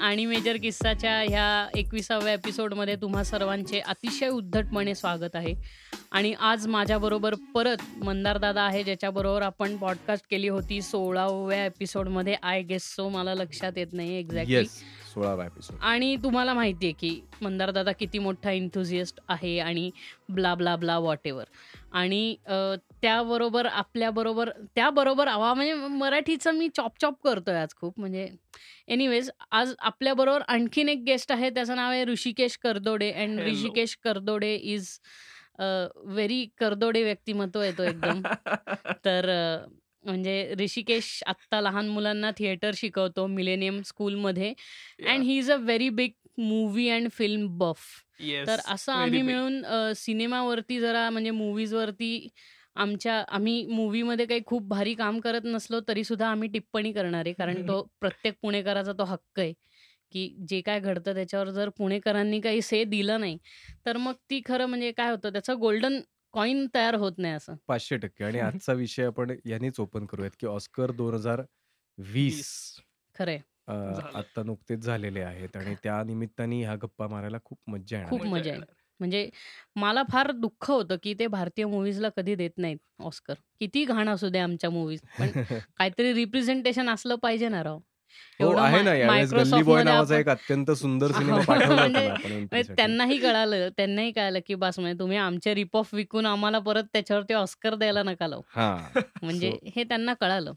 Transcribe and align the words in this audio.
आणि 0.00 0.26
मेजर 0.26 0.56
किस्साच्या 0.56 1.20
ह्या 1.20 1.78
एकविसाव्या 1.78 2.32
एपिसोडमध्ये 2.32 2.96
तुम्हा 2.96 3.22
सर्वांचे 3.24 3.80
अतिशय 3.80 4.28
उद्धटपणे 4.28 4.94
स्वागत 4.94 5.36
आहे. 5.36 5.54
आणि 6.12 6.34
आज 6.40 6.66
माझ्याबरोबर 6.66 7.34
परत 7.54 7.82
मंदार 8.04 8.38
दादा 8.38 8.62
आहे 8.62 8.82
ज्याच्याबरोबर 8.84 9.42
आपण 9.42 9.76
पॉडकास्ट 9.76 10.24
केली 10.30 10.48
होती 10.48 10.82
सोळाव्या 10.82 11.64
एपिसोडमध्ये. 11.66 12.34
आय 12.42 12.62
गेस 12.62 12.94
सो 12.94 13.08
मला 13.08 13.34
लक्षात 13.34 13.72
येत 13.76 13.92
नाही 13.92 14.18
एक्झॅक्टली 14.18 14.66
सोळावा 15.16 15.44
एपिसोड 15.46 15.76
आणि 15.80 16.16
तुम्हाला 16.16 16.54
माहिती 16.54 16.86
आहे 16.86 16.92
की 16.92 17.20
मंदार 17.42 17.70
दादा 17.70 17.92
किती 17.92 18.18
मोठा 18.18 18.50
इंथुझिएस्ट 18.50 19.20
आहे 19.28 19.58
आणि 19.58 19.90
blah 20.28 20.54
blah 20.54 20.74
blah 20.76 20.98
what 20.98 21.18
ever 21.24 21.44
आणि 21.92 22.36
त्याबरोबर 23.02 23.66
आपल्याबरोबर 23.66 24.50
त्याबरोबर 24.74 25.28
आवा 25.28 25.54
म्हणजे 25.54 25.74
मराठीचं 25.74 26.54
मी 26.54 26.68
चॉप 26.68 27.00
चॉप 27.00 27.14
करतोय 27.24 27.56
आज 27.56 27.74
खूप. 27.76 28.00
म्हणजे 28.00 28.28
एनिवेज 28.88 29.30
आज 29.50 29.74
आपल्याबरोबर 29.78 30.42
आणखीन 30.48 30.88
एक 30.88 31.02
गेस्ट 31.06 31.32
आहे 31.32 31.50
त्याचं 31.50 31.76
नाव 31.76 31.90
आहे 31.90 32.04
Hrishikesh 32.04 32.56
Kardode. 32.56 33.10
And. 33.12 33.40
Hrishikesh 33.40 33.96
Kardode 33.96 34.54
is 34.54 34.88
very 35.60 36.44
Kardode 36.58 37.02
व्यक्तिमत्व 37.02 37.62
येतो 37.62 37.82
एकदम. 37.82 38.20
तर 39.04 39.28
अ, 39.28 39.68
म्हणजे 40.06 40.54
ऋषिकेश 40.60 41.22
आत्ता 41.26 41.60
लहान 41.60 41.88
मुलांना 41.88 42.30
थिएटर 42.38 42.72
शिकवतो 42.76 43.26
मिलेनियम 43.28 43.80
स्कूलमध्ये. 43.84 44.52
And 45.04 45.22
he 45.22 45.38
is 45.38 45.50
a 45.50 45.56
very 45.58 45.88
big 45.92 46.12
movie 46.40 46.88
and 46.90 47.08
film 47.12 47.46
buff. 47.58 47.84
तर 48.46 48.60
असं 48.66 48.92
आम्ही 48.92 49.22
मिळून 49.22 49.62
सिनेमावरती 49.96 50.78
जरा 50.80 51.08
म्हणजे 51.10 51.30
मूवीजवरती 51.32 52.28
आमच्या 52.76 53.14
आम्ही 53.28 53.64
मूवीमध्ये 53.66 54.26
काही 54.26 54.40
खूप 54.46 54.66
भारी 54.68 54.94
काम 54.94 55.18
करत 55.20 55.44
नसलो 55.44 55.80
तरी 55.88 56.04
सुद्धा 56.04 56.28
आम्ही 56.28 56.48
टिप्पणी 56.50 56.92
करणार 56.92 57.24
आहे. 57.26 57.32
कारण 57.34 57.62
तो 57.62 57.82
प्रत्येक 58.00 58.34
पुणेकराचा 58.42 58.92
तो 58.92 59.04
हक्क 59.04 59.40
आहे 59.40 59.52
की 60.12 60.28
जे 60.48 60.60
काय 60.60 60.80
घडतं 60.80 61.14
त्याच्यावर 61.14 61.48
जर 61.50 61.68
पुणेकरांनी 61.70 62.40
काही 62.40 62.62
से 62.62 62.82
दिलं 62.86 63.20
नाही 63.20 63.38
तर 63.86 63.96
मग 63.98 64.14
ती 64.30 64.40
खरं 64.46 64.66
म्हणजे 64.66 64.90
काय 64.92 65.10
होतं 65.10 65.32
त्याचं 65.32 65.58
गोल्डन 65.60 66.00
कॉईन 66.36 66.66
तयार 66.74 66.94
होत 66.96 67.18
नाही 67.18 67.34
असं. 67.34 67.54
पाचशे 67.68 67.96
टक्के 67.98 68.24
आणि 68.24 68.38
आजचा 68.40 68.72
विषय 68.74 69.04
आपण 69.06 69.34
यांनीच 69.44 69.80
ओपन 69.80 70.06
करूयात 70.06 70.30
की 70.38 70.46
ऑस्कर 70.48 70.90
दोन 70.92 71.14
हजार 71.14 71.42
वीस 71.98 72.52
झालं. 73.88 74.16
आता 74.16 74.42
नुकतेच 74.42 74.80
झालेले 74.80 75.20
आहेत 75.22 75.56
आणि 75.56 75.74
त्या 75.76 76.02
निमित्ताने 76.04 76.60
ह्या 76.60 76.74
गप्पा 76.76 77.06
मारायला 77.08 77.38
खूप 77.44 77.58
मज्जा 77.68 77.98
येणार 77.98 78.06
खूप 78.06 78.20
आहे. 78.20 78.26
मजा 78.26 78.50
आहे. 78.52 78.62
म्हणजे 79.00 79.28
मला 79.76 80.02
फार 80.10 80.30
दुःख 80.34 80.70
होतं 80.70 80.96
की 81.02 81.14
ते 81.14 81.26
भारतीय 81.28 81.64
मूवीजला 81.66 82.08
कधी 82.10 82.34
देत 82.34 82.50
नाहीत 82.58 82.78
ऑस्कर. 83.00 83.34
किती 83.60 83.84
घाण 83.86 84.08
असू 84.08 84.28
दे 84.28 84.38
आमच्या 84.38 84.70
मूवीज 84.70 85.00
पण 85.18 85.32
काहीतरी 85.76 86.12
रिप्रेझेंटेशन 86.14 86.88
असलं 86.90 87.16
पाहिजे 87.22 87.48
ना 87.48 87.62
राव. 87.64 87.78
हो 88.40 88.50
आहे 88.56 88.82
ना 88.82 88.94
यावेळेस 88.94 89.32
गल्ली 89.32 89.62
बॉय 89.62 89.82
नावाचा 89.82 90.14
आपण- 90.14 90.20
एक 90.20 90.28
अत्यंत 90.28 90.70
सुंदर 90.70 91.12
सिनेमा 91.12 91.36
हो, 91.36 91.42
पाठवला 91.42 91.68
होता 91.68 91.80
म्हणजे- 91.82 92.08
ना 92.08 92.14
आपण 92.14 92.32
म्हणजे. 92.32 92.74
त्यांनाही 92.76 93.18
कळालं 93.18 93.68
त्यांनाही 93.68 94.12
कळालं 94.12 94.38
की 94.46 94.54
बस 94.54 94.78
म्हणजे 94.78 94.98
तुम्ही 94.98 95.16
आमचे 95.16 95.54
रिप 95.54 95.76
ऑफ 95.76 95.94
विकून 95.94 96.26
आम्हाला 96.26 96.58
परत 96.58 96.84
त्याच्यावरती 96.92 97.34
ऑस्कर 97.34 97.74
द्यायला 97.74 98.02
नका 98.02 98.26
लावू. 98.26 98.42
हा 98.56 98.88
म्हणजे 99.22 99.52
हे 99.76 99.84
त्यांना 99.84 100.14
कळालं. 100.14 100.52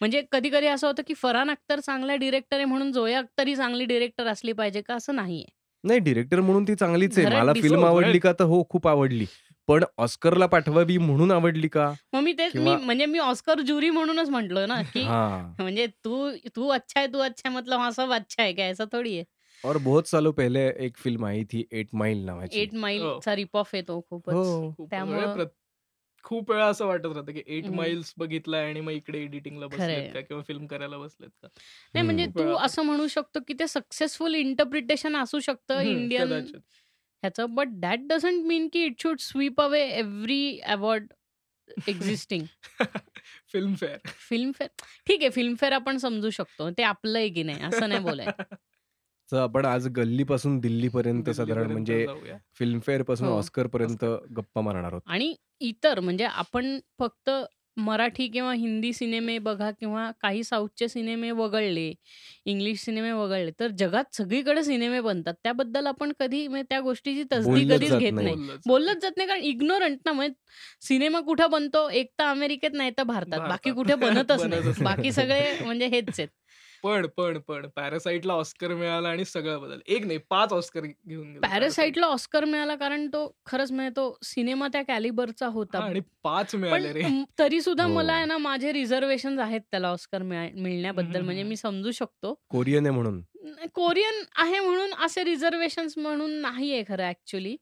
म्हणजे 0.00 0.22
कधी 0.32 0.50
कधी 0.50 0.66
असं 0.66 0.86
होतं 0.86 1.02
की 1.06 1.14
फरहान 1.14 1.50
अख्तर 1.50 1.80
चांगला 1.80 2.14
डिरेक्टर 2.16 2.56
आहे 2.56 2.64
म्हणून 2.64 2.92
जोया 2.92 3.18
अख्तर 3.18 3.46
ही 3.46 3.56
चांगली 3.56 3.84
डिरेक्टर 3.84 4.26
असली 4.26 4.52
पाहिजे 4.52 4.80
का? 4.80 4.94
असं 4.94 5.14
नाहीये. 5.14 5.44
नाही 5.84 6.00
डिरेक्टर 6.00 6.40
म्हणून 6.40 6.64
ती 6.64 6.74
चांगलीच 6.74 7.18
आहे. 7.18 7.26
घरात 7.26 7.42
मला 7.42 7.52
फिल्म 7.52 7.84
आवडली 7.84 8.18
घरात. 8.18 8.20
का 8.22 8.32
तर 8.32 8.44
हो 8.44 8.62
खूप 8.70 8.88
आवडली. 8.88 9.26
पण 9.68 9.84
ऑस्करला 9.98 10.46
पाठवावी 10.46 10.96
म्हणून 10.98 11.30
आवडली 11.32 11.68
का 11.68 11.92
मग 12.12 12.20
मी 12.20 12.32
तेच 12.32 12.54
मी 12.56 12.60
किंवा- 12.60 12.80
म्हणजे 12.80 13.06
मी 13.06 13.18
ऑस्कर 13.18 13.60
ज्युरी 13.60 13.90
म्हणूनच 13.90 14.28
म्हंटल 14.28 14.58
ना 14.68 14.80
की 14.82 15.02
हाँ 15.02 15.54
म्हणजे 15.58 15.86
तू 16.04 16.30
तू 16.56 16.68
अच्छा 16.68 17.00
है 17.00 17.06
तू 17.06 17.18
अच्छा 17.18 17.48
है 17.48 17.54
मतलब 17.56 17.78
हाँ 17.78 17.90
सब 17.90 18.12
अच्छा 18.12 18.42
है 18.42 18.52
क्या 18.52 18.66
ऐसा 18.66 18.84
थोडी 18.92 19.16
आहे 19.16 19.24
और 19.64 19.76
बहुत 19.78 20.08
सालों 20.08 20.32
पहले 20.32 20.66
एक 20.78 20.96
फिल्म 20.96 21.24
आई 21.24 21.44
थी 21.44 21.64
एट 21.72 21.88
माइल 21.94 22.24
नावाची 22.24 22.60
एट 22.60 22.74
माइलचा 22.76 23.34
रिप 23.36 23.56
ऑफ 23.56 23.74
येतो 23.74 24.00
खूपच 24.00 24.34
हो 24.34 24.72
खूप 24.76 24.90
त्यामुळं- 24.90 25.20
वेळा 25.20 25.34
प्रत- 25.34 25.54
खूप 26.24 26.50
वेळा 26.50 26.66
असं 26.66 26.86
वाटत 26.86 27.04
राहतं 27.06 27.32
की 27.32 27.42
एट 27.46 27.64
हम्म. 27.64 27.76
माइल्स 27.76 28.12
बघितलाय 28.16 28.64
आणि 28.64 28.80
मग 28.80 28.92
इकडे 28.92 29.18
एडिटिंगला 29.18 29.66
खरंय. 29.68 29.96
बसलेत 29.96 30.12
का 30.14 30.20
किंवा 30.20 30.42
फिल्म 30.42 30.66
करायला 30.66 30.98
बसलेत 30.98 31.30
का 31.42 31.48
नाही 31.94 32.04
म्हणजे 32.04 32.22
हम्म. 32.24 32.38
तू 32.38 32.44
बरोबर. 32.44 32.64
असं 32.64 32.82
म्हणू 32.82 33.06
शकतो 33.06 33.40
की 33.48 33.54
ते 33.54 33.66
सक्सेसफुल 33.66 34.34
इंटरप्रिटेशन 34.34 35.16
असू 35.16 35.40
शकतं 35.40 35.74
हम्म, 35.76 35.88
इंडियन 35.90 36.26
कदाचित. 36.26 36.60
ह्याचं 37.22 37.54
बट 37.54 37.68
दॅट 37.80 38.06
डझंट 38.08 38.44
मीन 38.46 38.68
की 38.72 38.84
it 38.84 39.00
should 39.00 39.18
sweep 39.20 39.60
away 39.60 39.80
every 39.88 40.58
award 40.66 41.12
existing 41.88 42.44
film 43.52 43.74
fare 43.74 43.98
Filmfare 44.28 44.68
ठीक 45.06 45.20
आहे 45.20 45.30
फिल्मफेअर 45.30 45.72
आपण 45.72 45.96
समजू 45.96 46.30
शकतो. 46.30 46.70
ते 46.70 46.82
आपलं 46.82 47.18
आहे 47.18 47.28
की 47.28 47.42
नाही? 47.42 47.62
असं 47.62 47.88
नाही 47.88 48.00
बोलाय 48.00 48.26
आपण 49.32 49.64
आज 49.64 49.86
गल्ली 49.88 50.24
पासून 50.24 50.58
दिल्ली 50.60 50.88
पर्यंत 50.88 51.30
साधारण 51.30 51.74
दिल्लीपर्यंत 51.74 52.18
म्हणजे. 52.18 52.36
फिल्मफेअरपासून. 52.54 53.28
ऑस्कर 53.28 53.66
पर्यंत 53.66 54.04
गप्पा 54.36 54.60
मारणार 54.60 54.90
आहोत. 54.92 55.02
आणि 55.06 55.34
इतर 55.60 56.00
म्हणजे 56.00 56.24
आपण 56.24 56.78
फक्त 56.98 57.30
मराठी 57.76 58.26
किंवा 58.28 58.52
हिंदी 58.54 58.92
सिनेमे 58.92 59.38
बघा 59.40 59.70
किंवा 59.72 60.10
काही 60.20 60.42
साऊथचे 60.44 60.88
सिनेमे 60.88 61.30
वगळले 61.32 61.92
इंग्लिश 62.46 62.80
सिनेमे 62.80 63.12
वगळले 63.12 63.50
तर 63.60 63.70
जगात 63.78 64.14
सगळीकडे 64.14 64.62
सिनेमे 64.62 65.00
बनतात 65.00 65.34
त्याबद्दल 65.42 65.86
आपण 65.86 66.12
कधी 66.18 66.46
म्हणजे 66.48 66.66
त्या 66.70 66.80
गोष्टीची 66.80 67.24
तसदी 67.32 67.64
बोललंच 67.64 67.70
कधीच 67.70 67.90
जात 67.90 68.00
घेत 68.00 68.12
नाही. 68.12 68.24
नाही 68.24 68.36
बोललंच. 68.36 68.60
बोललंच 68.66 69.02
जात 69.02 69.12
नाही 69.16 69.28
कारण 69.28 69.42
इग्नोरंट 69.44 69.98
ना 70.06 70.12
म्हणजे 70.12 70.34
सिनेमा 70.82 71.20
कुठं 71.22 71.50
बनतो 71.50 71.88
एक 71.92 72.10
तर 72.18 72.24
अमेरिकेत 72.26 72.70
नाही 72.74 72.90
तर 72.90 73.02
भारतात 73.04 73.38
भारतात. 73.38 73.48
बाकी 73.48 73.70
कुठे 73.72 73.94
बनतच 74.22 74.44
नाही. 74.44 74.72
बाकी 74.80 75.12
सगळे 75.12 75.42
म्हणजे 75.60 75.86
हेच 75.88 76.08
आहेत 76.10 76.28
पण 76.82 77.06
पण 77.16 77.38
पण 77.38 77.66
पॅरासाइटला 77.76 78.32
ऑस्कर 78.32 78.74
मिळाला 78.74 79.08
आणि 79.08 79.24
सगळं 79.24 79.62
बदल. 79.62 79.78
एक 79.86 80.06
नाही 80.06 80.18
पाच 80.30 80.52
ऑस्कर 80.52 80.80
घेऊन 80.80 81.32
गेला 81.32 81.48
पॅरासाइटला 81.48 82.06
ऑस्कर 82.06 82.44
मिळाला 82.44 82.74
कारण 82.74 83.06
तो 83.06 83.36
खरंच 83.46 83.72
म्हणजे 83.72 83.90
तो 83.90 84.18
सिनेमा 84.22 84.68
त्या 84.68 84.82
कॅलिबरचा 84.82 85.46
हा, 85.46 85.52
होता 85.52 85.78
आणि 85.78 86.00
पाच 86.22 86.54
मिळाले 86.54 86.92
रे. 86.92 87.02
तरी 87.38 87.60
सुद्धा 87.60 87.84
हो. 87.84 87.94
मला 87.94 88.12
आहे 88.12 88.24
ना 88.24 88.38
माझे 88.38 88.72
रिझर्वेशन 88.72 89.38
आहेत 89.38 89.60
त्याला 89.60 89.88
ऑस्कर 89.88 90.22
मिळा- 90.22 90.60
मिळण्याबद्दल. 90.60 91.20
म्हणजे. 91.20 91.42
मी 91.42 91.56
समजू 91.56 91.90
शकतो. 91.90 92.34
कोरियन 92.48 92.86
आहे 92.86 92.94
म्हणून. 92.94 93.22
न- 93.42 93.66
कोरियन 93.74 94.22
आहे 94.36 94.60
म्हणून 94.60 94.94
असे 94.94 95.24
रिझर्वेशन 95.24 95.86
म्हणून 95.96 96.30
नाहीये 96.30 96.82
खरं 96.88 97.08
ऍक्च्युली 97.08 97.56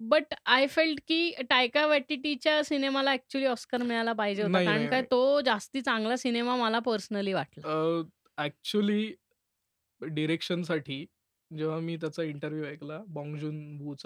बट 0.00 0.22
आय 0.46 0.66
फेल्ट 0.66 1.00
की 1.08 1.32
टायका 1.50 1.86
वॅटिटीच्या 1.86 2.64
सिनेमाला 2.64 3.12
ऍक्च्युली 3.12 3.46
ऑस्कर 3.46 3.82
मिळायला 3.82 4.12
पाहिजे 4.12 4.42
होता. 4.42 4.64
कारण 4.64 4.86
काय. 4.86 5.02
तो 5.02 5.40
जास्ती 5.40 5.80
चांगला 5.80 6.16
सिनेमा 6.16 6.56
मला 6.56 6.78
पर्सनली 6.78 7.32
वाटला. 7.32 7.62
ऍक्च्युली 8.44 9.12
डिरेक्शनसाठी 10.00 11.06
जेव्हा 11.56 11.78
मी 11.78 11.96
त्याचा 11.96 12.22
इंटरव्ह्यू 12.22 12.64
ऐकला 12.64 12.98
बॉंगजून 13.06 13.56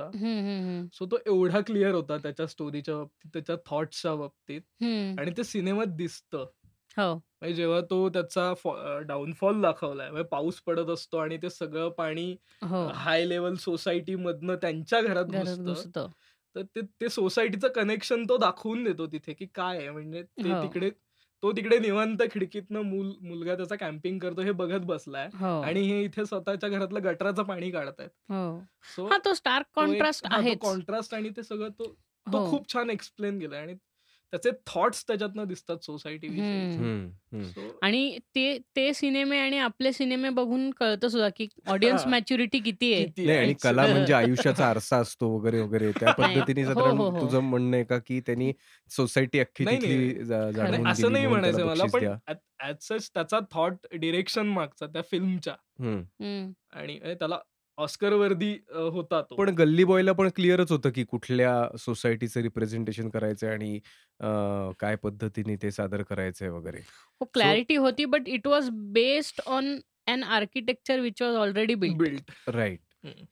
हम्म, 0.01 0.39
हम्म, 0.39 0.87
सो 0.93 1.07
तो 1.07 1.17
एवढा 1.27 1.61
क्लिअर 1.61 1.95
होता 1.95 2.17
त्याच्या 2.17 2.47
स्टोरीच्या 2.47 2.97
बाबतीत 2.97 3.31
त्याच्या 3.33 3.57
थॉट्सच्या 3.67 4.15
बाबतीत 4.15 4.61
हम्म. 4.83 5.21
आणि 5.21 5.31
ते 5.37 5.45
सिनेमात 5.45 5.87
दिसतं. 5.87 6.45
हो. 6.97 7.15
म्हणजे 7.15 7.55
जेव्हा 7.55 7.81
तो 7.81 8.09
त्याचा 8.09 8.53
डाऊनफॉल 9.01 9.63
दाखवलाय 9.63 10.11
म्हणजे 10.11 10.29
पाऊस 10.29 10.61
पडत 10.61 10.91
असतो 10.91 11.17
आणि 11.19 11.37
ते 11.37 11.51
सगळं 11.51 11.89
पाणी 11.89 12.37
हो. 12.63 12.87
हाय 12.87 13.25
लेवल 13.29 13.55
सोसायटी 13.55 14.15
मधनं 14.15 14.57
त्यांच्या 14.57 15.01
घरात 15.01 15.25
घरात 15.25 15.45
घुसतं 15.45 15.65
घुसतो. 15.65 16.07
तर 16.57 16.63
ते 16.63 16.81
ते 17.01 17.09
सोसायटीचं 17.09 17.69
कनेक्शन 17.69 18.25
तो 18.25 18.37
दाखवून 18.37 18.85
देतो 18.85 19.07
तिथे 19.07 19.33
की 19.33 19.47
काय 19.47 19.79
आहे. 19.79 19.91
म्हणजे 19.91 20.23
ते 20.23 20.53
हो. 20.53 20.63
तिकडे 20.63 20.91
तो 21.47 21.53
तिकडे 21.53 21.79
निवांत 21.79 22.23
खिडकीतनं 22.33 22.81
मुल 22.81 23.13
मुलगा 23.21 23.55
त्याचा 23.55 23.75
कॅम्पिंग 23.75 24.19
करतो 24.19 24.43
हे 24.43 24.53
बघत 24.53 24.81
बसलाय. 24.81 25.29
हो. 25.35 25.61
आणि 25.61 25.81
हे 25.81 26.03
इथे 26.03 26.27
स्वतःच्या 26.27 26.69
घरातलं 26.69 27.05
गटराचं 27.05 27.43
पाणी 27.43 27.71
काढतायत. 27.71 28.09
हो. 28.29 28.61
सो 28.97 29.07
हा 29.07 29.19
तो 29.25 29.35
स्टार्क 29.35 29.67
कॉन्ट्रास्ट 29.75 30.27
आहे 30.31 30.55
कॉन्ट्रास्ट 30.55 31.15
आणि 31.15 31.31
ते 31.31 31.43
सगळं 31.43 31.69
तो 31.69 31.85
तो 32.33 32.39
हो. 32.39 32.51
खूप 32.51 32.73
छान 32.73 32.91
एक्सप्लेन 32.91 33.39
केलाय. 33.39 33.61
आणि 33.61 33.75
त्याचे 34.37 34.59
थॉट्स 34.67 35.05
त्याच्यातनं 35.07 35.45
दिसतात 35.45 35.77
सोसायटी. 35.79 36.29
आणि 37.83 38.19
ते 38.35 38.59
ते 38.77 38.95
सिनेमे 38.95 39.39
आणि 39.39 39.59
आपले 39.59 39.93
सिनेमे 39.93 40.31
बघून 40.31 40.71
कळतं 40.71 41.09
सुद्धा 41.09 41.29
की 41.37 41.49
ऑडियन्स. 41.67 42.07
मॅच्युरिटी 42.07 42.59
किती 42.59 42.93
आहे 42.95 43.27
नाही 43.27 43.39
आणि 43.39 43.55
कला 43.63 43.87
म्हणजे 44.07 44.15
आयुष्याचा 44.15 44.67
आरसा 44.67 44.97
असतो 44.97 45.29
वगैरे 45.39 45.61
वगैरे 45.61 45.93
त्या 45.93 46.13
पद्धतीने 46.51 46.65
हो, 46.65 46.75
साधारण 46.75 46.97
हो, 46.97 47.11
हो. 47.11 47.21
तुझं 47.21 47.41
म्हणणं 47.41 47.77
आहे 47.77 47.85
का 47.85 47.99
की 47.99 48.21
त्यांनी 48.21 48.53
सोसायटी 48.91 49.41
अख्खी 49.41 49.65
असं 50.87 51.13
नाही 51.13 51.27
म्हणायचं 51.27 51.67
मला 51.67 51.85
पण. 51.93 52.13
ऍज 52.61 52.77
सच 52.81 53.11
त्याचा 53.15 53.39
थॉट 53.53 53.75
डिरेक्शन 53.93 54.47
मागचा 54.47 54.87
त्या 54.87 55.03
फिल्मच्या. 55.03 55.55
आणि 56.71 56.99
त्याला 56.99 57.39
ऑस्कर 57.79 58.13
वर्दी 58.13 58.53
होता 58.71 59.21
तो. 59.21 59.35
पण 59.37 59.51
गल्ली 59.55 59.85
बॉयला 59.85 60.13
पण 60.13 60.29
क्लिअरच 60.37 60.71
होतं 60.73 60.91
की 60.91 61.05
कुठल्या 61.05 61.77
सोसायटीचं 61.79 62.41
रिप्रेझेंटेशन 62.43 63.09
करायचं 63.11 63.51
आणि 63.51 63.79
काय 64.81 64.97
पद्धतीने 65.03 65.57
ते 65.63 65.71
सादर 65.71 66.03
करायचंय 66.03 66.49
वगैरे. 66.49 66.81
हो 67.21 67.25
क्लॅरिटी 67.35 67.77
होती 67.77 68.05
but 68.07 68.29
it 68.29 68.47
was 68.47 68.69
based 68.93 69.41
on 69.49 69.79
an 70.07 70.23
architecture 70.23 71.01
which 71.01 71.23
was 71.23 71.37
already 71.37 71.75
build 71.77 71.99
built. 71.99 72.31
Right. 72.49 72.81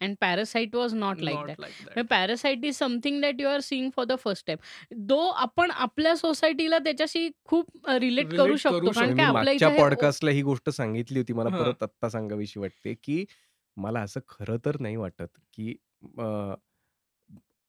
And 0.01 0.15
Parasite 0.21 0.75
was 0.77 0.95
not 0.95 1.21
like 1.21 1.37
that. 1.37 1.61
Like 1.61 1.75
म्हणजे 1.75 1.95
that. 1.95 2.07
Parasite 2.11 2.65
is 2.65 2.77
something 2.77 3.21
that 3.21 3.41
you 3.41 3.49
are 3.49 3.61
seeing 3.61 3.91
for 3.97 4.05
the 4.05 4.17
first 4.19 4.47
time 4.47 4.59
though 5.07 5.19
आपण 5.29 5.71
आपल्या 5.71 6.15
सोसायटीला 6.17 6.79
त्याच्याशी 6.79 7.29
खूप 7.45 7.89
relate 7.91 8.35
करू 8.35 8.57
शकतो 8.57 8.79
करू 8.79 8.91
कारण 8.91 9.09
मी 9.09 9.15
की 9.15 9.23
आपल्या 9.23 9.69
हे 9.69 9.79
पॉडकास्टला 9.79 10.31
ही 10.31 10.43
गोष्ट 10.43 10.71
सांगितली 10.71 11.19
होती. 11.19 11.33
मला. 11.33 11.57
परत 11.57 11.83
आत्ता 11.83 12.09
सांगावीशी 12.09 12.61
वाटते 12.61 12.95
की 13.03 13.25
मला 13.77 14.01
असं 14.01 14.21
खरं 14.29 14.59
तर 14.65 14.77
नाही 14.81 14.97
वाटत 14.99 15.39
की 15.53 15.77
अ, 16.19 16.55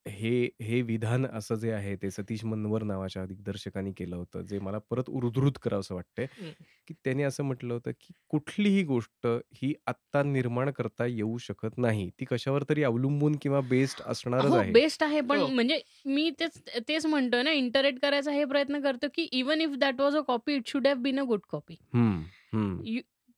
हे 0.05 0.29
हे 0.61 0.81
विधान 0.83 1.25
असं 1.27 1.55
जे 1.57 1.71
आहे 1.71 1.95
ते 1.97 2.09
सतीश 2.11 2.43
मनवर 2.45 2.83
नावाच्या 2.83 3.25
दिग्दर्शकांनी 3.25 3.91
केलं 3.93 4.15
होतं 4.15 4.41
जे 4.43 4.59
मला 4.59 4.77
परत 4.89 5.09
उद्धृत 5.11 5.57
करावंसं 5.61 5.95
वाटतंय 5.95 6.27
हं. 6.33 6.53
की 6.87 6.93
त्यांनी 6.95 7.23
असं 7.23 7.43
म्हटलं 7.43 7.73
होतं 7.73 7.91
की 8.01 8.13
कुठलीही 8.29 8.83
गोष्ट 8.85 9.27
ही 9.55 9.73
आत्ता 9.87 10.23
निर्माण 10.25 10.71
करता 10.71 11.05
येऊ 11.07 11.37
शकत 11.41 11.77
नाही 11.79 12.09
ती 12.19 12.25
कशावर 12.25 12.63
तरी 12.69 12.83
अवलंबून 12.83 13.37
किंवा 13.41 13.61
बेस्ड 13.67 14.01
असणारच 14.05 14.45
हो 14.45 14.55
आहे 14.55 14.71
बेस्ट 14.71 15.03
आहे 15.03 15.21
पण 15.23 15.39
हो. 15.39 15.47
म्हणजे 15.47 15.79
मी 16.07 16.29
तेच 16.39 16.61
तेच 16.87 17.05
म्हणतोय 17.05 17.41
ना 17.43 17.51
इंटरेक्ट 17.53 17.99
करायचा 18.01 18.31
हे 18.31 18.45
प्रयत्न 18.45 18.79
करतो 18.81 19.07
की 19.13 19.27
even 19.33 19.61
if 19.61 19.75
that 19.79 20.01
was 20.01 20.15
a 20.15 20.21
copy 20.27 20.55
it 20.55 20.67
should 20.67 20.87
have 20.87 20.97
been 20.99 21.19
a 21.19 21.23
good 21.25 21.41
copy. 21.49 21.75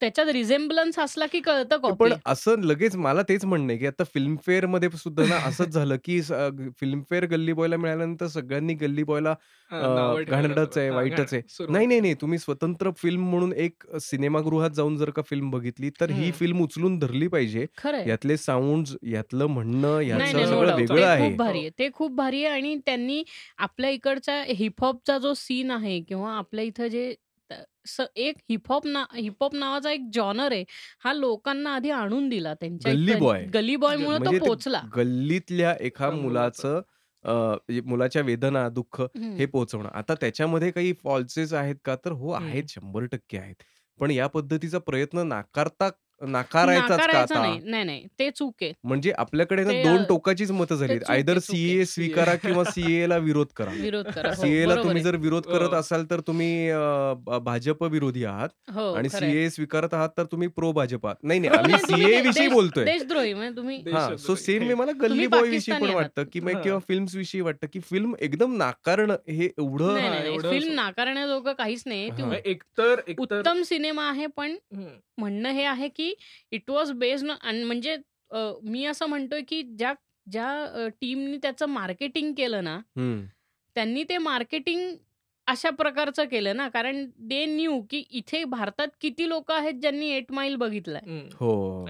त्याच्यात 0.02 0.28
रिझेम्बलन्स 0.28 0.98
असला 1.00 1.26
की 1.26 1.40
कळतं 1.40 1.94
पण 1.94 2.14
असं 2.26 2.62
लगेच 2.62 2.96
मला 2.98 3.22
तेच 3.30 3.46
म्हणणं 3.46 3.72
आहे 3.72 3.78
की 3.80 3.88
आता 3.88 4.04
फिल्मफेअरमध्ये 4.14 4.90
सुद्धा 4.98 5.24
ना 5.26 5.36
असंच 5.48 5.70
झालं 5.70 5.96
की 6.04 6.20
फिल्मफेअर 6.80 7.26
गल्ली 7.26 7.54
बॉयला 7.54 7.78
मिळाल्यानंतर 7.78 8.28
सगळ्यांनी 8.28 8.74
गल्ली 8.74 9.04
बॉयला 9.04 9.34
हां, 9.72 9.82
सुरुवात. 9.82 10.78
आहे, 10.78 10.88
हां, 10.88 10.96
वाईटच 10.96 11.34
आहे. 11.34 11.66
नाही 11.70 11.86
नाही 11.88 12.00
नाही 12.00 12.14
तुम्ही 12.14 12.38
स्वतंत्र 12.40 12.92
फिल्म 12.98 13.30
म्हणून 13.30 13.54
एक 13.56 13.84
सिनेमागृहात 14.02 14.70
जाऊन 14.70 14.98
जर 14.98 15.10
का 15.10 15.22
फिल्म 15.22 15.50
बघितली 15.52 15.90
तर 16.00 16.10
ही. 16.12 16.32
फिल्म 16.32 16.62
उचलून 16.64 16.98
धरली 17.00 17.28
पाहिजे 17.28 17.66
यातले 18.08 18.38
साऊंड 18.38 18.88
यातलं 19.08 19.46
म्हणणं 19.48 20.02
नो 20.10 20.46
सगळं 20.46 20.76
वेगळं 20.76 20.98
ते 20.98 21.04
आहे 21.04 21.30
खूप 21.30 21.38
भारी 21.38 21.60
आहे 21.60 21.70
ते 21.80 21.90
खूप 21.94 22.12
भारी 22.16 22.44
आहे 22.46 22.54
आणि 22.54 22.76
त्यांनी 22.86 23.24
आपल्या 23.60 23.90
इकडचा 23.90 24.42
हिपहॉपचा 24.50 25.18
जो 25.18 25.34
सीन 25.38 25.72
आहे 25.72 26.00
किंवा 26.02 26.32
आपल्या 26.34 26.64
इथं 26.66 26.88
जे 26.88 27.14
स- 27.88 28.02
एक 28.16 28.38
हिपहॉप 28.50 28.86
ना 28.86 29.06
हिपहॉप 29.16 29.54
नावाचा 29.56 29.92
एक 29.92 30.10
जॉनर 30.14 30.52
आहे 30.52 30.64
हा 31.00 31.14
लोकांना 31.14 31.76
आधी 31.76 31.90
आणून 31.90 32.30
दिला 32.30 32.54
त्यांच्या 32.54 32.92
गल्ली 32.92 33.16
बॉय. 33.16 33.46
गली 33.46 33.76
बॉय 33.76 33.96
मुळे 33.98 34.18
म्हणजे 34.18 34.38
तो 34.40 34.46
ते 34.46 34.50
पोचला 34.50 34.82
गल्लीतल्या 34.96 35.76
एका 35.80 36.10
मुलाचं. 36.12 36.82
म्हणजे 37.24 37.82
मुलाच्या 37.82 38.22
वेदना 38.22 38.68
दुःख. 38.70 39.02
हे 39.38 39.46
पोहोचवणं 39.46 39.90
आता 39.90 40.14
त्याच्यामध्ये 40.16 40.72
काही 40.72 40.94
फॉल्सेस 40.94 41.54
आहेत 41.54 41.76
का 41.86 41.96
तर 42.06 42.12
हो. 42.12 42.32
आहेत 42.32 42.64
शंभर 42.70 43.06
टक्के 43.06 43.38
आहेत 43.38 43.64
पण 44.00 44.12
या 44.12 44.28
पद्धतीचा 44.28 44.80
प्रयत्न 44.80 45.28
नाकारता 45.28 45.90
नाकारायचाच 46.22 46.88
का 46.90 46.96
नाकारायचं 46.96 47.34
आता 47.34 47.42
नाही 47.42 47.60
नाही 47.66 47.84
नाही 47.84 48.06
ते 48.20 48.30
चूक 48.32 48.54
आहे 48.62 48.72
म्हणजे 48.84 49.12
आपल्याकडे 49.18 49.64
ना 49.64 49.72
ते, 49.72 49.84
दोन 49.84 50.04
टोकाचीच 50.04 50.52
मतं 50.52 50.76
झाली 50.76 50.98
आयदर. 51.08 51.40
सीए 51.40 51.86
स्वीकारा 51.86 52.36
किंवा 52.36 52.64
सीए 52.72 53.08
ला 53.10 53.18
विरोध 53.20 53.48
करा 53.56 53.72
विरोध 53.74 54.06
करा 54.08 54.30
हो, 54.30 54.42
सीए 54.42 54.62
ला 54.62 54.68
बरोबर 54.68 54.88
तुम्ही. 54.88 55.04
जर 55.04 55.16
विरोध 55.18 55.44
करत 55.46 55.70
हो. 55.70 55.76
असाल 55.76 56.06
तर 56.10 56.20
तुम्ही 56.28 56.50
भाजप 57.42 57.84
विरोधी 57.86 58.24
आहात 58.26 58.50
हो 58.72 58.92
आणि. 58.94 59.10
सीए 59.10 59.50
स्वीकारत 59.50 59.94
आहात 59.94 60.10
तर 60.18 60.26
तुम्ही 60.32 60.48
प्रो 60.50 60.72
भाजप 60.72 61.06
आहात 61.06 61.24
नाही 61.24 61.40
नाही 61.40 61.58
आम्ही 61.72 61.78
सीए 61.80 62.22
विषयी 62.22 62.48
बोलतोय 62.48 62.86
देशद्रोही 62.86 63.34
म्हणजे 63.34 63.56
तुम्ही 63.58 63.78
देश- 63.78 63.96
हा 63.96 64.08
देशद्रोही. 64.10 64.26
सो 64.28 64.36
सेम 64.38 64.78
मला 64.78 64.92
गल्ली 65.02 65.28
बॉय 65.28 65.50
विषयी 65.50 65.76
पण 65.76 65.94
वाटतं 65.94 66.24
की 66.24 66.40
हां. 66.42 66.62
किंवा 66.64 66.80
फिल्म्स 66.88 67.16
विषयी 67.16 67.42
वाटतं 67.42 67.68
की 67.74 67.80
फिल्म 67.90 68.14
एकदम 68.22 68.56
नाकारणं 68.58 69.16
हे 69.30 69.46
एवढं 69.48 69.98
हा, 69.98 70.50
फिल्म 70.50 70.74
नाकारण्याजोगं 70.74 71.54
काहीच 71.54 71.84
नाही 71.86 72.10
हा. 72.12 72.34
एकतर 72.36 73.02
एकतर 73.08 73.38
उत्तम 73.38 73.62
सिनेमा 73.64 74.10
आहे 74.10 74.26
पण 74.28 74.56
हं. 74.76 74.88
म्हणणं 75.18 75.50
हे 75.50 75.64
आहे 75.66 75.88
की 75.90 76.07
इट 76.52 76.70
वॉज 76.70 76.92
बेस्ड 76.92 77.32
आणि 77.42 77.64
म्हणजे 77.64 77.98
मी 78.64 78.86
असं 78.86 79.06
म्हणतोय 79.06 79.42
की 79.42 79.62
ज्या 79.62 79.94
ज्या 80.28 80.88
टीमनी 81.02 81.38
त्याचं 81.38 81.66
मार्केटिंग 81.66 82.34
केलं 82.34 82.64
ना. 82.64 82.80
त्यांनी 83.76 84.04
ते 84.04 84.18
मार्केटिंग 84.18 84.96
अशा 85.48 85.70
प्रकारचं 85.70 86.26
केलं 86.26 86.56
ना 86.58 86.68
कारण 86.70 87.06
दे 87.18 87.46
न्यू 87.46 87.80
की 87.90 88.04
इथे 88.12 88.44
भारतात 88.44 88.88
किती 89.02 89.30
लोक 89.30 89.52
आहेत 89.52 89.74
ज्यांनी 89.74 90.10
एट 90.10 90.32
माईल 90.32 90.56
बघितलाय 90.56 91.02
हं. 91.06 91.28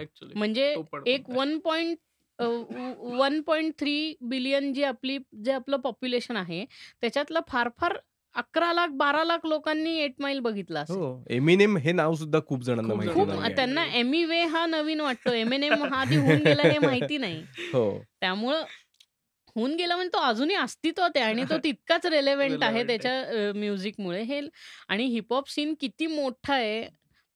Actually. 0.02 0.36
म्हणजे 0.36 0.76
एक. 1.06 1.30
One 1.30 1.58
point 1.60 1.98
one 2.40 3.42
point 3.42 3.74
three 3.80 4.14
billion 4.22 4.74
जी 4.74 4.84
आपली 4.84 5.18
जे 5.44 5.52
आपलं 5.52 5.78
पॉप्युलेशन 5.78 6.38
आहे 6.38 6.66
त्याच्यातलं 7.02 7.40
फार 7.48 7.70
फार 7.78 7.98
अकरा 8.38 8.72
लाख 8.74 8.90
बारा 8.96 9.24
लाख 9.24 9.46
लोकांनी 9.46 9.96
एट 10.00 10.14
माईल 10.20 10.40
बघितला 10.40 10.80
असेल. 10.80 10.96
हो 10.96 11.24
एमिनेम 11.30 11.78
हे 11.78 11.92
नाव 11.92 12.16
सुद्धा 12.16 12.40
खूप 12.48 12.64
जणांना 12.64 12.88
खूप 12.88 12.98
माहिती 12.98 13.14
खूप 13.14 13.28
नाहीये. 13.28 13.56
त्यांना 13.56 13.86
एमी 14.00 14.24
वे 14.26 14.42
हा 14.46 14.66
नवीन 14.66 15.00
वाटतो. 15.02 15.32
एम 15.34 15.54
एन 15.54 15.64
एम 15.64 15.84
हा 15.84 16.00
आधी 16.02 16.16
होऊन 16.18 16.44
गेला 16.44 16.64
हे 16.64 16.78
माहिती 16.78 17.18
नाही. 17.18 17.42
हो. 17.74 18.00
त्यामुळं 18.22 18.64
होऊन 19.56 19.76
गेला 19.76 19.96
म्हणजे 19.96 20.14
तो 20.14 20.20
अजूनही 20.20 20.56
अस्तित्वात 20.56 21.16
आहे 21.16 21.26
आणि 21.26 21.44
तो 21.50 21.58
तितकाच 21.58 22.06
रेलेव्हेंट 22.06 22.64
आहे 22.64 22.74
Relevant 22.74 22.88
त्याच्या 22.88 23.54
म्युझिकमुळे 23.56 24.22
हे 24.24 24.42
आणि 24.88 25.06
हिपहॉप 25.06 25.50
सीन 25.50 25.74
किती 25.82 26.08
मोठा 26.08 26.54
आहे 26.54 26.88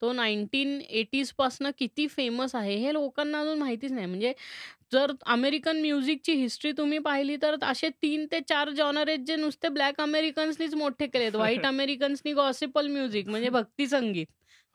तो 0.02 0.12
नाईन्टीन 0.14 0.80
एटीज 0.82 1.32
पासनं 1.32 1.72
किती 1.78 2.08
फेमस 2.08 2.56
आहे 2.56 2.76
हे 2.76 2.94
लोकांना 2.94 3.40
अजून 3.40 3.60
माहितीच 3.60 3.92
नाही. 3.92 4.06
म्हणजे 4.06 4.34
जर 4.92 5.12
अमेरिकन 5.28 5.80
म्युझिकची 5.82 6.34
हिस्ट्री 6.34 6.72
तुम्ही 6.72 6.98
पाहिली 7.00 7.36
तर 7.42 7.56
असे 7.64 7.90
तीन 8.04 8.26
ते 8.32 8.40
चार 8.50 8.70
जॉनर 8.70 9.08
आहेत 9.08 9.20
जे 9.28 9.36
नुसते 9.36 9.70
ब्लॅक 9.70 10.02
अमेरिकन्सनीच 10.02 10.74
मोठे 10.76 11.08
केलेत. 11.08 11.36
व्हाईट 11.36 11.66
अमेरिकन्सनी 11.66 12.34
गॉसिपल 12.34 12.88
म्युझिक 12.88 13.28
म्हणजे 13.30 13.50
भक्ती 13.66 13.88
संगीत. 13.88 14.26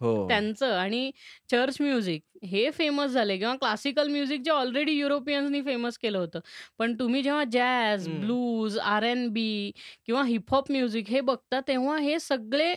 हो. 0.01 0.27
त्यांचं 0.29 0.73
आणि 0.73 1.11
चर्च 1.51 1.77
म्युझिक 1.81 2.23
हे 2.45 2.71
फेमस 2.71 3.11
झाले 3.11 3.37
किंवा 3.39 3.55
क्लासिकल 3.57 4.09
म्युझिक 4.09 4.41
जे 4.43 4.51
ऑलरेडी 4.51 4.93
युरोपियन्सनी 4.93 5.63
फेमस 5.63 5.99
केलं 5.99 6.19
होतं. 6.19 6.41
पण 6.79 6.95
तुम्ही 6.99 7.23
जेव्हा 7.23 7.45
जॅझ 7.53 8.07
हम्म. 8.09 8.21
ब्लूज 8.21 8.79
आर 8.79 9.03
एन 9.03 9.29
बी 9.29 9.71
किंवा 10.07 10.23
हिपहॉप 10.25 10.71
म्युझिक 10.71 11.09
हे 11.11 11.21
बघता 11.21 11.61
तेव्हा 11.69 11.99
हे 11.99 12.19
सगळे 12.21 12.75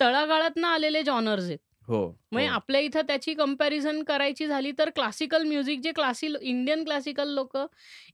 तळागाळातनं 0.00 0.68
आलेले 0.68 1.02
जॉनर्स 1.02 1.44
आहेत. 1.44 1.58
हो 1.90 2.06
म्हणजे 2.32 2.48
हो. 2.48 2.54
आपल्या 2.54 2.80
इथं 2.80 3.06
त्याची 3.06 3.34
कंपॅरिझन 3.34 4.02
करायची 4.02 4.46
झाली 4.46 4.72
तर 4.78 4.90
क्लासिकल 4.90 5.42
म्युझिक 5.44 5.80
जे 5.80 5.92
क्लासी 5.92 6.28
इंडियन 6.40 6.84
क्लासिकल 6.84 7.28
लोक 7.30 7.56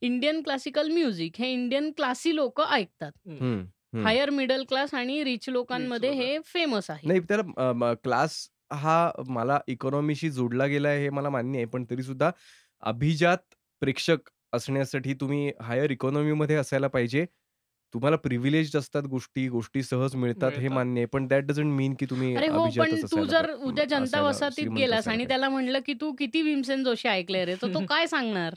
इंडियन 0.02 0.40
क्लासिकल 0.42 0.90
म्युझिक 0.90 1.32
हे 1.38 1.52
इंडियन 1.52 1.90
क्लासी 1.96 2.34
लोक 2.36 2.60
ऐकतात 2.62 3.12
हं. 3.30 3.64
हायर 3.96 4.30
मिडल 4.30 4.62
क्लास 4.68 4.94
आणि 4.94 5.22
रिच 5.24 5.48
लोकांमध्ये 5.48 6.10
लोकं. 6.10 6.22
हे 6.22 6.38
फेमस 6.44 6.90
आहे 6.90 7.08
नाही 7.08 7.20
त्याला 7.20 7.92
क्लास 8.02 8.38
हा 8.74 9.10
मला 9.28 9.58
इकॉनॉमीशी 9.68 10.30
जोडला 10.30 10.66
गेला 10.66 10.88
आहे 10.88 11.02
हे 11.02 11.10
मला 11.10 11.28
मान्य 11.30 11.58
आहे 11.58 11.66
पण 11.66 11.84
तरी 11.90 12.02
सुद्धा 12.02 12.30
अभिजात 12.82 13.54
प्रेक्षक 13.82 14.28
असण्यासाठी 14.52 15.14
तुम्ही 15.14 15.50
हायर 15.60 15.90
इकॉनॉमीमध्ये 15.90 16.56
असायला 16.56 16.88
पाहिजे 16.88 17.24
तुम्हाला 17.96 18.16
प्रिव्हिलेज 18.16 18.74
असतात 18.76 19.02
गोष्टी 19.02 19.48
गोष्टी 19.48 19.82
सहज 19.82 20.14
मिळतात 20.16 20.58
हे. 20.58 20.68
मान्य 20.68 21.00
आहे 21.00 21.06
पण 21.06 21.26
दॅट 21.26 21.44
डझंट 21.44 21.72
मीन 21.72 21.94
की 21.94 22.06
तुम्ही 22.06 22.34
अरे 22.36 22.48
हो 22.48 22.66
पण 22.78 22.94
तू 23.12 23.24
जर. 23.24 23.50
उद्या 23.52 23.84
जनता 23.84 24.20
वसाहतीत 24.22 24.68
गेलास 24.76 25.08
आणि. 25.08 25.24
त्याला 25.24 25.48
म्हणलं 25.48 25.78
की 25.86 25.94
तू 25.94 26.12
किती 26.12 26.42
भीमसेन 26.42 26.84
जोशी 26.84 27.08
ऐकलंय 27.08 27.44
रे 27.44 27.54
तर 27.54 27.74
तो 27.74 27.80
काय 27.88 28.06
सांगणार 28.06 28.54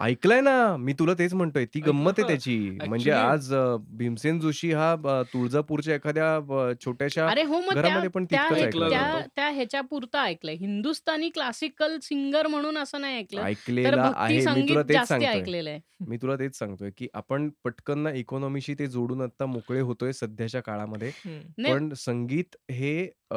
ऐकलंय 0.00 0.40
ना 0.40 0.76
मी 0.76 0.92
तुला 0.92 1.12
तेच 1.14 1.34
म्हणतोय 1.34 1.64
ती 1.64 1.78
ऐकलं 1.80 1.92
गंमत 1.92 2.12
आहे. 2.18 2.26
त्याची. 2.28 2.56
म्हणजे 2.88 3.10
आज 3.10 3.52
अ, 3.54 3.76
भीमसेन 3.88 4.38
जोशी 4.40 4.72
हा 4.72 4.90
अ, 4.92 5.22
तुळजापूरच्या 5.32 5.94
एखाद्या 5.94 6.34
अ, 6.36 6.72
छोट्याशा 6.84 7.26
अरे 7.28 7.42
हो 7.42 7.60
मग 7.60 7.72
त्या 7.72 7.82
घरामध्ये 7.82 8.08
पण 8.08 8.24
त्या 8.24 8.42
तितकंच 8.42 8.58
हे- 8.58 8.66
ऐकलं 8.66 8.88
त्या 8.90 9.00
जातं. 9.02 9.26
त्या 9.36 9.48
ह्याच्या 9.50 9.80
पुरता 9.80 10.22
ऐकलंय. 10.22 10.54
हिंदुस्थानी 10.54 11.28
क्लासिकल 11.28 11.96
सिंगर 12.02 12.46
म्हणून 12.46 12.78
असं 12.78 13.00
नाही 13.00 13.18
ऐकलं. 13.18 13.40
तर 13.40 13.46
ऐकलेला 13.46 13.96
भक्ती 13.98 14.12
आहे 14.16 14.34
मी 14.34 14.42
संगीत 14.42 14.68
तुला 14.68 14.82
तेच 14.82 14.96
जास्ती 14.96 15.08
सांगतोय. 15.14 15.40
ऐकलेलं 15.40 15.70
आहे. 15.70 15.80
मी 16.08 16.16
तुला 16.16 16.36
तेच 16.36 16.58
सांगतोय 16.58 16.90
की 16.98 17.08
आपण 17.14 17.48
पटकन 17.64 17.98
ना 17.98 18.10
इकॉनॉमीशी 18.10 18.74
ते 18.74 18.86
जोडून 18.86 19.20
आता 19.22 19.46
मोकळे 19.46 19.80
होतोय 19.80 20.12
सध्याच्या 20.12 20.60
काळामध्ये. 20.60 21.10
नाही. 21.24 21.72
पण 21.74 21.92
संगीत 21.96 22.56
हे 22.70 22.98
अ, 23.30 23.36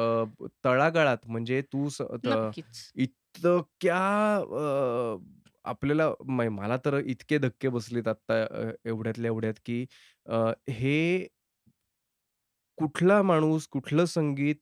तळागाळात 0.64 1.18
म्हणजे 1.26 1.60
तू 1.62 1.88
स- 1.88 2.02
त- 2.02 2.26
नक्कीच. 2.26 2.90
इतक्या 2.96 3.96
अ, 4.36 5.16
आपल्याला 5.68 6.10
मै- 6.28 6.48
मला 6.50 6.76
तर 6.84 6.98
इतके 7.00 7.38
धक्के 7.38 7.68
बसलेत 7.68 8.08
आता 8.08 8.42
अ, 8.44 8.70
एवढ्यातल्या 8.84 9.30
एवढ्यात 9.30 9.60
की 9.64 9.84
अ, 10.26 10.36
हे 10.70 11.26
कुठला 12.78 13.20
माणूस 13.22 13.66
कुठलं 13.68 14.04
संगीत 14.06 14.56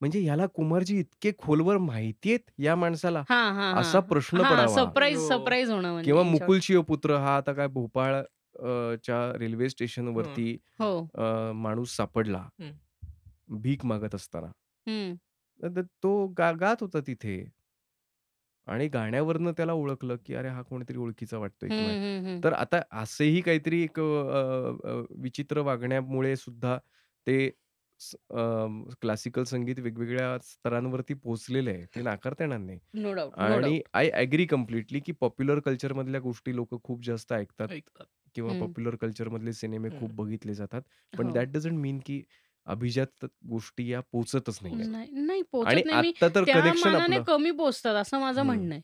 म्हणजे 0.00 0.20
ह्याला 0.20 0.46
कुमारजी 0.46 0.98
इतके 0.98 1.30
खोलवर 1.38 1.78
माहितीयेत 1.78 2.50
या 2.58 2.74
माणसाला 2.76 3.22
हा 3.28 3.40
हा 3.52 3.72
असा 3.80 4.00
प्रश्न 4.00 4.42
पडावा 4.42 4.66
सरप्राईज 4.66 5.16
हो. 5.16 5.28
सरप्राईज 5.28 5.70
होणं 5.70 5.92
म्हणजे 5.92 6.10
किंवा. 6.10 6.22
मुकुल 6.30 6.58
शिवपुत्र 6.62 7.16
हा 7.16 7.36
आता 7.36 7.52
काय 7.52 7.66
भोपाळ 7.68 8.14
अ, 8.14 8.94
च्या 9.04 9.20
रेल्वे 9.38 9.68
स्टेशनवरती 9.68 10.56
हो 10.80 10.98
अ, 11.14 11.52
माणूस 11.54 11.96
सापडला 11.96 12.48
हं. 12.60 12.72
भीक 13.60 13.84
मागत 13.84 14.14
असताना. 14.14 14.50
तर 15.60 15.82
तो 16.02 16.26
गा 16.38 16.50
गात 16.52 16.76
होता 16.80 17.00
तिथे 17.00 17.42
आणि 18.66 18.88
गाण्यावरनं 18.88 19.52
त्याला 19.52 19.72
ओळखलं 19.72 20.16
की 20.26 20.34
अरे 20.34 20.48
हा 20.48 20.62
कोणीतरी 20.62 20.98
ओळखीचा 20.98 21.38
वाटतोय 21.38 21.70
किंवा. 21.70 21.92
तर 22.42 22.52
आता 22.54 22.80
असेही 22.92 23.40
काहीतरी 23.40 23.82
एक 23.82 24.00
अ, 24.00 24.02
अ, 24.84 25.02
विचित्र 25.18 25.60
वागण्यामुळे 25.62 26.36
सुद्धा 26.36 26.78
ते 27.26 27.50
क्लासिकल 29.00 29.44
संगीत 29.44 29.78
वेगवेगळ्या 29.78 30.38
स्तरांवरती 30.44 31.14
पोहोचलेलं 31.16 31.70
आहे. 31.70 31.84
ते 31.86 32.02
नाकारता 32.02 32.44
येणार 32.44 32.58
नाही. 32.58 32.78
नो 32.96 33.12
डाउट, 33.12 33.34
नो 33.42 33.58
आणि 33.58 33.58
डाउट. 33.58 33.82
आय 33.94 34.10
ॲग्री 34.14 34.44
कंप्लीटली, 34.46 35.00
की 35.00 35.12
पॉप्युलर 35.14 35.60
कल्चरमधल्या 35.60 36.20
गोष्टी 36.20 36.54
लोकं 36.56 36.78
खूप 36.84 37.04
जास्त 37.04 37.32
ऐकतात 37.32 37.68
ऐकतात. 37.68 38.06
किंवा 38.34 38.52
हं. 38.52 38.54
पॉप्युलर 38.54 38.96
कल्चरमधले 38.96 39.52
सिनेमे 39.52 39.90
खूप 39.94 40.10
हं. 40.10 40.14
बघितले 40.14 40.54
जातात. 40.54 40.82
पण 41.12 41.30
हो. 41.30 41.32
दॅट 41.32 41.48
डझंट 41.50 41.78
मीन 41.78 41.98
की 42.06 42.22
अभिजात 42.66 43.24
गोष्टी 43.46 43.88
या 43.88 44.00
नाहीयेत. 44.62 44.86
नाही, 44.86 45.10
नाही 45.12 45.42
पोहचत 45.42 45.68
आणि 45.68 45.82
नाही. 45.84 45.96
मी 45.96 46.12
आत्ता 46.12 46.28
तर 46.34 46.44
त्या 46.44 46.54
कनेक्शन 46.54 46.80
मानाने 46.80 47.18
आपलं 47.18 47.22
कमी 47.26 47.50
पोहोचतात 47.52 47.94
असं 47.96 48.20
माझं 48.20 48.42
हं. 48.42 48.44
म्हणणं 48.44 48.74
आहे. 48.74 48.82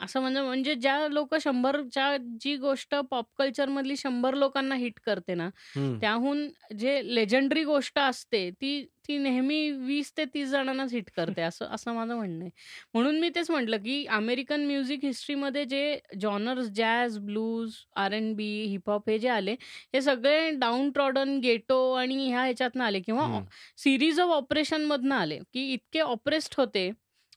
असं 0.00 0.20
म्हणजे 0.20 0.40
म्हणजे 0.40 0.74
ज्या 0.76 1.06
लोकं 1.08 1.38
100च्या 1.38 2.16
जी 2.40 2.56
गोष्ट 2.58 2.94
पॉप 3.10 3.26
कल्चरमधली 3.38 3.96
100 3.96 4.34
लोकांना 4.34 4.74
हिट 4.76 4.98
करते 5.04 5.34
ना, 5.34 5.48
हं. 5.70 6.00
त्याहून 6.00 6.48
जे 6.78 7.00
लेजेंडरी 7.14 7.62
गोष्ट 7.64 7.98
असते 7.98 8.50
ती 8.52 8.82
ती 9.08 9.16
नेहमी 9.18 9.70
20 9.78 10.12
ते 10.16 10.24
30 10.26 10.48
जणांनाच 10.48 10.92
हिट 10.92 11.10
करते 11.16 11.42
असं 11.42 11.66
असं 11.66 11.94
माझं 11.94 12.14
म्हणणं 12.16 12.44
आहे. 12.44 12.50
म्हणून 12.94 13.18
मी 13.20 13.28
तेच 13.34 13.50
म्हटलं, 13.50 13.76
की 13.78 14.04
अमेरिकन 14.10 14.64
म्युझिक 14.66 15.04
हिस्ट्रीमध्ये 15.04 15.64
जे 15.64 15.98
genres 16.20 16.68
jazz, 16.72 17.18
blues, 17.20 17.74
R N B, 17.96 18.48
hip hop 18.64 19.08
हे 19.10 19.18
जे 19.18 19.28
आले, 19.30 19.52
हे 19.94 20.00
सगळे 20.02 20.50
डाउन 20.56 20.90
ट्रॉडन, 20.92 21.38
गेटो 21.42 21.80
आणि 21.94 22.28
ह्या 22.28 22.42
ह्याच्यातनं 22.42 22.84
आले 22.84 23.00
किंवा 23.00 23.26
हं. 23.26 23.50
सीरीज 23.78 24.20
ऑफ 24.20 24.30
ऑपरेशनमधनं 24.32 25.14
आले, 25.14 25.38
की 25.54 25.72
इतके 25.72 26.00
ऑप्रेस्ड 26.02 26.54
होते 26.58 26.90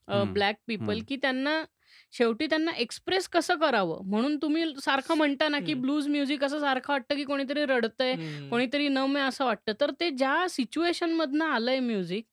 हं. 0.08 0.34
ब्लॅक 0.34 0.56
पीपल, 0.68 1.00
हं. 1.00 1.06
की 1.08 1.16
त्यांना 1.18 1.64
शेवटी 2.14 2.48
त्यांना 2.48 2.72
एक्सप्रेस 2.78 3.28
कसं 3.30 3.56
करावं 3.58 4.02
म्हणून 4.06 4.38
तुम्ही 4.38 4.64
सारखं 4.82 5.16
म्हणता 5.16 5.48
ना, 5.50 5.60
की. 5.60 5.74
ब्लूज 5.76 6.08
म्युझिक 6.08 6.44
असं 6.44 6.60
सारखं 6.60 6.94
वाटतं, 6.94 7.16
की 7.16 7.24
कोणीतरी 7.26 7.66
रडतंय, 7.66 8.16
हं. 8.16 8.50
कोणीतरी 8.50 8.88
नम 8.90 9.18
आहे 9.18 9.26
असं 9.28 9.46
वाटतं. 9.46 9.74
तर 9.82 9.92
ते 10.00 10.10
ज्या 10.12 10.36
सिच्युएशनमधनं 10.50 11.46
आलंय 11.48 11.80
म्युझिक, 11.82 12.26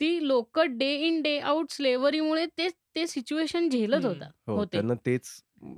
ती 0.00 0.18
लोकं 0.28 0.76
डे 0.78 0.94
इन 1.06 1.20
डे 1.22 1.38
आउट 1.40 1.72
स्लेव्हरीमुळे 1.72 2.46
ते 2.58 2.68
ते 2.96 3.06
सिच्युएशन 3.08 3.68
झेलत. 3.70 4.04
होता 4.04 4.30
हो, 4.46 4.54
होते. 4.54 4.64
त्यांना 4.64 4.94
तेच 5.06 5.28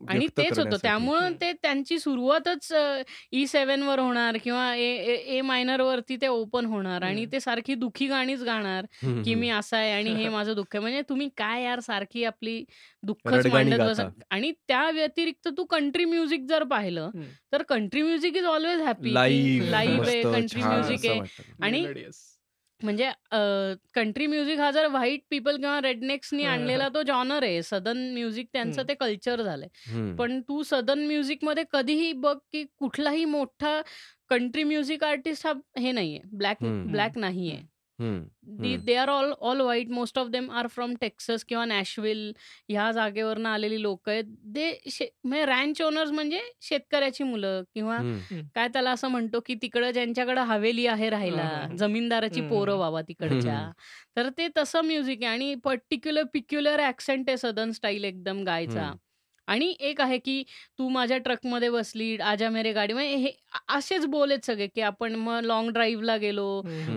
आणि 0.08 0.26
तेच 0.38 0.58
होतं. 0.58 0.76
त्यामुळं. 0.82 1.30
ते 1.40 1.52
त्यांची 1.52 1.98
सुरुवातच 1.98 2.72
अ, 2.72 3.02
ई7वर 3.32 3.98
होणार 3.98 4.36
किंवा 4.44 4.74
ए 4.76 4.86
ए 5.04 5.14
ए 5.36 5.40
मायनरवरती 5.42 6.16
ते 6.22 6.26
ओपन 6.28 6.66
होणार 6.66 7.02
आणि. 7.02 7.24
ते 7.32 7.40
सारखी 7.40 7.74
दुःखी 7.74 8.06
गाणीच 8.06 8.42
गाणार, 8.42 8.86
की. 9.24 9.34
मी 9.34 9.48
असा 9.50 9.76
आहे 9.78 9.92
आणि 9.92 10.12
हे 10.14 10.28
माझं 10.28 10.54
दुःख 10.54 10.74
आहे. 10.74 10.80
म्हणजे 10.80 11.02
तुम्ही 11.08 11.28
काय 11.36 11.62
यार 11.64 11.80
सारखी 11.80 12.24
आपली 12.24 12.64
दुःखच 13.02 13.46
मांडत. 13.46 13.80
आणि 14.30 14.52
त्या 14.68 14.90
व्यतिरिक्त 14.90 15.48
तू 15.58 15.64
कंट्री 15.66 16.04
म्युझिक 16.04 16.46
जर 16.48 16.64
पाहिलं. 16.64 17.10
तर 17.52 17.62
country 17.68 18.02
music 18.02 18.36
is 18.36 18.44
always 18.46 18.80
happy, 18.80 19.16
live 19.70 20.08
आहे, 20.08 20.24
कंट्री 20.32 20.62
म्युझिक 20.64 21.06
आहे. 21.06 21.20
आणि. 21.62 21.86
म्हणजे 22.82 23.10
कंट्री 23.94 24.26
म्युझिक 24.26 24.58
हा 24.58 24.70
जर 24.70 24.86
व्हाईट 24.86 25.20
पीपल 25.30 25.56
किंवा 25.56 25.80
रेडनेक्सनी 25.82 26.44
आणलेला. 26.44 26.88
तो 26.94 27.02
जॉनर 27.02 27.42
आहे. 27.42 27.62
सदर्न 27.62 27.98
म्युझिक 28.14 28.48
त्यांचं. 28.52 28.82
ते 28.88 28.94
कल्चर 28.94 29.42
झालंय. 29.42 29.68
पण 30.18 30.40
तू 30.48 30.62
सदर्न 30.62 31.06
म्युझिकमध्ये 31.06 31.64
कधीही 31.72 32.12
बघ, 32.12 32.36
की 32.52 32.64
कुठलाही 32.78 33.24
मोठा 33.24 33.80
कंट्री 34.30 34.64
म्युझिक 34.64 35.04
आर्टिस्ट 35.04 35.46
हा 35.46 35.52
हे 35.78 35.92
नाहीये, 35.92 36.20
ब्लॅक. 36.32 36.58
ब्लॅक. 36.86 37.18
नाहीये. 37.18 37.60
The. 37.98 38.76
They 38.76 38.94
are 38.94 39.08
all 39.08 39.32
all 39.40 39.60
white. 39.60 39.88
Most 39.90 40.18
of 40.18 40.28
them 40.28 40.50
are 40.50 40.66
from 40.66 40.94
Texas 41.00 41.44
किंवा 41.44 41.64
नॅशव्हिल 41.64 42.32
ह्या 42.68 42.90
जागेवरनं 42.92 43.48
आलेली 43.48 43.80
लोकं 43.82 44.12
आहेत. 44.12 44.24
दे 44.44 44.70
शे 44.90 45.08
म्हणजे 45.24 45.44
रॅन्च 45.46 45.82
ओनर्स 45.82 46.10
म्हणजे 46.10 46.40
शेतकऱ्याची 46.62 47.24
मुलं 47.24 47.62
किंवा. 47.74 47.98
काय 48.54 48.68
त्याला 48.68 48.90
असं 48.90 49.08
म्हणतो, 49.08 49.40
की 49.46 49.54
तिकडं 49.54 49.90
ज्यांच्याकडं 49.90 50.40
हवेली 50.42 50.86
आहे 50.86 51.02
हां, 51.04 51.10
राहायला. 51.10 51.66
जमीनदाराची 51.78 52.40
पोरं. 52.40 52.78
बाबा 52.78 53.00
तिकडच्या. 53.02 53.70
तर 54.16 54.28
ते 54.38 54.48
तसं 54.56 54.80
म्युझिक 54.80 55.22
आहे 55.22 55.32
आणि 55.32 55.54
पर्टिक्युलर 55.54 56.22
पिक्युलर 56.32 56.80
ॲक्सेंट 56.80 57.28
आहे 57.28 57.36
सदर्न 57.36 57.70
स्टाईल 57.70 58.04
एकदम 58.04 58.42
गायचा. 58.44 58.92
आणि 59.48 59.74
एक 59.80 60.00
आहे, 60.00 60.18
की 60.18 60.42
तू 60.78 60.88
माझ्या 60.88 61.18
ट्रकमध्ये 61.18 61.70
बसली, 61.70 62.16
आजा 62.18 62.48
मेरे 62.50 62.72
गाडी 62.72 62.92
म्हणजे 62.92 63.14
हे 63.16 63.30
असेच 63.76 64.06
बोल 64.06 64.30
आहेत 64.30 64.46
सगळे, 64.46 64.66
की 64.66 64.80
आपण 64.80 65.14
मग 65.16 65.40
लाँग 65.44 65.68
ड्राईव्हला 65.72 66.16
गेलो. 66.16 66.46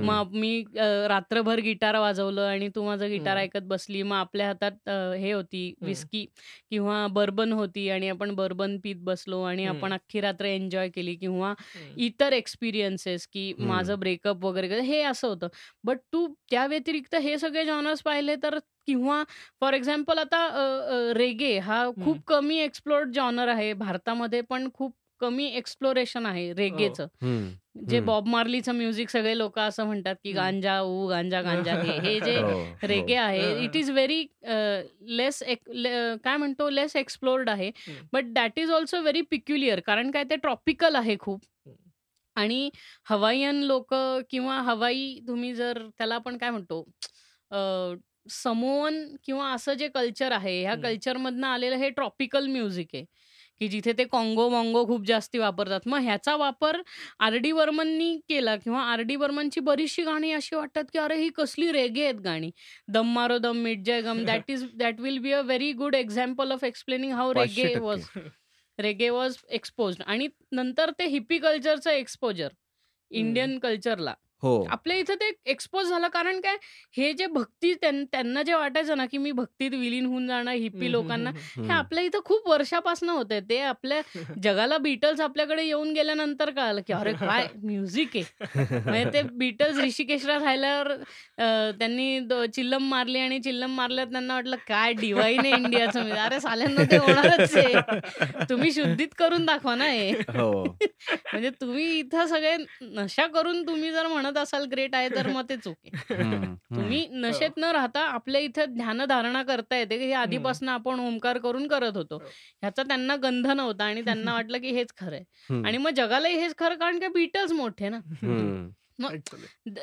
मग 0.03 0.32
मी 0.34 0.63
रात्रभर 1.10 1.60
गिटार 1.63 1.98
वाजवलं 2.00 2.41
आणि 2.48 2.70
तू 2.75 2.84
माझं 2.86 3.08
गिटार. 3.10 3.38
ऐकत 3.38 3.63
बसली. 3.68 4.01
मग 4.03 4.15
आपल्या 4.15 4.48
हातात 4.48 4.89
हे 4.89 5.32
होती. 5.32 5.74
व्हिस्की 5.82 6.25
किंवा 6.72 7.06
बर्बन 7.12 7.51
होती 7.53 7.88
आणि 7.89 8.10
आपण 8.10 8.34
बर्बन 8.36 8.77
पीत 8.84 8.96
बसलो 9.03 9.41
आणि 9.44 9.65
आपण. 9.65 9.94
अख्खी 9.94 10.22
रात्र 10.22 10.46
एन्जॉय 10.46 10.89
केली 10.96 11.15
किंवा. 11.15 11.53
इतर 11.98 12.34
एक्सपिरियन्सेस, 12.34 13.27
की. 13.27 13.53
माझं 13.60 14.00
ब्रेकअप 14.00 14.46
वगैरे 14.46 14.79
हे 14.82 15.01
असं 15.03 15.27
होतं. 15.27 15.48
बट 15.84 16.00
तू 16.13 16.27
त्या 16.51 16.65
व्यतिरिक्त 16.68 17.15
हे 17.15 17.38
सगळे 17.38 17.65
जॉनर्स 17.65 18.01
पाहिले 18.03 18.36
तर 18.44 18.58
किंवा 18.89 19.24
फॉर 19.62 19.74
एक्झाम्पल 19.74 20.19
आता 20.19 20.46
रेगे 21.17 21.58
हा. 21.60 21.84
खूप 21.96 22.24
कमी 22.27 22.58
एक्सप्लोर्ड 22.60 23.12
जॉनर 23.13 23.48
आहे. 23.48 23.74
भारतामध्ये 23.75 24.41
पण 24.50 24.69
खूप 24.74 24.93
कमी 25.22 25.46
एक्सप्लोरेशन 25.58 26.25
आहे. 26.25 26.51
रेगेचं. 26.53 27.08
हं. 27.22 27.50
जे. 27.89 28.00
बॉब 28.01 28.27
मार्लीचं 28.27 28.74
म्युझिक 28.75 29.10
सगळे 29.10 29.38
लोकं 29.38 29.62
असं 29.62 29.86
म्हणतात, 29.86 30.15
की. 30.24 30.31
गांजा, 30.34 30.79
ऊ 30.81 31.08
गांजा, 31.08 31.41
गांजा 31.41 31.74
हे. 31.81 32.19
जे 32.19 32.36
रेगे 32.84 33.15
हो. 33.15 33.22
आहे 33.22 33.41
हां, 33.41 33.63
इट 33.63 33.69
हां. 33.69 33.79
इज 33.79 33.89
व्हेरी 33.91 34.22
लेस 35.17 35.41
काय 36.24 36.38
म्हणतो 36.38 36.69
लेस 36.69 36.96
एक्सप्लोर्ड 36.96 37.50
आहे. 37.50 37.72
But 38.13 38.34
that 38.34 38.60
is 38.60 38.72
also 38.72 39.01
very 39.01 39.22
peculiar 39.31 39.79
कारण 39.79 40.12
काय 40.12 40.24
ते 40.24 40.36
ट्रॉपिकल 40.38 40.96
आहे 40.96 41.15
खूप. 41.19 41.39
आणि 42.36 42.69
हवाईयन 43.10 43.55
लोकं 43.63 44.22
किंवा 44.29 44.60
हवाई 44.62 45.19
तुम्ही 45.27 45.53
जर 45.55 45.88
त्याला 45.98 46.15
आपण 46.15 46.38
काय 46.38 46.50
म्हणतो 46.50 46.84
अ, 48.25 48.29
समोअन 48.33 49.05
किंवा 49.23 49.51
असं 49.53 49.73
जे 49.75 49.88
कल्चर 49.89 50.31
आहे, 50.31 50.59
ह्या. 50.61 50.75
कल्चरमधनं 50.77 51.47
आलेलं 51.47 51.75
हे 51.77 51.89
ट्रॉपिकल 51.91 52.47
म्युझिक 52.49 52.88
आहे, 52.93 53.03
की 53.61 53.67
जिथे 53.69 53.93
ते 53.93 54.03
काँगो-वाँगो 54.05 54.85
खूप 54.88 55.05
जास्ती 55.05 55.38
वापरतात. 55.39 55.81
मग 55.88 55.99
ह्याचा 56.01 56.35
वापर 56.38 56.81
आर.डी. 57.21 57.51
बर्मननी 57.53 58.11
केला 58.29 58.55
किंवा 58.57 58.81
आर.डी. 58.83 59.15
बर्मनची 59.17 59.59
बरीचशी 59.61 60.03
गाणी 60.03 60.31
अशी 60.33 60.55
वाटतात, 60.55 60.83
की 60.93 60.99
अरे 60.99 61.17
ही 61.17 61.29
कसली 61.35 61.71
रेगे 61.71 62.03
आहेत 62.03 62.21
गाणी. 62.23 62.51
दम 62.89 63.13
मारो 63.13 63.38
दम 63.39 63.57
मिट 63.63 63.83
जाए 63.85 64.01
गम 64.03 64.23
that 64.25 64.51
is 64.51 64.65
that 64.75 64.99
will 65.01 65.17
be 65.19 65.31
a 65.33 65.41
very 65.43 65.71
good 65.75 65.95
example 65.95 66.51
of 66.51 66.63
explaining 66.65 67.13
how 67.13 67.33
reggae 67.33 67.75
500% 67.75 67.77
was 67.77 68.09
reggae 68.79 69.09
was 69.09 69.35
exposed 69.51 70.01
आणि 70.05 70.27
नंतर 70.53 70.91
ते 70.99 71.05
हिप्पी 71.07 71.38
कल्चरचं 71.39 71.91
एक्सपोजर. 71.91 72.49
इंडियन 73.11 73.57
कल्चरला. 73.59 74.13
हो. 74.43 74.51
आपल्या 74.69 74.98
इथं 74.98 75.15
ते 75.15 75.31
एक्सपोज 75.46 75.88
झालं 75.89 76.08
कारण 76.08 76.39
काय 76.39 76.58
हे 76.98 77.12
जे 77.13 77.25
भक्ती 77.25 77.74
त्यां 77.74 78.03
त्यांना 78.12 78.41
जे 78.41 78.53
वाटायचं 78.53 78.98
ना, 78.98 79.05
की 79.05 79.17
मी 79.17 79.31
भक्तीत 79.31 79.72
विलीन 79.72 80.05
होऊन 80.05 80.27
जाणार 80.27 80.53
हं, 80.55 80.62
हिप्पी 80.62 80.91
लोकांना, 80.91 81.29
हं. 81.58 81.69
आपल्या 81.72 82.03
इथं 82.03 82.19
खूप 82.25 82.48
वर्षापासून 82.50 83.10
होतंय. 83.10 83.39
ते 83.39 83.60
आपल्या 83.62 84.01
जगाला 84.43 84.77
बीटल्स 84.77 85.22
आपल्याकडे 85.22 85.63
येऊन 85.63 85.93
गेल्यानंतर 85.93 86.50
कळालं, 86.50 86.81
की 86.88 86.93
अरे 86.93 87.13
काय 87.13 87.48
म्युझिक 87.63 88.15
आहे. 88.15 88.24
म्हणजे 88.79 89.05
ते 89.13 89.22
बीटल्स 89.38 89.77
ऋषिकेशला 89.77 90.38
राहिल्यावर 90.39 90.91
त्यांनी 91.79 92.19
चिल्लम 92.53 92.88
मारली 92.89 93.19
आणि 93.19 93.39
चिल्लम 93.39 93.75
मारल्यावर 93.75 94.12
त्यांना 94.12 94.34
वाटलं 94.34 94.55
काय 94.67 94.93
डिव्हाइन 94.93 95.39
आहे 95.39 95.53
इंडियाचं 95.53 96.00
म्युझिक. 96.00 96.19
अरे 96.19 96.39
साल्यांनो 96.39 96.84
ते 96.91 96.98
होणारच 96.98 97.55
आहे. 97.58 98.43
तुम्ही 98.50 98.72
शुद्धीत 98.72 99.08
करून 99.17 99.46
दाखवा 99.46 99.75
ना 99.75 99.86
हे. 99.86 100.10
हो. 100.29 100.63
म्हणजे 101.34 101.50
तुम्ही 101.62 101.86
इथं 102.00 102.25
सगळे 102.27 102.55
नशा 102.81 103.25
करून 103.27 103.62
तुम्ही 103.67 103.91
जर 103.91 104.08
म्हणत 104.08 104.28
असाल 104.38 104.65
ग्रेट 104.65 104.95
आहे 104.95 105.09
तर 105.09 105.27
मग 105.27 105.43
ते 105.50 105.55
हं. 106.12 106.55
तुम्ही. 106.55 107.07
नशेत 107.12 107.50
न 107.57 107.63
राहता 107.63 108.00
आपल्या 108.01 108.41
इथं 108.41 108.65
ध्यानधारणा 108.65 109.43
करता 109.43 109.77
येते, 109.77 109.98
की 109.98 110.05
हे. 110.05 110.13
आधीपासून 110.13 110.69
आपण 110.69 111.00
ओंकार 111.00 111.38
करून 111.38 111.67
करत 111.67 111.98
होतो. 111.98 112.15
हो. 112.15 112.27
ह्याचा 112.62 112.83
त्यांना 112.83 113.15
गंध 113.15 113.48
नव्हता 113.48 113.86
आणि 113.86 114.01
त्यांना 114.01 114.33
वाटलं, 114.33 114.57
की 114.57 114.69
हेच 114.69 114.89
खरं 114.98 115.15
आहे. 115.15 115.24
आणि 115.67 115.77
मग 115.77 115.89
जगालाही 115.89 116.36
हेच 116.36 116.53
खरं 116.57 116.75
कारण 116.75 117.00
की 117.00 117.07
बीटल्स 117.07 117.51
मोठे 117.51 117.89
ना. 117.89 117.98
हं. 117.98 118.69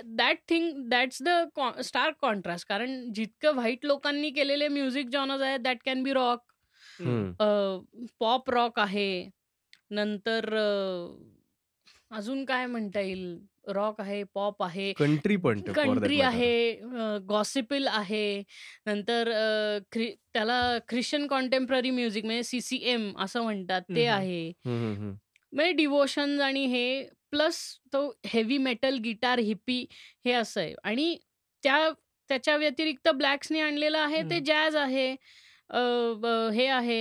That 0.04 0.38
thing 0.48 0.88
that's 0.88 1.22
the 1.22 1.28
co 1.54 1.70
stark 1.84 2.14
contrast 2.20 2.68
कारण 2.68 3.12
जितकं 3.12 3.54
व्हाईट 3.54 3.78
लोकांनी 3.82 4.30
केलेले 4.30 4.68
म्युझिक 4.68 5.08
जॉनर्स 5.08 5.42
आहेत 5.42 5.60
that 5.60 5.78
can 5.84 6.02
be 6.02 6.12
rock. 6.12 6.38
Pop 8.20 8.50
rock 8.50 8.80
आहे. 8.80 9.30
नंतर 9.90 10.56
अजून 12.10 12.44
काय 12.44 12.66
म्हणता 12.66 13.00
येईल? 13.00 13.38
रॉक 13.68 14.00
आहे, 14.00 14.22
पॉप 14.34 14.62
आहे. 14.62 14.92
कंट्री 14.92 15.36
पण 15.36 15.60
कंट्री. 15.74 16.20
आहे, 16.20 16.72
गॉसिपिल 17.28 17.86
आहे. 17.88 18.42
नंतर 18.86 19.30
त्याला 19.94 20.60
ख्रिश्चन 20.88 21.26
कॉन्टेम्पररी 21.26 21.90
म्युझिक 21.90 22.24
म्हणजे 22.24 22.42
सी-सी-एम 22.42 23.12
असं 23.18 23.42
म्हणतात 23.42 23.82
ते. 23.96 24.06
आहे. 24.06 24.52
म्हणजे 24.64 25.72
डिव्होशन्स 25.72 26.40
आणि 26.40 26.64
हे 26.66 27.02
प्लस 27.30 27.58
तो 27.92 28.08
हेवी 28.26 28.58
मेटल, 28.58 28.96
गिटार, 28.98 29.38
हिप्पी 29.38 29.84
हे 30.24 30.32
असं 30.32 30.60
आहे 30.60 30.74
आणि 30.84 31.16
त्या 31.62 31.88
त्याच्या 32.30 32.56
व्यतिरिक्त 32.56 33.08
ब्लॅक्सनी 33.08 33.60
आणलेलं 33.60 33.98
आहे 33.98 34.22
ते. 34.22 34.38
जॅझ 34.40 34.76
आहे. 34.76 35.14
हे 36.54 36.66
आहे 36.68 36.98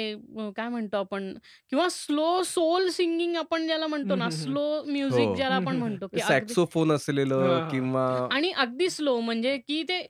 काय 0.58 0.70
म्हणतो 0.70 0.98
आपण 0.98 1.34
किंवा 1.70 1.88
स्लो 1.90 2.42
सोल 2.46 2.90
सिंगिंग 2.90 3.36
आपण 3.36 3.66
ज्याला 3.68 3.88
म्हणतो 3.88 4.16
ना, 4.16 4.30
हं, 4.30 4.38
हं. 4.40 4.58
Slow 4.58 4.84
music. 4.86 5.34
ज्याला 5.36 5.56
आपण. 5.56 5.78
म्हणतो, 5.78 6.08
सॅक्सोफोन 6.18 6.92
असलेलं. 6.92 7.60
किंवा 7.70 8.06
आणि 8.30 8.52
अगदी 8.58 8.90
स्लो 8.90 9.20
म्हणजे 9.22 9.58
की 9.60 9.84
ते 9.84 10.06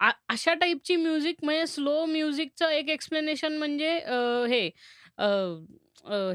अ, 0.00 0.10
अशा 0.28 0.52
टाइपची 0.54 0.96
म्युझिक 0.96 1.36
म्हणजे 1.44 1.66
स्लो 1.66 2.04
म्युझिकचं 2.06 2.68
एक 2.70 2.88
एक्सप्लेनेशन 2.88 3.56
म्हणजे 3.58 3.90
हे 4.46 4.68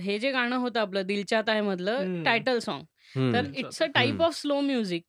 हे 0.02 0.18
जे 0.20 0.32
गाणं 0.32 0.56
होतं 0.58 0.80
आपलं 0.80 1.06
दिलचात 1.06 1.50
आहे 1.50 1.62
मधलं 1.62 2.04
हं. 2.04 2.16
Title 2.26 2.60
song. 2.60 2.86
हं, 3.16 3.24
तर 3.34 3.46
दिलचात 3.54 3.54
इट्स 3.56 3.82
अ 3.84 3.86
हं. 3.96 4.22
Of 4.22 4.36
slow 4.36 4.60
music. 4.62 5.04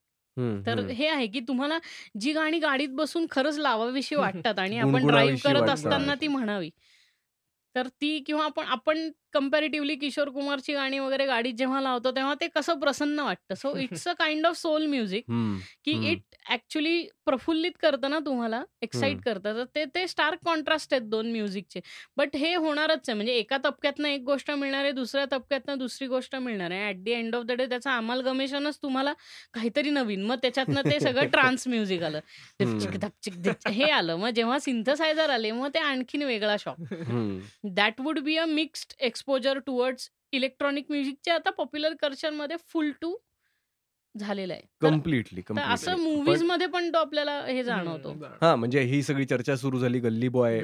तर 0.66 0.78
हं. 0.78 0.88
हे 0.90 1.06
आहे 1.08 1.26
की 1.26 1.40
तुम्हाला 1.40 1.78
जी 2.20 2.32
गाणी 2.32 2.58
गाडीत 2.60 2.88
बसून 2.92 3.26
खरंच 3.30 3.58
लावावीशी 3.58 4.14
वाटतात 4.44 4.58
आणि 4.58 4.78
आपण 4.78 5.06
ड्राईव्ह 5.06 5.36
गुणगुणावीशी 5.36 5.42
करत 5.42 5.56
वाटतात. 5.58 5.70
असताना 5.70 6.14
ती 6.16 6.28
म्हणावी. 6.28 6.70
तर 7.74 7.88
ती 8.00 8.18
किंवा 8.20 8.44
आपण 8.44 8.64
आपण 8.66 9.10
कंपॅरेटिव्हली 9.35 9.95
किशोर 9.97 10.28
कुमारची 10.30 10.75
गाणी 10.75 10.99
वगैरे 10.99 11.26
गाडीत 11.26 11.54
जेव्हा 11.54 11.80
लावतो, 11.80 12.11
तेव्हा 12.11 12.35
ते 12.40 12.49
कसं 12.49 12.78
प्रसन्न 12.80 13.21
वाटतं. 13.21 13.54
So 13.56 13.76
it's 13.78 14.06
a 14.09 14.12
kind 14.18 14.47
of 14.47 14.56
soul 14.59 14.87
music 14.88 15.25
की. 15.85 15.92
इट 16.04 16.21
ॲक्चुअली 16.50 17.02
प्रफुल्लित 17.26 17.73
करतं 17.80 18.11
ना 18.11 18.18
तुम्हाला, 18.26 18.62
एक्साईट 18.83 19.16
हं. 19.16 19.25
करतं. 19.25 19.54
तर 19.54 19.64
ते 19.75 19.85
ते 19.95 20.06
स्टार्क 20.09 20.38
कॉन्ट्रास्ट 20.45 20.95
आहेत 20.95 21.06
2 21.11 21.30
म्युझिकचे. 21.33 21.80
बट 22.16 22.37
हे 22.37 22.54
होणारच 22.56 23.09
आहे. 23.09 23.14
म्हणजे 23.16 23.35
एका 23.35 23.59
तबक्यातनं 23.64 24.09
एक 24.09 24.23
गोष्ट 24.25 24.50
मिळणार 24.52 24.83
आहे, 24.83 24.92
दुसऱ्या 24.92 25.25
तबक्यातनं 25.33 25.78
दुसरी 25.78 26.09
गोष्ट 26.09 26.37
मिळणार 26.38 26.71
आहे. 26.73 26.88
At 26.88 27.02
the 27.04 27.09
end 27.11 27.35
of 27.37 27.45
the 27.45 27.52
day 27.52 27.66
त्याचं 27.66 27.90
अमालगमेशनच 27.90 28.78
तुम्हाला 28.83 29.12
काहीतरी 29.54 29.90
नवीन. 29.90 30.25
मग 30.25 30.37
त्याच्यातनं 30.42 30.83
ते 30.88 31.00
सगळं 31.00 31.25
ट्रान्स 31.33 31.66
म्युझिक 31.68 32.02
आलं. 32.02 32.21
धिपचिक, 32.61 32.97
हं. 32.97 32.99
धपचिक, 32.99 33.35
हे 33.68 33.90
आलं. 33.90 34.16
मग 34.16 34.30
जेव्हा 34.33 34.59
सिंथसायझर 34.61 35.30
आले, 35.30 35.50
मग 35.52 35.68
ते 35.75 35.78
आणखीन 35.80 36.23
वेगळा 36.25 36.56
shock. 36.61 36.76
That 37.76 38.00
would 38.00 38.18
be 38.21 38.37
a 38.37 38.45
mixed 38.47 38.92
exposure 39.26 39.59
towards 39.59 40.11
electronic 40.33 40.87
म्युझिकचे 40.90 41.30
आता 41.30 41.50
पॉप्युलर 41.50 41.95
कल्चरमध्ये 41.95 42.56
फुल 42.68 42.90
टू 43.00 43.16
झालेलं 44.16 44.52
आहे. 44.52 44.62
तर 45.56 45.61
असं. 45.75 45.95
पण 45.95 46.00
मूव्हीजमध्ये 46.00 46.66
पण 46.66 46.92
तो 46.92 46.99
आपल्याला 46.99 47.40
हे 47.40 47.64
जाणवतो. 47.64 48.11
हं. 48.11 48.23
हां, 48.40 48.56
म्हणजे 48.56 48.80
ही 48.80 49.02
सगळी 49.02 49.25
चर्चा 49.25 49.56
सुरू 49.56 49.78
झाली 49.78 49.99
गल्ली 49.99 50.28
बॉय. 50.28 50.61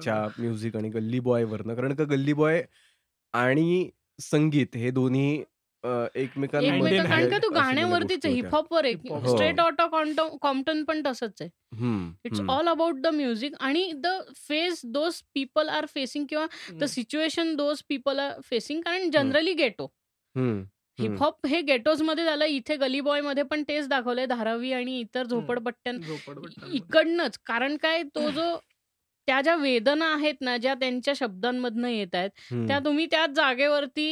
च्या 0.00 0.28
म्युझिक 0.38 0.76
आणि 0.76 0.88
गल्ली 0.88 1.20
बॉयवरनं. 1.20 1.74
कारण 1.74 1.94
का 1.94 2.04
गल्ली 2.04 2.32
बॉय 2.32 2.62
आणि 3.32 3.90
संगीत 4.20 4.76
हे 4.76 4.90
दोन्ही 4.90 5.44
अ, 5.84 5.88
एकमेकांमध्ये 6.14 6.68
एकमेक 6.68 6.92
Indian 6.92 7.08
कारण 7.08 7.28
का 7.30 7.36
तो 7.38 7.46
असलेल्या 7.46 7.62
गाण्यावरतीच 7.64 8.08
गोष्टी 8.08 8.28
आहे. 8.28 8.34
होत्या. 8.34 8.48
हिप-हॉपवर 8.48 8.84
आहे. 8.84 8.94
हो. 9.10 9.36
स्ट्रेट 9.36 9.60
ऑटा 9.60 9.86
कॉन्टो 9.86 10.28
कॉम्प्टन 10.42 10.82
पण 10.84 11.00
तसंच 11.06 11.42
आहे. 11.42 11.50
It's. 12.24 12.40
All 12.48 12.68
about 12.68 13.00
the 13.00 13.06
music 13.14 13.54
आणि 13.60 13.90
the 13.96 14.06
face 14.48 14.80
those 14.86 15.20
people 15.34 15.68
are 15.68 15.86
facing 15.94 16.26
किंवा 16.30 16.46
the. 16.72 16.84
Situation 16.86 17.54
those 17.56 17.82
people 17.88 18.18
are 18.18 18.40
facing 18.44 18.80
कारण. 18.80 19.10
Generally 19.10 19.52
ghetto. 19.54 19.86
हिप-हॉप 20.98 21.46
हे 21.46 21.60
गेटोजमध्ये 21.62 22.24
झालं. 22.24 22.44
इथे 22.44 22.76
गली 22.76 23.00
बॉयमध्ये 23.00 23.42
पण 23.50 23.62
तेच 23.68 23.88
दाखवलंय. 23.88 24.26
धारावी 24.26 24.72
आणि 24.72 24.98
इतर. 25.00 25.26
झोपडपट्ट्यां 25.26 25.96
झोपडपट्ट्यांमध्ये. 26.00 26.76
इकडनंच. 26.76 27.38
कारण 27.46 27.76
काय 27.82 28.02
तो 28.14 28.28
जो 28.30 28.56
त्या 29.30 29.40
ज्या 29.40 29.54
वेदना 29.56 30.06
आहेत 30.12 30.34
ना, 30.40 30.56
ज्या 30.56 30.74
त्यांच्या 30.74 31.14
शब्दांमधनं 31.16 31.88
येत 31.88 32.14
आहेत, 32.14 32.30
त्या. 32.68 32.78
तुम्ही 32.78 33.06
त्याच 33.06 33.30
जागेवरती 33.30 34.06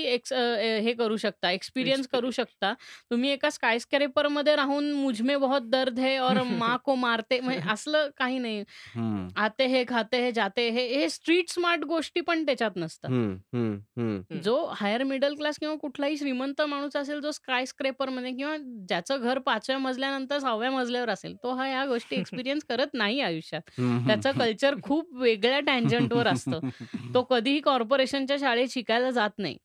हे 0.82 0.92
करू 0.92 1.16
शकता, 1.16 1.50
एक्सपिरियन्स 1.50 2.06
करू. 2.08 2.30
शकता. 2.30 2.72
तुम्ही 3.10 3.30
एका 3.30 3.50
स्कायस्क्रॅपरमध्ये 3.50 4.56
राहून 4.56 4.90
मुझमे 4.92 5.37
बहुत 5.37 5.62
दर्द 5.62 5.98
है 5.98 6.18
और 6.18 6.42
माँ 6.64 6.76
को 6.84 6.94
मारते 6.94 7.40
म्हणजे 7.40 7.70
असलं 7.70 8.08
काही 8.16 8.38
नाही. 8.38 8.64
आते 9.37 9.66
है, 9.66 9.84
खाते 9.88 10.16
है, 10.16 10.30
जाते 10.32 10.68
है 10.70 10.87
हे 10.94 11.08
स्ट्रीट 11.08 11.50
स्मार्ट 11.50 11.84
गोष्टी 11.84 12.20
पण 12.20 12.44
त्याच्यात 12.46 12.76
नसतात. 12.76 13.10
जो 14.42 14.54
हायर 14.72 15.02
मिडल 15.04 15.34
क्लास 15.34 15.58
किंवा 15.58 15.75
कुठलाही 15.75 16.16
श्रीमंत 16.16 16.60
माणूस 16.62 16.96
असेल, 16.96 17.20
जो 17.20 17.30
स्कायस्क्रॅपरमध्ये 17.30 18.32
किंवा 18.32 18.56
ज्याचं 18.88 19.20
घर 19.20 19.38
5व्या 19.38 19.78
मजल्यानंतर 19.78 20.38
6व्या 20.38 20.70
मजल्यावर 20.70 21.10
असेल, 21.10 21.34
तो 21.34 21.54
हा 21.54 21.66
ह्या 21.66 21.84
गोष्टी 21.87 22.16
एक्सपिरियन्स 22.42 22.64
करत 22.68 22.94
नाही 22.94 23.20
आयुष्यात. 23.20 23.62
त्याचं 24.07 24.33
कल्चर 24.33 24.74
खूप 24.83 25.08
वेगळ्या 25.12 25.61
टँजंटवर 25.61 26.27
असतं. 26.27 26.61
तो 27.14 27.23
कधीही 27.23 27.61
कॉर्पोरेशनच्या 27.61 28.37
शाळेत 28.40 28.68
शिकायला 28.71 29.11
जात 29.11 29.38
नाही. 29.38 29.57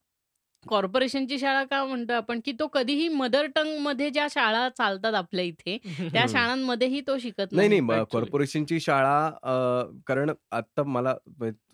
कॉर्पोरेशनची 0.65 1.37
शाळा 1.39 1.63
का 1.63 1.83
म्हणतो 1.85 2.13
आपण, 2.13 2.39
की 2.45 2.51
तो 2.51 2.67
कधीही 2.67 3.07
मदर 3.07 3.45
टंगमध्ये 3.45 4.09
ज्या 4.09 4.27
शाळा 4.31 4.69
चालतात 4.69 5.13
आपल्या 5.13 5.45
इथे, 5.45 5.77
त्या 6.11 6.21
हं. 6.21 6.27
शाळांमध्येही 6.27 7.01
तो 7.01 7.17
शिकत 7.19 7.51
नाही, 7.51 7.79
नाही. 7.79 8.03
कॉर्पोरेशनची 8.11 8.79
शाळा 8.79 9.29
कारण 10.07 10.31
आत्ता 10.51 10.83
मला 10.83 11.15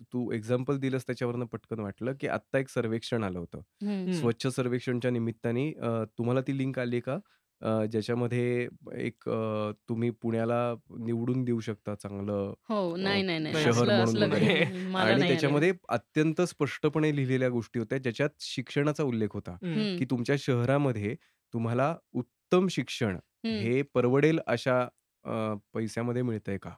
तू 0.02 0.30
एक्झाम्पल 0.32 0.78
दिलंस 0.78 1.06
त्याच्यावरनं 1.06 1.44
पटकन 1.44 1.80
वाटलं, 1.80 2.12
की 2.20 2.28
आत्ता 2.28 2.58
एक 2.58 2.68
सर्वेक्षण 2.68 3.24
आलं 3.24 3.38
होतं. 3.38 4.12
स्वच्छ 4.12 4.46
सर्वेक्षणच्या 4.46 5.10
निमित्ताने 5.10 5.70
तुम्हाला 6.18 6.40
ती 6.40 6.58
लिंक 6.58 6.78
आली 6.78 7.00
का? 7.00 7.18
अ, 7.62 7.84
ज्याच्यामध्ये 7.86 8.68
एक 8.96 9.28
अ, 9.28 9.70
तुम्ही 9.88 10.10
पुण्याला 10.22 10.58
निवडून 11.00 11.44
देऊ 11.44 11.60
शकता 11.60 11.94
चांगलं 11.94 12.54
हो. 12.68 12.96
अ, 13.02 13.08
नाही, 13.08 13.22
नाही, 13.22 13.38
नाही. 13.38 13.54
नाही. 13.54 13.64
शहर 13.64 13.66
असलं 13.66 13.92
म्हणून 13.92 14.16
असलं 14.16 14.26
वगैरे. 14.26 14.46
काही 14.46 14.48
वगैरे. 14.48 14.78
मला 14.86 15.14
आणि 15.14 15.14
नाही 15.16 15.34
आलेलं. 15.34 15.62
त्याच्यामध्ये 15.62 15.72
अत्यंत 15.88 16.40
स्पष्टपणे 16.42 17.14
लिहिलेल्या 17.16 17.48
गोष्टी 17.48 17.78
होत्या, 17.78 17.98
ज्याच्यात 17.98 18.30
शिक्षणाचा 18.40 19.02
उल्लेख 19.04 19.28
होता. 19.34 19.56
हं. 19.62 19.98
की 19.98 20.04
तुमच्या 20.04 20.36
शहरामध्ये 20.38 21.14
तुम्हाला 21.54 21.94
उत्तम 22.14 22.66
शिक्षण 22.68 23.18
हं. 23.44 23.60
हे 23.60 23.82
परवडेल 23.94 24.38
अशा 24.46 24.80
अ, 25.24 25.30
पैशामध्ये 25.74 26.22
मिळतंय 26.22 26.58
का? 26.58 26.70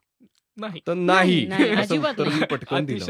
नाही. 0.57 0.81
तर 0.87 0.95
नाही. 0.95 1.47
असं 1.75 1.95
उत्तर 1.97 2.29
मी. 2.29 2.43
पटकन 2.51 2.85
दिलं. 2.85 3.05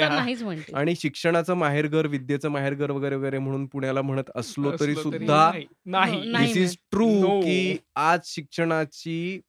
हा. 0.00 0.78
आणि 0.78 0.94
शिक्षणाचं 0.96 1.54
माहेरघर, 1.54 2.06
विद्येचं 2.06 2.48
माहेरघर 2.48 2.90
वगैरे, 2.90 3.16
वगैरे 3.16 3.38
म्हणून 3.38 3.66
पुण्याला 3.66 4.02
म्हणत 4.02 4.30
असलो 4.34 4.72
तरी 4.80 4.94
सुद्धा 4.96 5.50
नाही. 5.50 5.62
हो, 5.64 5.90
नाही. 5.90 6.30
नाही 6.30 6.52
धिस 6.54 6.56
इज. 6.70 6.76
ट्रू. 6.90 7.40
की 7.42 7.78
आज 7.96 8.20
शिक्षणाची 8.24 9.40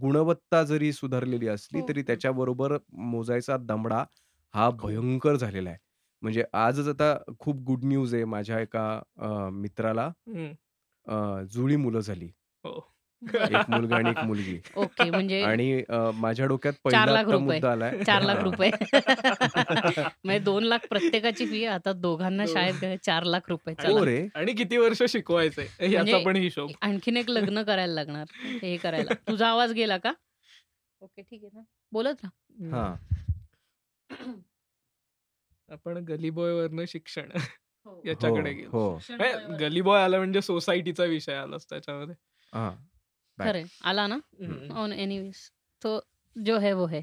गुणवत्ता 0.00 0.62
जरी 0.62 0.92
सुधारलेली 0.92 1.48
असली, 1.48 1.80
हो. 1.80 1.88
तरी 1.88 2.02
त्याच्याबरोबर 2.02 2.76
मोजायचा 2.92 3.56
दमडा 3.56 4.04
हा 4.54 4.70
भयंकर 4.70 5.36
झालेला 5.36 5.70
आहे. 5.70 5.78
म्हणजे 6.22 6.44
आजच 6.52 6.88
आता 6.88 7.16
खूप 7.38 7.62
गुड 7.62 7.84
न्यूज 7.84 8.14
आहे. 8.14 8.24
माझ्या 8.24 8.60
एका 8.60 9.48
मित्राला 9.52 10.10
हं. 10.28 11.44
जुळी 11.50 11.76
मुलं 11.76 12.00
झाली. 12.00 12.28
हो. 13.22 13.38
एक 13.50 13.68
मुलगा 13.68 13.96
आणि 13.96 14.10
एक 14.10 14.22
मुलगी. 14.22 14.58
ओके. 14.76 15.10
म्हणजे 15.10 15.42
आणि 15.42 15.72
अ, 15.88 16.10
माझ्या 16.16 16.46
डोक्यात 16.46 16.74
पहिला 16.84 17.12
₹4,00,000 17.12 17.14
आत्ता 17.14 17.38
मुद्दा 17.38 17.70
आलाय 17.72 17.96
4,00,000 18.06 18.38
हां. 18.38 18.42
रुपये. 18.42 18.70
म्हणजे 20.24 20.38
2,00,000 20.40 20.86
प्रत्येकाची 20.90 21.46
फी. 21.46 21.64
आता 21.66 21.92
दोघांना 21.94 22.44
हो. 22.44 22.48
शाळेत 22.48 22.74
घालायला 22.74 22.96
₹4,00,000 23.04 23.74
हो 23.80 23.94
चला. 23.94 24.04
रे. 24.04 24.16
आणि 24.34 24.52
किती 24.54 24.76
वर्ष 24.76 25.02
शिकवायचंय 25.08 25.68
याचा 25.92 25.94
म्हणजे 25.96 26.18
पण 26.18 26.36
हिशोब. 26.36 26.72
आणखीन 26.82 27.16
एक 27.16 27.30
लग्न 27.30 27.62
करायला 27.62 27.94
लागणार. 27.94 28.26
हे 28.62 28.76
करायला. 28.78 29.12
तुझा 29.28 29.48
आवाज 29.48 29.72
गेला 29.72 29.96
का? 29.98 30.12
ओके. 31.00 31.22
ठीक 31.22 31.42
आहे 31.44 31.50
ना. 31.54 31.62
बोलत 31.92 32.24
राहा. 32.24 32.30
हं. 32.62 32.70
हां. 32.72 32.96
आपण 35.68 35.98
गली 36.04 36.30
बॉयवरनं 36.30 36.84
शिक्षण 36.88 37.30
हो. 37.86 37.92
याच्याकडे 38.04 38.52
हो, 38.52 38.54
गेलो. 38.54 38.70
हो. 38.72 38.98
गली 39.60 39.80
बॉय 39.80 40.02
आला 40.02 40.18
म्हणजे 40.18 40.40
सोसायटीचा 40.42 41.04
विषय 41.06 41.34
आलाच 41.34 41.66
त्याच्यामध्ये. 41.70 42.14
हां. 42.52 42.72
खरंय. 43.44 43.64
आला 43.84 44.06
ना? 44.06 44.18
On 44.74 44.92
anyways. 44.92 45.50
तो 45.82 46.00
जो 46.36 46.58
है 46.58 46.72
वो 46.72 46.86
है. 46.86 47.02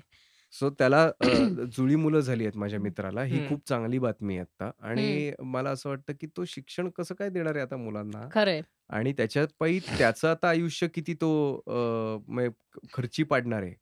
सो 0.53 0.69
त्याला 0.69 1.09
जुळी 1.71 1.95
मुलं 1.95 2.19
झाली 2.19 2.43
आहेत 2.43 2.57
माझ्या 2.57 2.79
मित्राला. 2.79 3.23
ही. 3.23 3.47
खूप 3.47 3.67
चांगली 3.67 3.99
बातमी 3.99 4.33
आहे 4.33 4.41
आत्ता 4.41 4.65
हं. 4.65 4.89
आणि 4.89 5.31
मला 5.43 5.69
असं 5.69 5.89
वाटतं, 5.89 6.13
की 6.21 6.27
तो 6.27 6.45
शिक्षण 6.45 6.89
कसं 6.89 7.15
काय 7.15 7.29
देणार 7.29 7.55
आहे 7.55 7.63
आता 7.63 7.77
मुलांना? 7.77 8.27
खरंय. 8.29 8.61
आणि 8.89 9.13
त्याच्या 9.13 9.45
पायी 9.59 9.79
त्याचं 9.79 10.27
आता 10.27 10.49
आयुष्य 10.49 10.87
किती 10.87 11.13
तो 11.13 11.31
खर्ची 12.93 13.23
पाडणार 13.23 13.63
आहे. 13.63 13.73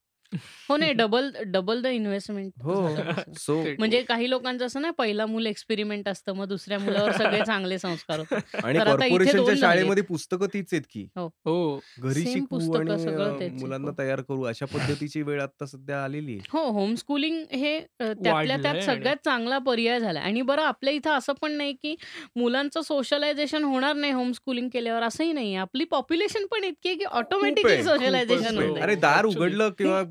हो 0.70 0.78
नाही 0.78 0.94
डबल 0.94 1.30
डबल 1.46 1.82
द 1.82 1.86
इन्व्हेस्टमेंट 1.86 2.52
हो. 2.64 2.76
झालं. 2.96 3.32
सो. 3.38 3.56
म्हणजे 3.80 4.02
काही 4.02 4.30
लोकांचं 4.30 4.66
असं 4.66 4.82
ना 4.82 4.92
पहिला 4.92 5.26
मूल 5.26 5.46
एक्सपेरिमेंट 5.46 6.08
असतं. 6.10 6.34
मग 6.34 6.46
दुसऱ्या 6.46 6.80
मुलावर 6.80 7.12
सगळे 7.12 7.40
चांगले 7.46 7.78
संस्कार 7.80 8.20
होतात. 8.20 8.56
आणि 8.66 8.80
तर 8.80 8.88
आता 8.88 9.06
इथे 9.06 9.10
कॉर्पोरेशनच्या 9.10 9.40
2 9.44 9.46
झालेत. 9.46 9.62
शाळेमध्ये 9.62 10.04
पुस्तकं 10.04 10.48
तीच 10.54 10.74
आहेत 10.74 10.84
की. 10.92 11.08
हो. 11.16 11.26
हो. 11.46 11.80
घरी 12.00 12.40
पुस्तकं 12.50 12.92
आणि. 12.94 13.50
मुलांना 13.62 13.88
हो. 13.88 13.94
तयार 14.00 14.22
करू 14.22 14.44
अशा 14.44 14.66
पद्धतीची 14.66 15.22
वेळ 15.22 15.42
आता 15.42 15.66
सध्या 15.66 16.04
आलेली 16.04 16.32
आहे. 16.32 16.42
हो, 16.54 16.64
होम 16.72 16.96
स्कूलिंग 16.96 17.44
हे 17.52 17.80
त्यातल्या 18.00 18.58
त्यात 18.58 18.82
सगळ्यात 18.82 19.24
चांगला 19.26 19.58
पर्याय 19.58 20.00
झालाय 20.00 20.24
आणि 20.24 20.42
बरं 20.42 20.62
आपल्या 20.62 20.94
इथं 20.94 21.12
असं 21.12 21.34
पण 21.42 21.52
नाही, 21.52 21.74
की 21.74 21.96
मुलांचं 22.36 22.82
सोशलायझेशन 22.82 23.64
होणार 23.64 23.96
नाही 23.96 24.14
होम 24.14 24.32
स्कूलिंग 24.32 24.70
केल्यावर 24.74 25.04
असंही 25.04 25.32
नाहीये. 25.34 25.56
आपली 25.58 25.84
पॉप्युलेशन 25.84 26.46
पण 26.46 26.64
इतकी 26.64 26.90
आहे, 26.90 26.98
की 26.98 27.06
ऑटोमॅटिकली. 27.06 27.84
सोशलायझेशन. 27.84 28.58
आहे. 28.60 28.80
अरे 28.82 28.96
दार. 28.96 29.26
उघडलं 29.26 29.70
किंवा 29.70 30.02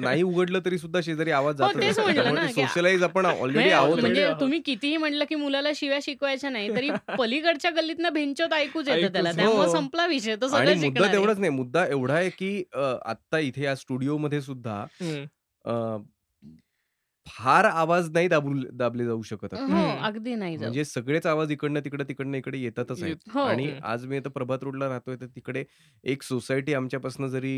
नाही 0.00 0.22
उघडलं 0.22 0.58
तरी 0.64 0.78
सुद्धा 0.78 1.00
शेजारी 1.00 1.30
आवाज 1.30 1.62
हो, 1.62 1.66
सोशलाइज 2.48 3.02
आपण 3.02 3.26
ऑलरेडी 3.26 3.58
म्हणजे 3.58 3.70
आहोत. 3.70 3.98
म्हणजे. 4.00 4.24
तुम्ही 4.40 4.60
कितीही 4.60 4.96
म्हटलं, 4.96 5.24
की 5.28 5.34
मुलाला 5.34 5.68
शिव्या 5.76 5.98
शिकवायच्या 6.02 6.50
नाही, 6.50 6.76
तरी 6.76 6.90
पलीकडच्या 7.20 7.70
गल्लीतनं 7.70 8.08
भेंचोत 8.08 8.52
ऐकूच 8.52 8.88
येतं 8.88 9.12
त्याला. 9.12 9.32
त्यामुळे 9.32 9.66
हो. 9.66 9.72
संपला 9.72 10.06
विषय. 10.06 10.36
तो 10.36 10.48
सगळं 10.48 10.76
मुद्दा. 10.76 11.12
तेवढाच 11.12 11.38
नाही. 11.38 11.50
मुद्दा 11.50 11.86
एवढा 11.86 12.14
आहे, 12.14 12.30
की 12.30 12.64
अ, 12.72 12.94
आत्ता 13.04 13.38
इथे 13.38 13.64
या 13.64 13.74
स्टुडिओमध्ये 13.74 14.40
सुद्धा 14.40 14.84
हं. 15.02 15.24
फार 17.26 17.64
आवाज 17.64 18.10
नाही 18.10 18.28
दाबून 18.28 18.64
दाबले 18.72 19.04
जाऊ 19.04 19.22
शकत 19.22 19.54
हो. 19.54 19.58
हम्म. 19.58 20.04
अगदी 20.04 20.34
नाही 20.34 20.56
जाऊ 20.58 20.64
म्हणजे 20.64 20.84
सगळेच 20.84 21.26
आवाज 21.26 21.50
इकडनं 21.52 21.80
तिकडं, 21.80 22.04
तिकडनं 22.08 22.36
इकडे 22.36 22.58
येतातच 22.58 23.02
आहेत. 23.02 23.14
येत 23.16 23.30
हो. 23.34 23.40
आणि. 23.40 23.70
आज 23.82 24.04
मी 24.06 24.16
आता 24.16 24.30
प्रभात 24.30 24.62
रोडला 24.62 24.88
राहतोय 24.88 25.16
तर 25.16 25.26
तिकडे 25.26 25.64
एक 26.04 26.22
सोसायटी 26.22 26.74
आमच्यापासून 26.74 27.28
जरी 27.28 27.54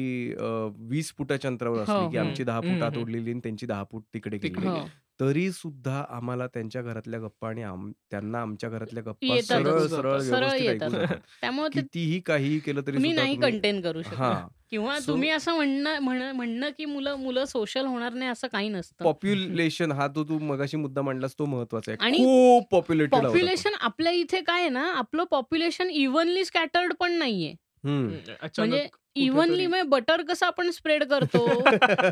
20 0.88 1.12
फुटाच्या 1.18 1.50
अंतरावर 1.50 1.76
हो, 1.78 1.82
असली, 1.84 2.10
की. 2.10 2.16
आमची 2.16 2.44
10 2.44 2.60
हं, 2.60 2.68
फूट 2.68 2.82
आत. 2.82 2.96
ओढलेली 2.96 3.30
आणि 3.30 3.40
त्यांची 3.42 3.66
10 3.66 3.84
फूट 3.84 4.04
तिकडे 4.14 4.38
तिकडे 4.42 4.60
गेलेली. 4.60 4.68
हो. 4.70 4.86
तरी 5.20 5.52
सुद्धा 5.52 6.04
आम्हाला 6.08 6.46
त्यांच्या 6.46 6.82
घरातल्या 6.82 7.20
गप्पा 7.20 7.48
आणि 7.48 7.62
आम 7.62 7.92
त्यांना 8.10 8.42
आमच्या 8.42 8.70
घरातल्या 8.70 9.02
गप्पा 9.02 9.34
येतातच. 9.34 9.46
सरळ, 9.46 9.62
सरळ 9.64 9.86
सरळ 9.88 10.18
सरळ 10.20 10.38
व्यवस्थित 10.38 10.68
ऐकू 10.68 10.72
येतात. 10.72 10.90
जातात. 10.90 11.16
त्यामुळे 11.40 11.68
ते 11.68 11.80
कितीही 11.80 12.20
काहीही 12.20 12.58
केलं 12.58 12.80
तरी 12.80 12.94
तुम्ही 12.94 13.10
सुद्धा 13.10 13.22
नाही 13.22 13.34
तुम्ही 13.34 13.50
कंटेन 13.50 13.80
करू 13.80 14.02
शकत. 14.02 14.14
हां. 14.14 14.46
किंवा 14.70 14.98
सो 15.00 15.12
तुम्ही 15.12 15.30
असं 15.30 15.54
म्हणणं 15.54 15.98
म्हण 15.98 16.22
म्हणणं 16.22 16.70
की 16.78 16.84
मुलं 16.84 17.16
मुलं 17.16 17.44
सोशल 17.44 17.86
होणार 17.86 18.12
नाही 18.12 18.30
असं 18.30 18.48
काही 18.48 18.68
नसतं. 18.68 19.04
पॉप्युलेशन 19.04 19.92
हा 19.92 20.06
जो 20.06 20.24
तू 20.24 20.38
मगाशी 20.38 20.76
मुद्दा 20.76 21.02
मांडलास 21.02 21.34
तो 21.38 21.46
महत्त्वाचा 21.46 21.92
आहे. 21.92 21.98
आणि 22.00 22.18
खूप 22.18 22.68
पॉप्युलेटेड 22.70 23.14
आहोत 23.14 23.24
आपण. 23.26 23.32
पॉप्युलेशन 23.32 23.74
आपल्या 23.80 24.12
इथे 24.12 24.40
काय 24.40 24.60
आहे 24.60 24.68
ना 24.68 24.92
आपलं 24.92 25.24
पॉप्युलेशन 25.24 25.90
इव्हनली 25.90 26.44
स्कॅटर्ड 26.44 26.92
पण 27.00 27.12
नाहीये. 27.12 27.54
म्हणजे 27.84 28.34
अचानक 28.40 28.96
इव्हनली 29.16 29.66
म्हणजे 29.66 29.88
बटर 29.88 30.22
कसं 30.22 30.46
आपण 30.46 30.70
स्प्रेड 30.70 31.04
करतो 31.04 31.44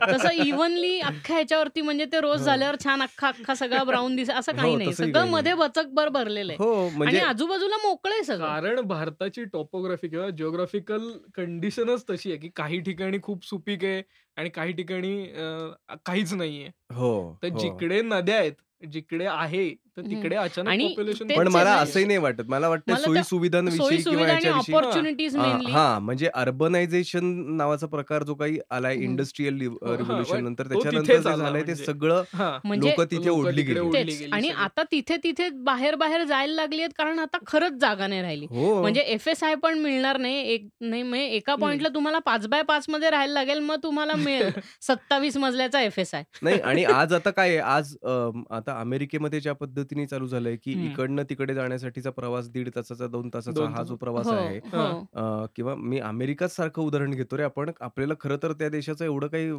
तसं 0.09 0.29
इव्हनली 0.45 0.99
अख्ख्या 1.01 1.37
ह्याच्यावरती 1.37 1.81
म्हणजे 1.81 2.05
ते 2.07 2.21
रोज 2.21 2.39
हो. 2.39 2.45
झाल्यावर 2.45 2.77
छान 2.85 3.03
अख्खा 3.03 3.29
अख्खा 3.29 3.55
सगळा 3.55 3.83
ब्राऊन 3.85 4.17
दिस 4.17 4.31
असं 4.31 4.53
काही 4.53 4.71
हो, 4.71 4.77
नाही. 4.79 4.91
तसंही 4.91 5.09
सगळं 5.09 5.21
काही 5.21 5.31
मध्ये 5.31 5.53
नाही. 5.53 5.69
बचकभर 5.69 6.09
भरलेलं 6.11 6.53
आहे. 6.53 6.65
हो, 6.65 6.87
आणि 6.87 6.97
म्हणजे 6.97 7.21
आजूबाजूला 7.21 7.77
मोकळं 7.79 8.15
आहे 8.15 8.25
सगळं. 8.25 8.45
कारण 8.45 8.81
भारताची 8.89 9.45
टॉपोग्राफी 9.45 10.09
किंवा 10.09 10.29
जिओग्राफिकल 10.33 11.11
कंडिशनच 11.35 12.05
तशी 12.11 12.31
आहे, 12.31 12.39
की 12.39 12.49
काही 12.57 12.81
ठिकाणी 12.81 13.19
खूप 13.23 13.45
सुपीक 13.47 13.85
आहे 13.85 14.03
आणि 14.37 14.49
काही 14.51 14.73
ठिकाणी 14.73 15.17
अ, 15.29 15.97
काहीच 16.07 16.33
नाहीये. 16.35 16.69
हो, 16.95 17.13
तर 17.43 17.49
हो. 17.49 17.59
जिकडे 17.59 18.01
नद्या 18.05 18.39
आहेत, 18.39 18.53
जिकडे 18.89 19.27
आहे, 19.27 19.69
तर. 19.97 20.03
तिकडे 20.03 20.37
अचानक 20.37 20.81
पॉप्युलेशन 20.81 21.29
तेच 21.29 21.37
पण 21.37 21.49
मला. 21.49 21.73
असंही 21.75 22.05
नाही 22.05 22.19
वाटत. 22.19 22.49
मला 22.49 22.69
वाटतं 22.69 22.93
मला 22.93 22.97
त्या 22.97 23.05
सोयी-सुविधांविषयी 23.05 23.97
किंवा 23.99 24.27
हां, 25.71 26.01
म्हणजे 26.01 26.29
अर्बनायझेशन 26.35 27.25
नावाचा 27.57 27.87
प्रकार 27.87 28.23
जो 28.23 28.35
काही 28.35 28.59
आलाय. 28.71 28.97
इंडस्ट्रियल 28.97 29.59
रिव्होल्यूशन 29.59 30.43
नंतर 30.45 30.65
तो 30.65 30.73
त्याच्यानंतर 30.73 31.19
झालंय 31.21 31.61
ते 31.61 31.67
म्हणजे. 31.67 31.85
सगळं. 31.85 32.23
म्हणजे 32.65 32.89
लोकं 32.89 33.05
तिथे 33.11 33.31
ओढली 33.31 33.63
गेली. 33.63 34.25
आणि. 34.33 34.49
आता 34.49 34.83
तिथे 34.93 35.17
तिथे 35.25 35.49
बाहेर 35.65 35.95
बाहेर 35.95 36.25
जायला 36.25 36.55
लागली 36.55 36.81
आहेत 36.81 36.91
कारण 36.99 37.19
आता 37.19 37.39
खरंच 37.47 37.81
जागा 37.81 38.07
नाही 38.07 38.23
राहिली. 38.23 38.47
हो. 38.51 38.81
म्हणजे 38.83 39.01
एफ-एस-आय 39.01 39.55
पण 39.55 39.79
मिळणार 39.79 40.19
नाही. 40.19 40.41
एक 40.45 40.69
नाही 40.81 41.03
म्हणजे 41.03 41.27
एका. 41.27 41.55
पॉइंटला 41.57 41.89
तुम्हाला 41.89 42.19
5x5 42.27 42.85
मध्ये 42.89 43.11
राहायला 43.11 43.33
लागेल 43.33 43.59
मग 43.59 43.77
तुम्हाला 43.83 44.15
मिळेल 44.17 44.51
27 44.83 45.37
मजल्याचा 45.37 45.81
एफ-एस-आय. 45.81 46.23
नाही 46.43 46.61
आणि 46.61 46.85
आज 46.85 47.13
आता 47.13 47.31
काय 47.31 47.57
आज 47.59 47.95
आता 48.05 48.79
अमेरिकेमध्ये 48.81 49.41
ज्या 49.41 49.53
पद्धतीने 49.85 50.07
चालू 50.07 50.27
झालंय, 50.27 50.57
की 50.57 50.73
हं. 50.73 50.85
इकडनं 50.85 51.23
तिकडे 51.23 51.55
जाण्यासाठीचा 51.55 52.11
प्रवास 52.11 52.49
1.5 52.49 52.69
तासाचा, 52.77 53.07
2 53.07 53.29
तासाचा 53.35 53.61
2 53.61 53.69
हा 53.69 53.79
तास. 53.79 53.87
जो 53.87 53.97
प्रवास 53.97 54.27
हो, 54.27 54.33
आहे 54.33 54.59
हां. 54.59 54.93
हो. 54.93 55.43
अ, 55.43 55.47
किंवा 55.57 55.75
मी 55.75 55.99
अमेरिकाच 55.99 56.57
सारखं 56.57 56.83
उदाहरण 56.83 57.11
घेतो 57.11 57.37
रे 57.37 57.43
आपण. 57.43 57.71
आपल्याला 57.81 58.15
खरं 58.21 58.37
तर 58.43 58.53
त्या 58.53 58.69
देशाचं 58.69 59.05
एवढं 59.05 59.27
काही 59.27 59.49
अ, 59.49 59.55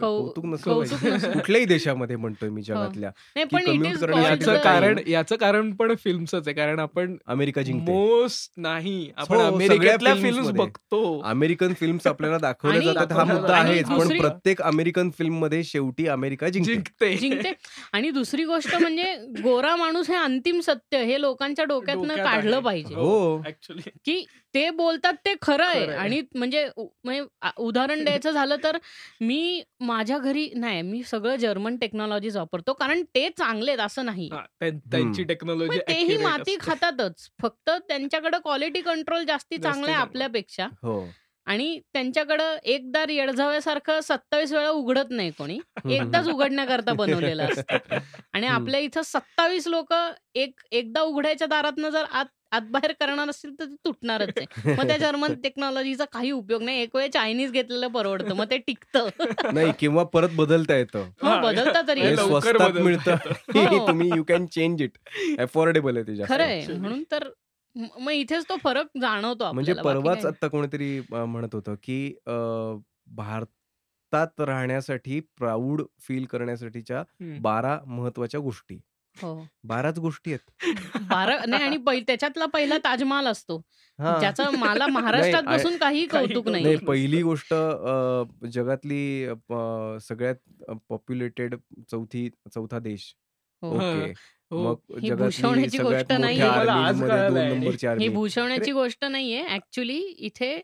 कौ 0.00 0.20
कौतुक 0.22 0.44
नसलं 0.44 0.72
कौतुक 0.74 0.92
पाहिजे. 0.92 1.10
नसतं. 1.16 1.32
कुठल्याही 1.32 1.66
देशामध्ये 1.66 2.16
म्हणतोय 2.16 2.48
मी 2.48 2.60
हो. 2.60 2.64
जगातल्या, 2.64 3.10
नाही 3.36 3.46
की 3.46 3.56
पण 3.56 3.62
इट 3.62 3.66
कम्यूट 3.68 3.86
इज 3.86 4.00
करण्यासाठी 4.00 4.44
कॉल्ड 4.44 4.56
याचं 4.56 4.62
कारण 4.64 4.98
आहे. 4.98 5.10
याचं 5.12 5.36
कारण 5.36 5.72
पण 5.72 5.94
फिल्मचंच 6.04 6.48
आहे. 6.48 6.54
कारण 6.56 6.78
आपण 6.78 7.16
अमेरिका 7.26 7.62
जिंकते. 7.62 7.92
मोस्ट 7.92 8.52
नाही 8.56 9.10
आपण 9.16 9.36
हो, 9.36 9.42
सगळ्या 9.42 9.54
अमेरिकेतल्या 9.54 10.14
फिल्म्स 10.14 10.22
फिल्म्समध्ये. 10.22 10.64
बघतो. 10.64 11.20
अमेरिकन 11.20 11.72
फिल्म्स 11.80 12.06
आपल्याला 12.06 12.38
दाखवल्या 12.38 12.76
आणि 12.76 12.86
जातात 12.86 13.00
हा 13.00 13.04
दाखवल्या 13.06 13.34
मुद्दा 13.34 13.48
जातात. 13.48 13.64
आहेच. 13.64 13.86
पण 13.86 13.98
दुसरी- 13.98 14.20
प्रत्येक 14.20 14.62
अमेरिकन 14.62 15.10
फिल्ममध्ये 15.18 15.62
शेवटी 15.64 16.06
अमेरिका 16.06 16.48
जिंकते. 16.48 16.72
जिंकते. 16.74 17.16
जिंकते 17.16 17.52
आणि 17.92 18.10
दुसरी 18.10 18.44
गोष्ट 18.44 18.74
म्हणजे 18.76 19.14
गोरा 19.50 19.74
माणूस 19.76 20.10
हे 20.10 20.16
अंतिम 20.16 20.60
सत्य 20.60 21.02
हे 21.04 21.20
लोकांच्या 21.20 21.64
डोक्यातनं 21.64 22.08
डोक्यात 22.08 22.26
काढलं. 22.26 22.60
पाहिजे. 22.60 22.94
हो. 22.94 23.42
की 24.04 24.24
ते 24.54 24.68
बोलतात 24.70 25.14
ते 25.24 25.34
खरं 25.42 25.64
आहे. 25.64 25.86
आणि 25.94 26.20
म्हणजे 26.34 26.66
म्हणजे 26.76 27.22
उदाहरण 27.58 28.04
द्यायचं 28.04 28.30
झालं 28.30 28.56
तर 28.64 28.78
मी 29.20 29.62
माझ्या 29.80 30.18
घरी 30.18 30.48
नाही 30.54 30.82
मी 30.82 31.02
सगळं 31.02 31.36
जर्मन 31.36 31.76
टेक्नॉलॉजीज 31.76 32.36
वापरतो 32.36 32.72
कारण 32.72 33.02
ते 33.14 33.28
चांगले 33.38 33.70
आहेत 33.70 33.80
असं 33.80 34.06
नाही 34.06 34.28
त्यांची 34.60 35.22
हं. 35.22 35.28
टेक्नॉलॉजी 35.28 35.78
तेही 35.88 36.16
माती 36.16 36.56
खातातच 36.60 37.28
फक्त 37.42 37.70
त्यांच्याकडे 37.88 38.38
क्वालिटी 38.38 38.80
कंट्रोल 38.80 39.24
जास्ती 39.24 39.56
चांगलं 39.56 39.86
आहे 39.86 39.94
चांगलं. 39.94 40.08
आपल्यापेक्षा 40.08 40.66
हो. 40.82 41.00
आणि 41.50 41.78
त्यांच्याकडं 41.92 42.56
एकदा 42.64 43.04
येडझाव्यासारखं 43.08 44.00
सत्तावीस 44.00 44.52
वेळा 44.52 44.68
उघडत 44.70 45.10
नाही 45.10 45.30
कोणी 45.30 45.58
एकदाच 45.90 46.28
उघडण्याकरता 46.28 46.92
बनवलेलं 46.92 47.42
असतं 47.50 47.96
आणि. 48.34 48.46
आपल्या 48.48 48.80
इथं 48.80 49.02
सत्तावीस 49.02 49.66
लोक 49.68 49.92
एक 50.34 50.60
एकदा 50.72 51.00
उघडायच्या 51.02 51.46
दारातनं 51.46 51.90
जर 51.90 52.04
आत 52.12 52.26
आत 52.52 52.62
बाहेर 52.70 52.92
करणार 53.00 53.28
असतील 53.30 53.50
तर 53.58 53.64
ते 53.64 53.74
तुटणारच 53.84 54.30
आहे 54.36 54.74
मग 54.74 54.86
त्या 54.86 54.96
जर्मन 54.96 55.34
टेक्नॉलॉजीचा 55.34 56.04
काही 56.12 56.30
उपयोग 56.30 56.62
नाही 56.62 56.82
एक 56.82 56.96
वेळ 56.96 57.08
चायनीज 57.10 57.52
घेतलेलं 57.52 57.88
परवडतं 57.88 58.34
मग 58.34 58.50
ते 58.50 58.58
टिकतं 58.58 59.08
नाही 59.54 59.72
किंवा 59.78 60.04
परत 60.04 60.34
बदलता 60.36 60.76
येतं. 60.76 61.04
हो 61.22 61.38
बदलता 61.42 61.82
तरी. 61.88 62.16
स्वस्तात 62.16 62.54
बदलता 62.54 62.82
मिळतं. 62.82 63.16
हो. 63.68 63.86
तुम्ही 63.88 64.10
you 64.16 64.22
can 64.24 64.46
change 64.46 64.82
it 64.82 64.98
affordable 65.38 65.96
आहे 65.96 66.06
ते 66.06 66.16
जास्त. 66.16 66.32
खरं 66.32 66.44
आहे. 66.44 66.66
म्हणून 66.72 67.02
तर 67.12 67.28
मग 67.76 68.10
इथेच 68.12 68.44
तो 68.48 68.56
फरक 68.56 68.86
जाणवतो 69.00 69.44
म्हणजे 69.52 69.72
आपल्याला 69.72 69.82
बाकी 69.84 69.94
परवाच 69.94 70.16
काही 70.16 70.26
आता 70.26 70.48
कोणीतरी 70.48 70.98
अ, 71.12 71.24
म्हणत 71.24 71.54
होतं 71.54 71.74
की 71.82 71.98
अ, 72.26 72.32
भारतात 73.12 74.40
राहण्यासाठी 74.40 75.20
प्राऊड 75.36 75.82
फील 76.00 76.24
करण्यासाठीच्या. 76.24 77.02
12 77.38 77.78
महत्त्वाच्या 77.88 78.40
गोष्टी. 78.40 78.78
हो 79.16 79.34
12च 79.64 79.98
गोष्टी 79.98 80.32
आहेत. 80.32 80.50
बारा 81.08 81.36
नाही 81.48 81.62
आणि 81.62 81.76
पहि- 81.76 82.02
त्याच्यातला 82.06 82.46
पहिला 82.46 82.78
ताजमहाल 82.78 83.26
असतो 83.26 83.56
हां. 83.98 84.18
ज्याचं 84.20 84.50
मला 84.58 84.86
महाराष्ट्रात 84.94 85.42
बसून 85.44 85.76
काही 85.76 86.06
काही 86.06 86.26
कौतुक 86.26 86.48
नाही. 86.48 86.76
पहिली 86.86 87.22
गोष्ट 87.22 87.54
अ, 87.54 88.22
जगातली 88.50 89.02
अ, 89.26 89.34
सगळ्यात 90.02 90.72
पॉप्युलेटेड 90.88 91.54
चौथी 91.90 92.28
चौथा 92.54 92.78
देश. 92.78 93.14
हो. 93.62 93.70
ओके. 93.70 94.12
हो. 94.50 94.58
मग 94.64 94.76
ही 94.92 95.08
जगातली 95.08 95.16
भूषवण्याची 95.16 95.70
सगळ्यात 95.70 96.04
गोष्ट 96.04 96.12
मोठ्या 96.12 96.18
नाहीये. 96.18 96.48
मला 96.50 96.72
आज 96.74 96.86
आर्मीमध्ये 96.94 97.08
कळालं 97.08 97.28
2 97.28 97.36
आहे. 97.38 97.50
नंबरची 97.50 97.86
ही 97.86 97.90
आर्मी. 97.90 98.08
भूषवण्याची 98.10 98.72
गोष्ट 98.72 99.04
नाहीये 99.06 99.46
ऍक्च्युली 99.48 99.98
इथे 100.20 100.56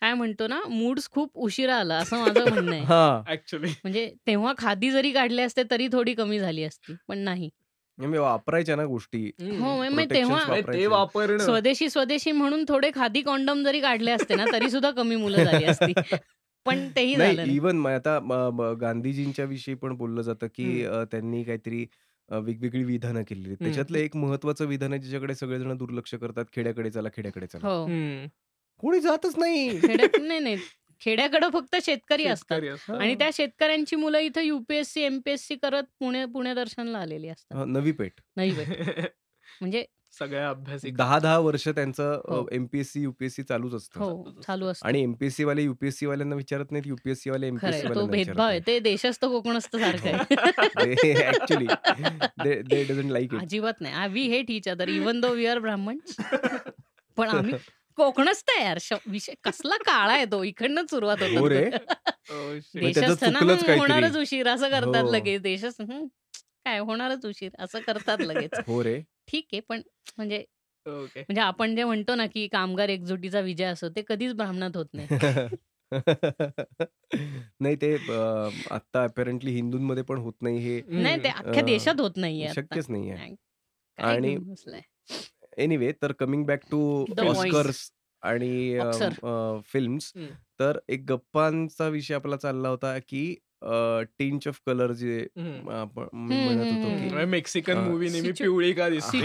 काय 0.00 0.14
म्हणतो 0.14 0.46
ना 0.46 0.60
मूड्स 0.68 1.08
खूप 1.10 1.30
उशिरा 1.38 1.76
आला 1.76 1.96
असं 1.96 2.18
माझं 2.18 2.46
म्हणणं 2.48 2.74
आहे 2.74 2.84
हां. 2.84 3.22
ऍक्च्युली 3.26 3.68
म्हणजे 3.84 4.10
तेव्हा 4.26 4.52
खादी 4.58 4.90
जरी 4.90 5.12
काढले 5.12 5.42
असते 5.42 5.62
तरी 5.70 5.88
थोडी 5.92 6.14
कमी 6.14 6.38
झाली 6.38 6.62
असती 6.64 6.96
पण 7.08 7.18
नाही 7.20 7.50
म्हणजे 7.98 8.18
वापरायच्या 8.18 8.76
ना 8.76 8.84
गोष्टी. 8.86 9.20
हो 9.40 9.76
मग 9.90 9.90
Protections 9.90 10.12
तेव्हा 10.12 10.62
ते. 10.72 10.86
वापरणं 10.86 11.38
स्वदेशी 11.38 11.88
स्वदेशी 11.90 12.32
म्हणून 12.32 12.64
थोडे 12.68 12.90
खादी 12.94 13.22
कॉन्डम 13.22 13.62
जरी 13.64 13.80
काढले 13.80 14.10
असते 14.10 14.34
ना 14.34 14.46
तरी 14.52 14.70
सुद्धा 14.70 14.90
कमी 14.92 15.16
मुलं 15.16 15.40
झाली 15.40 15.64
असती 15.64 15.92
पण 16.66 16.88
तेही 16.90 17.16
झालं 17.16 17.24
नाही 17.24 17.36
नाही 17.36 17.56
इवन 17.56 17.86
आता 17.86 18.18
म- 18.20 18.32
म- 18.52 18.72
गांधीजींच्या 18.80 19.44
विषयी 19.44 19.74
पण 19.74 19.96
बोललं 19.96 20.22
जातं 20.22 20.46
की. 20.54 20.82
अ, 20.84 21.02
त्यांनी 21.04 21.42
काहीतरी 21.44 21.86
अ, 22.28 22.38
वेगवेगळी 22.38 22.82
विधानं 22.84 23.22
केलेली 23.24 23.48
आहेत. 23.48 23.58
हं. 23.58 23.64
त्याच्यातलं 23.64 23.98
एक 23.98 24.16
महत्वाचं 24.16 24.66
विधान 24.66 24.92
आहे 24.92 25.00
ज्याच्याकडे 25.00 25.34
सगळेजण 25.36 25.76
दुर्लक्ष 25.76 26.14
करतात 26.16 26.44
खेड्याकडे 26.52 26.90
चला 26.90 27.08
खेड्याकडे 27.10 27.46
चला 27.48 27.66
हो. 27.66 27.86
कोणी 28.82 29.00
जातच 29.00 29.38
नाही 29.38 29.80
खेड्यात 29.80 30.16
नाही 30.18 30.40
नाही 30.40 30.56
खेड्याकडे 31.02 31.46
फक्त 31.52 31.76
शेतकरी 31.82 32.26
असतात 32.26 32.56
शेतकरी 32.56 32.68
असतात. 32.68 32.96
आणि 32.96 33.14
त्या 33.14 33.30
शेतकऱ्यांची 33.34 33.96
मुलं 33.96 34.18
इथं 34.20 34.40
युपीएससी 34.42 35.02
एमपीएससी 35.02 35.56
करत 35.56 35.84
पुणे 36.00 36.24
पुणे 36.28 36.54
दर्शनला 36.54 36.98
आलेली 36.98 37.28
असतात 37.28 37.56
नवी 37.68 37.92
पेठ 37.94 38.20
नाही 38.36 38.52
बाई. 38.52 38.66
म्हणजे 39.60 39.84
सगळ्या 40.18 40.48
अभ्यासिका. 40.50 40.96
दहा 40.96 41.18
दहा 41.18 41.38
वर्ष 41.38 41.68
त्यांचं 41.68 42.20
हो. 42.28 42.46
एमपीएससी 42.52 43.00
युपीएससी 43.02 43.42
चालूच 43.42 43.74
असतं. 43.74 44.00
हो 44.00 44.40
चालू 44.46 44.66
असतं. 44.66 44.86
आणि 44.88 45.02
एमपीएससी 45.02 45.44
वाले 45.44 45.62
युपीएससी 45.62 46.06
वाल्यांना 46.06 46.36
विचारत 46.36 46.70
नाहीत 46.70 46.86
युपीएससी 46.86 47.30
वाले 47.30 47.46
खरंय 47.46 47.48
एमपीएससी 47.48 47.82
तो 47.82 47.88
वाल्यांना 47.88 48.10
भेदभाव 48.12 48.46
आहे. 48.46 48.58
विचारत 48.58 48.66
ते 48.66 48.78
देशस्थ 48.80 49.24
कोकणस्थ 49.24 49.76
सारखं 49.76 50.08
आहे. 50.08 51.28
Actually 51.28 51.66
they 52.68 52.84
doesn't 52.84 53.10
like 53.10 53.34
it 53.34 53.40
अजिबात 53.40 53.80
नाही. 53.80 54.08
We 54.08 54.26
hate 54.28 54.50
each 54.50 54.68
other 54.68 54.88
even 54.88 55.20
though 55.20 55.28
we 55.28 55.46
are 55.46 55.58
Brahmin 55.58 55.98
पण 57.16 57.28
आम्ही 57.28 57.54
कोकणस्थ 57.96 58.50
आहे 58.50 58.64
यार. 58.64 58.78
श- 58.80 58.92
विषय 59.06 59.32
कसला 59.44 59.76
काळा 59.76 60.12
आहे 60.12 60.24
तो. 60.24 60.42
इकडनं 60.42 60.84
सुरुवात 60.90 61.22
हो 61.22 61.48
रे. 61.48 61.64
होत 61.70 61.94
Oh, 62.30 62.54
shit. 62.56 62.80
त्याचं 62.80 63.00
देशस्थ 63.00 63.24
ना 63.24 63.38
चुकलंच 63.40 63.58
हं, 63.60 63.66
काहीतरी. 63.66 63.78
होणारच 63.78 64.16
उशीर 64.16 64.48
असं 64.48 64.68
करतात 64.68 65.02
हो. 65.02 65.12
लगेच. 65.12 65.40
देशस्थ 65.42 65.80
हं, 65.80 66.06
काय 66.64 66.78
होणारच 66.78 67.26
उशीर 67.26 67.50
असं 67.58 67.80
करतात 67.80 68.20
लगेच. 68.20 68.58
हो 68.66 68.82
रे. 68.84 69.00
ठीक 69.28 69.46
आहे 69.52 69.60
पण 69.60 69.80
म्हणजे. 70.18 70.44
म्हणजे 71.28 71.40
आपण 71.42 71.74
जे 71.76 71.84
म्हणतो 71.84 72.14
ना 72.14 72.26
की 72.26 72.46
कामगार 72.48 72.88
एकजुटीचा 72.88 73.40
विजय 73.40 73.64
असो 73.64 73.88
ते 73.88 74.02
कधीच 74.08 74.34
ब्राह्मणात 74.34 74.76
होत 74.76 74.86
नाही 74.94 75.08
नाही 77.60 77.76
ते 77.76 77.94
आता 78.70 79.02
अपेरंटली 79.04 79.50
हिंदूंमध्ये 79.50 80.02
पण 80.02 80.18
होत 80.18 80.32
नाही 80.42 80.58
हे 80.58 80.80
नाही 80.92 81.16
ते 81.16 81.28
अख्ख्या 81.30 81.62
देशात 81.64 82.00
होत 82.00 82.16
नाहीये 82.16 82.46
आता. 82.46 82.54
शक्यच 82.54 82.90
नाही 82.90 83.10
आणि-? 83.98 84.36
एनिवे 85.58 85.92
तर 86.02 86.12
कमिंग 86.12 86.44
बॅक 86.46 86.62
टू. 86.70 86.80
ऑस्कर्स 87.22 87.90
आणि. 88.22 88.80
फिल्म्स. 89.66 90.12
तर 90.60 90.78
एक 90.88 91.04
गप्पांचा 91.08 91.88
विषय 91.88 92.14
आपला 92.14 92.36
चालला 92.36 92.68
होता 92.68 92.98
की 93.08 93.24
टिंच 94.18 94.48
ऑफ 94.48 94.60
कलर 94.66 94.92
जे 94.92 95.26
म्हणत 95.36 96.72
होतो. 96.72 96.88
की 96.98 97.24
मेक्सिकन 97.24 97.78
मूवी 97.78 98.08
नेहमी 98.08 98.32
पिवळी 98.32 98.72
का 98.72 98.88
दिसते 98.88 99.18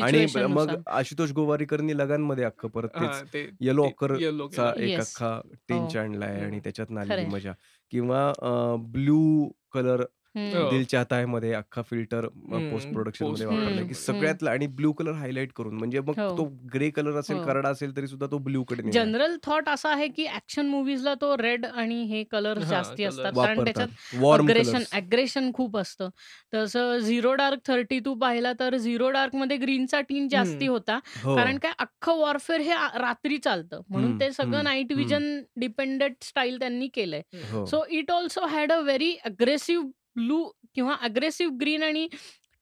आणि 0.00 0.26
मग 0.48 0.74
आशुतोष 0.86 1.32
गोवारीकरनी 1.32 1.96
लगानमध्ये 1.98 2.44
अख्खं 2.44 2.68
परत 2.68 2.88
तेच 2.94 3.50
येलो 3.60 3.84
ऑकर 3.84 4.14
yellow 4.16 4.48
चा. 4.48 4.72
एक. 4.78 4.98
अख्खा 5.00 5.40
टिंच 5.68 5.96
हो. 5.96 6.02
आणलाय 6.02 6.40
आणि. 6.40 6.60
त्याच्यात 6.60 6.86
खरंय. 7.08 7.26
मजा 7.26 7.52
किंवा 7.90 8.32
ब्लू 8.80 9.48
कलर 9.72 10.04
हम्म. 10.34 10.56
हो. 10.56 10.70
दिल 10.70 10.84
चाहता 10.86 11.16
है 11.16 11.24
मध्ये 11.26 11.52
अख्खा 11.54 11.82
फिल्टर 11.82 12.24
हम्म, 12.24 12.70
पोस्ट 12.70 12.88
प्रोडक्शनमध्ये 12.88 13.46
production 13.46 13.86
की. 13.88 13.94
सगळ्यातलं 13.96 14.50
आणि 14.50 14.66
ब्लू 14.76 14.92
कलर 14.92 15.12
हायलाइट 15.14 15.52
करून 15.52 15.74
म्हणजे 15.74 16.00
मग 16.00 16.18
हो. 16.20 16.28
तो 16.38 16.44
ग्रे 16.74 16.88
कलर 16.90 17.16
असेल 17.16 17.36
हो. 17.36 17.44
करडा 17.44 17.68
असेल 17.68 17.96
तरी 17.96 18.06
सुद्धा 18.06 18.26
तो 18.26 18.38
ब्लू 18.40 18.62
कडे 18.64 18.82
नेलाय. 18.82 18.92
जनरल 18.94 19.36
थॉट 19.42 19.68
असा 19.68 19.90
आहे 19.90 20.08
की 20.08 20.26
ऍक्शन 20.26 20.66
मुव्हीजला 20.66 21.14
तो 21.14 21.36
रेड 21.36 21.66
आणि 21.66 22.02
हे 22.04 22.22
कलर 22.24 22.58
हा, 22.58 22.64
जास्ती. 22.64 23.04
असतात 23.04 23.32
कारण 23.34 23.58
वापरतात 23.58 23.64
त्याच्यात 23.76 24.20
वॉर्म 24.22 24.48
अग्रेशन 24.48 24.82
अग्रेशन 24.94 25.50
खूप 25.54 25.76
असतं 25.76 26.08
तसं 26.54 26.98
झिरो 26.98 27.34
डार्क 27.34 27.60
थर्टी 27.66 27.98
टू 28.00 28.14
पाहिला 28.16 28.52
तर 28.60 28.76
झिरो 28.76 29.10
डार्कमध्ये 29.10 29.56
ग्रीनचा 29.56 30.00
टीन 30.02 30.28
जास्ती 30.28 30.54
हम्म. 30.56 30.72
होता 30.72 30.98
हो 31.22 31.36
कारण 31.36 31.58
काय 31.58 31.72
अख्खं 31.78 32.18
वॉरफेअर 32.18 32.60
हे 32.60 32.72
आ- 32.72 32.98
रात्री 32.98 33.38
चालतं 33.38 33.80
म्हणून 33.88 34.06
हम्म, 34.06 34.20
ते 34.20 34.30
सगळं 34.32 34.64
नाईट 34.64 34.92
हम्म. 34.92 35.02
विजन 35.02 35.40
डिपेंडेंट 35.56 36.14
स्टाईल 36.22 36.58
त्यांनी 36.58 36.88
केलंय 36.94 37.22
so 37.66 37.84
it 37.90 38.10
also 38.10 38.46
had 38.48 38.72
a 38.72 38.78
very 38.80 39.14
aggressive 39.24 39.90
blue 40.16 40.44
किंवा 40.74 40.94
अग्रेसिव्ह 41.02 41.56
ग्रीन 41.60 41.82
आणि 41.82 42.08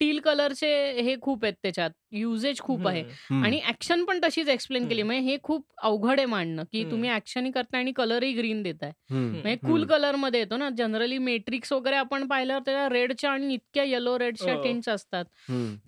टील 0.01 0.19
कलरचे 0.21 0.69
हे 1.03 1.15
खूप 1.23 1.45
आहेत 1.45 1.55
त्याच्यात 1.63 1.91
युजेज 2.13 2.61
खूप 2.61 2.87
आहे. 2.89 3.03
आणि 3.43 3.61
ऍक्शन 3.69 4.05
पण 4.05 4.21
तशीच 4.25 4.49
एक्सप्लेन 4.49 4.89
केली. 4.89 5.03
म्हणजे 5.03 5.31
हे 5.31 5.37
खूप 5.43 5.67
अवघड 5.83 6.19
आहे 6.19 6.27
मांडणं 6.27 6.65
की. 6.73 6.83
तुम्ही 6.91 7.11
ऍक्शनही 7.11 7.51
करताय 7.53 7.81
आणि 7.81 7.93
कलरही 7.93 8.33
ग्रीन 8.33 8.63
देताय. 8.63 8.93
म्हणजे 9.11 9.55
कूल. 9.57 9.85
कलरमध्ये 9.85 10.41
येतो 10.41 10.57
ना 10.57 10.69
जनरली 10.71 11.19
मेट्रिक्स 11.19 11.73
वगैरे 11.73 11.97
आपण 11.97 12.27
पाहिल्यावर 12.27 12.63
त्याच्या 12.63 12.89
रेडच्या 12.89 13.31
आणि 13.31 13.55
इतक्या 13.55 13.85
येलो 13.85 14.19
रेडच्या. 14.19 14.55
टिंट्स 14.65 14.89
असतात. 14.89 15.25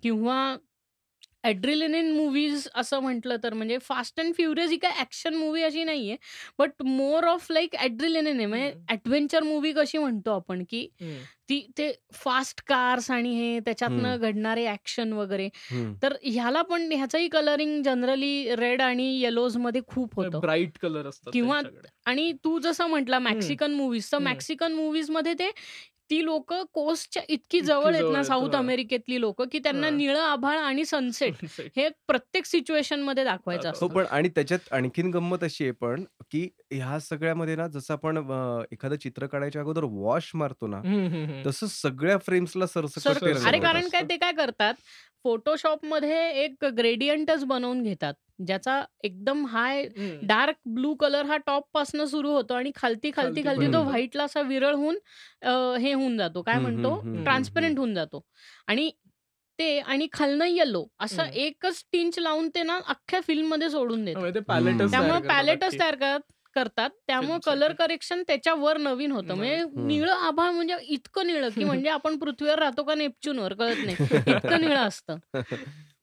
किंवा 0.03 0.55
ॲड्रिलिन 1.45 2.11
मूवीज 2.11 2.67
असं 2.75 2.99
म्हटलं 2.99 3.35
तर 3.43 3.53
म्हणजे 3.53 3.77
फास्ट 3.81 4.19
अँड 4.19 4.33
फ्युरियस 4.35 4.69
ही 4.71 4.77
काय 4.77 4.91
ॲक्शन 4.99 5.35
मूवी 5.35 5.63
अशी 5.63 5.83
नाहीये 5.83 6.15
but 6.59 6.81
more 6.83 7.25
of 7.27 7.51
like 7.51 7.75
adrenaline 7.75 8.27
आहे 8.27 8.45
म्हणजे. 8.45 8.71
ॲडव्हेंचर 8.89 9.43
मूवी 9.43 9.71
कशी 9.73 9.97
म्हणतो 9.97 10.31
आपण 10.31 10.63
की. 10.69 10.87
ती 11.49 11.59
ते 11.77 11.91
फास्ट 12.13 12.61
कार्स 12.67 13.09
आणि 13.11 13.33
हे 13.35 13.59
त्याच्यातनं. 13.59 14.15
घडणारे 14.17 14.65
ऍक्शन 14.67 15.11
वगैरे. 15.13 15.47
तर 16.03 16.13
ह्याला 16.23 16.61
पण 16.61 16.91
ह्याचंही 16.91 17.27
कलरिंग 17.29 17.81
जनरली 17.83 18.55
रेड 18.55 18.81
आणि 18.81 19.05
येलोजमध्ये 19.19 19.81
खूप 19.87 20.15
होतं 20.15 20.39
ब्राईट 20.39 20.77
कलर 20.77 21.07
असतात 21.07 21.31
किंवा. 21.33 21.61
आणि 22.05 22.31
तू 22.43 22.57
जसं 22.59 22.87
म्हटला 22.87 23.19
मॅक्सिकन 23.19 23.73
मूवीज 23.73 24.11
तर. 24.11 24.17
मॅक्सिकन 24.19 24.73
मूवीजमध्ये 24.73 25.33
ते 25.33 25.51
ती 26.09 26.23
लोक 26.25 26.53
कोस्टच्या 26.73 27.21
इतकी 27.23 27.33
इतकी 27.33 27.61
जवळ 27.61 27.93
आहेत 27.93 28.11
ना 28.11 28.21
साऊथ. 28.23 28.55
अमेरिकेतली 28.55 29.19
लोक 29.21 29.41
की 29.43 29.59
त्यांना. 29.59 29.89
निळं 29.89 30.19
आभाळ 30.21 30.57
आणि 30.59 30.85
सनसेट 30.85 31.33
हे 31.77 31.87
प्रत्येक 32.07 32.45
सिच्युएशनमध्ये 32.45 33.23
दाखवायचं 33.23 33.67
हो, 33.71 33.71
असतं 33.71 33.87
पण 33.87 34.05
आणि 34.11 34.29
त्याच्यात 34.29 34.73
आणखीन 34.73 35.09
गंमत 35.11 35.43
अशी 35.43 35.63
आहे 35.63 35.71
पण 35.75 36.03
की 36.31 36.47
ह्या 36.71 36.99
सगळ्यामध्ये 36.99 37.55
ना 37.55 37.67
जसं 37.67 37.93
आपण 37.93 38.17
एखादं 38.71 38.95
चित्र 38.95 39.27
काढायच्या 39.27 39.61
अगोदर 39.61 39.83
वॉश 39.89 40.31
मारतो 40.35 40.67
ना. 40.67 40.81
तसं 41.45 41.67
सगळ्या 41.67 42.17
फ्रेम्सला 42.17 42.65
सरसकट 42.67 43.23
अरे. 43.45 43.59
कारण 43.59 43.89
काय 43.89 44.03
ते 44.09 44.17
काय 44.17 44.31
करतात 44.33 44.73
फोटोशॉपमध्ये 45.25 46.17
एक 46.43 46.65
ग्रेडियंटच 46.77 47.43
बनवून 47.45 47.81
घेतात 47.83 48.13
ज्याचा 48.47 48.81
एकदम 49.03 49.45
हाय. 49.47 49.87
डार्क 50.23 50.55
ब्लू 50.75 50.93
कलर 50.99 51.25
हा 51.25 51.37
टॉप 51.45 51.67
पासन 51.73 52.03
सुरू 52.05 52.31
होतो 52.31 52.53
आणि 52.53 52.71
खालती 52.75 53.11
खालती 53.15 53.43
खालती 53.43 53.67
तो. 53.73 53.81
व्हाईटला 53.83 54.23
असा 54.23 54.41
विरळ 54.41 54.73
होऊन 54.75 54.97
हे 55.81 55.93
होऊन 55.93 56.17
जातो. 56.17 56.41
काय 56.41 56.59
म्हणतो? 56.59 56.95
ट्रान्सपरंट 57.25 57.77
होऊन 57.77 57.93
जातो. 57.95 58.21
आणि 58.67 58.89
ते 59.59 59.77
आणि 59.79 60.07
खालनं 60.13 60.45
येलो 60.45 60.85
असं. 60.99 61.23
एकच 61.33 61.83
टिंच 61.91 62.19
लावून 62.19 62.49
ते 62.55 62.63
ना 62.63 62.79
अख्ख्या 62.87 63.21
फिल्ममध्ये 63.27 63.69
सोडून 63.69 64.05
देतात. 64.05 64.29
त्यामुळे 64.91 65.19
पॅलेटच 65.27 65.77
तयार 65.79 65.95
करतात. 65.95 66.31
करतात 66.55 66.89
त्यामुळे. 67.07 67.37
कलर 67.45 67.73
करेक्शन 67.73 68.23
त्याच्यावर 68.27 68.77
नवीन 68.77 69.11
होतं. 69.11 69.33
म्हणजे. 69.35 69.63
निळं 69.83 70.11
आभाळ 70.11 70.51
म्हणजे 70.51 70.75
इतकं 70.87 71.27
निळं 71.27 71.49
की 71.49 71.63
म्हणजे 71.83 71.89
आपण 71.89 72.17
पृथ्वीवर 72.17 72.59
राहतो 72.59 72.83
का 72.83 72.95
नेपच्यूनवर 72.95 73.53
कळत 73.53 73.85
नाही 73.85 73.95
इतकं 74.49 74.61
निळं 74.61 74.79
असतं 74.79 75.17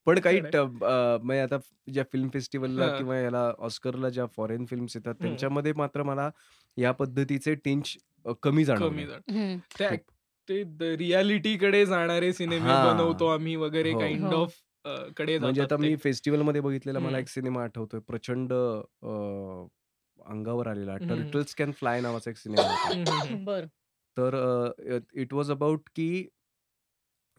पण 0.07 0.19
काही 0.21 0.41
म्हणजे 0.41 1.41
आता 1.41 1.57
ज्या 1.93 2.05
फिल्म 2.13 2.29
फेस्टिवलला 2.29 2.87
हा. 2.87 2.97
किंवा 2.97 3.17
याला 3.19 3.43
ऑस्करला 3.59 4.09
ज्या 4.09 4.27
फॉरेन 4.37 4.65
फिल्म्स 4.67 4.97
येतात. 4.97 5.15
त्यांच्यामध्ये 5.15 5.73
मात्र 5.77 6.03
मला 6.03 6.29
या 6.77 6.93
पद्धतीचे 6.93 7.55
टिंच 7.55 7.95
कमी 8.25 8.35
कमी 8.43 8.65
जाणवले. 8.65 9.57
ते 10.49 10.97
रियालिटीकडे 10.97 11.85
जाणारे 11.87 12.33
सिनेमे 12.33 12.69
हा. 12.69 12.93
बनवतो 12.93 13.27
आम्ही 13.27 13.55
वगैरे 13.57 13.93
हो. 13.93 14.01
काइंड 14.01 14.25
हो. 14.25 14.43
ऑफकडे 14.43 15.39
म्हणजे 15.39 15.63
आता 15.63 15.77
ते. 15.77 15.81
मी 15.81 15.97
फेस्टिवलमध्ये 15.97 16.61
बघितलेला 16.61 16.99
मला. 16.99 17.19
एक 17.19 17.29
सिनेमा 17.29 17.63
आठवतोय 17.63 18.01
प्रचंड 18.01 18.53
अंगावर 20.27 20.67
आलेला. 20.67 20.97
टर्टल्स 20.97 21.55
कॅन 21.55 21.73
फ्लाय 21.73 22.01
नावाचा 22.01 22.31
एक 22.31 22.37
सिनेमा 22.37 22.63
होता. 22.63 23.35
बर. 23.45 23.65
तर 24.19 25.01
इट 25.15 25.33
वॉज 25.35 25.51
अबाउट 25.51 25.81
की 25.95 26.27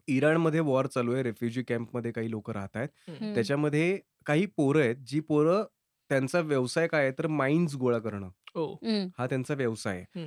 इराणमध्ये 0.08 0.60
वॉर 0.60 0.86
चालू 0.86 1.12
आहे. 1.14 1.22
रेफ्युजी 1.22 1.62
कॅम्पमध्ये 1.62 2.12
काही 2.12 2.30
लोक 2.30 2.50
राहत 2.50 2.76
आहेत. 2.76 2.88
त्याच्यामध्ये 3.34 3.98
काही 4.26 4.46
पोरं 4.46 4.80
आहेत 4.80 4.96
जी 5.06 5.20
पोरं 5.20 5.64
त्यांचा 6.08 6.40
व्यवसाय 6.40 6.86
काय 6.86 7.02
आहे 7.02 7.12
तर 7.18 7.26
माइन्स 7.26 7.74
गोळा 7.76 7.98
करणं. 7.98 8.28
हो. 8.54 8.78
हा 9.18 9.26
त्यांचा 9.26 9.54
व्यवसाय 9.54 9.96
आहे. 9.98 10.20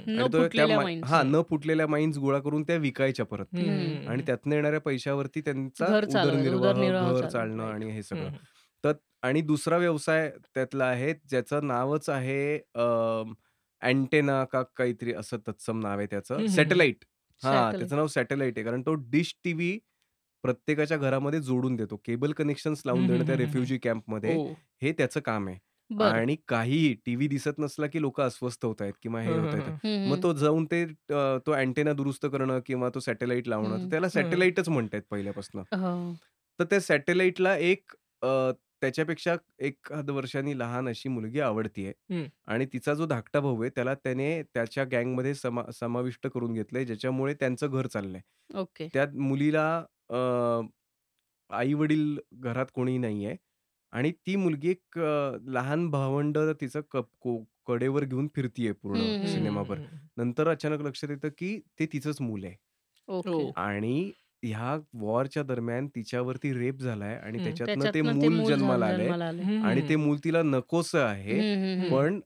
हा. 1.05 1.21
न 1.25 1.41
फुटलेल्या 1.49 1.87
माइन्स 1.87 2.17
गोळा 2.17 2.39
करून 2.39 2.63
त्या 2.63 2.75
विकायच्या 2.75 3.25
परत. 3.25 3.55
आणि 4.07 4.21
त्यातनं 4.21 4.55
येणाऱ्या 4.55 4.79
पैशावरती 4.81 5.41
त्यांचा 5.41 5.85
उदरनिर्वाह 5.97 7.11
घर. 7.13 7.27
चालणं. 7.27 7.63
आणि 7.63 7.91
हे 7.91 8.03
सगळं. 8.03 8.29
आणि 9.23 9.41
दुसरा 9.41 9.77
व्यवसाय 9.77 10.29
त्यातला 10.55 10.85
आहे 10.85 11.13
ज्याचं 11.29 11.67
नावच 11.67 12.09
आहे 12.09 12.57
अँटेना 13.81 14.43
का 14.45 14.61
काहीतरी 14.75 15.13
असं 15.13 15.37
तत्सम 15.47 15.79
नाव 15.79 15.97
आहे 15.97 16.07
त्याचं. 16.07 16.41
सॅटेलाइट 16.47 17.03
हा 17.41 17.71
Satellite. 17.71 17.73
त्याचं 17.73 17.95
नाव 17.95 18.07
सॅटेलाइट 18.07 18.57
आहे 18.57 18.63
कारण 18.65 18.81
तो 18.81 18.93
डिश 19.09 19.33
टीव्ही 19.43 19.77
प्रत्येकाच्या 20.43 20.97
घरामध्ये 20.97 21.39
जोडून 21.41 21.75
देतो 21.75 21.97
केबल 22.05 22.31
कनेक्शन्स 22.33 22.81
लावून 22.85 23.05
देणं 23.07 23.23
त्या. 23.23 23.35
रेफ्युजी 23.35 23.77
कॅम्पमध्ये 23.77 24.37
हो. 24.37 24.61
हे 24.81 24.91
त्याचं 24.93 25.19
काम 25.19 25.47
आहे 25.47 25.57
बर 25.89 26.09
आणि 26.09 26.35
काहीही 26.47 26.93
टीव्ही 27.05 27.27
दिसत 27.27 27.59
नसला 27.59 27.87
की 27.87 28.01
लोक 28.01 28.21
अस्वस्थ 28.21 28.65
होत 28.65 28.81
आहेत 28.81 28.93
किंवा 29.01 29.21
हे 29.21 29.27
हं, 29.27 29.33
होत 29.33 29.53
हं, 29.53 29.55
आहेत 29.55 29.73
मग 30.05 30.17
तो 30.23 30.33
जाऊन 30.33 30.65
ते 30.65 30.83
अ, 30.83 31.37
तो 31.47 31.51
अँटेना 31.53 31.93
दुरुस्त 31.93 32.25
करणं 32.27 32.59
किंवा 32.65 32.89
तो 32.95 32.99
सॅटेलाइट 32.99 33.47
लावणं 33.47 33.77
तर. 33.77 33.87
त्याला 33.91 34.09
सॅटेलाइटच 34.09 34.69
म्हणतायत 34.69 35.03
पहिल्यापासून 35.11 35.63
हो. 35.71 36.17
तर 36.59 36.65
त्या 36.65 36.79
सॅटेलाइटला 36.81 37.55
एक 37.57 37.91
अ, 38.21 38.27
त्याच्यापेक्षा 38.81 39.35
एखाद 39.59 40.09
वर्षांनी 40.09 40.57
लहान 40.59 40.87
अशी 40.89 41.09
मुलगी 41.09 41.39
आवडतीये. 41.39 41.93
आणि 42.45 42.65
तिचा 42.65 42.93
जो 42.93 43.05
धाकटा 43.05 43.39
भाऊ 43.39 43.61
आहे 43.61 43.69
त्याला 43.69 43.93
त्याने 43.95 44.41
त्याच्या 44.43 44.83
गँगमध्ये 44.83 45.33
समा 45.35 45.63
समाविष्ट 45.71 46.27
करून 46.27 46.53
घेतलंय 46.53 46.85
ज्याच्यामुळे 46.85 47.33
त्यांचं 47.33 47.67
घर 47.69 47.87
चाललंय 47.87 48.21
ओके 48.55 48.87
त्या 48.93 49.05
मुलीला 49.15 49.65
आई 51.49 51.73
वडील 51.73 52.17
घरात 52.33 52.65
कोणी 52.73 52.97
नाहीये 52.97 53.35
आणि 53.93 54.11
ती 54.11 54.35
मुलगी 54.35 54.69
एक 54.69 54.97
अ, 54.99 55.37
लहान 55.47 55.89
भावंड 55.89 56.37
तिचं 56.61 56.81
कप 56.91 57.09
को- 57.19 57.43
कडेवर 57.67 58.03
घेऊन 58.05 58.27
फिरतीये 58.35 58.71
पूर्ण 58.73 58.99
सिनेमाभर 59.25 59.77
हम्म. 59.77 59.97
नंतर 60.17 60.47
अचानक 60.47 60.81
लक्षात 60.81 61.09
येतं 61.09 61.29
की 61.37 61.59
ते 61.79 61.85
तिचंच 61.85 62.21
मूल 62.21 62.43
आहे 62.45 62.55
ओके 63.07 63.29
हो. 63.29 63.51
आणि 63.57 64.11
ह्या 64.43 64.75
वॉरच्या 64.93 65.43
दरम्यान 65.43 65.87
तिच्यावरती 65.87 66.53
रेप 66.53 66.79
झालाय 66.79 67.15
आणि. 67.15 67.37
त्याच्यातनं 67.37 67.73
ते 67.75 67.83
त्याच्यातनं 67.83 68.21
ते 68.21 68.27
मूल 68.27 68.39
मूल 68.39 68.49
जन्माला 68.49 68.85
जन्म- 68.85 68.93
आलंय 68.93 69.05
जन्माला 69.05 69.27
आलंय. 69.27 69.43
हम्म. 69.45 69.65
आणि 69.65 69.81
ते 69.89 69.95
मूल 69.95 70.17
तिला 70.23 70.41
नकोस 70.43 70.93
आहे. 70.95 71.39
पण 71.91 72.19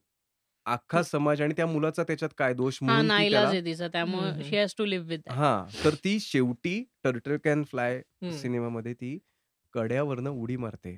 अख्खा 0.66 1.02
समाज 1.04 1.42
आणि 1.42 1.54
त्या 1.58 1.66
मुलाचा 1.66 2.04
त्याच्यात 2.04 2.30
काय 2.38 2.54
दोष 2.54 2.78
हा 2.82 2.86
म्हणून 2.86 3.04
ती 3.04 3.08
नाईलाज 3.08 3.34
त्याला 3.34 3.48
आहे 3.50 3.66
तिचा 3.66 3.88
त्यामुळे 3.88 4.30
हम्म, 4.30 4.42
she 4.42 4.58
has 4.58 4.74
to 4.78 4.86
live 4.86 5.08
with 5.08 5.30
हा 5.30 5.66
तर 5.86 5.96
ती 5.96 6.20
शेवटी 6.20 6.84
टर्टल 7.04 7.38
कॅन 7.38 7.64
फ्लाय. 7.64 8.02
सिनेमामध्ये 8.32 8.94
ती 8.94 9.18
कड्यावरनं 9.74 10.30
उडी 10.30 10.56
मारते. 10.56 10.98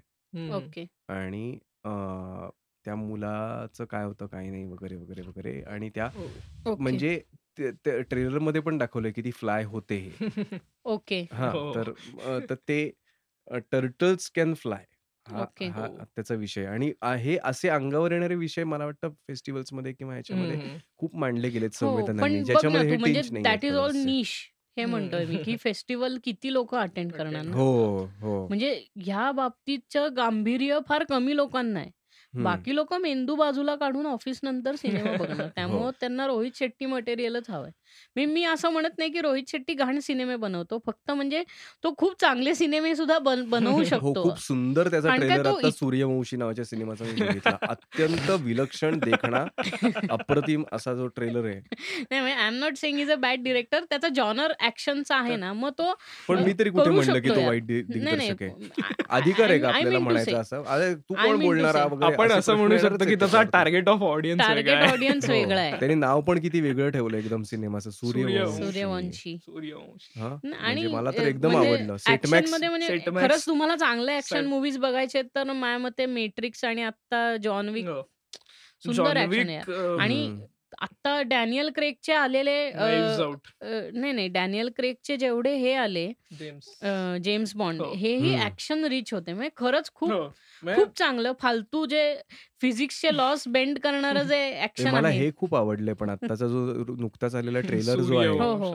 ओके 0.52 0.86
आणि 1.10 1.58
अं, 1.84 2.50
त्या 2.86 2.96
मुलाचं 2.96 3.86
काय 3.86 4.06
होतं 4.06 4.26
काय 4.26 4.50
नाही 4.50 4.66
वगैरे 4.66 4.96
वगैरे 4.96 5.22
वगैरे 5.22 5.62
आणि 5.64 5.90
त्या. 5.90 6.10
ओके 6.66 6.82
म्हणजे 6.84 7.20
ट्रेलरमध्ये 7.58 8.62
पण 8.62 8.78
दाखवलंय 8.78 9.12
की 9.12 9.22
ती 9.22 9.32
फ्लाय 9.32 9.64
होते 9.66 9.96
हे 9.98 10.20
ओके 10.86 11.22
हा 11.32 11.50
हो. 11.52 11.74
तर 11.76 11.90
अ, 11.90 12.40
तर 12.50 12.56
ते 12.68 12.92
टर्टल्स 13.72 14.30
कॅन 14.32 14.54
फ्लाय 14.54 14.86
हा 15.26 15.42
ओके. 15.42 15.66
हा 15.68 15.86
हो. 15.88 16.04
त्याचा 16.06 16.36
विषय 16.36 16.66
आणि 16.66 16.92
आ- 17.02 17.16
हे 17.16 17.38
असे 17.44 17.70
अंगावर 17.70 18.12
येणारे 18.12 18.36
विषय 18.36 18.64
मला 18.64 18.86
वाटतं 18.86 19.10
फेस्टिवल्समध्ये 19.28 19.94
किंवा 19.94 20.14
ह्याच्यामध्ये. 20.14 20.78
खूप 20.98 21.16
मांडले 21.16 21.50
गेलेत 21.50 21.70
हो 21.74 21.88
संवेदनांनी 21.88 22.22
पण 22.22 22.32
बघ 22.32 22.38
ना 22.38 22.44
ज्याच्यामध्ये 22.44 22.90
हे 22.90 22.96
तू 22.96 23.00
म्हणजे 23.00 23.22
टिंच 23.22 23.32
नाही 23.32 23.44
दॅट 23.44 23.66
इज 23.66 23.76
ऑल 23.76 23.96
आहे 23.96 24.04
निश 24.06 24.34
हे 24.78 24.84
हम्म. 24.84 24.92
म्हणतोय 24.92 25.26
मी 25.26 25.38
की 25.44 25.56
फेस्टिवल 25.58 26.18
किती 26.24 26.54
लोक 26.54 26.76
अटेंड 26.76 27.12
करणार 27.12 27.44
ना 27.44 27.56
हो 27.56 28.06
हो 28.20 28.48
म्हणजे 28.48 28.74
ह्या 28.98 29.32
बाबतीतचं 29.32 30.16
गांभीर्य 30.18 30.80
फार 30.88 31.04
कमी 31.04 31.36
लोकांना 31.36 31.80
आहे 31.80 31.92
बाकी 32.34 32.72
लोकं 32.72 33.02
मेंदू 33.02 33.36
बाजूला 33.36 33.76
काढून 33.78 34.06
ऑफिस 34.08 34.40
नंतर 34.44 34.76
सिनेमा 34.76 35.14
बघणार. 35.16 35.48
हो. 35.62 35.80
त्यामुळं 35.80 35.92
त्यांना 36.00 36.28
रोहित 36.28 36.52
शेट्टी 36.56 36.86
मटेरियलच 36.88 37.50
हवंय. 37.50 37.72
मी 38.16 38.26
मी 38.26 38.44
असं 38.44 38.70
म्हणत 38.70 38.98
नाही 38.98 39.12
की 39.12 39.22
रोहित 39.22 39.44
शेट्टी 39.48 39.74
घाण 39.74 40.00
सिनेमे 40.00 40.36
बनवतो. 40.36 40.80
फक्त 40.88 41.12
म्हणजे 41.12 41.44
तो 41.84 41.94
खूप 41.98 42.20
चांगले 42.22 42.56
सिनेमे 42.56 42.96
सुद्धा 42.96 43.20
बन 43.20 43.44
बनवू 43.50 43.72
हो, 43.78 43.84
शकतो. 43.84 44.24
खूप 44.24 44.40
सुंदर 44.40 44.90
त्याचा 44.90 45.16
ट्रेलर 45.16 45.46
आता 45.46 45.70
सूर्यवंशी 45.72 46.38
नावाच्या 46.38 46.66
सिनेमाचा 46.66 47.06
मी 47.06 47.22
बघितला. 47.22 47.56
अत्यंत 47.62 48.30
विलक्षण, 48.42 49.00
देखणा, 49.00 49.44
अप्रतिम 50.10 50.64
असा 50.72 50.94
जो 50.94 51.08
ट्रेलर 51.08 51.46
आहे. 51.46 51.60
नाही 52.12 52.32
I 52.34 52.48
am 52.48 52.54
not 52.54 52.78
saying 52.78 52.98
he 52.98 53.04
is 53.04 53.12
a 53.12 53.16
bad 53.16 53.44
director. 53.44 53.84
त्याचा 53.90 54.08
जॉनर 54.08 54.54
ॲक्शनचा 54.60 55.16
आहे 55.16 55.36
ना, 55.36 55.54
मग 55.54 55.70
तो 55.70 55.94
पण 56.28 56.44
मी 56.44 56.54
तरी 56.60 56.70
कुठे 56.70 56.90
म्हणलं 56.90 57.20
की 57.20 57.30
तो. 57.30 57.46
वाईट. 57.48 57.64
दिग्दर्शक 57.64 58.42
आहे. 58.44 58.94
अधिकार 59.10 59.50
आहे 59.50 59.60
का 59.60 59.68
आपल्याला 59.68 60.00
म्हणायचं 60.00 60.38
असं? 60.38 60.64
अरे 60.68 60.94
तू 60.96 61.14
कोण 61.14 61.40
बोलणारा 61.40 61.82
आपण 62.06 62.32
असे 62.32 62.54
म्हणू 62.54 62.78
शकतो 62.78 63.06
की 63.06 63.16
त्याचा. 63.16 63.42
टार्गेट 63.44 63.90
ऑफ 63.90 64.02
ऑडियन्स 64.04 64.42
वेगळा 64.42 64.54
टार्गेट 64.56 64.74
आहे. 64.76 64.92
ऑडियन्स. 64.92 65.30
वेगळा 65.30 65.60
आहे. 65.62 65.72
त्यांनी 65.72 65.96
नाव 65.96 66.22
पण 66.22 66.40
किती 66.40 66.62
वेगळं 66.62 66.90
ठेवलं 66.90 67.18
एकदम 67.18 67.42
सिनेमाचं 67.92 68.46
सूर्यवंशी. 68.46 68.64
सूर्यवंशी. 68.66 69.38
सूर्यवंशी. 69.38 70.20
हां, 70.20 70.30
न 70.30 70.48
म्हणजे 70.48 70.58
आणि 70.58 70.88
मला 70.88 71.12
तर 71.12 71.28
एकदम 71.28 71.52
म्हणजे 71.52 71.70
आवडलं. 71.70 71.98
सेटमॅक्स 71.98 72.52
म्हणजे 72.64 72.88
खरंच 73.08 73.46
तुम्हाला 73.46 73.76
चांगले 73.76 74.12
ॲक्शन 74.12 74.36
साईड 74.36 74.46
मूव्हीज 74.46 74.78
बघायचे 74.78 75.20
आहेत 75.20 75.30
तर 75.36 75.44
माझ्या 75.44 75.78
मते 75.78 76.06
मॅट्रिक्स 76.06 76.66
आणि 76.66 76.84
आत्ता 76.84 77.38
जॉन 77.38 77.70
विक. 77.70 77.86
सुंदर. 78.84 79.18
अ, 79.70 79.98
आणि 80.00 80.46
आत्ता 80.84 81.22
डॅनियल 81.26 81.70
क्रेगचे 81.76 82.14
आलेले 82.16 82.58
अ. 82.72 83.24
अ, 83.62 83.66
नाही, 83.94 84.14
नाही. 84.14 84.28
डॅनियल 84.30 84.70
क्रेगचे 84.78 85.18
जेवढे 85.18 85.56
हे 85.58 85.74
आले 85.78 86.06
जेम्स. 86.34 86.74
अ, 86.82 86.90
जेम्स 87.24 87.56
बॉन्ड 87.56 87.82
हो. 87.82 87.94
हेही 87.96 88.34
हं. 88.34 88.36
ॲक्शन 88.38 88.86
रिच 88.88 89.14
होते. 89.14 89.34
म्हणजे 89.34 89.50
खरंच 89.58 89.92
खूप 89.96 90.12
हो. 90.12 90.20
म्हणजे 90.64 90.76
खूप 90.76 90.94
चांगलं 90.98 91.34
फालतू 91.40 91.86
जे 91.88 92.02
फिजिक्सचे 92.62 93.16
लॉस 93.18 93.48
बेंड 93.50 93.80
करणारं 93.80 94.24
जे 94.26 94.40
ते 94.78 94.86
ॲक्शन 94.86 94.88
मला 94.88 95.08
आहे. 95.08 95.12
हे 95.12 95.32
खूप 95.34 95.56
आवडलंय 95.56 95.94
पण 95.96 96.10
आत्ताचा 96.10 96.48
जो 96.48 96.96
नुकताच 96.98 97.36
आलेला 97.36 97.62
ट्रेलर 97.64 98.02
जो 98.04 98.18
आहे 98.18 98.30
हो, 98.30 98.54
हो. 98.56 98.72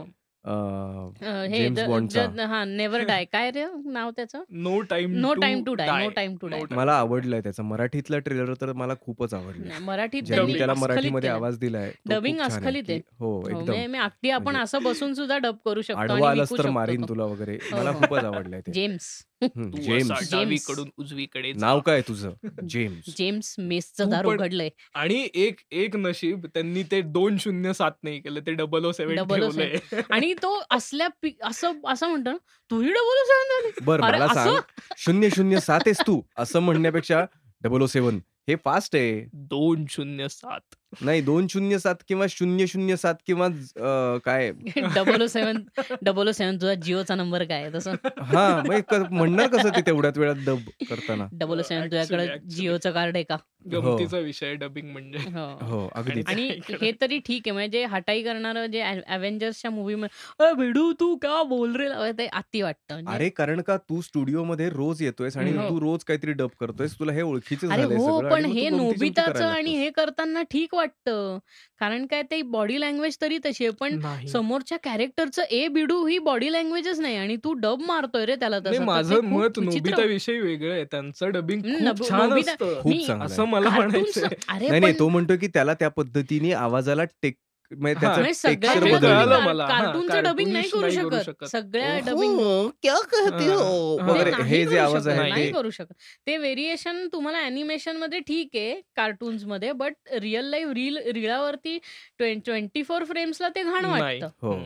हे 0.50 1.58
जेम्स 1.58 1.80
बॉन्डचा. 1.80 2.46
हां, 2.46 2.76
नेव्हर 2.76 3.00
डाय 3.00 3.24
काय 3.24 3.50
रे 3.50 3.64
नाव 3.84 4.10
त्याचं? 4.10 4.42
No 4.50 4.80
time 4.80 5.12
no 5.12 5.34
to 5.34 5.40
time 5.40 5.64
to 5.64 5.74
die. 5.74 6.04
No. 6.04 6.08
Time 6.08 6.36
to 6.40 6.48
die. 6.48 6.62
मला 6.70 6.92
आवडलंय 6.92 7.40
त्याचा 7.40 7.62
मराठीतला 7.62 8.18
ट्रेलर 8.18 8.54
तर 8.60 8.72
मला 8.72 8.94
खूपच 9.00 9.34
आवडलं. 9.34 9.78
मराठीत 9.80 10.22
ज्यांनी 10.22 10.44
त्यांनी 10.44 10.58
त्याला 10.58 10.72
अस्खलित 10.72 10.88
मराठीमध्ये 10.90 11.28
केलं. 11.30 11.38
आवाज 11.38 11.58
दिलाय 11.58 11.90
तो 11.90 12.10
डबिंग 12.10 12.36
खूप 12.38 12.50
छान 12.50 12.50
आहे 12.50 12.66
अस्खलित 12.66 12.84
की 12.86 12.92
आहे. 12.92 13.00
हो 13.18 13.40
हो, 13.40 13.60
एकदम. 13.60 13.90
मी 13.92 13.98
अगदी 13.98 14.30
आपण 14.30 14.42
म्हणजे 14.44 14.62
असं 14.62 14.82
बसून 14.82 15.14
सुद्धा 15.14 15.38
डब 15.38 15.56
करू 15.64 15.82
शकतो 15.82 15.98
आणि 16.00 16.12
आडवा 16.12 16.30
आलास 16.30 16.48
विकू 16.48 16.56
तर 16.56 16.62
शकतो 16.62 16.72
मारीन 16.72 17.02
तो. 17.02 17.08
तुला 17.08 17.24
वगैरे. 17.24 17.54
हो, 17.54 17.76
मला 17.78 17.90
हो. 17.90 17.98
खूपच 17.98 18.24
आवडलंय 18.24 18.60
ते. 18.60 18.72
जेम्स. 18.72 19.24
तू 19.42 19.70
जेम्स. 19.82 20.10
असा. 20.12 20.36
डावीकडून 20.36 20.88
उजवीकडे 20.98 21.52
नाव. 21.52 21.80
काय 21.80 22.00
तुझं? 22.00 22.30
जेम्स. 22.68 23.14
जेम्स 23.18 23.54
मेसचं 23.58 24.04
तू 24.04 24.10
दार 24.10 24.26
पण 24.26 24.34
उघडलंय. 24.34 24.68
आणि 24.94 25.28
एक 25.34 25.60
एक 25.72 25.96
नशीब 25.96 26.46
त्यांनी 26.46 26.82
ते 26.82 27.00
207 27.02 27.90
नाही 28.02 28.20
केलं. 28.20 28.40
ते 28.40 28.54
007 28.54 29.06
007 29.08 29.36
ठेवलंय. 29.36 30.00
आणि 30.10 30.34
तो 30.42 30.60
असल्या 30.70 31.08
असं 31.42 31.72
असं 31.86 32.08
म्हणतो 32.08 32.30
ना, 32.30 32.36
तूही 32.70 32.88
007 32.88 33.48
झाली? 33.50 33.84
बरं 33.84 34.06
अरे 34.06 34.18
मला 34.18 34.34
सांग 34.34 34.48
असं? 34.48 34.60
007 34.96 35.80
आहेस 35.86 36.00
तू 36.06 36.20
असं 36.38 36.60
म्हणण्यापेक्षा 36.60 37.24
007 37.64 38.18
हे 38.48 38.54
फास्ट 38.64 38.94
आहे. 38.96 39.24
207. 39.50 40.60
नाही 41.00 41.20
207 41.20 41.94
किंवा 42.08 42.26
007 42.26 43.14
किंवा 43.26 43.46
अ, 43.46 44.18
काय 44.24 44.50
007 44.76 45.80
007 46.04 46.60
तुझा 46.60 46.74
जिओचा 46.74 47.14
नंबर 47.14 47.44
काय 47.44 47.68
तसं? 47.74 47.94
हां, 48.22 48.62
मग 48.68 49.02
म्हणणार 49.10 49.48
कसं 49.48 49.68
ते 49.68 49.80
तेवढ्याच 49.80 50.18
वेळात 50.18 50.36
डब 50.46 50.58
करताना? 50.90 51.24
007 51.24 51.40
तुझ्याकडे 51.40 51.98
ॲक्चुअली, 51.98 52.26
ॲक्चुअली. 52.26 52.54
जिओचं 52.56 52.90
कार्ड 52.90 53.16
आहे 53.16 53.24
का? 53.24 53.36
हो. 53.74 53.94
गमतीचा 53.94 54.18
विषय 54.20 54.54
डबिंग 54.56 54.90
म्हणजे. 54.92 55.18
हो. 55.26 55.46
हो, 55.62 55.86
अगदीच. 55.94 56.26
आणि 56.26 56.44
हे 56.72 56.90
तरी 57.00 57.18
ठीक 57.20 57.42
आहे 57.42 57.52
म्हणजे 57.52 57.84
हटाई 57.86 58.22
करणारं 58.22 58.66
जे 58.68 58.80
अव्हेंजर्सच्या 58.82 59.70
मूव्हीमध्ये 59.70 60.44
"अ 60.46 60.52
भिडू 60.54 60.92
तू 61.00 61.14
क्या 61.18 61.42
बोल 61.48 61.76
रे?" 61.76 61.88
ते 62.14 62.26
अति 62.28 62.62
वाटतं. 62.62 62.94
म्हणजे 62.94 63.08
अरे 63.08 63.28
कारण 63.30 63.60
का 63.62 63.76
तू 63.80 64.00
स्टुडिओमध्ये 64.02 64.68
रोज 64.70 65.02
येतोयस 65.02 65.36
आणि 65.36 65.52
हो. 65.52 65.68
तू 65.68 65.78
रोज 65.80 66.04
काहीतरी 66.04 66.32
डब 66.34 66.50
करतोयस. 66.60 66.98
तुला 66.98 67.12
हे 67.12 67.22
ओळखीचं 67.22 67.72
हो, 67.74 67.98
सगळं 68.00 68.28
पण 68.28 68.44
हे 68.46 68.68
नोबिताचं 68.70 69.44
आणि. 69.46 69.74
हे 69.76 69.90
करताना 69.90 70.42
ठीक 70.50 70.74
वाटतं. 70.74 71.38
कारण 71.80 72.06
काय 72.06 72.22
ते 72.22 72.40
बॉडी 72.42 72.80
लँग्वेज 72.80 73.16
तरी 73.22 73.38
तशी 73.46 73.64
आहे. 73.64 73.74
पण. 73.80 73.98
समोरच्या 74.28 74.78
कॅरेक्टरचं 74.78 75.42
ए 75.50 75.66
बिडू 75.68 76.04
ही 76.06 76.18
बॉडी 76.18 76.52
लँग्वेजच 76.52 77.00
नाही 77.00 77.16
आणि 77.16 77.36
तू 77.36 77.52
डब 77.52 77.82
मारतोय 77.88 78.26
रे 78.26 78.36
त्याला 78.36 78.58
नाही 78.58 78.74
तसं. 78.74 78.84
माझं 78.84 79.20
मत 79.24 79.58
विचित्र 79.58 79.64
नोबिताविषयी 79.64 80.38
वेगळं 80.40 80.72
आहे. 80.72 80.84
त्यांचं 80.84 81.30
डबिंग 81.30 81.62
खूप 81.62 81.82
नबु 81.82 82.04
छान 82.08 82.28
नोबिता 82.28 82.52
असतं. 82.52 82.80
खूप 82.82 82.92
मी 82.92 83.04
चांगलं 83.04 83.24
असं. 83.24 83.44
मला 83.44 83.70
म्हणायचंय. 83.70 84.28
अरे 84.48 84.78
नाही, 84.80 84.92
तो 84.98 85.08
म्हणतोय 85.08 85.36
की 85.36 85.46
त्याला 85.46 85.74
त्या 85.74 85.88
पद्धतीने 85.88 86.52
आवाजाला 86.52 87.04
टेक 87.04 87.36
म्हणजे 87.70 87.94
हां. 87.94 88.00
त्याचं 88.00 88.20
म्हणजे 88.20 88.32
सगळ्या 88.34 88.72
टेक्स्चर 88.72 88.82
हे 88.82 88.86
ह्याच्यात 88.90 89.00
बदललं. 89.00 89.00
कळालं 89.00 89.38
तुम्ही 89.38 89.40
मला. 89.40 89.66
कार 89.68 89.72
हां, 89.74 89.98
कार्टूनचं 89.98 90.22
डबिंग 90.22 90.52
नाही 90.52 90.68
कार्टूनिश 90.68 90.70
करू 90.70 90.88
नाही 90.88 90.96
करू 90.96 91.18
शकत. 91.18 91.18
शकत. 91.18 91.46
सगळ्या 91.46 91.98
ओहो, 92.00 92.00
डबिंग 92.02 92.38
क्या 92.82 92.94
कहते 93.10 93.46
हो? 93.48 93.98
हां. 93.98 94.04
वगैरे 94.04 94.32
नाही 94.32 94.44
हे 94.44 94.64
जे 94.66 94.78
करू 94.78 94.78
आवाज 94.78 95.08
शकत. 95.08 95.08
आहेत 95.08 95.26
नाही 95.26 95.46
ते 95.46 95.48
करू 95.48 95.70
शकत. 95.70 95.92
ते 96.26 96.36
व्हेरिएशन 96.36 97.06
तुम्हाला 97.12 97.38
ॲनिमेशनमध्ये 97.40 98.20
ठीक 98.22 98.56
आहे, 98.56 98.80
कार्टून्समध्ये 98.96 99.72
बट 99.74 99.94
रिअल 100.20 100.44
लाईफ 100.46 100.68
रील 100.74 100.96
रीळावरती 101.14 101.78
ट्वें 102.18 102.38
24 102.42 103.04
फ्रेम्सला 103.04 103.48
ते 103.54 103.62
घाण 103.64 103.84
नाही. 103.86 103.86
वाटतं. 103.86 104.28
हो. 104.42 104.52
हं. 104.52 104.64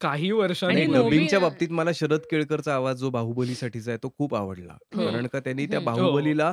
काही 0.00 0.30
आणि 0.64 0.84
वर्षांनी 0.84 0.86
डबिंगच्या 0.88 1.40
बाबतीत 1.40 1.70
मला 1.72 1.90
शरद 1.94 2.20
केळकरचा 2.30 2.74
आवाज 2.74 2.96
जो 2.98 3.10
बाहुबलीसाठीचा 3.10 3.90
आहे 3.90 3.98
तो 4.02 4.10
खूप 4.10 4.34
आवडला. 4.34 4.76
हो. 4.92 5.04
कारण 5.04 5.26
का 5.28 5.40
त्यांनी 5.40 5.66
त्या 5.66 5.80
हं. 5.80 5.90
हो. 5.94 6.10
बाहुबलीला 6.12 6.52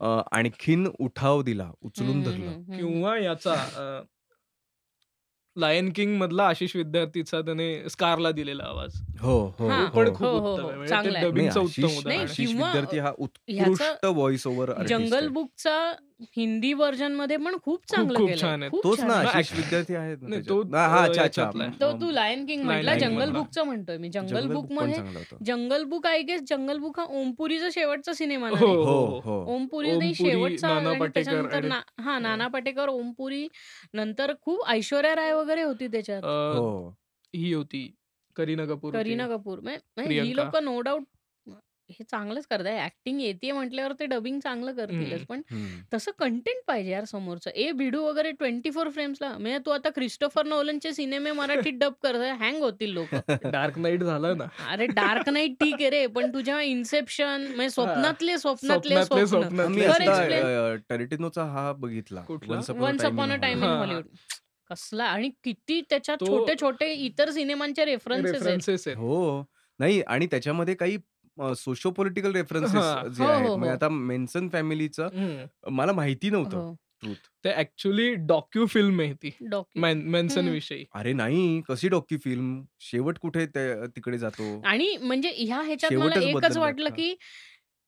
अ, 0.00 0.06
आणखीन 0.32 0.86
उठाव 1.00 1.42
दिला, 1.42 1.70
उचलून 1.82 2.22
हं, 2.22 2.22
धरलं. 2.22 2.54
हं, 2.62 2.64
हं. 2.66 3.00
किंवा 3.00 3.16
याचा 3.18 3.54
अ, 3.64 4.02
लायन 5.56 5.90
किंग 5.92 6.16
मधला 6.18 6.46
आशिष 6.48 6.74
विद्यार्थीचा 6.76 7.40
त्याने 7.40 7.88
स्कारला 7.90 8.30
दिलेला 8.32 8.64
आवाज. 8.64 9.00
हो, 9.20 9.38
हो, 9.58 9.68
हां. 9.68 9.88
पण 9.88 10.08
हो. 10.08 10.14
खूप 10.14 10.26
हो, 10.26 10.38
हो, 10.40 10.56
उत्तम 10.56 10.62
हो. 10.62 10.68
आहे. 10.68 10.76
म्हणजे 10.76 10.90
चांगला 10.90 11.18
ते 11.18 11.18
आहे. 11.18 11.28
नाही 11.28 11.48
डबिंगचं 11.48 11.60
आशिष 11.60 11.84
उत्तम 11.84 11.96
उदाहरण 11.96 12.08
नाही, 12.08 12.20
आहे. 12.20 12.30
आशिष 12.30 12.38
किंवा 12.38 12.56
विद्यार्थी 12.56 12.98
हा 12.98 13.12
ह्याचं 13.50 13.94
उत्कृष्ट 13.94 14.04
व्हॉइस 14.06 14.46
ओव्हर 14.46 14.70
जंगल. 14.80 15.28
बुकचा 15.30 15.76
हिंदी 16.36 16.72
व्हर्जनमध्ये 16.74 17.36
पण 17.38 17.56
खूप 17.62 17.84
खूप 17.88 17.90
चांगलं 17.90 18.18
खूप. 18.18 18.34
छान 18.36 18.62
आहे. 18.62 18.70
खूप 18.70 18.84
तोच 18.84 18.96
छान 18.96 19.06
ना 19.06 19.14
आहे. 19.14 19.22
आशिष 19.22 19.52
विद्यार्थी 19.52 19.94
आहेत 19.96 20.18
ना 20.18 20.28
नाही, 20.28 20.32
त्याच्यात. 20.34 20.48
तो, 20.48 20.62
हा, 20.72 20.86
हा, 20.88 21.02
अ, 21.02 21.04
अच्छा, 21.04 21.22
अच्छा. 21.22 21.44
याच्यातला 21.44 21.64
आहे. 21.64 21.72
तो 21.80 21.92
तू 21.94 22.10
लायन 22.10 22.44
किंग 22.46 22.64
म्हटला 22.64 22.94
जंगल 22.96 23.30
मधला. 23.30 23.32
बुकचं 23.32 23.64
म्हणतोय 23.64 23.96
मी. 23.98 24.08
जंगल 24.10 24.46
बुक 24.48 24.66
पण 24.76 24.92
चांगलं 24.92 25.18
होतं. 25.18 25.36
Jungle 25.44 25.84
book 25.86 26.06
I 26.06 26.22
guess 26.22 26.40
jungle 26.48 26.78
book 26.78 26.98
हा 27.00 27.04
ओमपुरीचा 27.12 27.68
शेवटचा 27.72 28.12
सिनेमा 28.14 28.50
ना 28.50 28.60
हो? 28.60 28.74
हो, 28.74 28.84
हो, 28.84 29.20
हो. 29.20 29.20
हो. 29.20 29.38
ओमपुरी 29.46 29.94
नाही 29.94 30.14
ओमपुरी, 30.16 30.16
शेवटचा 30.16 30.68
नाना 30.68 30.88
आणि 30.88 31.00
पाटेकर 31.00 31.14
त्याच्यानंतर 31.14 31.46
आणि 31.48 31.66
ना 31.66 31.80
हां, 32.00 32.20
हं. 32.20 32.22
नाना 32.22 32.48
पाटेकर, 32.48 32.88
ओमपुरी 32.88 33.46
नंतर 33.94 34.32
खूप 34.42 34.64
ऐश्वर्या 34.68 35.14
राय 35.16 35.32
वगैरे 35.50 35.62
होती 35.62 35.86
त्याच्यात. 35.86 36.22
हो. 36.24 36.96
ही 37.36 37.52
होती 37.52 37.94
करीना 38.36 38.66
कपूर. 38.66 38.92
करीना 38.92 39.28
कपूर. 39.28 39.58
ही. 39.98 40.36
लोकं 40.36 40.64
नो 40.64 40.80
डाउट 40.80 41.02
हे 41.90 42.04
चांगलंच 42.04 42.46
करताय. 42.46 42.78
ॲक्टिंग 42.78 43.20
येतीये 43.20 43.52
म्हटल्यावर 43.52 43.92
ते 43.92 44.06
डबिंग 44.06 44.40
चांगलं 44.40 44.72
करतीलच. 44.72 45.24
पण. 45.26 45.40
तसं 45.94 46.10
कंटेंट 46.18 46.62
पाहिजे 46.66 46.90
यार 46.90 47.04
समोरचं. 47.04 47.50
ए 47.50 47.72
भिडू 47.72 48.02
वगैरे 48.02 48.32
24 48.32 48.88
फ्रेम्सला 48.88 49.38
म्हणजे 49.38 49.58
तू 49.58 49.70
आता 49.70 49.90
क्रिस्टोफर 49.90 50.46
नोलनचे 50.46 50.92
सिनेमे 50.92 51.32
मराठीत 51.32 51.72
डब 51.72 51.92
करतोय 52.02 52.30
हँग 52.30 52.56
होतील 52.56 52.92
लोकं. 52.92 53.50
डार्क 53.50 53.78
नाईट 53.78 54.02
झाला 54.02 54.34
ना. 54.34 54.44
अरे 54.68 54.86
डार्क 54.86 55.28
नाईट 55.28 55.52
ठीक 55.52 55.74
आहे 55.74 55.90
रे, 55.90 56.06
पण 56.06 56.34
तू 56.34 56.40
जेव्हा 56.40 56.62
इन्सेप्शन 56.62 57.46
म्हणजे 57.46 57.70
स्वप्नातले 57.70 58.38
स्वप्नातले 58.38 59.04
स्वप्न. 59.04 59.42
फॉर 59.76 61.38
हा 61.38 61.72
बघितला. 61.72 62.20
कुठला? 62.20 62.60
Once 62.78 63.04
upon 63.04 63.32
a 63.32 63.36
time 63.36 63.64
in 63.64 63.70
Hollywood. 63.70 64.04
कसला 64.70 65.04
आणि 65.04 65.30
किती 65.44 65.80
त्याच्यात 65.80 66.16
तो 66.20 66.26
छोटे-छोटे 66.26 66.92
इतर 66.92 67.30
सिनेमांचे 67.30 67.84
रेफरन्सेस 67.84 68.86
आहेत. 68.86 68.96
हो. 68.96 69.44
नाही 69.78 70.00
आणि 70.00 70.26
त्याच्यामध्ये 70.26 70.74
काही 70.74 70.96
सोशो 71.56 71.90
पॉलिटिकल 71.90 72.32
रेफरन्सेस 72.32 72.80
हां. 72.80 73.08
जे 73.08 73.24
हो, 73.24 73.30
आहेत. 73.30 73.48
हो, 73.48 73.56
म्हणजे 73.56 73.70
हो. 73.70 73.76
आता 73.76 73.88
मेन्सन 73.88 74.48
फॅमिलीचं. 74.48 75.08
मला 75.70 75.92
माहिती 75.92 76.30
नव्हतं. 76.30 76.74
ट्रूथ. 77.02 77.28
ते 77.44 77.50
ॲक्चुअली 77.50 78.14
डॉक्यू 78.14 78.66
फिल्म 78.66 79.00
आहे 79.00 79.12
ती. 79.12 79.30
मेन्सन. 79.76 80.48
विषयी. 80.48 80.84
अरे 80.94 81.12
नाही, 81.12 81.60
कशी 81.68 81.88
डॉक्यू 81.88 82.18
फिल्म? 82.24 82.62
शेवट 82.80 83.18
कुठे 83.18 83.46
तिकडे 83.46 84.18
जातो? 84.18 84.60
आणि 84.66 84.96
म्हणजे 84.96 85.32
ह्या 85.36 85.60
ह्याच्यात 85.60 85.92
मला 85.92 86.20
एकच 86.20 86.56
वाटलं 86.56 86.90
का? 86.90 87.12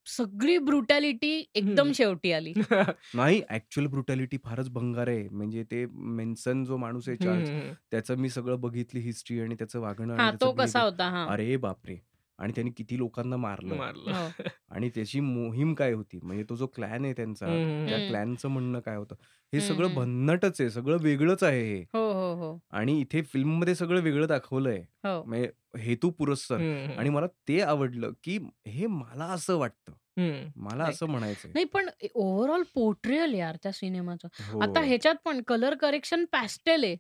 सगळी 0.07 0.59
ब्रुटॅलिटी 0.59 1.45
एकदम. 1.55 1.93
शेवटी 1.93 2.33
आली. 2.33 2.53
नाही 3.15 3.43
ॲक्चुअल 3.49 3.87
ब्रुटॅलिटी 3.87 4.37
फारच 4.45 4.69
भंगार 4.71 5.09
आहे. 5.09 5.29
म्हणजे 5.29 5.65
ते 5.65 5.87
मेन्सन 5.93 6.65
जो 6.65 6.77
माणूस 6.77 7.09
आहे 7.09 7.17
चार्ल्स. 7.17 7.51
त्याचं 7.91 8.17
मी 8.17 8.29
सगळं 8.29 8.61
बघितली 8.61 9.01
हिस्ट्री 9.01 9.41
आणि 9.41 9.55
त्याचं 9.55 9.81
वागणं 9.81 10.17
हां, 10.17 10.33
तो 10.33 10.37
त्याचं 10.37 10.57
कसा. 10.57 10.81
होता. 10.81 11.09
हां. 11.11 11.29
अरे 11.29 11.57
बापरे! 11.57 11.97
आणि 12.39 12.53
त्यांनी 12.53 12.71
किती 12.71 12.99
लोकांना 12.99 13.37
मारलं. 13.37 13.75
मारलं. 13.75 14.11
हो. 14.11 14.43
आणि 14.71 14.89
त्याची 14.89 15.21
मोहीम 15.21 15.75
काय 15.75 15.93
होती? 15.93 16.21
म्हणजे 16.23 16.45
तो 16.49 16.57
जो 16.57 16.67
क्लॅन 16.67 17.05
आहे 17.05 17.13
त्यांचा, 17.13 17.47
त्या. 17.89 18.09
क्लॅनचं 18.09 18.49
म्हणणं 18.49 18.81
काय 18.81 18.97
होतं? 18.97 19.15
हे 19.55 19.61
सगळं. 19.61 19.95
भन्नाटच 19.95 20.61
आहे. 20.61 20.71
सगळं 20.71 20.97
वेगळंच 21.01 21.43
आहे 21.43 21.77
हे. 21.77 21.81
हो, 21.81 22.13
हो, 22.13 22.35
हो. 22.35 22.59
आणि 22.71 23.01
इथे 23.01 23.23
फिल्ममध्ये 23.23 23.75
सगळं 23.75 24.01
वेगळं 24.01 24.27
दाखवलंय. 24.27 24.85
हो. 25.05 25.25
म्हणजे 25.25 25.51
हेतू 25.79 26.11
पुरस्सर. 26.11 26.59
आणि 26.99 27.11
मला 27.11 27.27
ते 27.27 27.61
आवडलं, 27.61 28.11
की 28.25 28.39
हे 28.67 28.87
मला 28.87 29.25
असं 29.25 29.57
वाटतं. 29.57 29.93
हम्म. 30.19 30.65
मला. 30.65 30.85
असं 30.85 31.07
म्हणायचंय 31.07 31.51
नाही 31.55 31.65
पण 31.65 31.89
ओव्हरऑल 32.15 32.63
पोर्ट्रियल 32.75 33.35
यार 33.35 33.57
त्या 33.63 33.73
सिनेमाचं 33.73 34.29
आता 34.63 34.81
ह्याच्यात 34.81 35.15
पण 35.25 35.43
कलर 35.43 35.75
करेक्शन 35.75 36.25
पॅस्टेल 36.25 36.85
आहे 36.85 36.97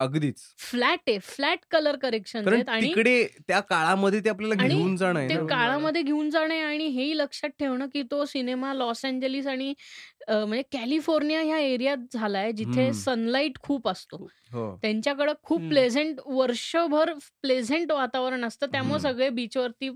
अगदीच 0.00 0.36
फ्लॅट 0.60 0.98
आहे 1.08 1.18
फ्लॅट 1.20 1.58
कलर 1.70 1.96
करेक्शन 1.96 2.40
कारण 2.40 2.54
आहेत 2.54 2.68
आणि 2.68 2.86
तिकडे 2.86 3.24
त्या 3.48 3.60
काळामध्ये 3.62 4.20
ते 4.20 4.28
आपल्याला 4.28 4.66
घेऊन 4.66 4.96
जाणं 4.96 5.18
आहे 5.18 5.28
ते 5.28 5.46
काळामध्ये 5.46 6.02
घेऊन 6.02 6.30
जाणे 6.30 6.58
आणि 6.60 6.86
हेही 6.86 7.16
लक्षात 7.18 7.50
ठेवणं 7.58 7.86
की 7.86 8.02
तो 8.10 8.24
सिनेमा 8.24 8.72
लॉस 8.74 9.04
एंजलिस 9.04 9.46
आणि 9.46 9.72
म्हणजे 10.28 10.62
कॅलिफोर्निया 10.72 11.40
ह्या 11.42 11.58
एरियात 11.58 11.98
झालाय 12.12 12.52
जिथे 12.52 12.80
हम्म. 12.80 12.92
सनलाईट 12.94 13.58
खूप 13.60 13.88
असतो 13.88 14.16
हो 14.52 14.70
त्यांच्याकडे 14.82 15.32
खूप 15.42 15.58
हम्म. 15.58 15.68
प्लेझेंट 15.68 16.20
वर्षभर 16.26 17.12
प्लेझेंट 17.42 17.92
वातावरण 17.92 18.44
असतं 18.44 18.66
त्यामुळे. 18.72 19.00
सगळे 19.00 19.28
बीचवरती 19.30 19.90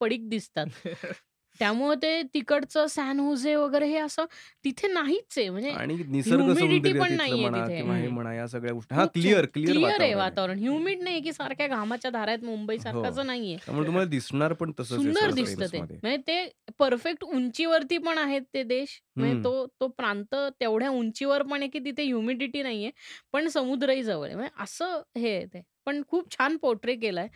पडीक 0.00 0.28
दिसतात 0.28 0.66
त्यामुळे 1.62 1.96
ते 2.02 2.22
तिकडचं 2.34 2.86
सॅन 2.86 3.20
हुजे 3.20 3.54
वगैरे 3.54 3.86
हे 3.86 3.96
असं 3.96 4.24
तिथे 4.64 4.88
नाहीच 4.88 5.38
आहे. 5.38 5.48
म्हणजे 5.50 5.70
आणि 5.70 5.94
निसर्ग 6.08 6.40
पण 6.42 7.12
नाहीये 7.12 7.48
तिथे. 7.48 7.76
हे. 7.76 8.08
म्हणा 8.08 8.34
या 8.34 8.46
सगळ्या 8.48 8.72
गोष्टी. 8.72 8.94
हा 8.94 9.04
क्लिअर 9.04 9.44
क्लिअर 9.46 10.00
आहे 10.00 10.14
वातावरण 10.14 10.58
ह्युमिड 10.58 11.02
नाही 11.02 11.20
की 11.20 11.32
सारख्या 11.32 11.66
घामाच्या 11.66 12.10
धाऱ्यात 12.10 12.44
मुंबई 12.44 12.78
सारखाचं 12.78 13.20
हो. 13.20 13.26
नाहीये. 13.26 13.56
तुम्हाला 13.66 14.04
दिसणार 14.04 14.52
पण 14.52 14.72
आहे 14.80 14.84
सुंदर 14.84 15.30
दिसतं 15.30 15.66
ते. 15.66 15.78
म्हणजे 15.80 16.16
ते 16.16 16.72
परफेक्ट 16.78 17.24
उंचीवरती 17.24 17.98
पण 17.98 18.18
आहेत 18.18 18.42
ते 18.54 18.62
देश. 18.62 19.00
म्हणजे. 19.16 19.42
तो 19.44 19.66
तो 19.80 19.88
प्रांत 19.88 20.34
तेवढ्या 20.60 20.90
उंचीवर 20.90 21.42
पण 21.42 21.60
आहे 21.62 21.68
की 21.68 21.78
तिथे 21.78 22.02
ह्युमिडिटी 22.02 22.62
नाहीये. 22.62 22.90
पण 23.32 23.48
समुद्रही 23.48 24.02
जवळ 24.02 24.26
आहे. 24.26 24.34
म्हणजे 24.34 24.62
असं 24.62 25.00
हे 25.16 25.44
ते. 25.54 25.62
पण 25.86 26.02
खूप 26.08 26.30
छान 26.30 26.56
पोर्ट्रे 26.56 26.94
केलाय. 26.96 27.28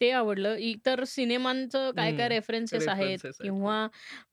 ते 0.00 0.10
आवडलं 0.12 0.56
इतर 0.62 1.04
सिनेमांचं 1.06 1.90
काय 1.92 2.16
काय. 2.16 2.28
रेफरन्सेस 2.28 2.88
आहेत. 2.88 3.26
किंवा 3.42 3.86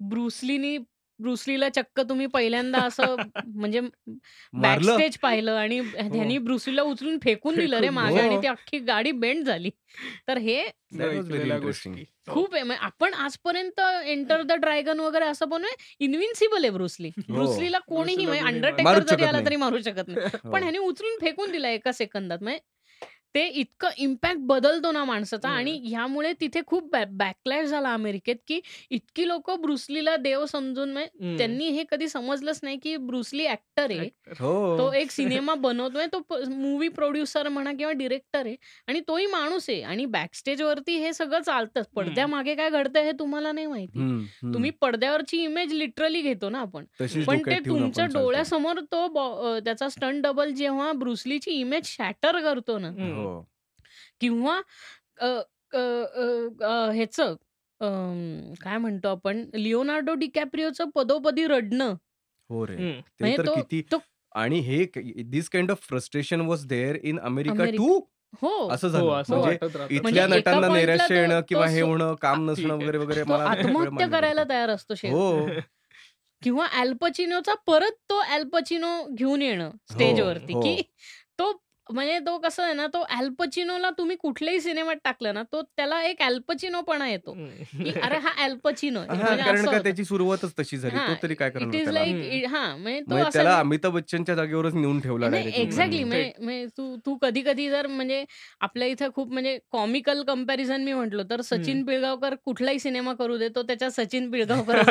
ब्रुसलीनी 0.10 0.78
ब्रुसलीला 1.20 1.68
चक्क 1.70 2.00
तुम्ही 2.02 2.26
पहिल्यांदा 2.28 2.80
असं 2.80 3.16
म्हणजे 3.48 3.80
बॅकस्टेज 4.54 5.18
पाहिलं 5.18 5.52
आणि 5.54 5.80
त्यांनी 5.92 6.38
ब्रुसलीला 6.40 6.82
उचलून 6.84 7.18
फेकून 7.24 7.56
दिलं 7.56 7.80
रे 7.80 7.90
मागे. 7.90 8.20
आणि 8.20 8.42
ती 8.42 8.48
अख्खी 8.48 8.80
गाडी 8.80 9.12
बेंड 9.14 9.44
झाली 9.46 9.70
तर 10.28 10.38
हे. 10.38 10.62
हो. 10.94 12.34
खूप 12.34 12.54
आहे 12.54 12.64
म्हणजे 12.64 12.84
आपण 12.86 13.14
आजपर्यंत 13.16 13.80
एंटर 14.06 14.42
द 14.42 14.52
ड्रॅगन 14.62 15.00
वगैरे 15.00 15.26
असं 15.26 15.50
पण 15.50 15.66
इन्व्हिन्सिबल 16.00 16.64
आहे 16.64 16.70
ब्रुसली 16.72 17.10
हो. 17.10 17.34
ब्रुसलीला 17.34 17.80
कोणीही 17.88 18.26
म्हणजे 18.26 18.46
अंडरटेकर 18.46 18.84
मारूच 18.84 19.10
जरी 19.10 19.24
आला. 19.24 19.40
तरी 19.46 19.56
मारू 19.58 19.82
शकत 19.82 20.08
नाही 20.08 20.18
हो. 20.46 20.52
पण 20.52 20.62
ह्याने 20.64 20.78
उचलून 20.80 21.18
फेकून 21.22 21.52
दिला 21.52 21.70
एका 21.70 21.92
सेकंदात 21.94 22.44
म्हणजे 22.44 22.60
ते 23.36 23.46
इतकं 23.50 23.90
इम्पॅक्ट 24.00 24.40
बदलतो 24.46 24.92
ना 24.92 25.04
माणसाचा. 25.04 25.50
आणि 25.50 25.72
ह्यामुळे 25.84 26.32
तिथे 26.42 26.62
खूप 26.68 26.96
बॅकलॅश 27.12 27.66
झाला 27.68 27.94
अमेरिकेत 27.94 28.36
की 28.48 28.60
इतकी 28.92 29.28
लोक 29.28 29.50
ब्रुसलीला 29.62 30.16
देव 30.18 30.46
समजून 30.46 30.92
म्हणजे. 30.92 31.38
त्यांनी 31.38 31.68
हे 31.70 31.84
कधी 31.92 32.08
समजलंच 32.08 32.60
नाही 32.64 32.78
की 32.78 32.96
ब्रुसली 33.00 33.46
ऍक्टर 33.48 33.92
आहे. 33.92 34.08
हो 34.40 34.78
तो 34.78 34.92
एक 34.94 35.12
सिनेमा 35.42 35.54
बनवतोय 35.58 36.06
तो 36.08 36.20
मूवी 36.50 36.88
प्रोड्युसर 36.92 37.48
म्हणा 37.50 37.72
किंवा 37.74 37.92
डिरेक्टर 37.94 38.46
आहे 38.46 38.56
आणि 38.88 39.00
तोही 39.08 39.26
माणूस 39.28 39.70
आहे 39.70 39.82
आणि 39.84 40.06
बॅकस्टेज 40.08 40.62
वरती 40.62 40.98
हे 40.98 41.14
सगळं 41.14 41.42
चालतं 41.42 41.82
पडद्यामागे 41.96 42.56
काय 42.56 42.70
घडतंय 42.72 43.04
हे 43.04 43.12
तुम्हाला 43.20 43.52
नाही 43.52 43.68
माहिती. 43.68 44.00
तुम्ही 44.54 44.70
पडद्यावरची 44.82 45.44
इमेज 45.44 45.74
लिटरली 45.74 46.22
घेतो 46.22 46.50
ना 46.50 46.60
आपण 46.62 46.86
पण 47.26 47.42
ते 47.46 47.58
तुमच्या. 47.60 48.06
डोळ्यासमोर 48.14 48.80
तो 48.92 49.60
त्याचा 49.60 49.90
स्टंट 49.90 50.22
डबल 50.24 50.52
जेव्हा 50.54 50.92
ब्रुसलीची 50.94 51.52
इमेज 51.54 51.86
शॅटर 51.88 52.40
करतो 52.42 52.78
ना 52.80 52.88
हम्म. 52.90 53.21
हो 53.24 53.42
किंवा 54.22 54.60
अ, 55.20 55.26
अ, 55.26 55.78
अ, 55.78 56.24
अ, 56.62 56.90
ह्याचं 56.94 57.36
अम, 57.82 58.54
काय 58.62 58.78
म्हणतो 58.78 59.08
आपण 59.08 59.44
लिओनार्डो 59.54 60.14
डिकॅप्रिओचं 60.14 60.90
पदोपदी 60.96 61.46
रडणं 61.48 61.94
हो 62.50 62.66
रे 62.68 62.76
हम्म. 62.76 62.92
ते 62.92 63.24
म्हणजे 63.24 63.38
तर 63.38 63.46
तो 63.46 63.54
किती 63.56 63.82
तो 63.92 63.98
आणि 64.36 64.60
हे 64.60 64.86
this 65.24 65.50
kind 65.50 65.72
of 65.72 65.88
frustration 65.88 66.42
was 66.42 66.66
there 66.66 66.96
in 67.04 67.20
America 67.20 67.54
America. 67.54 67.78
Too 67.78 68.00
हो 68.42 68.68
असं 68.70 68.88
हो 68.88 68.94
झालं 68.94 69.12
असं 69.12 69.34
म्हणजे 69.34 69.50
वाटत 69.50 69.76
राहतं. 69.76 69.94
म्हणजे 69.94 70.10
इथल्या 70.10 70.24
एका 70.26 70.36
नटांना 70.52 70.68
नैराश्य 70.68 71.08
तो- 71.10 71.18
येणं 71.18 71.40
तो 71.40 71.46
किंवा 71.50 71.66
हे 71.68 71.82
होणं 71.82 72.14
काम 72.22 72.50
नसणं. 72.50 72.74
वगैरे 72.76 72.98
वगैरे 72.98 73.22
तो 73.22 73.30
मला 73.30 73.44
वेळ 73.46 73.60
आत्महत्या 73.60 74.08
करायला. 74.10 74.44
तयार 74.44 74.70
असतो 74.70 74.96
शेवटी 74.96 75.16
हो 75.16 75.60
किंवा 76.42 76.66
अल्पचिनोचा 76.74 77.54
परत 77.68 77.98
तो 78.10 78.20
अल्पचिनो 78.30 78.94
घेऊन 79.14 79.42
येणं 79.42 79.72
स्टेजवरती 79.92 80.54
हो. 80.54 80.62
की 80.62 80.82
तो 81.40 81.52
म्हणजे 81.92 82.18
तो 82.20 82.38
कसं 82.38 82.64
आहे 82.64 82.74
ना 82.74 82.86
तो 82.88 83.00
अल्पचिनोला 83.12 83.90
तुम्ही 83.90 84.16
कुठल्याही 84.18 84.60
सिनेमात 84.62 84.96
टाकलं 85.04 85.34
ना 85.34 85.44
तो 85.52 85.62
त्याला 85.62 86.02
एक 86.04 86.22
अल्पचिनोपणा 86.22 87.08
येतो 87.10 87.32
हम्म. 87.34 87.84
की 87.84 87.92
अरे 88.02 88.18
हा 88.18 88.30
अल्पचिनो 88.44 89.00
म्हणजे 89.02 89.62
होतं. 89.62 89.84
त्याची 89.84 90.06
सुरुवातच 90.06 90.54
तशी 90.60 90.78
झाली 90.78 90.98
तो 91.00 91.14
तरी 91.24 91.36
काय 91.36 91.52
इट 91.62 91.76
इज 91.76 91.90
लाईक. 91.90 92.46
हा 92.46 92.66
म्हणजे 92.76 93.00
तो 93.02 93.12
म्हणजे 93.12 93.30
त्याला 93.34 93.58
अमिताभ 93.60 93.94
बच्चनच्या 93.94 94.36
जागेवरच 94.36 94.74
नेऊन 94.76 95.00
ठेवला. 95.00 95.30
एक्झॅक्टली. 95.38 96.04
म्हणजे 96.04 96.66
तू 96.78 96.96
तू 97.06 97.16
कधी 97.22 97.42
कधी 97.42 97.70
जर 97.70 97.88
म्हणजे 97.88 98.24
आपल्या 98.62 98.88
इथं 98.88 99.10
खूप 99.16 99.32
म्हणजे 99.32 99.58
कॉमिकल 99.72 100.24
कंपॅरिझन 100.24 100.84
मी 100.84 100.94
म्हटलो 100.94 101.24
तर 101.30 101.42
सचिन 101.42 101.84
पिळगावकर 101.86 102.36
कुठलाही 102.46 102.80
सिनेमा 102.80 103.14
करू 103.14 103.38
दे 103.38 103.48
तो 103.50 103.62
त्याच्या 103.64 103.90
सचिन 103.92 104.30
पिळगावकर 104.32 104.82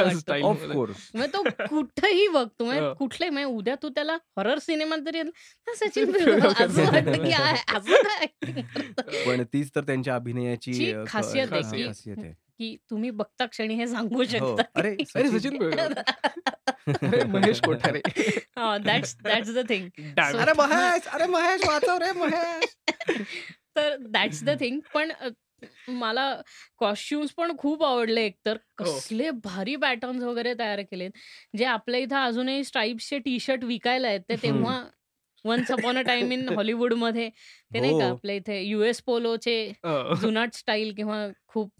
मग 1.14 1.24
तो 1.34 1.42
कुठंही 1.60 2.26
बघतो 2.28 2.64
म्हणजे 2.64 2.80
हो. 2.80 2.92
कुठले 2.94 3.28
म्हणजे 3.28 3.50
उद्या 3.50 3.74
तू 3.82 3.88
त्याला 3.88 4.16
हॉरर 4.36 4.58
सिनेमात 4.58 4.98
जरी 4.98 5.18
आला, 5.20 5.30
"हा, 5.66 5.74
सचिन 5.76 6.12
पिळगाव 6.12 6.52
असं 6.90 7.06
वाटतं 7.06 7.24
की 7.24 7.32
आ- 7.32 7.76
असं 7.76 8.02
काय 8.02 8.26
acting 8.26 8.60
करतो?" 8.74 9.24
पण 9.26 9.42
तीच 9.44 9.70
तर 9.74 9.80
त्यांच्या 9.80 10.14
अभिनयाची 10.14 10.92
खासियत 11.06 11.52
आहे 11.52 12.32
की- 12.60 12.76
तुम्ही 12.90 13.10
बघता 13.10 13.46
क्षणी 13.46 13.74
हे 13.74 13.86
सांगू 13.86 14.16
हो. 14.16 14.24
शकता 14.24 14.62
अरे 14.74 14.96
Sachin 15.04 15.56
Mahesh 17.26 17.60
Kothare 17.60 18.00
that's 18.80 19.16
that's 19.24 19.50
the 19.54 19.58
thing. 19.68 19.88
अरे 20.18 20.52
महेश 20.58 21.06
अरे 21.08 21.26
महेश 21.26 21.60
वाचव 21.66 21.96
रे 21.96 22.12
महेश 22.12 22.74
तर 23.76 23.96
दॅट्स 24.08 24.42
द 24.44 24.50
थिंग 24.60 24.80
पण 24.94 25.12
मला 25.88 26.34
कॉस्ट्युम्स 26.78 27.30
पण 27.30 27.52
खूप 27.58 27.82
आवडले 27.84 28.24
एकतर 28.24 28.56
हो. 28.80 28.84
कसले 28.84 29.30
भारी 29.44 29.76
पॅटर्न्स 29.76 30.22
वगैरे 30.22 30.54
तयार 30.54 30.80
केलेत 30.80 31.10
जे 31.58 31.64
आपल्या 31.64 32.00
इथं 32.00 32.16
अजूनही 32.16 32.64
स्ट्राईप्सचे 32.64 33.18
टी 33.18 33.38
शर्ट 33.40 33.64
विकायला 33.64 34.08
आहेत 34.08 34.20
ते. 34.28 34.36
तेव्हा 34.36 34.82
once 35.44 35.70
upon 35.70 35.98
a 35.98 36.02
time 36.04 36.32
in 36.32 36.48
हॉलिवूडमध्ये 36.50 37.28
ते 37.70 37.80
नाही 37.80 37.94
का 37.94 38.04
हो. 38.04 38.10
आपल्या 38.10 38.36
इथे 38.36 38.60
युएस 38.62 39.00
पोलोचे 39.02 39.56
जुनाट 40.16 40.54
स्टाईल 40.54 40.94
किंवा 40.94 41.26
खूप 41.48 41.70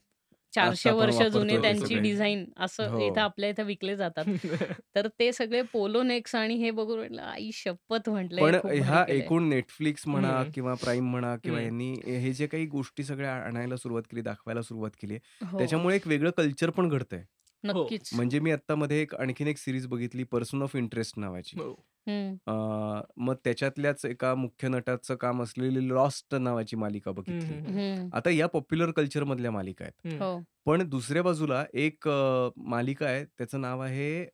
चारशे 0.53 0.91
वर्ष 0.93 1.21
जुने 1.25 1.59
त्यांची. 1.59 1.99
डिझाईन 1.99 2.45
असं 2.59 2.89
हो. 2.89 3.01
इथं 3.01 3.21
आपल्या 3.21 3.51
इथं 3.51 3.65
विकले 3.65 3.97
जातात 3.97 4.25
तर 4.97 5.09
ते 5.19 5.33
सगळे 5.33 5.63
पोलो 5.73 6.03
नेक्स 6.05 6.35
आणि 6.37 6.55
हे 6.57 6.71
बघून 6.73 6.99
म्हटलं 6.99 7.23
आई 7.25 7.51
शपथ 7.55 8.09
म्हटलं 8.09 8.43
पण 8.43 8.55
ह्या 8.67 9.05
केलंय." 9.07 9.09
एकूण 9.09 9.49
नेटफ्लिक्स 9.49 10.07
म्हणा. 10.07 10.43
किंवा 10.55 10.75
प्राईम 10.77 11.11
म्हणा 11.11 11.35
किंवा. 11.39 11.61
यांनी 11.61 11.93
हे 12.07 12.33
जे 12.33 12.47
काही 12.47 12.67
गोष्टी 12.69 13.05
सगळ्या 13.05 13.35
आणायला 13.37 13.77
सुरुवात 13.77 14.03
केली 14.11 14.23
दाखवायला 14.23 14.63
सुरुवात 14.63 14.91
केली 15.01 15.19
हो, 15.43 15.59
त्याच्यामुळे 15.59 15.97
एक 15.97 16.07
वेगळं 16.07 16.31
कल्चर 16.37 16.71
पण 16.71 16.89
घडतंय 16.89 17.25
नक्कीच. 17.65 18.11
म्हणजे 18.15 18.41
मी 18.41 18.51
आता 18.51 18.75
मध्ये 18.75 19.03
एक 19.03 19.15
आणखीन 19.15 19.47
एक 19.47 19.59
सिरीज 19.59 19.87
बघितली 19.87 20.25
पर्सन 20.25 20.63
ऑफ 20.63 20.77
इंटरेस्ट 20.77 21.19
नावाची. 21.19 21.61
हो. 21.61 21.87
हम्म, 22.07 22.35
अं, 22.53 23.01
मग 23.17 23.35
त्याच्यातल्याच 23.45 24.05
एका 24.05 24.35
मुख्य 24.35 24.69
नटाचं 24.69 25.15
काम 25.15 25.43
असलेली 25.43 25.89
लॉस्ट 25.89 26.35
नावाची 26.35 26.77
मालिका 26.77 27.13
बघितली. 27.13 27.55
हम्म. 27.55 27.79
हम्म, 27.79 28.09
आता 28.13 28.31
या 28.31 28.47
पॉप्युलर 28.47 28.91
कल्चर 28.91 29.25
मधल्या 29.25 29.51
मालिका 29.51 29.85
आहेत. 29.85 30.07
हम्म. 30.07 30.23
हो. 30.23 30.41
पण 30.65 30.89
दुसऱ्या 30.89 31.23
बाजूला 31.23 31.65
एक 31.75 32.09
अ, 32.09 32.49
मालिका 32.57 33.07
आहे 33.07 33.25
त्याचं 33.25 33.61
नाव 33.61 33.81
आहे 33.81 34.25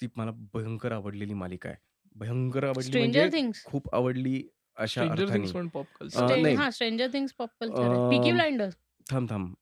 ती 0.00 0.06
मला 0.16 0.30
भयंकर 0.30 0.92
आवडलेली 0.92 1.34
मालिका 1.34 1.68
आहे. 1.68 1.78
भयंकर 2.14 2.64
आवडली 2.64 2.82
स्ट्रेंजर 2.82 3.20
म्हणजे 3.20 3.36
थिंग्स 3.36 3.64
खूप 3.64 3.94
अशा 4.76 5.00
Stranger 5.02 5.22
अर्थाने. 5.22 5.38
Things 5.38 5.54
पण 5.54 5.68
पॉप 5.68 5.86
अं, 5.86 5.98
कल्चर 6.00 6.36
नाही. 6.36 6.54
हा 6.54 6.70
stranger 6.70 7.06
things 7.12 7.32
pop 7.32 7.48
culture 7.60 7.82
um, 7.82 8.32
blinders 8.32 8.74
थांब 9.06 9.28
थांब. 9.30 9.54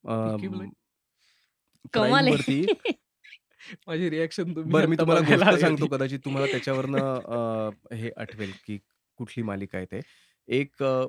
कमाल 1.94 2.28
आहे. 2.28 2.60
माझी 3.84 4.08
रिॲक्शन 4.10 4.54
तुम्ही 4.54 4.72
बरं 4.72 4.86
मी 4.86 4.96
आता 4.96 4.96
तुम्हाला 4.96 5.20
बघायला 5.20 5.24
गोष्ट 5.24 5.46
हवी 5.46 5.56
सांगतो 5.56 5.86
होती. 5.86 5.88
कदाचित 5.88 6.18
तुम्हाला 6.24 6.46
त्याच्यावरनं 6.46 6.98
अ, 7.16 7.94
हे 7.94 8.10
आठवेल 8.16 8.52
की 8.64 8.78
कुठली 9.18 9.42
मालिका 9.44 9.78
आहे 9.78 9.86
ते. 9.86 10.00
एक 10.48 10.82
अ, 10.82 11.06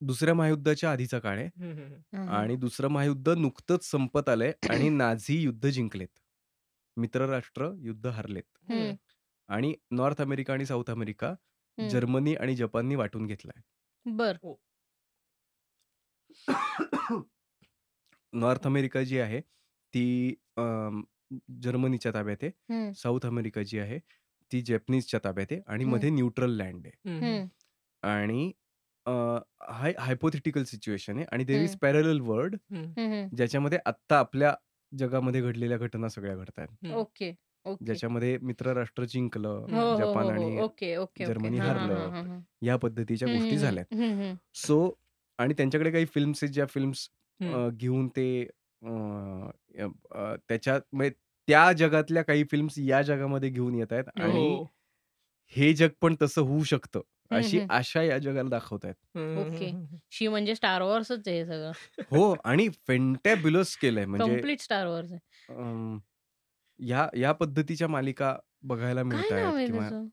दुसऱ्या 0.00 0.34
महायुद्धाच्या 0.34 0.90
आधीचा 0.92 1.18
काळ 1.18 1.38
आहे. 1.38 1.48
आणि 2.28 2.56
दुसरं 2.56 2.88
महायुद्ध 2.88 3.28
नुकतंच 3.30 3.84
संपत 3.84 4.28
आलंय 4.28 4.52
आणि 4.68 4.88
नाझी 4.92 5.40
युद्ध 5.42 5.68
जिंकलेत. 5.68 6.08
मित्रराष्ट्र 6.96 7.70
युद्ध 7.80 8.06
हरलेत. 8.08 8.44
आणि 9.48 9.74
नॉर्थ 9.90 10.20
अमेरिका 10.22 10.52
आणि 10.52 10.66
साऊथ 10.66 10.90
अमेरिका. 10.90 11.34
जर्मनी 11.78 12.34
आणि 12.36 12.56
जपाननी 12.56 12.94
वाटून 12.94 13.26
घेतलाय. 13.26 13.62
बर. 14.06 14.38
नॉर्थ 18.32 18.66
अमेरिका 18.66 19.02
जी 19.02 19.18
आहे 19.18 19.40
ती 19.94 20.34
अम, 20.56 21.02
जर्मनीच्या 21.62 22.12
ताब्यात 22.12 22.36
आहे 22.42 22.50
हम्म, 22.74 22.92
साऊथ 22.92 23.26
अमेरिका 23.26 23.62
जी 23.62 23.78
आहे 23.78 23.98
ती 24.52 24.60
जॅपनीजच्या 24.60 25.20
ताब्यात 25.24 25.46
आहे 25.52 25.60
आणि 25.66 25.84
हम्म. 25.84 25.94
मध्ये 25.94 26.10
न्यूट्रल 26.10 26.50
लँड 26.50 26.86
आहे 26.86 27.10
हम्म, 27.10 27.46
आणि 28.02 28.52
हाय 29.70 29.92
हायपोथेटिकल 29.98 30.64
सिच्युएशन 30.64 31.16
आहे 31.16 31.24
आणि 31.32 31.44
देर 31.44 31.62
इज. 31.62 31.76
Parallel 31.76 32.20
world. 32.20 32.56
हं, 32.70 32.84
हं. 32.96 33.28
ज्याच्यामध्ये 33.36 33.78
आत्ता 33.86 34.18
आपल्या 34.18 34.54
जगामध्ये 34.92 35.40
घडलेल्या 35.40 35.78
घटना 35.78 36.08
सगळ्या 36.08 36.34
घडतायत. 36.36 36.68
हं. 36.82 36.92
Okay, 36.94 37.30
okay. 37.64 37.84
ज्याच्यामध्ये 37.84 38.36
मित्र 38.42 38.72
राष्ट्र 38.72 39.04
जिंकलं, 39.04 39.48
हो, 39.48 39.80
हो, 39.80 39.96
जपान 39.96 40.24
हो, 40.24 40.30
हो. 40.30 40.30
आणि 40.30 40.58
ओके, 40.60 40.96
ओके, 40.96 40.96
ओके. 40.96 41.24
जर्मनी 41.26 41.58
हां, 41.58 41.68
हां, 41.68 41.76
हां, 41.78 41.88
हारलं. 41.88 42.10
हां, 42.10 42.24
हां. 42.26 42.40
या 42.62 42.76
पद्धतीच्या 42.76 43.28
गोष्टी 43.28 43.56
झाल्यात. 43.58 43.94
सो 44.56 44.78
आणि 45.38 45.54
त्यांच्याकडे 45.54 45.90
काही 45.90 46.06
फिल्म्स 46.06 46.42
आहेत 46.42 46.54
ज्या 46.54 46.66
फिल्म्स 46.66 47.08
हं. 47.40 47.54
अ, 47.54 47.68
घेऊन 47.70 48.08
ते 48.08 48.28
अ, 48.82 48.88
अ, 50.12 50.34
त्याच्या 50.48 50.78
म्हणजे 50.92 51.14
त्या 51.48 51.70
जगातल्या 51.72 52.22
काही 52.22 52.44
फिल्म्स 52.44 52.74
या 52.78 53.00
जगामध्ये 53.02 53.48
घेऊन 53.50 53.74
येतायत 53.74 54.04
आणि 54.18 54.44
हो. 54.48 54.68
हे 55.52 55.72
जग 55.74 55.88
पण 56.02 56.14
तसं 56.22 56.42
होऊ 56.42 56.62
शकतं, 56.64 57.00
हं, 57.30 57.36
अशी 57.36 57.60
हं. 57.68 57.68
आशा 57.70 58.02
या 58.02 58.18
जगाला 58.18 58.48
दाखवतायत. 58.50 58.94
हं, 59.14 59.20
हं, 59.52 59.66
ओके. 59.66 59.72
शी 60.10 60.28
म्हणजे 60.28 60.54
स्टार 60.54 60.82
वॉर्सच 60.82 61.28
आहे 61.28 61.36
हे 61.38 61.44
सगळं. 61.46 61.72
हो 62.10 62.20
आणि 62.44 62.68
फेंटॅब्युलस 62.86 63.76
केलंय 63.76 64.06
म्हणजे 64.06 64.38
कंप्लीट 64.38 64.60
स्टार 64.60 64.86
वॉर्स 64.86 65.12
आहे. 65.12 65.20
अं, 65.48 65.98
ह्या 66.80 67.08
या 67.16 67.32
पद्धतीच्या 67.34 67.88
मालिका 67.88 68.36
बघायला 68.64 69.02
काय 69.06 69.32
नाव 69.32 69.52
मिळतायत 69.52 69.54
आहे 69.54 69.66
किंवा 69.66 69.90
त्याचं? 69.90 70.06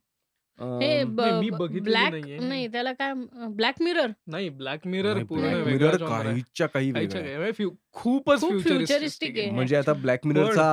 हे 0.59 1.03
मी 1.03 1.49
ब्लॅक 1.49 2.11
नाहीये. 2.11 2.37
नाही 2.39 2.67
त्याला 2.67 2.91
काय 2.93 3.13
ब्लॅक 3.47 3.81
मिरर? 3.81 4.11
नाही 4.27 4.49
ब्लॅक 4.49 4.85
मिरर 4.87 5.23
पूर्ण 5.23 5.53
मिरर. 5.65 5.97
काहीच्या 5.99 6.67
काही 6.67 6.91
म्हणजे 6.91 7.53
खूपच 7.93 8.41
खूप 8.41 8.61
फ्युचरिस्टिक 8.63 9.37
आहे. 9.37 9.49
म्हणजे 9.51 9.75
आता 9.75 9.93
ब्लॅक 9.93 10.25
मिररचा. 10.27 10.63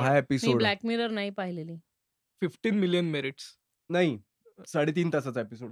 हा 0.00 0.12
मी 0.12 0.18
एपिसोड 0.18 0.56
ब्लॅक 0.56 0.78
मिरर 0.84 1.10
नाही 1.10 1.30
पाहिलेली. 1.30 1.76
15 2.42 2.74
मिलियन 2.74 3.10
मेरिट्स. 3.10 3.44
नाही 3.90 4.18
3.5 4.66 5.12
तासाचा 5.12 5.40
एपिसोड. 5.40 5.70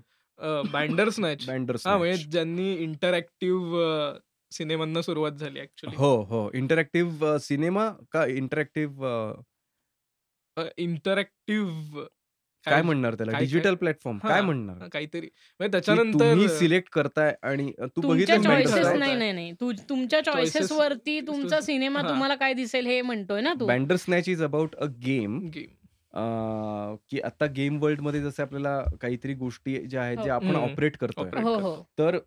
बँडर्स 0.72 1.18
मॅच. 1.20 1.46
बँडर्स 1.46 1.86
हां, 1.86 1.98
म्हणजे. 1.98 2.30
ज्यांनी 2.30 2.72
इंटरॅक्टिव्ह 2.74 4.18
सिनेमांना 4.50 5.02
सुरुवात 5.02 5.32
झाली 5.32 5.60
ॲक्चुअली. 5.60 5.96
हो, 5.96 6.22
हो. 6.22 6.50
इंटरॅक्टिव्ह 6.54 7.36
सिनेमा 7.38 7.90
का 8.12 8.26
इंटरॅक्टिव्ह 8.26 9.32
इंटरॅक्टिव्ह 10.78 12.04
काय 12.66 12.82
म्हणणार 12.82 13.14
त्याला? 13.14 13.38
डिजिटल 13.38 13.74
प्लॅटफॉर्म 13.74 14.18
काय 14.18 14.40
म्हणणार? 14.40 14.88
काहीतरी 14.88 15.26
म्हणजे 15.26 15.72
त्याच्यानंतर 15.72 16.46
सिलेक्ट 16.48 16.88
करताय 16.90 17.34
आणि 17.42 17.72
तू 17.80 18.02
तुमच्या 18.02 18.42
चॉईसेस 18.42 18.86
नाही, 18.86 19.14
नाही, 19.14 19.32
नाही. 19.32 19.52
तू 19.52 19.72
तुमच्या 19.88 20.20
चॉईसेस 20.20 20.72
वरती 20.72 21.20
तुमचा 21.20 21.60
सिनेमा. 21.60 22.02
तुम्हाला 22.02 22.34
काय 22.34 22.52
दिसेल 22.54 22.86
हे 22.86 23.00
म्हणतोय 23.02 23.40
ना 23.40 23.54
तू? 23.60 23.66
Bandersnatch 23.96 24.28
is 24.28 24.42
about 24.42 24.76
a 24.76 24.86
game 25.06 25.38
game. 25.54 25.74
की 27.10 27.20
आता 27.20 27.46
गेम 27.46 27.78
वर्ल्डमध्ये 27.82 28.20
जसं 28.20 28.42
आपल्याला 28.42 28.82
काहीतरी 29.00 29.34
गोष्टी 29.34 29.76
ज्या 29.76 30.02
आहेत 30.02 30.18
हो. 30.18 30.24
ज्या 30.24 30.34
आपण. 30.34 30.56
ऑपरेट 30.56 30.96
करतोय. 30.96 31.24
Operate 31.24 31.44
हो, 31.44 31.54
करतो. 31.54 31.68
हो. 31.68 31.82
तर 31.98 32.18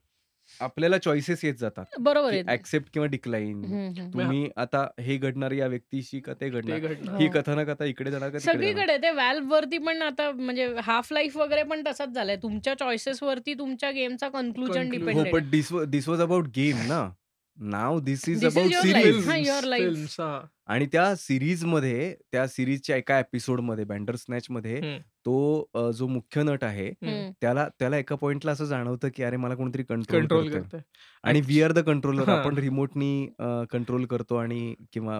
आपल्याला 0.60 0.97
चॉईसेस 0.97 1.45
येत 1.45 1.54
जातात. 1.54 1.86
बरोबर 2.00 2.32
की 2.32 2.38
आहे. 2.38 2.54
ऍक्सेप्ट 2.54 2.88
किंवा 2.93 3.08
डिक्लाइन. 3.08 3.64
हं, 3.64 3.91
हं. 3.97 4.10
तुम्ही 4.14 4.50
आता 4.58 4.88
हे 5.00 5.18
घडणार 5.18 5.52
या 5.52 5.68
व्यक्तीशी 5.68 6.20
का 6.20 6.34
ते 6.34 6.39
ते 6.41 6.50
घडणार? 6.50 6.80
घडणार. 6.80 7.22
ही 7.22 7.28
हो. 7.28 7.34
कथानक 7.34 7.70
आता 7.70 7.86
इकडे 7.86 8.12
जाणार 8.12 8.30
का 8.30 8.38
तिकडे 8.38 8.54
जाणार? 8.54 8.72
सगळीकडे 8.72 8.97
ते 8.97 9.12
व्हॅल्व 9.12 9.54
वरती 9.54 9.78
पण 9.78 10.02
आता 10.02 10.32
म्हणजे 10.32 10.76
हाफ 10.84 11.14
लाईफ 11.14 11.38
वगैरे 11.38 11.64
पण 11.64 11.82
तसाच 11.88 12.10
झालाय. 12.10 12.36
तुमच्या 12.36 12.74
चॉईसेस 12.74 13.24
वरती 13.24 13.54
तुमच्या 13.54 13.91
गेमचा 13.91 14.30
कन्क्लुजन 14.30 14.74
Conclusion. 14.74 15.02
हो 15.02 15.06
डिपेंडेड 15.06 15.34
पण 15.34 15.50
this 15.50 15.70
this 15.88 16.10
was 16.10 16.22
about 16.22 16.47
game 16.56 16.78
ना. 16.78 17.10
नाव 17.58 18.00
this 18.00 18.30
is 18.30 18.45
This 18.45 18.50
is 18.50 18.58
about 18.58 18.72
your 18.72 18.82
series. 18.82 19.16
life. 19.16 19.30
हां, 19.30 19.39
your 19.39 19.64
life. 19.64 19.78
फिल्म्स 19.78 20.20
हां. 20.20 20.47
आणि 20.68 20.86
त्या 20.86 21.16
सिरीजमध्ये 21.16 22.16
त्या 22.32 22.47
सिरीजच्या 22.47 22.97
एका 22.97 23.20
एपिसोडमध्ये 23.20 23.84
बँडर 23.86 24.16
स्नॅचमध्ये 24.16 24.78
हं. 24.78 24.97
तो 25.30 25.70
अ, 25.74 25.92
जो 25.92 26.08
मुख्य 26.08 26.44
नट 26.44 26.64
आहे 26.64 26.88
हं. 26.88 27.32
त्याला 27.42 27.68
त्याला 27.80 27.98
एका 27.98 28.16
पॉइंटला 28.16 28.52
असं 28.52 28.66
जाणवतं 28.66 29.08
की 29.16 29.24
अरे 29.24 29.38
मला 29.38 29.56
कोणतरी 29.56 29.84
कंट्रोल 29.84 30.22
कंट्रोल 30.22 30.46
करतंय. 30.48 30.62
करतोय. 30.62 30.80
आणि 31.24 31.42
वी 31.42 31.62
आर 31.62 31.72
द 31.72 31.80
कंट्रोलर 31.80 32.30
हां. 32.30 32.38
आपण 32.38 32.58
रिमोटनी 32.58 33.30
कंट्रोल 33.72 34.06
करतो 34.06 34.36
आणि 34.36 34.76
किंवा 34.94 35.16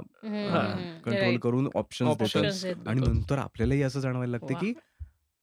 हां. 0.49 1.01
कंट्रोल 1.01 1.38
करून 1.38 1.70
ऑप्शन्स 1.76 2.18
देतो 2.18 2.24
ऑप्शन्स 2.24 2.64
देतात. 2.64 2.88
आणि 2.88 2.99
देतो. 2.99 3.12
नंतर 3.14 3.38
आपल्यालाही 3.38 3.82
असं 3.82 3.99
जाणवायला 3.99 4.32
लागतं. 4.32 4.53
की 4.53 4.74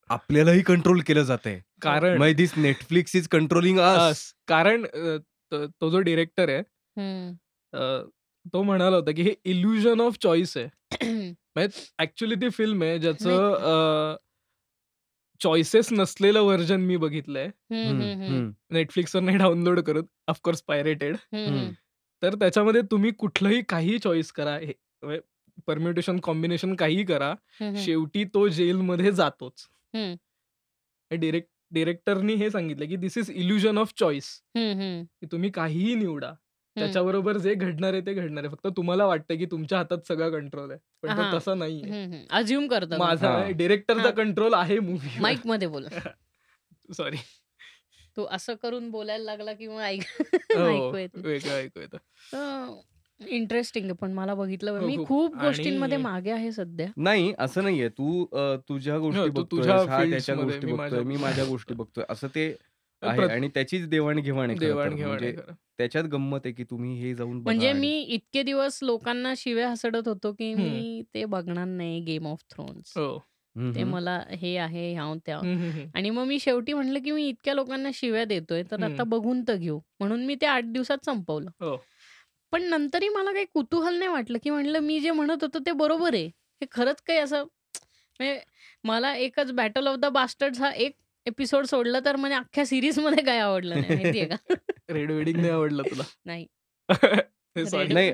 आपल्यालाही 0.08 0.62
कंट्रोल 0.62 1.00
केलं 1.00 1.22
जातंय 1.22 1.60
कारण 1.82 2.18
मग 2.18 2.32
this 2.32 2.52
Netflix 2.56 3.16
is 3.16 3.28
controlling 3.28 3.78
us 3.78 4.00
us. 4.00 4.32
कारण 4.48 4.84
अ, 4.84 5.16
त- 5.52 5.66
तो 5.80 5.90
जो 5.90 6.00
डिरेक्टर 6.00 6.48
आहे 6.48 6.58
अ, 7.72 8.02
तो 8.52 8.62
म्हणाला 8.62 8.96
होता 8.96 9.10
की 9.10 9.22
हे 9.22 9.34
इल्युजन 9.44 10.00
ऑफ 10.00 10.16
चॉईस 10.22 10.56
आहे. 10.56 10.68
म्हणजे 11.54 11.86
ऍक्च्युली 11.98 12.34
ती 12.34 12.48
फिल्म 12.48 12.82
आहे 12.82 12.98
ज्याचं 12.98 14.16
चॉईसेस 15.40 15.88
नसलेलं 15.92 16.40
व्हर्जन 16.40 16.80
मी 16.80 16.96
बघितलंय. 16.96 17.50
नेटफ्लिक्सवर 17.70 19.22
नाही 19.22 19.38
डाउनलोड 19.38 19.80
करत 19.80 20.04
ऑफकोर्स 20.28 20.62
पायरेटेड. 20.62 21.16
तर 22.22 22.34
त्याच्यामध्ये 22.34 22.82
तुम्ही 22.90 23.10
कुठलंही 23.10 23.62
काही 23.68 23.98
चॉईस 23.98 24.32
करा 24.32 24.58
परम्युटेशन 25.66 26.18
कॉम्बिनेशन 26.20 26.74
काहीही 26.74 27.04
करा 27.04 27.34
शेवटी 27.76 28.24
तो 28.24 28.46
जेलमध्ये 28.48 29.12
जातोच. 29.12 29.66
डिरेक्ट 31.10 31.48
डिरेक्टरनी 31.72 32.34
हे 32.34 32.50
सांगितलं 32.50 32.86
की 32.86 32.96
this 32.96 33.16
is 33.18 33.30
illusion 33.30 33.78
of 33.78 33.92
choice 33.98 34.28
की 34.56 35.26
तुम्ही 35.32 35.50
काहीही 35.50 35.94
निवडा 35.94 36.32
त्याच्याबरोबर 36.78 37.36
जे 37.36 37.54
घडणार 37.54 37.92
आहे 37.92 38.02
ते 38.02 38.14
घडणार 38.14 38.44
आहे. 38.44 38.52
फक्त 38.52 38.76
तुम्हाला 38.76 39.06
वाटतं 39.06 39.36
की 39.36 39.46
तुमच्या 39.46 39.78
हातात 39.78 39.98
सगळा 40.08 40.28
कंट्रोल 40.28 40.70
आहे. 40.70 40.78
पण. 41.02 41.32
तो 41.32 41.38
तसा 41.38 41.54
नाहीये. 41.54 42.26
अज्युम 42.30 42.66
करतो 42.66 42.96
माझा 42.98 43.30
हां. 43.30 43.52
डिरेक्टरचा. 43.52 44.10
कंट्रोल 44.10 44.54
आहे 44.54 44.78
मूवी 44.78 45.20
माईकमध्ये 45.20 45.68
बोल. 45.68 45.86
सॉरी 46.96 47.16
तू 48.16 48.26
असं 48.30 48.54
करून 48.54 48.90
बोलायला 48.90 49.24
लागला 49.24 49.52
की 49.52 49.68
मग 49.68 49.80
ऐक 49.80 50.02
हो 50.56 50.96
येत. 50.96 51.08
वेगळं 51.14 51.52
ऐकू 51.52 51.80
येतं. 51.80 52.80
इंटरेस्टिंग 53.26 53.90
पण 53.90 54.12
मला 54.12 54.34
बघितलं 54.34 54.70
हो, 54.70 54.86
मी 54.86 55.04
खूप. 55.06 55.36
गोष्टींमध्ये 55.36 55.96
मागे 55.96 56.30
आहे 56.30 56.52
सध्या. 56.52 56.86
नाही 56.96 57.34
असं 57.38 57.62
नाहीये. 57.62 57.88
तू 57.88 58.26
तुझ्या 58.68 58.98
गोष्टी 58.98 59.20
हो, 59.20 59.26
बघतोय 59.26 59.62
गोष्टी 59.62 60.32
मी 60.32 60.42
बघतोय 60.44 60.72
माझ्या- 60.72 61.04
मी 61.04 61.16
माझ्या 61.16 61.44
गोष्टी 61.44 61.74
बघतोय. 61.74 62.04
असं 62.08 62.28
ते 62.28 62.56
आहे 63.08 63.28
आणि 63.28 63.48
त्याचीच 63.48 63.88
देवाणघेवाण 63.88 64.50
आहे 64.50 64.58
खरं 64.58 64.60
तर. 64.60 64.66
देवाणघेवाण 64.68 65.10
आहे 65.12 65.18
म्हणजे 65.20 65.42
खरं. 65.42 65.54
त्याच्यात 65.78 66.04
गंमत 66.04 66.40
आहे 66.44 66.52
की 66.54 66.64
तुम्ही 66.64 66.94
हे 67.00 67.14
जाऊन 67.14 67.38
बघा 67.38 67.44
म्हणजे 67.44 67.68
आणि- 67.68 67.80
मी 67.80 67.98
इतके 68.08 68.42
दिवस 68.42 68.78
लोकांना 68.82 69.32
शिव्या 69.36 69.68
हसडत 69.70 70.08
होतो 70.08 70.32
की 70.32 70.52
मी 70.54 71.02
ते 71.14 71.24
बघणार 71.26 71.66
नाही 71.66 72.00
गेम 72.00 72.26
ऑफ 72.26 72.42
थ्रोन्स 72.50 72.96
हो 72.96 73.06
हम्म, 73.56 73.74
ते 73.74 73.80
हम्म. 73.80 73.92
मला 73.92 74.18
हे 74.30 74.56
आहे 74.58 74.92
ह्याव 74.92 75.14
त्या 75.26 75.36
हम्म, 75.38 75.54
हम्म, 75.54 75.70
हम्म. 75.70 75.88
आणि 75.94 76.10
मग 76.10 76.24
मी 76.26 76.38
शेवटी 76.38 76.72
म्हणलं 76.72 76.98
की 77.04 77.10
मी 77.10 77.26
इतक्या 77.28 77.54
लोकांना 77.54 77.90
शिव्या 77.94 78.24
देतोय 78.24 78.62
तर 78.62 78.82
आता. 78.84 79.02
बघून 79.04 79.42
तर 79.48 79.56
घेऊ 79.56 79.78
म्हणून 80.00 80.24
मी 80.26 80.34
ते 80.34 80.46
आठ 80.46 80.64
दिवसात 80.64 81.04
संपवलं 81.04 81.50
हो 81.60 81.76
पण 82.52 82.62
नंतरही 82.62 83.08
मला 83.08 83.32
काही 83.32 83.44
कुतूहल 83.54 83.94
नाही 83.94 84.10
वाटलं 84.10 84.38
की 84.42 84.50
म्हणलं 84.50 84.80
मी 84.80 84.98
जे 85.00 85.10
म्हणत 85.10 85.42
होतो 85.42 85.58
ते 85.58 85.72
बरोबर 85.72 86.14
आहे 86.14 86.26
हे 86.60 86.66
खरंच 86.70 87.02
काही 87.02 87.18
असं 87.18 87.44
म्हणजे 88.20 88.38
मला 88.84 89.14
एकच 89.16 89.50
बॅटल 89.52 89.86
ऑफ 89.86 89.96
द 89.96 90.06
बास्टर्ड 90.12 90.56
हा 90.56 90.70
एक 90.70 90.94
एपिसोड 91.26 91.66
सोडला 91.66 91.98
तर 92.04 92.16
म्हणजे 92.16 92.36
अख्ख्या 92.36 92.66
सिरीजमध्ये 92.66 93.24
काय 93.24 93.38
आवडलं 93.38 93.80
नाही 93.80 93.94
माहितीये 93.94 94.24
का? 94.24 94.36
रेड 94.90 95.10
वेडिंग 95.10 95.36
नाही 95.36 95.50
आवडलं 95.50 95.82
तुला? 95.82 96.02
नाही. 96.24 96.46
नाही 97.92 98.12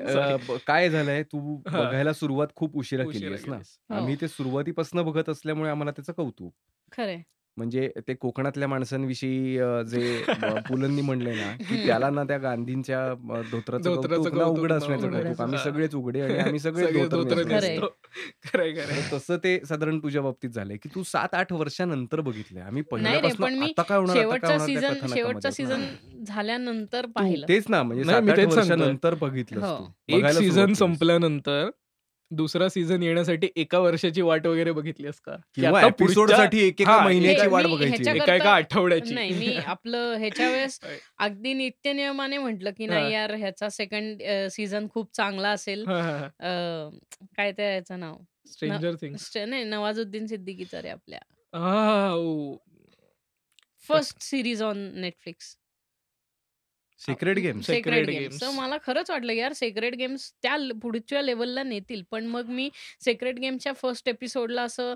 काय 0.67 0.89
झालंय 0.89 1.23
तू. 1.23 1.57
बघायला 1.57 2.13
सुरुवात 2.13 2.47
खूप 2.55 2.77
उशिरा 2.77 3.03
उशिरा 3.03 3.27
केलीस 3.27 3.47
ना. 3.47 3.55
हो. 3.55 3.95
आम्ही 3.95 4.15
ते 4.21 4.27
सुरुवातीपासून 4.27 5.01
बघत 5.01 5.29
असल्यामुळे 5.29 5.69
आम्हाला 5.69 5.91
त्याचं 5.91 6.13
कौतुक. 6.13 6.53
खरंय. 6.91 7.21
म्हणजे 7.57 7.89
ते 8.07 8.13
कोकणातल्या 8.15 8.67
माणसांविषयी 8.67 9.57
अ, 9.59 9.81
जे 9.83 10.03
अ, 10.43 10.57
पुलंनी 10.67 11.01
म्हणले 11.01 11.33
ना 11.35 11.51
की. 11.59 11.77
त्याला 11.79 12.09
ना 12.09 12.23
त्या 12.23 12.37
गांधींच्या 12.39 13.03
अ, 13.11 13.41
धोत्राचं 13.43 13.89
धोत्राचं 13.89 14.29
कौतुक 14.31 14.33
ना 14.33 14.45
कौतुक 14.45 14.63
उघड 14.63 14.71
ना 14.71 14.73
असण्याचं 14.73 15.09
आम्ही. 15.37 15.57
सगळेच 15.59 15.95
उघडे 15.95 16.21
आणि 16.21 16.37
आम्ही 16.37 16.59
सगळे 16.59 16.87
सगळे 16.87 16.89
धोतर 16.89 17.09
धोतर 17.09 17.43
नेसलेले. 17.43 17.49
खरंय. 17.49 17.81
नेसतो. 17.81 17.87
खरंय 18.45 18.71
खरंय 18.75 19.01
तर 19.01 19.01
तसं 19.11 19.37
ते 19.39 19.57
साधारण 19.65 19.99
तुझ्या 19.99 20.21
बाबतीत 20.21 20.49
झालंय 20.51 20.77
की 20.77 20.89
तू 20.89 21.03
सात 21.05 21.35
आठ 21.35 21.51
वर्षानंतर 21.53 22.21
बघितलंय 22.23 22.61
आम्ही 22.63 22.81
नाही 22.97 23.21
रे 23.21 23.31
पहिल्यापासून 23.31 23.35
पण 23.35 23.53
मी 23.55 23.73
आता 23.73 23.83
काय 23.83 23.97
होणार 23.97 24.17
आता 24.17 24.35
काय 24.35 24.49
शेवटचा 24.49 24.49
होणार 24.49 24.69
त्या 24.69 24.81
सीझन 24.81 24.85
कथानकामध्ये 24.85 25.07
शेवटचा 25.07 25.51
ना. 25.53 25.53
सीझन 25.53 25.85
झाल्यानंतर 26.25 27.05
तू 27.19 27.35
पाहिलं 27.35 27.47
तेच 27.47 27.65
ना 27.69 27.81
म्हणजे 27.83 28.03
नाही, 28.03 28.21
मी 28.21 28.33
तेच 28.33 28.49
सांगतोय. 28.49 28.91
वर्षानंतर 28.91 29.13
बघितलंस 29.17 29.71
हो. 29.71 29.73
तू 29.73 29.87
एक 30.09 30.29
बघायला 30.31 30.41
सीझन 30.41 30.73
केलीस. 30.73 30.75
संपल्यानंतर 30.75 31.69
दुसरा 32.31 32.67
सीझन 32.69 33.03
येण्यासाठी 33.03 33.47
एका 33.55 33.79
वर्षाची 33.79 34.21
वाट 34.21 34.47
वगैरे 34.47 34.71
बघितलीस 34.71 35.19
का 35.19 35.35
की 35.35 35.61
किंवा 35.61 35.79
आता 35.79 35.87
एपिसोड 35.87 36.15
पुढच्या- 36.15 36.39
साठी 36.39 36.59
एक 36.59 36.81
एका 36.81 36.97
महिन्याची 37.03 37.41
हे 37.41 37.47
वाट 37.47 37.65
बघायची. 37.65 38.09
एका 38.09 38.35
एका 38.35 38.51
आठवड्याची. 38.51 39.13
नाही 39.13 39.31
मी 39.31 39.55
आपलं 39.65 40.15
ह्याच्या 40.17 40.49
वेळेस 40.49 40.79
अगदी 41.17 41.53
नित्य 41.53 41.93
नियमाने 41.93 42.37
म्हटलं 42.37 42.71
की. 42.77 42.85
नाही 42.85 43.13
यार 43.13 43.33
ह्याचा 43.33 43.69
सेकंड 43.69 44.23
सीझन 44.51 44.87
खूप 44.93 45.09
चांगला 45.15 45.49
असेल. 45.49 45.83
काय 45.85 47.51
त्या 47.51 47.69
ह्याचं 47.69 47.99
नाव? 47.99 48.17
स्ट्रेंजर 48.51 48.95
थिंग्स 48.95 49.31
नाही 49.37 49.63
नवाजुद्दीन 49.63 50.25
सिद्दीकीचा 50.27 50.81
रे 50.81 50.89
आपल्या. 50.89 51.19
First 53.87 54.21
series 54.21 54.61
on 54.63 54.77
Netflix 54.95 55.55
secret 56.99 57.37
games 57.37 57.65
Sacred 57.65 57.75
sacred 57.75 58.05
Games. 58.05 58.19
Games 58.19 58.41
तर 58.41 58.49
मला 58.49 58.77
खरंच 58.85 59.11
वाटलं 59.11 59.33
यार 59.33 59.53
सेक्रेट 59.53 59.95
गेम्स 59.95 60.31
त्या 60.41 60.57
पुढच्या 60.81 61.21
लेवलला 61.21 61.63
नेतील. 61.63 62.03
पण 62.11 62.25
मग 62.25 62.45
मी 62.45 62.69
सेक्रेट 63.05 63.35
गेमच्या 63.35 63.73
फर्स्ट 63.73 64.09
एपिसोडला 64.09 64.61
असं 64.61 64.93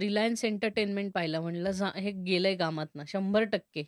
रिलायन्स 0.00 0.44
एंटरटेनमेंट 0.44 1.12
पाहिलं. 1.14 1.40
म्हणलं 1.40 1.70
हे 1.96 2.10
गेलंय 2.10 2.56
कामात 2.56 2.86
ना 2.94 3.02
शंभर 3.08 3.42
टक्के. 3.42 3.80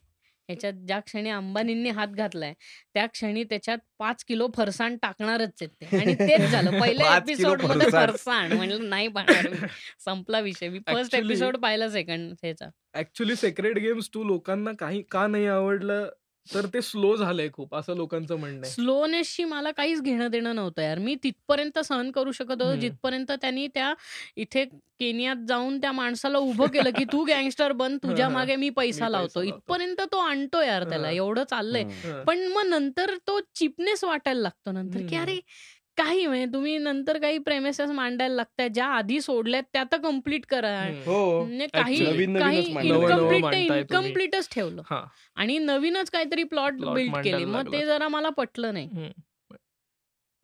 ह्याच्यात 0.48 0.72
ज्या 0.72 1.00
क्षणी 1.00 1.30
अंबानींनी 1.30 1.90
हात 1.90 2.08
घातलाय 2.08 2.52
त्या 2.94 3.06
क्षणी 3.06 3.44
त्याच्यात 3.44 3.78
पाच 3.98 4.24
किलो 4.24 4.48
फरसाण 4.56 4.96
टाकणारच 4.96 5.52
आहेत 5.60 5.68
ते. 5.68 5.96
आणि 5.96 6.14
तेच 6.14 6.40
झालं. 6.40 6.70
पहिल्या 6.80 7.10
पाच 7.10 7.22
किलो 7.26 7.52
एपिसोडमध्ये 7.52 7.90
फरसाण. 7.90 8.52
म्हणलं 8.52 8.88
नाही 8.88 9.08
पाहणार. 9.08 9.66
संपला 10.04 10.40
विषय. 10.40 10.68
मी 10.68 10.78
फर्स्ट 10.78 11.14
Actually- 11.14 11.30
एपिसोड 11.30 11.56
पाहिला 11.56 11.88
सेकंड 11.90 12.32
ह्याचा. 12.42 12.68
ऍक्च्युली 12.94 13.36
सेक्रेट 13.36 13.78
गेम्स 13.78 14.10
टू 14.14 14.24
लोकांना 14.24 14.70
काही 14.78 15.02
का 15.10 15.26
नाही 15.26 15.46
आवडलं? 15.46 16.08
तर 16.54 16.66
ते 16.66 16.82
स्लो 16.82 17.16
झालंय 17.16 17.48
खूप 17.52 17.74
असं 17.74 17.96
लोकांचं 17.96 18.36
म्हणणं 18.36 18.62
स्लोनेसशी 18.62 19.44
मला 19.44 19.70
काहीच 19.70 20.02
घेणं 20.02 20.30
देणं 20.30 20.54
नव्हतं 20.54 20.82
यार 20.82 20.98
मी 20.98 21.14
तिथपर्यंत 21.14 21.78
सहन 21.78 22.10
करू 22.10 22.32
शकत 22.32 22.50
होतो. 22.50 22.74
जिथपर्यंत 22.74 23.32
त्यांनी 23.32 23.66
त्या 23.66 23.94
इथे 24.36 24.64
केनियात 24.98 25.36
जाऊन 25.48 25.80
त्या 25.80 25.92
माणसाला 25.92 26.38
उभं 26.38 26.66
केलं 26.66 26.90
की 26.90 27.04
तू 27.04 27.24
गँगस्टर 27.24 27.72
बन 27.72 27.96
तुझ्या. 28.02 28.28
मागे 28.28 28.56
मी 28.56 28.70
पैसा 28.70 29.08
लावतो. 29.08 29.42
इथपर्यंत 29.42 30.00
तो 30.12 30.18
आणतो 30.18 30.62
यार 30.62 30.84
त्याला. 30.84 31.10
एवढं 31.10 31.44
चाललंय. 31.44 31.84
पण 32.26 32.46
मग 32.46 32.66
नंतर 32.66 33.16
तो 33.26 33.40
चिपनेस 33.54 34.04
वाटायला 34.04 34.40
लागतो 34.40 34.72
नंतर 34.72 35.06
की. 35.10 35.16
अरे 35.16 35.40
काही 35.96 36.26
म्हणजे 36.26 36.46
तुम्ही 36.52 36.76
नंतर 36.78 37.18
काही 37.18 37.38
प्रेमेसेस 37.38 37.90
मांडायला 37.90 38.34
लागतात 38.34 38.68
ज्या 38.68 38.86
आधी 38.86 39.20
सोडल्यात 39.20 39.62
त्या 39.72 39.84
तर 39.92 39.96
कंप्लीट 39.96 40.46
करा 40.46 40.70
हं. 40.80 41.02
हो 41.06 41.44
म्हणजे 41.44 41.66
काही 41.66 41.98
काही 42.34 42.62
इनकम्प्लीट. 42.62 43.54
इनकम्प्लीटच 43.54 44.48
ठेवलं 44.52 44.82
आणि 45.36 45.58
नवीनच 45.58 46.10
काहीतरी 46.10 46.42
प्लॉट 46.44 46.80
बिल्ड 46.84 47.16
केले 47.16 47.44
मग 47.44 47.72
ते. 47.72 47.84
जरा 47.86 48.08
मला 48.08 48.28
पटलं 48.28 48.74
नाही. 48.74 49.10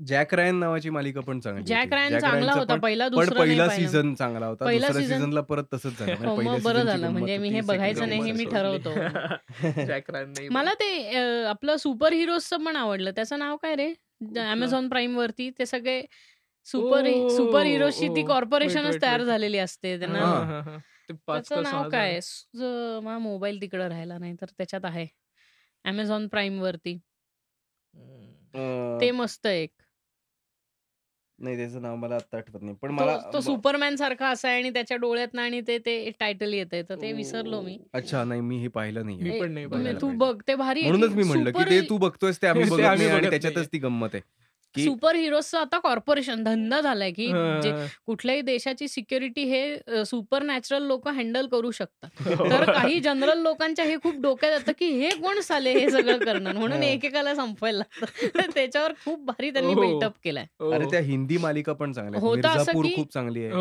जॅक 0.01 0.33
रायन 0.35 0.57
नावाची 0.57 0.91
मालिका 0.91 1.21
पण 1.21 1.41
चांगली 1.41 1.65
जॅक 1.65 1.83
होती. 1.83 1.95
रायन 1.95 2.19
चांगला 2.19 2.53
होता 2.53 2.75
पहिला 2.75 3.09
दुसरा 3.09 3.39
पहिला. 3.41 3.69
सीझन 3.69 4.15
चांगला 4.15 4.47
होता 4.47 4.65
पहिला 4.65 4.93
सीझनला 4.93 5.41
परत 5.41 5.65
तसंच 5.75 5.99
झालं 5.99 6.15
म्हणजे 6.19 6.51
हो, 6.51 6.59
बरं 6.65 6.83
झालं. 6.83 7.09
म्हणजे 7.09 7.37
मी 7.39 7.49
हे 7.49 7.61
बघायचं 7.61 8.09
नाही, 8.09 8.21
हे 8.23 8.33
मी. 8.33 8.45
ठरवतो. 8.45 8.95
जॅक 9.87 10.11
रायन 10.11 10.33
नाही 10.37 10.49
मला 10.49 10.73
ते 10.75 11.17
आपलं 11.45 11.77
सुपर 11.77 12.13
हिरोजचं 12.13 12.65
पण 12.65 12.77
आवडलं 12.77 13.11
त्याचं 13.11 13.39
नाव 13.39 13.57
काय 13.57 13.75
रे 13.75 13.93
अमेझॉन 14.41 14.89
प्राईम 14.89 15.17
वरती 15.17 15.51
ते 15.59 15.67
सगळे 15.67 16.03
सुपर 16.67 17.07
सुपर 17.37 17.67
हिरोजची 17.67 18.09
ती 18.09 18.23
कॉर्पोरेशनच 18.23 19.01
तयार. 19.03 19.23
झालेली 19.25 19.59
असते 19.59 19.99
त्यांना. 19.99 20.73
त्याचं 21.09 21.55
का 21.55 21.61
नाव 21.63 21.89
काय 21.91 22.19
मोबाईल 23.19 23.61
तिकडं 23.61 23.89
राहिला 23.89 24.19
नाही 24.19 24.35
तर 24.41 24.47
त्याच्यात 24.59 24.85
आहे. 24.85 25.07
अमेझॉन 25.85 26.29
प्राईम 26.29 26.61
वरती. 26.61 26.99
ते 29.01 29.11
मस्त 29.11 29.47
एक. 29.47 29.82
नाही 31.43 31.57
त्याचं 31.57 31.83
नाव 31.83 31.97
मला 31.97 32.15
आता 32.15 32.37
आठवत 32.37 32.63
नाही. 32.63 32.77
पण 32.83 32.89
तो 32.89 32.95
मला 32.95 33.17
तो 33.33 33.41
सुपरमॅन 33.41 33.97
सारखा 33.97 34.29
असा 34.29 34.49
आहे 34.49 34.59
आणि 34.59 34.71
त्याच्या 34.71 34.97
डोळ्यात 34.97 35.39
आणि 35.39 35.61
ते 35.61 35.79
ते 35.79 36.11
टायटल 36.21 36.53
येत 36.53 36.75
तर 36.89 36.95
ते 37.03 37.13
विसरलो 37.13 37.61
मी. 37.61 37.79
अच्छा 37.95 38.25
नाही 38.25 38.41
मी 38.41 38.57
हे 38.57 38.69
पाहिलं 38.69 39.07
नाही 39.07 39.67
पण 39.67 39.83
नाही 39.83 39.97
तू. 40.01 40.11
बघ 40.17 40.35
ते 40.49 40.55
भारी 40.55 40.81
आहे. 40.81 40.91
म्हणूनच 40.91 41.15
मी 41.17 41.23
म्हणलं 41.23 41.51
की 41.51 41.65
ते 41.71 41.81
तू 41.89 41.99
बघतोयस 41.99 42.43
ते 42.43 42.47
आम्ही 42.47 42.65
बघत 42.65 42.81
नाही 42.81 43.09
आणि 43.09 43.31
त्याच्यातच. 43.31 43.69
ती 43.73 43.79
गंमत 43.79 44.15
आहे. 44.15 44.23
सुपर 44.77 45.15
हिरोजचं 45.15 45.59
आता 45.59 45.79
कॉर्पोरेशन 45.79 46.43
धंदा 46.45 46.81
झालाय 46.81 47.11
की. 47.11 47.27
कुठल्याही 48.07 48.41
देशाची 48.41 48.89
सिक्युरिटी 48.89 49.45
हे 49.45 50.05
सुपर 50.07 50.43
नॅचरल 50.43 50.83
लोक 50.83 51.09
हँडल 51.09 51.47
करू 51.47 51.71
शकतात 51.71 52.21
हो. 52.41 52.51
तर 52.51 52.65
काही 52.73 53.01
जनरल 53.01 53.39
लोकांच्या 53.39 53.85
हे 53.85 53.97
खूप 53.97 54.21
डोक्यात 54.21 54.53
येतं 54.53 54.73
की 54.79 54.87
हे 54.93 55.11
कोण 55.11 55.41
साले 55.41 55.73
हे 55.73 55.89
सगळं 55.91 56.19
करणार 56.19 56.57
म्हणून. 56.57 56.83
एकेकाला 56.83 57.35
संपवायला 57.35 57.79
लागतं 57.79 58.27
तर 58.39 58.51
त्याच्यावर 58.51 58.93
खूप 59.05 59.25
भारी 59.25 59.51
त्यांनी 59.51 59.73
हो. 59.75 59.81
बिल्टअप 59.81 60.13
केलाय 60.25 60.47
हो. 60.61 60.71
अरे 60.71 60.91
त्या 60.91 61.01
हिंदी 61.01 61.37
मालिका 61.37 61.73
पण 61.73 61.93
चांगल्या 61.93 62.21
खूप 62.97 63.13
चांगली 63.15 63.45
आहे 63.45 63.53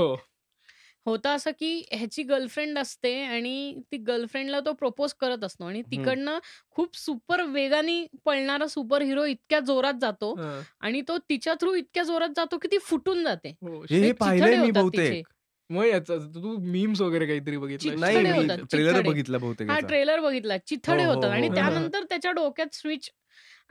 होतं 1.06 1.30
असं 1.30 1.52
की 1.52 1.84
ह्याची 1.92 2.24
गर्लफ्रेंड 2.24 2.78
असते 2.80 3.14
आणि 3.24 3.82
ती 3.92 3.98
गर्लफ्रेंडला 3.98 4.60
तो 4.60 4.74
प्रपोज 4.74 5.14
करत 5.14 5.44
असतो 5.44 5.66
आणि 5.66 5.82
तिकडनं 5.82 6.40
खूप 6.72 6.96
सुपर 6.98 7.42
वेगाने 7.42 8.06
पळणारा 8.26 8.68
सुपर 8.68 9.02
हिरो 9.02 9.26
इतक्या 9.26 9.60
जोरात 9.60 9.94
जातो. 10.02 10.34
आणि 10.82 11.02
तो 11.02 11.18
तिच्या 11.30 11.54
थ्रू 11.54 11.74
इतक्या 11.74 12.04
जोरात 12.04 12.30
जातो 12.36 12.58
की 12.58 12.68
ती 12.72 12.78
फुटून 12.78 13.24
जाते 13.24 13.56
हो. 13.62 13.82
हे 13.90 14.12
ते 14.12 14.56
मी. 14.58 15.24
मग 15.70 16.60
मीम्स 16.62 17.02
वगैरे 17.02 17.26
काहीतरी 17.28 17.58
बघितलं 17.58 18.66
ट्रेलर. 18.72 19.02
बघितला 19.02 19.38
बहुतेक 19.38 19.70
हा. 19.70 19.80
ट्रेलर 19.80 20.20
बघितला 20.20 20.58
चिथडे 20.58 21.04
हो, 21.04 21.10
हो, 21.10 21.16
होतात 21.16 21.32
आणि. 21.32 21.50
त्यानंतर 21.50 22.04
त्याच्या 22.04 22.32
डोक्यात 22.32 22.76
स्विच 22.76 23.10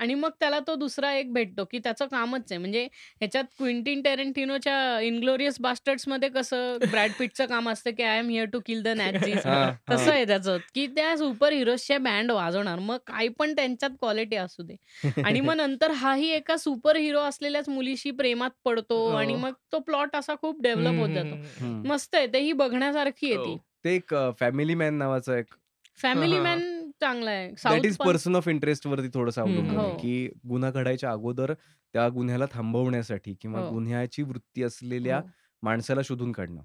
आणि 0.01 0.15
मग 0.15 0.31
त्याला 0.41 0.59
तो 0.67 0.75
दुसरा 0.75 1.13
एक 1.15 1.33
भेटतो 1.33 1.65
की 1.65 1.79
त्याचं 1.79 2.07
कामच 2.07 2.43
आहे 2.51 2.59
म्हणजे 2.59 2.85
ह्याच्यात 2.85 3.45
क्विंटिन 3.59 4.03
टेरेंटिनोच्या 4.03 5.01
इनग्लोरियस 5.01 5.57
बास्टर्ड्समध्ये 5.61 6.29
कसं 6.29 6.77
ब्रॅड 6.91 7.11
पिटचं 7.19 7.47
काम 7.47 7.69
असतं 7.71 7.91
की 7.91 8.03
I 8.03 8.19
am 8.19 8.29
here 8.29 8.45
to 8.45 8.61
kill 8.67 8.83
the 8.83 8.89
हा. 8.89 9.71
तसं 9.91 10.11
आहे 10.11 10.25
त्याचं 10.25 10.57
की 10.75 10.87
त्या 10.87 11.17
सुपर 11.17 11.53
हिरोजच्या 11.53 11.99
बँड 11.99 12.31
वाजवणार 12.31 12.79
मग 12.79 12.97
काही 13.07 13.29
पण 13.29 13.55
त्यांच्यात 13.55 13.91
क्वालिटी 14.01 14.37
असू 14.37 14.63
दे 14.63 14.77
आणि 15.25 15.41
मग 15.41 15.55
नंतर 15.57 15.91
हाही 15.93 16.29
एका 16.31 16.57
सुपर 16.57 16.97
हिरो 16.97 17.21
असलेल्याच 17.21 17.69
मुलीशी 17.69 18.11
प्रेमात 18.13 18.51
पडतो 18.65 18.97
हो. 19.01 19.17
आणि 19.17 19.35
मग 19.35 19.53
तो 19.73 19.79
प्लॉट 19.81 20.17
असा 20.17 20.35
खूप 20.35 20.63
डेव्हलप 20.63 20.99
होत 21.01 21.15
जातो. 21.15 21.67
मस्त 21.89 22.15
आहे 22.15 22.27
ते 22.27 22.39
ही 22.41 22.53
बघण्यासारखी 22.55 23.33
आहे 23.33 23.45
ती 23.45 23.51
हो. 23.51 23.57
ते 23.85 23.95
एक 23.95 24.15
फॅमिली 24.41 24.75
मॅन 24.75 24.95
नावाचं 24.95 25.37
एक 25.37 25.55
फॅमिली. 25.99 26.39
मॅन 26.39 26.80
चांगला 27.01 27.31
आहे 27.31 27.91
पर्सन 28.05 28.37
ऑफ 28.37 28.49
इंटरेस्ट 28.49 28.87
वरती 28.87 29.09
थोडंसं. 29.15 29.41
अवलंबून 29.43 29.77
हो. 29.77 29.89
की 29.97 30.27
गुन्हा 30.49 30.71
घडायच्या 30.71 31.11
अगोदर 31.11 31.53
त्या 31.95 32.09
गुन्ह्याला 32.09 32.47
थांबवण्यासाठी 32.53 33.35
किंवा 33.41 33.61
हो. 33.61 33.71
गुन्ह्याची 33.71 34.23
वृत्ती 34.23 34.63
असलेल्या 34.63 35.19
हो. 35.19 35.29
माणसाला 35.63 36.01
शोधून 36.05 36.33
काढणं 36.33 36.61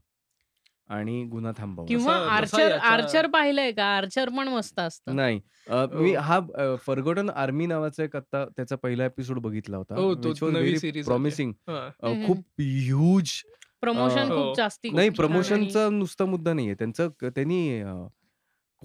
आणि 0.90 1.24
गुन्हा 1.24 1.52
थांबवणं 1.58 1.88
किंवा 1.88 2.16
आर्चर 2.32 2.72
आर्चर 2.72 3.28
पाहिलंय 3.28 3.72
का 3.72 3.86
आर्चर 3.98 4.30
पण 4.30 4.48
मस्त 4.48 4.80
असतं 4.80 5.16
नाही 5.16 5.40
मी 5.94 6.14
हो. 6.16 6.76
फर्गोटन 6.78 7.30
आर्मी 7.30 7.66
नावाचा 7.66 8.04
एक 8.04 8.16
आता 8.16 8.46
त्याचा 8.46 8.76
पहिला 8.76 9.06
एपिसोड 9.06 9.40
बघितला 9.40 9.78
होता. 9.78 9.96
प्रॉमिसिंग. 11.06 11.54
खूप 12.28 12.44
ह्यूज 12.60 13.32
प्रमोशन. 13.82 14.30
खूप 14.30 14.56
जास्ती 14.58 14.90
नाही 14.90 15.10
प्रमोशनचा 15.10 15.90
नुसता 15.90 16.26
मुद्दा 16.26 16.54
नाहीये 16.54 16.74
त्यांचं 16.74 17.10
त्यांनी 17.24 17.82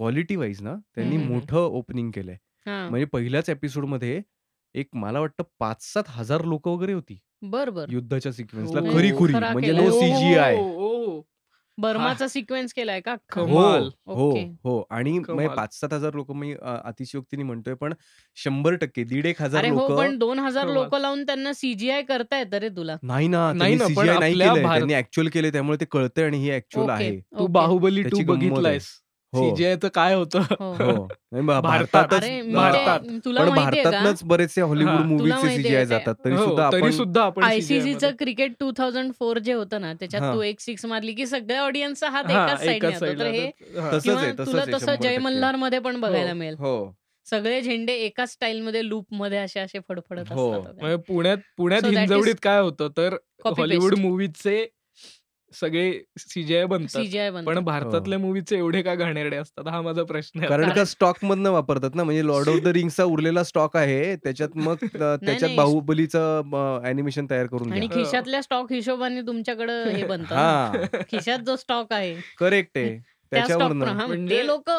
क्वालिटी 0.01 0.37
वाईज 0.37 0.61
ना 0.63 0.75
त्यांनी 0.95 1.17
हम्म. 1.17 1.33
मोठं 1.33 1.57
ओपनिंग 1.71 2.11
केलंय 2.11 2.37
हा. 2.67 2.89
म्हणजे 2.89 3.05
पहिल्याच 3.07 3.49
एपिसोडमध्ये 3.51 4.21
एक 4.75 4.89
मला 4.95 5.21
वाटतं 5.21 5.45
पाच 5.61 5.83
सात 5.85 6.05
हजार 6.09 6.45
लोक 6.45 6.69
वगैरे 6.69 6.93
होती 6.93 7.19
बर 7.43 7.71
बर 7.71 7.91
युद्धाच्या 7.91 8.33
सिक्वेन्सला 8.33 8.81
हो. 8.81 8.93
खरी 8.95 9.11
खुरी 9.17 9.33
खरा 9.35 9.51
म्हणजे 9.53 9.69
केलाय. 9.69 9.85
नो 9.85 9.91
सीजीआय 9.93 10.57
ओ, 10.57 10.65
ओ. 10.79 11.21
बर्माचा 11.79 12.27
सिक्वेन्स 12.29 12.73
केलाय 12.75 13.01
का 13.01 13.13
हो 13.13 13.45
कमाल. 13.47 13.89
हो 14.07 14.29
ओके. 14.31 14.41
हो 14.65 14.79
आणि 14.91 15.11
म्हणजे 15.13 15.33
कमाल. 15.33 15.57
पाच 15.57 15.79
सात 15.81 15.93
हजार 15.93 16.15
लोक 16.15 16.31
मी 16.33 16.53
अ, 16.53 16.75
अतिशयोक्तीने 16.85 17.43
म्हणतोय 17.43 17.75
पण 17.75 17.93
शंभर 18.37 18.75
टक्के 18.77 19.05
दीड 19.05 19.27
एक 19.27 19.43
हजार 19.43 19.61
अरे 19.61 19.71
हो 19.71 19.89
लोक 19.89 19.99
पण 19.99 20.19
दोन 20.19 20.39
हजार 20.39 20.65
कमाल. 20.65 20.75
लोक 20.75 20.95
लावून 20.97 21.25
त्यांना 21.27 21.53
सीजीआय 21.53 22.03
करता 22.03 22.39
येतं 22.39 22.59
रे 22.59 22.69
तुला 22.69 22.97
नाही 23.03 23.29
ना 23.29 23.53
नाही 23.53 23.59
त्यांनी 23.59 23.77
ना, 23.77 23.85
पण 23.85 23.89
सीजीआय 23.95 24.19
नाही 24.19 24.33
आपल्या 24.33 24.49
केलंय 24.49 24.65
भारत- 24.65 24.79
त्यांनी 24.79 24.95
ऍक्च्युअल 24.95 25.29
केले 25.29 25.51
त्यामुळे 25.53 25.81
ते 25.81 25.85
कळतंय 25.91 26.25
आणि 26.25 26.39
हे 26.39 26.57
ऍक्च्युअल 26.57 26.85
ओके, 26.87 26.93
आहे 26.95 27.19
तू 27.21 27.43
ओके. 27.45 27.53
बाहुबली 27.53 28.03
त्याची 28.03 28.17
टू 28.17 28.25
गंमत 28.25 28.41
आहे. 28.41 28.51
बघितलायस 28.51 28.89
हो 29.33 29.43
सीजीआयचं 29.49 29.89
काय 29.89 30.15
होतं 30.15 30.41
हो. 30.51 30.73
हो 30.75 30.93
नाही, 31.33 31.45
भा- 31.45 31.61
भारतात- 31.63 31.93
भारतातच 31.93 32.23
अरे 32.23 32.41
मी 32.43 32.55
भारतात. 32.55 33.01
तुला 33.25 33.41
पण 33.41 33.49
माहितीये 33.49 33.83
का 33.85 34.13
बरेचसे 34.25 34.61
हॉलिवूड. 34.63 35.19
तुला 35.21 35.35
माहितीये 35.35 35.57
सीजीआय 35.57 35.85
जातात 35.87 36.15
तरी 36.25 36.35
हो, 36.35 36.45
सुद्धा 36.45 36.69
तरी 36.73 36.81
आपण 36.81 36.91
सुद्धा 36.91 37.23
आपण 37.23 37.43
आयसीसीचं 37.43 37.99
CGI 38.01 38.17
cricket 38.19 38.55
two 38.61 38.71
thousand 38.79 39.13
four 39.19 39.39
जे 39.39 39.53
होतं 39.53 39.81
ना 39.81 39.93
त्याच्यात 39.95 40.23
हा. 40.23 40.33
तू 40.35 40.41
एक 40.43 40.61
सिक्स 40.61 40.85
मारली 40.85 41.13
की 41.13 41.27
सगळ्या 41.27 41.63
ऑडियन्सचा 41.63 42.09
हात 42.11 42.25
हा, 42.25 42.45
एकाच 42.45 42.59
साईडने 42.59 42.77
एकाच 42.89 43.03
होतो 43.03 43.05
तर 43.05 43.17
साईडला 43.19 43.31
हे 43.31 43.51
तर- 43.51 43.81
हा. 43.81 43.91
तसंच 43.91 44.03
किंवा 44.05 44.21
आहे, 44.21 44.33
तसंच 44.33 44.47
तुला 44.47 44.63
आहे, 44.63 44.73
तसं 44.73 44.87
100% 44.87 45.03
जय 45.03 45.19
मल्हारमध्ये 45.19 45.79
पण 45.79 46.01
बघायला 46.01 46.33
मिळेल 46.35 46.55
हो 46.59 46.75
सगळे 47.27 47.61
झेंडे 47.63 47.93
एकाच 47.95 48.33
स्टाईल 48.33 48.61
मध्ये 48.61 48.89
लूपमध्ये 48.89 49.39
असे 49.39 49.61
असे 49.61 49.79
फडफडत 49.89 50.33
हो. 50.33 50.51
असतात 50.51 50.61
वगैरे. 50.61 50.81
म्हणजे 50.81 50.97
पुण्यात 51.09 51.39
पुण्यात 51.57 51.81
So 51.81 51.87
that 51.87 51.95
is 51.95 51.99
हिंजवडीत 52.01 52.35
काय 52.43 52.61
होतं 52.61 52.89
तर 52.97 53.15
Copy 53.47 53.59
हॉलिवूड 53.59 53.93
paste. 53.93 54.03
सगळे 55.53 55.91
सीजीआय 56.19 56.65
बनतात 56.67 57.01
सीजीआय 57.01 57.31
पण 57.31 57.59
भारतातल्या 57.65 58.19
मूवीचे 58.19 58.57
एवढे 58.57 58.83
का 58.83 58.95
घाणेरडे 58.95 59.37
असतात 59.37 59.69
हा 59.69 59.81
माझा 59.81 60.03
प्रश्न 60.03 60.39
आहे 60.41 60.49
कारण 60.49 60.71
का 60.71 60.85
स्टॉक 60.85 61.25
मधनं 61.25 61.51
वापरतात 61.51 61.95
ना 61.95 62.05
म्हणजे 62.05 62.27
लॉर्ड 62.27 62.49
ऑफ 62.49 62.61
द 62.61 62.69
रिंगचा 62.69 63.05
उरलेला 63.05 63.45
स्टॉक 63.45 63.77
आहे 63.77 64.15
त्याच्यात 64.17 64.57
मग 64.57 64.75
त्याच्यात. 64.95 65.57
बाहुबलीचं 65.57 66.81
अॅनिमेशन 66.85 67.27
तयार 67.31 67.47
करून 67.47 67.73
आणि. 67.73 67.87
हो. 67.87 67.95
खिशातल्या 67.95 68.43
स्टॉक 68.43 68.73
हिशोबाने 68.73 69.21
तुमच्याकडे 69.21 69.83
हे 69.91 70.05
बनतं 70.05 70.35
ना. 70.35 70.41
हा 70.41 71.01
खिशात 71.11 71.39
जो 71.39 71.57
स्टॉक 71.57 71.93
आहे 71.93 72.15
करेक्ट 72.39 72.79
आहे 72.79 72.99
त्या 73.33 73.45
स्टॉक 73.45 73.59
त्याच्यावरनं 73.59 74.07
म्हणजे- 74.07 74.31
ते 74.31 74.47
लोक 74.47 74.71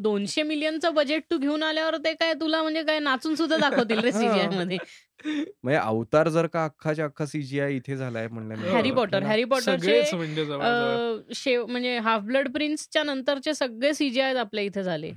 दोनशे 0.00 0.42
मिलियनचं 0.42 0.94
बजेट 0.94 1.22
तू 1.30 1.38
घेऊन 1.38 1.62
आल्यावर 1.62 1.96
ते 1.96 2.12
काय 2.14 2.32
तुला 2.34 2.62
म्हणजे 2.62 2.82
काय 2.82 2.98
नाचून 2.98 3.34
सुद्धा 3.34 3.56
दाखवतील 3.58 3.98
रे 3.98 4.12
सीजीआयमध्ये. 4.66 4.78
म्हणजे 5.24 5.76
अवतार 5.78 6.28
जर 6.28 6.46
का 6.46 6.64
अख्खाच्या 6.64 7.04
अख्खा 7.04 7.26
सीजीआय 7.26 7.74
इथे 7.74 7.96
झालाय 7.96 8.28
म्हणल्यानंतर 8.28 8.68
हॅरी 8.68 8.90
पॉटर 8.90 9.22
हॅरी 9.22 9.44
पॉटरचे 9.44 10.02
सगळेच 10.02 10.14
म्हणजे 10.14 11.56
म्हणजे 11.58 11.96
हाफ 11.98 12.22
ब्लड 12.22 12.48
प्रिन्सच्या 12.52 13.02
नंतरचे 13.02 13.54
सगळे 13.54 13.92
सीजीआय 13.94 14.34
आपल्या 14.34 14.64
इथे 14.64 14.82
झाले. 14.82 15.10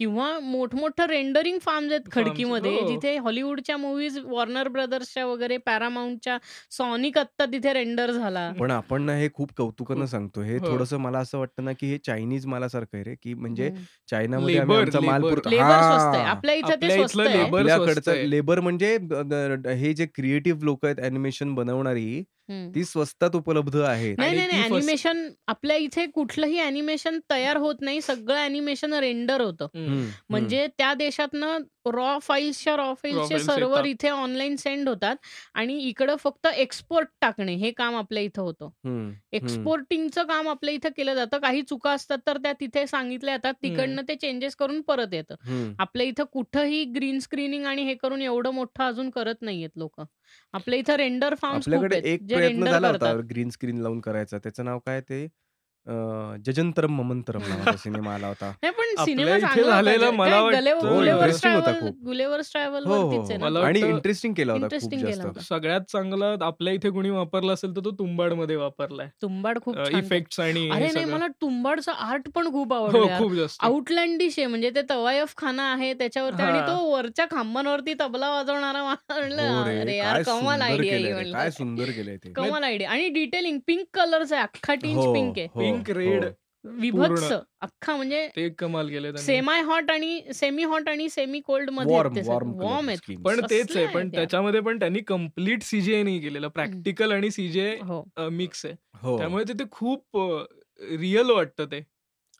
किंवा 0.00 0.38
मोठमोठं 0.40 1.06
रेंडरिंग 1.06 1.58
फार्म्स 1.58 1.92
आहेत 1.92 2.08
खडकीमध्ये 2.12 2.70
हो. 2.72 2.86
जिथे 2.88 3.16
हॉलिवूडच्या 3.18 3.76
मूव्हीज 3.76 4.18
वॉर्नर 4.18 4.68
ब्रदर्सच्या 4.68 5.24
वगैरे 5.26 5.56
पॅरामाउंटच्या 5.66 6.36
सॉनिक 6.70 7.18
आत्ता 7.18 7.44
तिथे 7.46 7.72
रेंडर 7.72 8.10
झाला 8.12 8.50
पण 8.58 8.70
आपण 8.70 9.02
ना 9.02 9.14
हे 9.16 9.28
खूप 9.34 9.52
कौतुकानं. 9.56 10.06
सांगतो 10.06 10.42
हे 10.42 10.56
हो. 10.58 10.66
थोडंसं 10.66 10.98
मला 10.98 11.18
असं 11.18 11.38
वाटतं 11.38 11.64
ना 11.64 11.72
की 11.72 11.86
हे 11.86 11.98
चायनीज 11.98 12.46
मालासारखं 12.46 12.96
आहे 12.96 13.04
रे 13.04 13.14
की 13.22 13.34
म्हणजे. 13.34 13.70
चायनामध्ये 14.08 14.60
माल 14.60 15.22
हा. 15.58 16.24
आपल्या 16.24 16.54
इथं 16.54 16.74
ते. 16.76 18.28
लेबर 18.30 18.60
म्हणजे 18.60 18.96
हे 19.76 19.92
जे 19.94 20.06
क्रिएटिव्ह 20.14 20.64
लोक 20.64 20.84
आहेत 20.84 21.00
अॅनिमेशन 21.00 21.54
बनवणारी. 21.54 22.22
ती 22.48 22.84
स्वस्तात 22.84 23.36
उपलब्ध 23.36 23.76
आहेत. 23.76 24.14
नाही 24.18 24.36
नाही 24.36 24.62
अॅनिमेशन 24.62 25.28
आपल्या 25.46 25.76
इथे 25.76 26.06
कुठलंही 26.06 26.58
अॅनिमेशन 26.58 27.18
तयार 27.30 27.56
होत 27.56 27.74
नाही. 27.80 28.00
सगळं 28.00 28.36
अॅनिमेशन 28.36 28.92
रेंडर 28.92 29.40
होतं. 29.40 29.66
म्हणजे 30.30 30.66
त्या 30.78 30.94
देशातनं 30.94 31.58
रॉ 31.90 32.18
फाईल्सच्या 32.18 32.76
रॉ 32.76 32.94
फाईल्सचे 32.94 33.38
सर्व्हर. 33.38 33.84
इथे 33.84 34.08
ऑनलाईन 34.08 34.56
सेंड 34.56 34.88
होतात 34.88 35.16
आणि 35.54 35.78
इकडं 35.78 36.16
फक्त 36.16 36.46
एक्सपोर्ट 36.46 37.08
टाकणे 37.20 37.54
हे 37.54 37.70
काम 37.70 37.96
आपल्या 37.96 38.22
इथं 38.22 38.42
होतं. 38.42 38.68
एक्सपोर्टिंगचं 39.32 40.22
काम 40.22 40.48
आपल्या 40.48 40.74
इथं 40.74 40.88
केलं 40.88 41.14
जातं. 41.14 41.38
काही 41.38 41.62
चुका 41.62 41.90
असतात 41.92 42.18
तर 42.26 42.36
त्या 42.36 42.52
तिथे 42.52 42.86
सांगितल्या 42.86 43.36
जातात. 43.36 43.54
तिकडनं 43.62 44.02
ते 44.08 44.14
चेंजेस 44.14 44.56
करून 44.56 44.80
परत 44.80 45.14
येतं. 45.14 45.34
आपल्या 45.78 46.06
इथं 46.06 46.24
कुठंही 46.32 46.84
ग्रीन 46.84 47.18
स्क्रीनिंग 47.18 47.66
आणि 47.66 47.82
हे 47.82 47.94
करून 47.94 48.22
एवढं 48.22 48.50
मोठं 48.50 48.84
अजून 48.84 49.10
करत 49.10 49.34
नाहीयेत 49.40 49.70
लोक. 49.76 50.00
आपल्या 50.52 50.78
इथं 50.78 50.94
रेंडर 50.94 51.34
एक 52.04 52.22
प्रयत्न 52.34 52.64
झाला 52.64 52.88
होता 52.88 53.12
करतात. 53.12 53.24
ग्रीन 53.30 53.50
स्क्रीन 53.50 53.78
लावून 53.78 54.00
करायचा. 54.00 54.38
त्याचं 54.38 54.64
नाव 54.64 54.78
काय 54.78 55.00
ते? 55.00 55.28
जजंतरम 56.46 56.92
ममंतरम 56.92 57.40
सिनेमा 57.76 58.14
आला 58.14 58.28
होता. 58.28 58.52
सिनेमा 59.04 59.38
चांगला 59.38 60.10
मला 60.10 60.40
वाटतं- 60.42 60.74
हो 60.74 60.88
हो 62.88 63.38
मला 63.38 63.60
आणि 63.60 63.80
इंटरेस्टिंग 63.80 64.34
केला 64.34 64.52
होता. 64.52 65.40
सगळ्यात 65.40 65.80
चांगला 65.92 66.34
आपल्या 66.40 66.72
इथे 66.72 66.90
कुणी 66.90 67.10
वापरला 67.10 67.52
असेल 67.52 67.76
तर 67.76 67.80
तो 67.84 67.90
तुंबाडमध्ये 67.90 68.56
वापरलाय. 68.56 69.08
तुंबाड 69.22 69.58
खूप 69.62 69.76
छान 69.76 69.98
इफेक्ट्स 69.98 70.40
आणि 70.40 70.60
हे 70.60 70.70
अरे 70.70 70.78
नाही 70.78 70.90
सगळं. 70.92 71.14
मला 71.14 71.26
तुंबाडचं 71.26 71.92
आर्ट 71.92 72.28
पण 72.28 72.50
खूप 72.52 72.72
हो 72.72 72.84
आवडलं 72.84 73.18
खूप 73.18 73.32
जास्त. 73.32 73.64
आउटलँडिश 73.64 74.38
आहे 74.38 74.46
म्हणजे 74.46 74.70
ते 74.70 74.82
तवायफ 74.90 75.34
खाना 75.36 75.72
आहे 75.72 75.94
त्याच्यावरती 75.94 76.42
आणि 76.42 76.58
हा. 76.58 76.66
तो 76.66 76.90
वरच्या 76.90 77.26
खांबांवरती 77.30 77.94
तबला 78.00 78.30
वाजवणारा 78.30 78.78
हो 78.78 78.94
अरे 79.62 79.96
यार 79.96 80.22
कमाल 80.22 80.62
आयडिया 80.62 81.32
काय 81.32 81.50
सुंदर 81.50 81.90
केलंय 81.90 82.16
कमाल 82.36 82.64
आयडिया 82.64 82.90
आणि 82.90 83.08
डिटेलिंग 83.08 83.58
पिंक 83.66 83.84
कलरचा 83.94 84.36
आहे 84.36 84.44
अख्खा 84.44 84.74
टिंच 84.74 84.96
हो, 84.96 85.12
पिंक 85.14 85.38
आहे. 85.38 85.46
हो, 85.46 85.60
पिंक 85.60 85.90
हो. 85.90 85.98
रेड 85.98 86.24
विभत्स. 86.64 87.32
अख्खा 87.60 87.96
म्हणजे 87.96 88.28
ते 88.36 88.48
कमाल 88.48 88.88
केले 88.88 89.18
सेमाय 89.18 89.62
हॉट 89.62 89.90
आणि 89.90 90.22
सेमी 90.34 90.64
हॉट 90.64 90.88
आणि 90.88 91.08
सेमी 91.08 91.40
कोल्डमध्ये 91.40 91.96
Warm, 91.96 92.18
आहेत. 92.88 93.22
पण 93.24 93.40
तेच 93.50 93.76
आहे 93.76 93.86
पण? 93.86 94.08
त्याच्यामध्ये 94.08 94.60
पण 94.60 94.78
त्यांनी 94.78 94.98
कंप्लीट 94.98 95.62
सीजीआय 95.62 96.02
नाही 96.02 96.20
केलेलं. 96.20 96.48
प्रॅक्टिकल 96.48 97.12
आणि 97.12 97.30
हो. 97.82 98.28
मिक्स 98.30 98.66
आहे. 98.66 98.74
हो. 98.94 99.18
त्यामुळे 99.18 99.44
ते- 99.48 99.58
ते 99.58 99.64
खूप 99.70 100.06
रिअल 100.80 101.30
वाटतं 101.30 101.64
ते. 101.64 101.78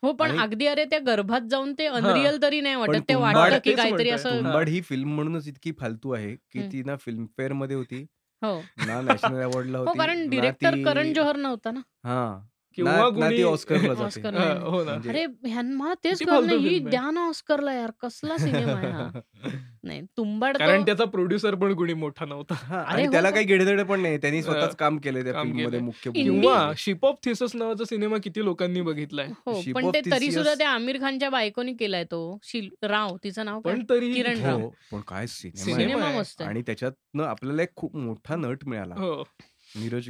हो 0.02 0.12
पण 0.12 0.38
अगदी 0.38 0.66
अरे 0.66 0.84
त्या 0.84 0.98
गर्भात 0.98 1.40
जाऊन 1.50 1.74
ते 1.78 1.86
अनरियल 1.86 2.42
तरी 2.42 2.60
नाही 2.60 2.74
वाटत. 2.74 3.00
ते 3.08 3.14
वाटतं 3.14 3.58
की 3.64 3.74
काहीतरी. 3.74 4.10
असं 4.10 4.42
ही 4.68 4.80
फिल्म 4.80 5.08
म्हणूनच 5.08 5.48
इतकी 5.48 5.72
फालतू 5.78 6.10
आहे 6.10 6.34
की. 6.34 6.72
ती 6.72 6.82
ना 6.82 6.96
फिल्म 6.96 7.26
फेअरमध्ये 7.26 7.76
होती. 7.76 8.06
हो. 8.42 8.62
ना 8.86 9.00
नॅशनल 9.00 9.42
अवॉर्डला 9.42 9.78
हो 9.78 9.84
होती 9.84 9.98
कारण 9.98 10.28
डिरेक्टर 10.28 10.74
करण 10.84 11.12
जोहर 11.12 11.36
नव्हता 11.36 11.70
ना? 11.70 11.80
हा. 11.80 12.46
किंवा 12.78 13.50
ऑस्करला 13.50 13.78
जाते 13.94 14.04
ऑस्कर 14.04 14.34
हा. 14.36 14.52
हो 14.60 14.82
ना 14.84 14.90
म्हणजे- 14.90 15.10
अरे 15.10 15.24
ह्यां- 15.44 15.64
मला 15.74 15.94
तेच 16.04 16.18
किती 16.18 16.30
फालतू 16.30 16.56
ही 16.56 16.68
film 16.68 16.80
आहे. 16.80 16.90
द्या 16.90 17.10
ना 17.10 17.26
ऑस्करला 17.28 17.72
यार 17.72 17.90
कसला 18.00 18.36
सिनेमा 18.38 18.72
आहे 18.72 18.90
हा 18.90 19.08
नाही 19.84 20.00
तुंबाड 20.16 20.56
कारण 20.56 20.82
त्याचा 20.82 21.04
प्रोड्युसर 21.04 21.54
पण 21.54 21.74
कुणी 21.74 21.94
मोठा 21.94 22.24
नव्हता 22.24 22.54
हा, 22.54 22.80
अरे 22.80 22.92
आणि 22.92 23.04
हो 23.06 23.12
त्याला 23.12 23.30
काही 23.30 23.44
घेडेदेडे 23.46 23.82
पण 23.82 24.00
नाही 24.00 24.18
त्यांनी 24.18 24.42
स्वतःच 24.42 24.74
काम 24.76 24.98
केलंय 24.98 25.22
त्या 25.24 25.32
काम 25.32 25.42
फिल्ममध्ये 25.44 25.66
केलंय. 25.68 25.80
मुख्य 25.80 26.10
Indie- 26.10 26.24
किंवा. 26.40 26.72
शिप 26.78 27.04
ऑफ 27.06 27.16
थिसस 27.24 27.54
नावाचा 27.54 27.84
सिनेमा 27.84 28.16
किती 28.18 28.44
लोकांनी 28.44 28.80
बघितलाय 28.80 29.28
हो 29.46 29.60
Ship 29.62 29.74
पण 29.74 29.84
of 29.84 29.94
ते 29.94 30.00
तरी 30.10 30.30
सुद्धा 30.30 30.54
त्या 30.54 30.68
आमिर 30.70 31.00
खानच्या 31.00 31.30
बायकोनी 31.30 31.72
केलाय 31.74 32.04
तो 32.04 32.20
शील 32.42 32.68
राव 32.82 33.16
तिचं 33.24 33.44
नाव 33.44 33.60
काय 33.60 33.74
पण 33.74 33.84
तरी 33.90 34.12
किरण 34.14 34.40
राव. 34.40 34.60
हो 34.60 34.68
पण 34.92 35.00
काय 35.00 35.26
सिनेमा 35.26 35.64
सिनेमा 35.64 35.76
आहे. 35.76 35.86
सिनेमा 35.86 36.06
आहे. 36.06 36.18
मस्त 36.18 36.40
आहे 36.42 36.50
आणि 36.50 36.62
त्याच्यातनं 36.62 37.22
आपल्याला 37.24 37.62
एक 37.62 37.74
खूप 37.76 37.96
मोठा 37.96 38.36
नट 38.36 38.64
मिळाला 38.66 38.94
हो 38.94 39.22
नीरज 39.76 40.08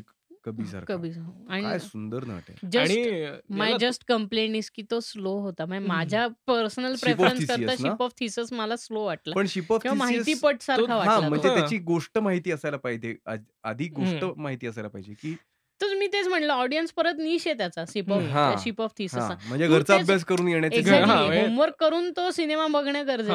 कबी 0.48 0.64
सारखा 0.66 0.94
कबी 0.94 1.08
काय 1.10 1.62
आणि 1.62 1.78
सुंदर 1.78 2.24
नट 2.24 2.50
आहे 2.50 2.68
जस्ट 2.72 2.76
आणि 2.78 3.26
माय 3.50 3.74
जस्ट 3.80 4.04
कंप्लेंट 4.08 4.56
इज 4.56 4.70
की 4.70 4.82
तो 4.90 5.00
स्लो 5.00 5.32
होता 5.38 5.66
म्हणजे. 5.66 5.86
माझ्या 5.88 6.26
पर्सनल 6.46 6.84
Ship 6.84 6.96
of 6.96 7.02
प्रेफरन्स 7.02 7.46
करता 7.48 7.66
ना? 7.66 7.74
शिप 7.76 8.02
ऑफ 8.02 8.12
थिसस 8.18 8.52
मला 8.52 8.76
स्लो 8.76 9.04
वाटला 9.04 9.34
पण 9.34 9.46
शिप 9.46 9.72
ऑफ 9.72 9.82
किंवा 9.82 9.94
माहिती 9.96 10.18
थिसियस 10.20 10.40
पट 10.40 10.60
सारखा 10.60 10.92
हा 10.92 10.98
वाटला 10.98 11.28
म्हणजे 11.28 11.48
तो. 11.48 11.54
त्याची 11.54 11.78
गोष्ट 11.78 12.18
माहिती 12.18 12.52
असायला 12.52 12.76
पाहिजे 12.76 13.14
आध- 13.26 13.44
आधी 13.64 13.88
गोष्ट. 13.88 14.24
माहिती 14.36 14.66
असायला 14.66 14.88
पाहिजे 14.88 15.14
की 15.14 15.36
तर 15.80 15.94
मी 15.94 16.06
तेच 16.06 16.28
म्हणलं 16.28 16.52
ऑडियन्स 16.52 16.92
परत 16.92 17.14
निश 17.18 17.46
आहे 17.46 17.56
त्याचा 17.58 17.84
ship 17.88 18.12
of. 18.12 18.22
Ship 18.64 18.80
of 18.82 18.90
Theseus 18.98 19.16
हा, 19.18 19.34
म्हणजे 19.48 19.66
घरचा 19.68 19.94
अभ्यास 19.94 20.24
करून 20.24 20.48
येण्याची 20.48 20.76
हा, 20.76 20.80
एक्झॅक्टली 20.80 21.14
म्हणजे- 21.26 21.42
होमवर्क 21.42 21.74
करून 21.80 22.10
तो 22.10 22.30
सिनेमा 22.30 22.66
बघणं 22.66 23.06
गरजेचं 23.06 23.32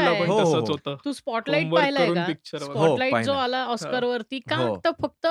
हा 0.00 0.08
हो, 0.28 0.34
हो, 0.34 0.40
तसंच 0.40 0.68
हो. 0.68 0.72
होतं 0.72 0.96
तू 1.04 1.12
स्पॉटलाइट 1.12 1.70
पाहिलाय 1.72 2.06
का. 2.14 2.24
हो, 2.52 2.72
स्पॉटलाइट 2.72 3.14
जो. 3.24 3.32
आला 3.32 3.64
ऑस्कर 3.64 4.04
वरती 4.04 4.38
का 4.38 4.56
हो. 4.56 4.76
तर 4.84 4.90
फक्त 5.02 5.26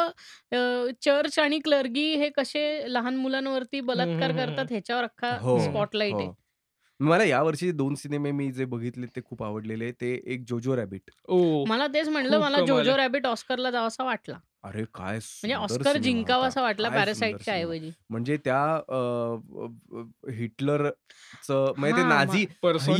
चर्च 1.01 1.39
आणि 1.39 1.59
क्लर्गी 1.59 2.13
हे 2.15 2.29
कसे 2.29 2.83
लहान 2.87 3.15
मुलांवरती 3.15 3.81
बलात्कार 3.81 4.31
करतात 4.31 4.65
ह्याच्यावर 4.69 5.03
अख्खा 5.03 5.37
हो, 5.41 5.59
स्पॉटलाइट 5.59 6.13
आहे 6.13 6.25
हो. 6.25 6.35
मला 7.03 7.23
यावर्षी 7.23 7.71
दोन 7.73 7.95
सिनेमे 7.95 8.31
मी 8.31 8.51
जे 8.51 8.65
बघितले 8.65 9.05
ते 9.05 9.21
खूप 9.21 9.43
आवडलेले 9.43 9.91
ते 9.91 10.13
एक 10.25 10.43
जोजो 10.47 10.75
रॅबिट 10.75 11.11
ओ 11.27 11.63
मला 11.65 11.87
तेच 11.87 12.07
म्हणलं 12.09 12.39
मला 12.39 12.57
कमाल 12.57 12.65
जो 12.65 12.81
जो 12.83 12.89
आहे. 12.89 12.97
रॅबिट 12.97 13.25
ऑस्करला 13.27 13.71
जावासा 13.71 14.03
वाटला 14.03 14.37
अरे 14.63 14.83
काय 14.93 15.15
म्हणजे 15.15 15.53
ऑस्कर 15.55 15.97
जिंकावा. 15.97 16.47
असा 16.47 16.61
वाटला 16.61 16.89
सिनेमा. 17.13 17.51
ऐवजी 17.51 17.89
म्हणजे 18.09 18.37
त्या 18.37 18.59
हिटलरच 20.31 21.49
म्हणजे 21.49 21.91
ते 21.93 22.03
नाझी 22.03 22.45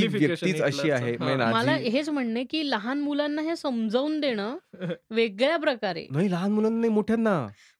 व्यक्तीच 0.08 0.62
अशी. 0.62 0.89
आहे 0.91 1.12
हा. 1.12 1.24
म्हणजे 1.26 1.45
मला 1.45 1.72
हेच 1.89 2.10
म्हणणे 2.10 2.43
की 2.43 2.70
लहान 2.70 2.99
मुलांना 2.99 3.41
हे 3.41 3.56
समजावून 3.56 4.20
देणं 4.20 4.58
वेगळ्या 5.12 5.58
प्रकारे 5.58 6.06
नाही 6.12 6.32
लहान 6.32 6.51
मुलांना 6.51 6.80
नाही 6.80 6.93
मोठ्यांना 6.93 7.38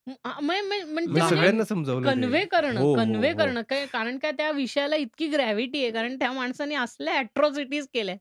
म- 0.08 0.12
आ- 0.24 0.40
म- 0.42 0.46
म- 0.46 0.52
मी 0.70 0.94
म्हणजे 0.94 1.22
सगळ्यांना 1.22 1.64
समजावलं 1.64 2.08
ते. 2.08 2.12
कन्वे 2.14 2.46
करणं 2.46 2.80
हो, 2.80 2.88
हो, 2.88 2.96
कन्वे 2.96 3.32
हो. 3.32 3.38
करणं 3.38 3.62
काय 3.62 3.86
कारण 3.86 4.18
काय 4.18 4.32
त्या 4.32 4.52
विषयाला 4.52 4.96
इतकी 4.96 5.28
ग्रॅव्हिटी 5.28 5.84
आहे 5.84 5.92
कारण 5.92 6.16
त्या 6.16 6.32
माणसाने 6.32 6.76
असल्या 6.76 7.14
अॅट्रॉसिटीज 7.14 7.88
केल्या 7.94 8.16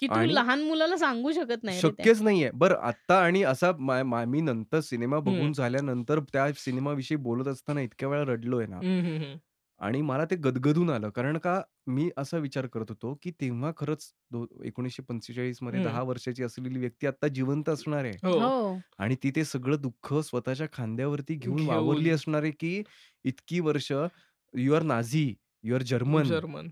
की 0.00 0.06
तू 0.06 0.24
लहान 0.24 0.62
मुलाला 0.62 0.96
सांगू 0.96 1.32
शकत 1.32 1.62
नाही. 1.62 1.80
शक्यच 1.80 2.22
नाहीये 2.22 2.50
बरं 2.54 2.74
आता 2.74 3.20
आणि 3.20 3.42
असा 3.42 3.72
मा- 3.78 4.24
नंतर 4.24 4.80
सिनेमा 4.80 5.18
बघून. 5.18 5.52
झाल्यानंतर 5.52 6.20
त्या 6.20 6.52
सिनेमाविषयी 6.56 7.16
बोलत 7.16 7.48
असताना 7.48 7.80
इतक्या 7.80 8.08
वेळा 8.08 8.22
रडलोय 8.22 8.66
ना. 8.66 8.80
आणि 9.82 10.00
मला 10.02 10.24
ते 10.24 10.36
गदगदून 10.36 10.90
आलं 10.90 11.10
कारण 11.10 11.38
का 11.38 11.60
मी 11.86 12.08
असा 12.16 12.38
विचार 12.38 12.66
करत 12.66 12.84
होतो 12.88 13.14
की 13.22 13.30
तेव्हा 13.40 13.70
खरंच 13.76 14.04
एकोणीसशे 14.64 15.02
पंचेचाळीसमध्ये. 15.02 15.82
दहा 15.84 16.02
वर्षाची 16.02 16.42
असलेली 16.42 16.78
व्यक्ती 16.78 17.06
आता 17.06 17.28
जिवंत 17.28 17.68
असणार 17.68 18.04
आहे 18.04 18.12
हो 18.24 18.38
हो 18.40 18.76
आणि 18.98 19.16
ती 19.22 19.30
ते 19.36 19.44
सगळं 19.44 19.80
दुःख 19.80 20.12
स्वतःच्या 20.24 20.66
खांद्यावरती 20.72 21.34
घेऊन 21.34 21.56
घेऊन. 21.56 21.68
वावरली 21.68 22.10
असणार 22.10 22.42
आहे 22.42 22.52
की 22.60 22.82
इतकी 23.24 23.60
वर्ष 23.60 23.90
you 24.54 24.74
are 24.74 24.82
Nazi 24.84 25.32
you 25.64 25.74
are 25.74 25.82
German 25.84 26.22
German 26.24 26.68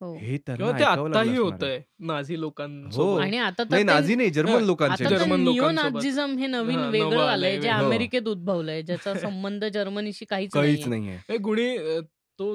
हो 0.00 0.14
हे 0.16 0.36
त्यांना 0.38 0.56
किंवा 0.56 0.78
ते 0.78 0.84
ऐकावं 0.84 1.08
लागलं 1.08 1.18
आताही 1.18 1.30
असणार 1.32 1.52
होत 1.52 1.62
आहे. 1.64 1.80
नाझी 2.02 2.34
हो. 2.34 2.40
लोकांसोबत 2.40 3.20
आणि 3.22 3.38
आता 3.38 3.62
तर 3.62 3.68
नाही 3.70 3.82
ते- 3.82 3.86
नाझी 3.86 4.14
नाही 4.14 4.30
जर्मन 4.30 4.52
हा, 4.52 4.60
लोकांचे 4.60 5.04
जर्मन 5.06 5.40
लोकांसोबत. 5.42 5.92
नाझिझम 5.92 6.36
हे 6.38 6.46
नवीन 6.46 6.78
हा, 6.78 6.88
वेगळं 6.88 7.10
नवं 7.10 7.22
आलंय 7.22 7.50
आलंय, 7.50 7.60
जे 7.60 7.70
हो. 7.70 7.84
अमेरिकेत 7.84 8.28
उद्भवलंय 8.28 8.82
ज्याचा 8.82 9.14
संबंध 9.18 9.64
जर्मनीशी 9.74 10.24
काहीच 10.24 10.50
काहीच 10.52 10.86
नाहीये. 10.86 11.06
नाहीये 11.06 11.18
हे 11.28 11.38
गुणी 11.40 11.68
अ, 11.76 12.00
तो 12.38 12.54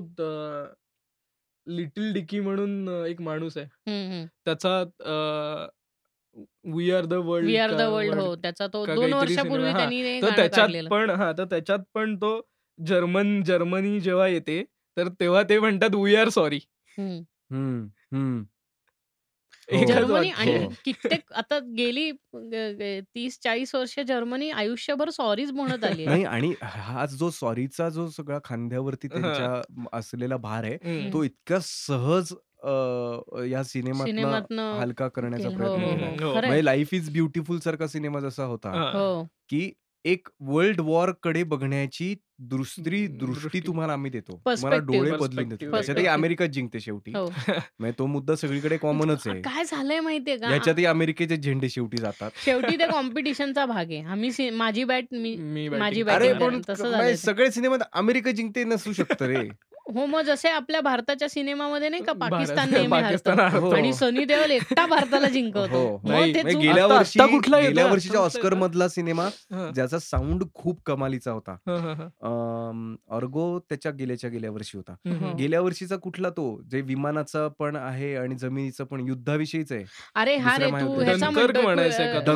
लिटिल 1.67 2.13
डिकी 2.13 2.39
म्हणून 2.39 2.88
एक 3.07 3.21
माणूस 3.21 3.57
आहे. 3.57 4.25
त्याचा 4.45 4.84
we 6.73 6.91
are 6.91 7.05
the 7.05 7.13
world 7.13 7.47
we 7.47 7.55
are 7.55 7.73
the 7.73 7.82
world 7.82 8.13
हो 8.13 8.36
त्याचा 8.36 8.67
तो 8.67 8.86
का 8.86 8.95
दोन 8.95 9.13
वर्षापूर्वी. 9.13 9.67
हा, 9.67 9.77
त्यांनी 9.77 10.21
तर 10.21 10.36
त्याच्यात. 10.36 10.88
पण 10.89 11.09
हा 11.09 11.32
तर 11.38 11.45
त्याच्यात 11.45 11.80
पण 11.93 12.15
तो 12.15 12.39
जर्मन 12.80 13.41
जर्मनी 13.43 13.99
जेव्हा 13.99 14.27
येते 14.27 14.63
तर 14.97 15.07
तेव्हा 15.19 15.43
ते 15.43 15.59
म्हणतात 15.59 15.95
वी 15.95 16.15
आर 16.15 16.30
सॉरी 16.30 16.59
हम्म. 16.97 17.19
हम्म, 17.51 17.88
हम्म. 18.11 18.43
एकच 19.53 19.59
जर्मनी 19.72 20.11
वाक्य. 20.11 20.30
आणि 20.32 20.55
हो. 20.57 20.70
कित्येक 20.86 21.34
आता 21.34 21.59
गेली 21.78 22.11
तीस 23.15 23.39
चाळीस 23.43 23.76
वर्ष 23.76 23.99
जर्मनी 23.99 24.49
आयुष्यभर 24.51 25.09
सॉरीच 25.09 25.51
म्हणत 25.51 25.84
आली 25.84 26.05
नाही 26.05 26.24
आणि 26.24 26.53
हा 26.63 27.05
जो 27.05 27.30
सॉरीचा 27.30 27.89
जो 27.89 28.07
सगळा 28.09 28.39
खांद्यावरती 28.43 29.07
हा. 29.07 29.20
त्यांच्या 29.22 29.88
असलेला 29.97 30.38
भार 30.38 30.63
आहे. 30.63 31.11
तो 31.13 31.24
इतक्या 31.24 31.59
सहज 31.61 32.34
या 33.51 33.63
सिनेमात 33.63 34.51
हलका 34.80 35.07
करण्याचा. 35.07 35.47
हो, 35.49 35.55
प्रयत्न 35.55 35.84
हो, 35.84 35.89
हो. 35.89 36.30
हो. 36.30 36.34
म्हणजे 36.34 36.65
लाईफ 36.65 36.93
इज 36.93 37.09
ब्युटिफुल 37.09 37.59
सारखा 37.59 37.88
सिनेमा 37.88 38.20
जसा 38.20 38.43
होता 38.43 38.70
हा. 38.70 38.89
हो 38.91 39.24
की 39.49 39.72
एक 40.05 40.27
वर्ल्ड 40.39 40.79
वॉरकडे 40.79 41.43
बघण्याची 41.43 42.13
दुसरी 42.41 43.05
दृष्टी. 43.09 43.59
तुम्हाला 43.59 43.93
आम्ही 43.93 44.11
देतो 44.11 44.35
तुम्हाला. 44.45 44.75
डोळे 44.77 45.11
बदलून 45.11 45.49
देतो. 45.49 45.71
त्याच्यातही 45.71 46.05
अमेरिकाच 46.07 46.49
जिंकते 46.49 46.79
शेवटी 46.79 47.11
हो 47.15 47.25
म्हणजे 47.79 47.91
तो 47.99 48.05
मुद्दा 48.05 48.35
सगळीकडे 48.35 48.77
कॉमनच 48.81 49.27
आहे 49.27 49.41
काय 49.41 49.63
झालंय 49.63 49.99
माहितीये 49.99 50.37
का 50.37 50.53
याच्यातही 50.53 50.85
अमेरिकेचे 50.85 51.37
झेंडे 51.37 51.69
शेवटी 51.69 51.97
जातात 51.97 52.31
शेवटी 52.45 52.77
त्या 52.77 52.87
कॉम्पिटिशनचा 52.91 53.65
भाग 53.65 53.91
आहे 53.91 54.01
आम्ही 54.03 54.31
सि- 54.31 54.51
माझी 54.53 54.83
बॅट 54.83 55.13
मी 55.13 55.35
माझी 55.69 56.01
अरे. 56.03 56.33
पण 56.33 56.61
तसं 56.69 56.89
म्हणजे. 56.89 57.17
सगळे 57.17 57.51
सिनेमात 57.51 57.79
अमेरिका 57.93 58.31
जिंकते 58.31 58.63
नसू 58.63 58.93
शकतं 58.93 59.25
रे 59.25 59.47
हो 59.89 60.05
मग 60.05 60.21
जसे 60.21 60.49
आपल्या 60.49 60.81
भारताच्या 60.81 61.29
सिनेमामध्ये 61.29 61.89
नाही 61.89 62.03
का 62.03 62.13
पाकिस्तान 62.13 62.69
नेहमी 62.71 62.87
पाकिस्तान 62.87 63.39
हरतं. 63.39 63.59
हो. 63.59 63.71
आणि 63.71 63.93
सनी 63.93 64.25
देओल 64.25 64.51
एकटा 64.51 64.85
भारताला 64.85 65.27
जिंकवतो 65.29 65.77
हो. 65.77 65.97
मग 66.03 66.09
नाही, 66.11 66.33
ते 66.35 66.41
म्हणजे 66.41 66.53
चूक- 66.53 66.65
गेल्या 66.65 66.83
आता- 66.85 66.97
वर्षी 66.97 67.19
आता 67.19 67.31
कुठला 67.31 67.57
येतोय? 67.57 67.69
गेल्या 67.69 67.85
वर्षीच्या 67.85 68.19
ऑस्कर? 68.19 68.53
मधला 68.53 68.87
सिनेमा 68.87 69.23
हा, 69.23 69.69
ज्याचा 69.75 69.99
साऊंड 69.99 70.43
खूप 70.53 70.81
कमालीचा 70.85 71.31
होता 71.31 71.51
हा, 71.67 71.75
हा, 71.77 71.93
हा. 71.93 72.05
अम, 72.23 72.95
अर्गो 73.11 73.59
त्याच्या 73.59 73.91
गेल्याच्या 73.91 74.29
गेल्या 74.29 74.51
वर्षी 74.51 74.77
होता 74.77 74.93
हो. 75.09 75.35
गेल्या 75.37 75.61
वर्षीचा 75.61 75.95
कुठला 75.95 76.29
तो 76.29 76.45
जे 76.71 76.81
विमानाचा 76.81 77.47
पण 77.59 77.75
आहे 77.75 78.15
आणि 78.15 78.35
जमिनीचं 78.35 78.83
पण 78.83 79.07
युद्धाविषयीच 79.07 79.71
आहे 79.71 79.83
अरे 80.15 80.35
हा 80.37 80.57
रे 80.57 80.69
तू. 80.71 81.01
ह्याचा 81.01 81.29
म्हणतोय 81.29 81.61
म्हणायचंय 81.61 82.13
का 82.13 82.19
तू, 82.19 82.31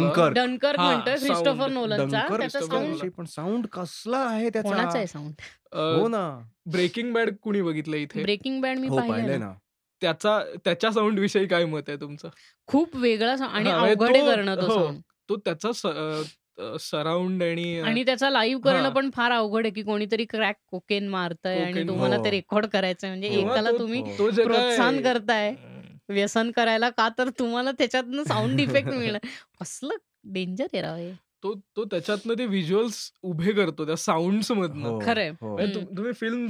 हा, 0.78 0.86
म्हणतोय 0.86 1.16
क्रिस्टोफर 1.16 1.52
sound. 1.52 1.74
नोलनचा 1.74 2.04
डंकर 2.20 2.38
त्याचा 2.40 2.60
Christopher 2.60 2.70
साऊंड 2.70 2.94
विषयी 2.94 3.10
पण 3.10 3.26
साऊंड 3.26 3.66
कसला 3.68 4.18
आहे 4.18 4.50
कोणाचा 4.50 4.82
आहे 4.82 4.94
त्याचा 4.94 5.06
साऊंड 5.06 5.34
हो 5.74 6.08
ना 6.08 6.24
ब्रेकिंग 6.72 7.14
बॅड 7.14 7.30
कुणी 7.42 7.62
बघितलं 7.62 7.96
इथे 7.98 8.22
ब्रेकिंग 8.24 8.62
बँड 8.62 8.80
मी 8.80 8.88
हो 8.88 8.98
पाहिलंय 8.98 9.38
ना 9.38 9.52
त्याचा 10.02 10.40
त्याच्या 10.66 10.92
साऊंड 10.92 11.20
विषयी 11.20 11.48
काय 11.48 11.66
मत 11.66 11.90
आहे 11.90 11.98
तुमचं 11.98 12.30
खूप 12.70 12.96
वेगळा 12.96 13.32
आणि 13.32 13.64
म्हणजे 13.64 13.72
अवघड 13.72 14.18
करणं 14.18 14.56
तो 14.56 14.68
हो. 14.70 14.92
तो 15.30 15.36
त्याचा 15.38 15.72
सराउंड 16.80 17.44
आणि 17.44 17.80
आणि 17.80 18.04
त्याचा 18.04 18.30
लाईव्ह 18.30 18.62
करणं. 18.62 18.90
पण 18.90 19.10
फार 19.14 19.32
अवघड 19.32 19.66
आहे 19.66 19.74
की 19.74 19.82
कोणीतरी 19.84 20.26
क्रॅक 20.26 20.56
कोकेन 20.68 21.08
मारतंय 21.08 21.64
आणि 21.64 21.88
तुम्हाला 21.88 22.16
हो. 22.16 22.24
ते 22.26 22.30
रेकॉर्ड 22.30 22.66
करायचंय 22.66 23.10
म्हणजे. 23.10 23.28
एकाला 23.30 23.72
तुम्ही 23.72 24.02
प्रोत्साहन 24.18 25.02
करताय. 25.02 25.54
व्यसन 26.10 26.52
करायला 26.52 26.90
का 26.90 27.08
तर 27.18 27.30
तुम्हाला 27.40 27.72
त्याच्यातनं 27.72 28.24
साऊंड 28.24 28.60
इफेक्ट 28.60 28.90
मिळणार 28.90 29.28
कसलं 29.60 29.96
डेंजर 30.34 30.64
आहे 30.64 30.82
राव 30.82 30.96
हे 30.96 31.12
तो 31.44 31.54
तो 31.76 31.86
त्याच्यातनं 31.86 32.34
ते 32.38 32.46
व्हिज्युअल्स 32.46 33.12
उभे 33.22 33.52
करतो 33.52 33.86
त्या 33.86 33.96
साऊंड 33.96 34.42
मधनं 34.52 34.88
हो, 34.88 35.00
खरंय. 35.06 35.30
हो. 35.30 35.56
म्हणजे 35.56 35.76
तुम- 35.76 35.98
तुम्ही 35.98 36.12
फिल्म 36.14 36.48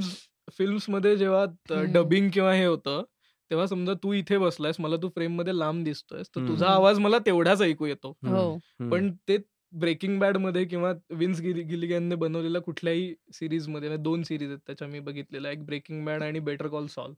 फिल्म्समध्ये 0.58 1.16
जेव्हा. 1.16 1.44
डबिंग 1.92 2.30
किंवा 2.30 2.52
हे 2.52 2.64
होतं 2.64 3.02
तेव्हा 3.50 3.66
समजा 3.66 3.92
तू 3.94 4.12
इथे 4.12 4.38
बसलायस 4.38 4.76
मला 4.78 4.96
तू 4.96 5.08
फ्रेममध्ये 5.08 5.58
लांब 5.58 5.84
दिसतोयस 5.84 6.26
तर. 6.28 6.40
तुझा 6.48 6.66
आवाज 6.66 6.98
मला 6.98 7.18
तेवढाच 7.18 7.62
ऐकू 7.62 7.86
येतो 7.86 8.16
हो. 8.28 8.54
पण 8.90 9.12
ते 9.28 9.36
ब्रेकिंग 9.72 10.18
बॅडमध्ये 10.18 10.64
किंवा 10.64 10.92
विन्स 11.10 11.40
गिलिगॅनने 11.40 12.14
बनवलेल्या 12.14 12.62
कुठल्याही 12.62 13.14
सिरीजमध्ये 13.32 13.88
म्हणजे 13.88 14.02
दोन 14.02 14.22
सिरीज 14.22 14.48
आहेत 14.48 14.58
त्याच्या 14.66 14.88
मी 14.88 15.00
बघितलेल्या 15.00 15.52
एक 15.52 15.66
ब्रेकिंग 15.66 16.04
बॅड 16.04 16.22
आणि 16.22 16.38
बेटर 16.38 16.66
कॉल 16.66 16.86
सॉल्व. 16.86 17.14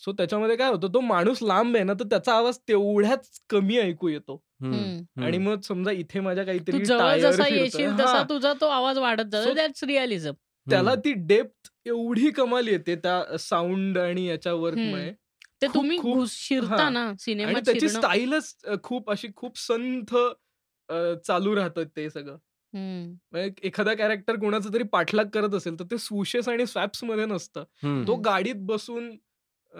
सो 0.00 0.12
त्याच्यामध्ये 0.12 0.56
काय 0.56 0.70
होतं 0.70 0.88
तो 0.94 1.00
माणूस 1.00 1.38
लांब 1.42 1.76
आहे 1.76 1.84
ना 1.84 1.92
तर 2.00 2.04
त्याचा 2.10 2.32
आवाज 2.34 2.58
तेवढ्याच 2.68 3.28
कमी 3.50 3.78
ऐकू 3.78 4.08
येतो. 4.08 4.42
आणि 4.62 5.38
मग 5.38 5.60
समजा 5.60 5.90
इथे 5.92 6.20
माझ्या 6.20 6.44
काहीतरी 6.44 6.84
जसा. 6.84 7.46
येशील 7.46 7.92
तसा 7.98 8.22
तुझा 8.28 8.52
तो 8.60 8.66
आवाज 8.68 8.98
वाढत 8.98 9.30
जातो 9.32 9.52
दॅट्स 9.54 9.84
रिअलिझम 9.84 10.32
त्याला. 10.66 10.94
ती 10.94 11.12
डेप्थ 11.26 11.70
एवढी 11.86 12.30
कमाल 12.30 12.68
येते 12.68 12.94
त्या 12.96 13.36
साऊंड 13.38 13.98
आणि 13.98 14.26
याच्या 14.28 14.54
वर्कमुळे 14.54 15.12
ते 15.62 15.66
तुम्ही 15.74 15.98
शिरता 16.28 16.76
हा. 16.76 16.88
ना 16.90 17.00
आणि 17.00 17.16
सिनेमात 17.20 17.60
त्याची 17.64 17.88
स्टाईलच 17.88 18.54
खूप 18.84 19.10
अशी 19.10 19.28
खूप 19.36 19.58
संथ 19.58 20.14
चालू 21.26 21.54
राहतं 21.56 21.84
ते 21.96 22.08
सगळं. 22.10 22.36
म्हणजे 22.72 23.50
एखादा 23.66 23.94
कॅरेक्टर 23.94 24.36
कोणाचा 24.36 24.72
तरी 24.74 24.82
पाठलाग 24.92 25.28
करत 25.34 25.54
असेल 25.54 25.78
तर 25.78 25.84
ते 25.90 25.98
सुशेस 25.98 26.48
आणि 26.48 26.66
स्वॅप्समध्ये 26.66 27.26
नसतं. 27.26 27.64
तो 28.08 28.16
गाडीत 28.16 28.54
बसून 28.66 29.10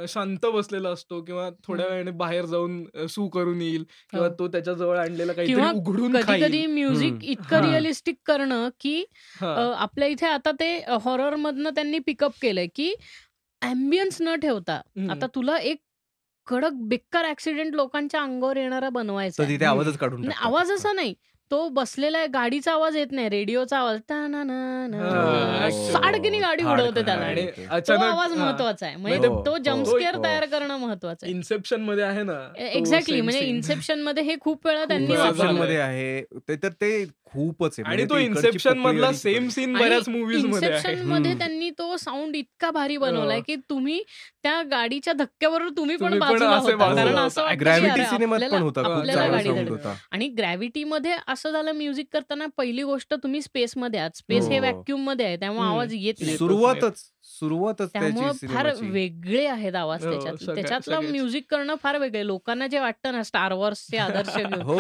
शांत 0.08 0.44
बसलेला 0.54 0.88
असतो 0.90 1.20
किंवा 1.24 1.48
थोड्या. 1.64 1.86
वेळाने 1.86 2.10
बाहेर 2.12 2.44
जाऊन 2.46 3.06
सू 3.10 3.26
करून 3.28 3.60
येईल 3.62 3.84
किंवा 4.10 4.26
हो. 4.26 4.32
तो 4.38 4.48
त्याच्याजवळ 4.48 4.98
आणलेला 4.98 5.32
किंवा 5.32 5.62
काहीतरी 5.62 5.78
उघडून 5.80 6.16
कधी 6.16 6.40
कधी 6.42 6.64
म्युझिक. 6.66 7.24
इतकं. 7.24 7.60
रिअलिस्टिक 7.64 8.16
करणं 8.26 8.68
की 8.80 9.04
आपल्या 9.42 10.08
इथे 10.08 10.26
आता 10.26 10.50
ते 10.60 10.76
हॉरर 11.04 11.34
मधनं 11.36 11.70
त्यांनी 11.70 11.98
पिकअप 12.06 12.32
केलंय 12.42 12.66
की 12.74 12.94
अँबियन्स 13.62 14.20
न 14.22 14.34
ठेवता. 14.42 14.80
आता 15.10 15.26
तुला 15.34 15.56
एक 15.58 15.80
कडक 16.46 16.72
बेकार 16.88 17.24
ऍक्सिडेंट 17.24 17.74
लोकांच्या 17.74 18.20
अंगावर 18.22 18.56
येणारा 18.56 18.88
बनवायचा 18.88 19.38
तर 19.38 19.44
आहे. 19.44 19.54
तिथे 19.54 19.64
आवाजच 19.66 19.96
काढून. 19.98 20.28
आवाज 20.32 20.70
असा 20.72 20.92
नाही 20.92 21.14
तो 21.50 21.68
बसलेला 21.68 22.18
आहे 22.18 22.26
गाडीचा 22.26 22.72
आवाज 22.72 22.96
येत 22.96 23.12
नाही 23.12 23.28
रेडिओचा 23.28 23.78
आवाज 23.78 23.98
साडकीने 25.92 26.38
गाडी 26.38 26.64
उडवते 26.64 27.02
त्याला 27.06 27.30
ते. 27.36 27.66
अचानक 27.70 28.02
आवाज. 28.02 28.32
महत्त्वाचा 28.32 28.86
आहे 28.86 28.96
म्हणजे 28.96 29.28
तो 29.46 29.56
जम्पस्केअर. 29.64 30.16
तयार 30.24 30.44
करणं 30.46 30.76
महत्वाचं 30.78 31.26
आहे 31.26 31.34
इन्सेप्शनमध्ये 31.34 32.04
आहे 32.04 32.22
ना 32.22 32.38
एक्झॅक्टली 32.58 33.14
same 33.14 33.24
म्हणजे 33.24 33.40
scene. 33.40 33.50
इन्सेप्शनमध्ये 33.50 34.22
हे 34.22 34.34
खूप 34.40 34.66
वेळा 34.66 34.84
त्यांनी 34.84 35.52
मध्ये 35.52 35.76
आहे 35.78 36.20
ते 36.48 36.56
तर 36.62 36.68
ते 36.80 37.04
खूपच 37.26 37.72
आहे 37.72 37.82
आणि 37.82 37.96
म्हणजे 37.96 38.04
तो 38.10 38.18
इन्सेप्शन 38.18 38.78
मधला 38.78 39.10
सेम 39.12 39.48
सीन 39.48 39.72
बऱ्याच 39.74 40.08
आहे 40.08 40.38
इन्सेप्शनमध्ये. 40.38 41.32
त्यांनी 41.38 41.70
तो 41.78 41.96
साऊंड 41.96 42.36
इतका 42.36 42.70
भारी 42.70 42.96
बनवलाय 42.96 43.36
हो. 43.36 43.42
की 43.46 43.56
तुम्ही 43.70 44.02
त्या 44.42 44.62
गाडीच्या 44.70 45.12
धक्क्याबरोबर 45.12 45.70
तुम्ही 45.76 45.96
पण 45.96 46.18
बाजूला 46.18 46.56
होता 46.56 46.94
कारण. 46.94 47.16
असं 47.16 47.48
ग्रॅव्हिटी 47.60 47.92
अरे 47.92 48.04
सिनेमात 48.06 48.40
पण. 48.50 48.62
होता 48.62 49.94
आणि 50.12 50.28
ग्रॅव्हिटी 50.38 50.84
मध्ये 50.84 51.16
असं 51.36 51.50
झालं 51.52 51.72
म्युझिक 51.72 52.06
करताना 52.12 52.46
पहिली 52.56 52.82
गोष्ट 52.82 53.14
तुम्ही 53.14 53.40
स्पेस 53.42 53.72
मध्ये 53.76 54.00
आहात 54.00 54.16
स्पेस 54.16 54.48
हे 54.48 54.58
हो. 54.58 54.60
व्हॅक्युममध्ये 54.60 55.26
आहे 55.26 55.36
त्यामुळे. 55.36 55.66
आवाज 55.68 55.94
येत 55.94 56.20
नाही 56.20 56.36
सुरुवातच 56.36 57.02
सुरुवातच 57.30 57.92
त्यामुळे 57.92 58.46
फार 58.48 58.70
वेगळे 58.82 59.44
आहेत 59.46 59.74
आवाज 59.74 60.04
हो, 60.06 60.10
त्याच्यात 60.12 60.54
त्याच्यातलं. 60.54 61.00
म्युझिक 61.00 61.44
करणं 61.50 61.74
फार 61.82 61.98
वेगळे 61.98 62.26
लोकांना 62.26 62.66
जे 62.66 62.78
वाटतं 62.78 63.12
ना 63.12 63.22
स्टार 63.22 63.52
वॉर्सचे 63.52 63.96
आदर्श 63.98 64.36
घेऊन 64.36 64.60
हो 64.62 64.78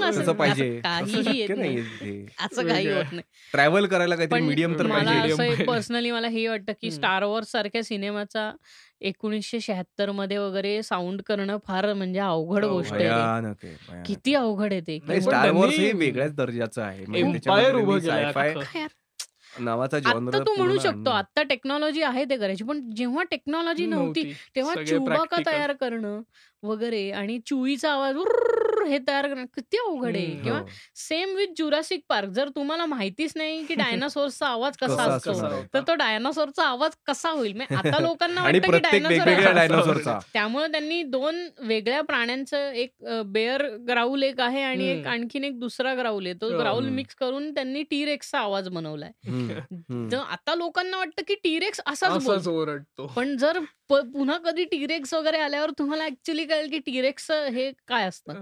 असं- 0.00 0.34
काहीही 0.82 1.38
येत 1.38 1.48
नाही 1.50 2.24
असं 2.40 2.66
काही. 2.68 2.88
होत 2.88 3.12
नाही 3.12 3.22
ट्रॅव्हल 3.52 3.86
करायला 3.86 4.16
काहीतरी 4.16 4.40
मीडियम 4.40 4.78
तर 4.78 4.86
मला 4.86 5.10
असं. 5.22 5.64
पर्सनली 5.64 6.10
मला 6.10 6.28
हे 6.28 6.46
वाटतं 6.48 6.72
की. 6.82 6.90
स्टार 6.90 7.24
वॉर्स 7.24 7.50
सारख्या 7.52 7.82
सिनेमाचा 7.84 8.50
एकोणीसशे 9.00 9.60
शहात्तरमध्ये 9.60 10.38
वगैरे 10.38 10.82
साऊंड 10.82 11.22
करणं 11.22 11.56
फार 11.64 11.92
म्हणजे 11.92 12.18
अवघड 12.18 12.64
हो, 12.64 12.70
गोष्ट 12.70 12.92
आहे 12.92 13.02
ते. 13.02 13.08
भयानक 13.08 13.64
आहे 13.64 13.74
भयानक. 13.88 14.06
किती 14.06 14.34
अवघड 14.34 14.72
आहे 14.72 14.80
ते 14.80 14.98
नाही 14.98 15.18
पण 15.20 15.24
स्टार 15.24 15.50
वॉर्स 15.50 15.70
त्यांनी- 15.70 15.92
हे 15.92 15.98
वेगळ्याच 15.98 16.34
दर्जाचं 16.34 16.82
आहे 16.82 17.04
म्हणजे 17.06 17.22
Empire 17.22 17.32
त्याच्यामध्ये 17.32 17.72
उभं 17.72 17.98
त्यांनी 17.98 18.00
केलंय 18.00 18.24
sci-fi 18.24 18.48
अख्खं. 18.48 18.60
काय 18.62 18.80
यार, 18.80 18.88
नावाचा 19.60 19.98
जॉनर 19.98 20.34
आता 20.34 20.42
तू 20.44 20.54
म्हणू 20.56 20.78
शकतो 20.78 21.10
आता 21.10 21.42
टेक्नॉलॉजी 21.42 22.02
आहे 22.02 22.24
ते 22.24 22.36
करायची 22.36 22.64
पण 22.64 22.80
जेव्हा 22.90 23.22
टेक्नॉलॉजी 23.30 23.86
नव्हती 23.86 24.22
तेव्हा 24.56 24.74
चुबाका. 24.84 25.36
तयार 25.46 25.72
करणं 25.72 26.20
वगैरे 26.62 27.10
आणि 27.10 27.38
चुईचा 27.46 27.92
आवाज 27.92 28.16
उर्र 28.16 28.55
हे 28.86 28.98
तयार 28.98 29.26
करणं 29.28 29.44
किती 29.44 29.76
अवघड 29.78 30.16
आहे. 30.16 30.26
किंवा 30.42 30.60
सेम 30.94 31.34
विथ 31.36 31.46
जुरासिक 31.58 32.00
पार्क 32.08 32.28
जर 32.28 32.48
तुम्हाला 32.48 32.86
माहितीच 32.86 33.32
नाही 33.36 33.64
की 33.66 33.74
डायनासोरचा 34.04 34.46
आवाज 34.46 34.76
कसा 34.76 35.02
असतो. 35.02 35.32
तर 35.74 35.80
तो 35.80 35.94
डायनासोरचा 35.94 36.64
आवाज 36.64 36.90
कसा 37.06 37.30
होईल 37.30 37.52
म्हणजे 37.52 37.74
आता 37.96 38.00
लोकांना 38.02 38.42
वाटतं 38.42 38.72
की 38.72 38.78
डायनासोर 38.78 39.96
त्यामुळे 40.32 40.66
त्यांनी 40.68 41.02
दोन 41.02 41.46
वेगळ्या 41.58 42.00
प्राण्यांचं 42.02 42.72
एक 42.72 42.90
बेअर 43.26 43.66
ग्राउल 43.88 44.22
एक 44.22 44.40
आहे 44.40 44.62
आणि 44.62 44.88
एक. 44.88 45.06
आणखीन 45.06 45.44
एक 45.44 45.58
दुसरा 45.60 45.94
ग्राउल 45.94 46.26
आहे 46.26 46.34
तो 46.40 46.50
हो. 46.52 46.58
ग्राउल 46.58 46.84
हम्म. 46.84 46.94
मिक्स 46.96 47.14
करून 47.14 47.54
त्यांनी 47.54 47.82
टीरेक्सचा 47.82 48.38
आवाज 48.38 48.68
बनवलाय 48.68 49.10
आता 50.20 50.54
लोकांना 50.54 50.96
वाटतं 50.96 51.22
की 51.28 51.34
टीरेक्स 51.34 51.80
असाच 51.86 52.48
ओरडतो 52.48 53.06
पण 53.06 53.36
जर 53.36 53.58
पुन्हा 53.90 54.36
कधी 54.38 54.64
टीरेक्स 54.64 55.14
वगैरे 55.14 55.38
आल्यावर 55.38 55.70
तुम्हाला 55.70 56.04
ऍक्च्युली 56.04 56.44
कळेल 56.44 56.70
की 56.70 56.78
टीरेक्स 56.78 57.30
हे 57.30 57.70
काय 57.88 58.06
असतं. 58.06 58.32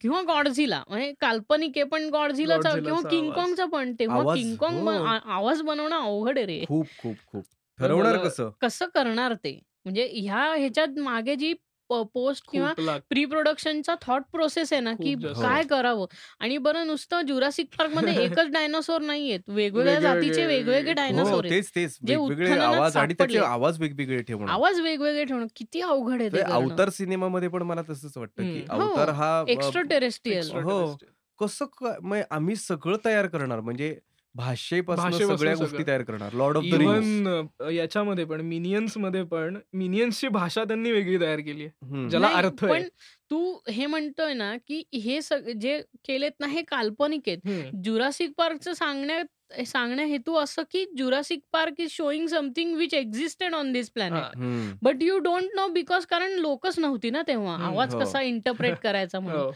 किंवा 0.00 0.22
गॉडझिला 0.22 0.82
म्हणजे 0.88 1.12
काल्पनिक 1.20 1.72
आहे 1.76 1.84
पण 1.84 2.08
गॉडझिलाचा 2.08 2.72
किंवा 2.74 3.00
किंगकॉंगचा 3.10 3.64
पण 3.64 3.92
तेव्हा 3.98 4.34
किंगकॉंग 4.34 4.88
हो. 4.88 5.04
आवाज 5.30 5.62
बनवणं 5.62 5.96
अवघड 5.96 6.38
आहे 6.38 6.46
रे. 6.46 6.64
खूप 6.68 6.86
खूप 7.02 7.16
खूप. 7.26 7.44
ठरवणार 7.78 8.12
मला- 8.12 8.24
कसं? 8.24 8.50
कसं 8.60 8.86
करणार 8.94 9.34
ते? 9.34 9.60
म्हणजे 9.84 10.08
ह्या 10.12 10.44
ह्याच्यात 10.54 10.98
मागे 10.98 11.34
जी 11.36 11.52
पोस्ट 11.90 12.44
किंवा 12.52 12.72
प्री 13.08 13.24
प्रोडक्शनचा 13.24 13.94
थॉट 14.02 14.22
प्रोसेस 14.32 14.72
आहे 14.72 14.82
ना 14.82 14.92
की. 14.92 15.14
काय 15.14 15.62
करावं? 15.62 16.06
आणि 16.40 16.58
बरं 16.58 16.86
नुसतं 16.86 17.22
जुरासिक 17.22 17.66
पार्कमध्ये 17.78 18.14
एकच 18.40 18.46
डायनासोर 18.46 19.00
नाहीयेत. 19.00 19.40
वेगवेगळ्या 19.48 19.94
वेगवेगळे- 19.94 20.22
जातीचे 20.22 20.46
वेगवेगळे 20.46 20.90
हो 20.90 20.94
डायनासोर 20.94 21.44
आहेत. 21.44 21.50
तेच 21.50 21.70
तेच. 21.70 21.98
जे 22.02 22.14
आवाज 22.14 22.96
आणि 22.96 23.14
त्याचे 23.14 23.34
सापडले. 23.34 23.52
आवाज 23.52 23.80
वेगवेगळे 23.80 24.22
ठेवणं. 24.22 24.52
आवाज 24.52 24.80
वेगवेगळे 24.80 25.24
ठेवणं. 25.24 25.46
किती 25.56 25.80
अवघड 25.80 26.20
आहे 26.20 26.32
ते 26.32 26.36
ते 26.36 26.42
अवतार 26.42 26.88
सिनेमामध्ये 26.88 27.48
पण 27.48 27.62
मला 27.62 27.82
तसंच 27.90 28.16
वाटतं 28.16 28.42
की. 28.42 28.64
हो, 28.68 28.80
अवतार 28.80 29.08
हा. 29.08 29.40
अ, 29.40 29.44
एक्स्ट्रा 29.48 29.82
टेरेस्ट्रियल 29.82 30.50
हो. 30.52 30.96
कसं 31.40 31.64
म्हणजे 32.02 32.24
आम्ही 32.30 32.56
सगळं 32.56 32.96
तयार 33.04 33.26
करणार. 33.26 33.60
म्हणजे 33.60 33.98
भाषेपासून 34.36 35.10
सगळ्या 35.10 35.36
सगळं. 35.36 35.54
गोष्टी 35.56 35.86
तयार 35.86 36.02
करणार 36.02 36.32
लॉर्ड 36.32 36.56
ऑफ 36.56 36.64
द 36.72 36.74
रिंग्स 36.74 37.70
याच्यामध्ये 37.72 38.24
पण 38.24 38.40
मिनियन्समध्ये 38.40 39.22
पण 39.22 39.58
मिनियन्सची 39.72 40.28
भाषा 40.28 40.64
त्यांनी 40.64 40.90
वेगळी 40.90 41.20
तयार 41.20 41.40
केली 41.40 41.64
आहे 41.64 42.08
ज्याला 42.08 42.28
अर्थ 42.28 42.64
पण 42.64 42.70
आहे 42.70 42.88
तू 43.30 43.58
हे 43.70 43.86
म्हणतोय 43.86 44.32
ना, 44.32 44.56
की 44.68 44.82
हे 44.94 45.22
सग 45.22 45.48
जे 45.60 45.80
केलेत 46.04 46.32
ना, 46.40 46.46
हे 46.46 46.62
काल्पनिक 46.62 47.22
आहेत. 47.26 47.38
हं. 47.46 47.82
जुरासिक 47.82 48.32
पार्कचं 48.36 48.72
सांगण्यात 48.72 49.24
सांगण्या 49.66 50.04
हेतू 50.06 50.34
असं, 50.34 50.62
की 50.62 50.84
Jurassic 50.98 51.40
park 51.52 51.80
is 51.80 51.90
showing 51.90 52.26
something 52.26 52.74
which 52.74 52.94
existed 52.94 53.54
on 53.54 53.72
this 53.72 53.90
planet. 53.90 54.36
But 54.82 55.02
you 55.02 55.18
don't 55.18 55.44
know 55.54 55.66
because 55.68 56.06
कारण 56.06 56.30
लोकच 56.30 56.78
नव्हती 56.78 57.10
ना 57.10 57.22
तेव्हा. 57.28 57.56
आवाज 57.56 57.94
हो. 57.94 58.00
कसा 58.00 58.20
इंटरप्रेट 58.20 58.74
करायचा 58.82 59.20
म्हणून. 59.20 59.40
हो. 59.40 59.50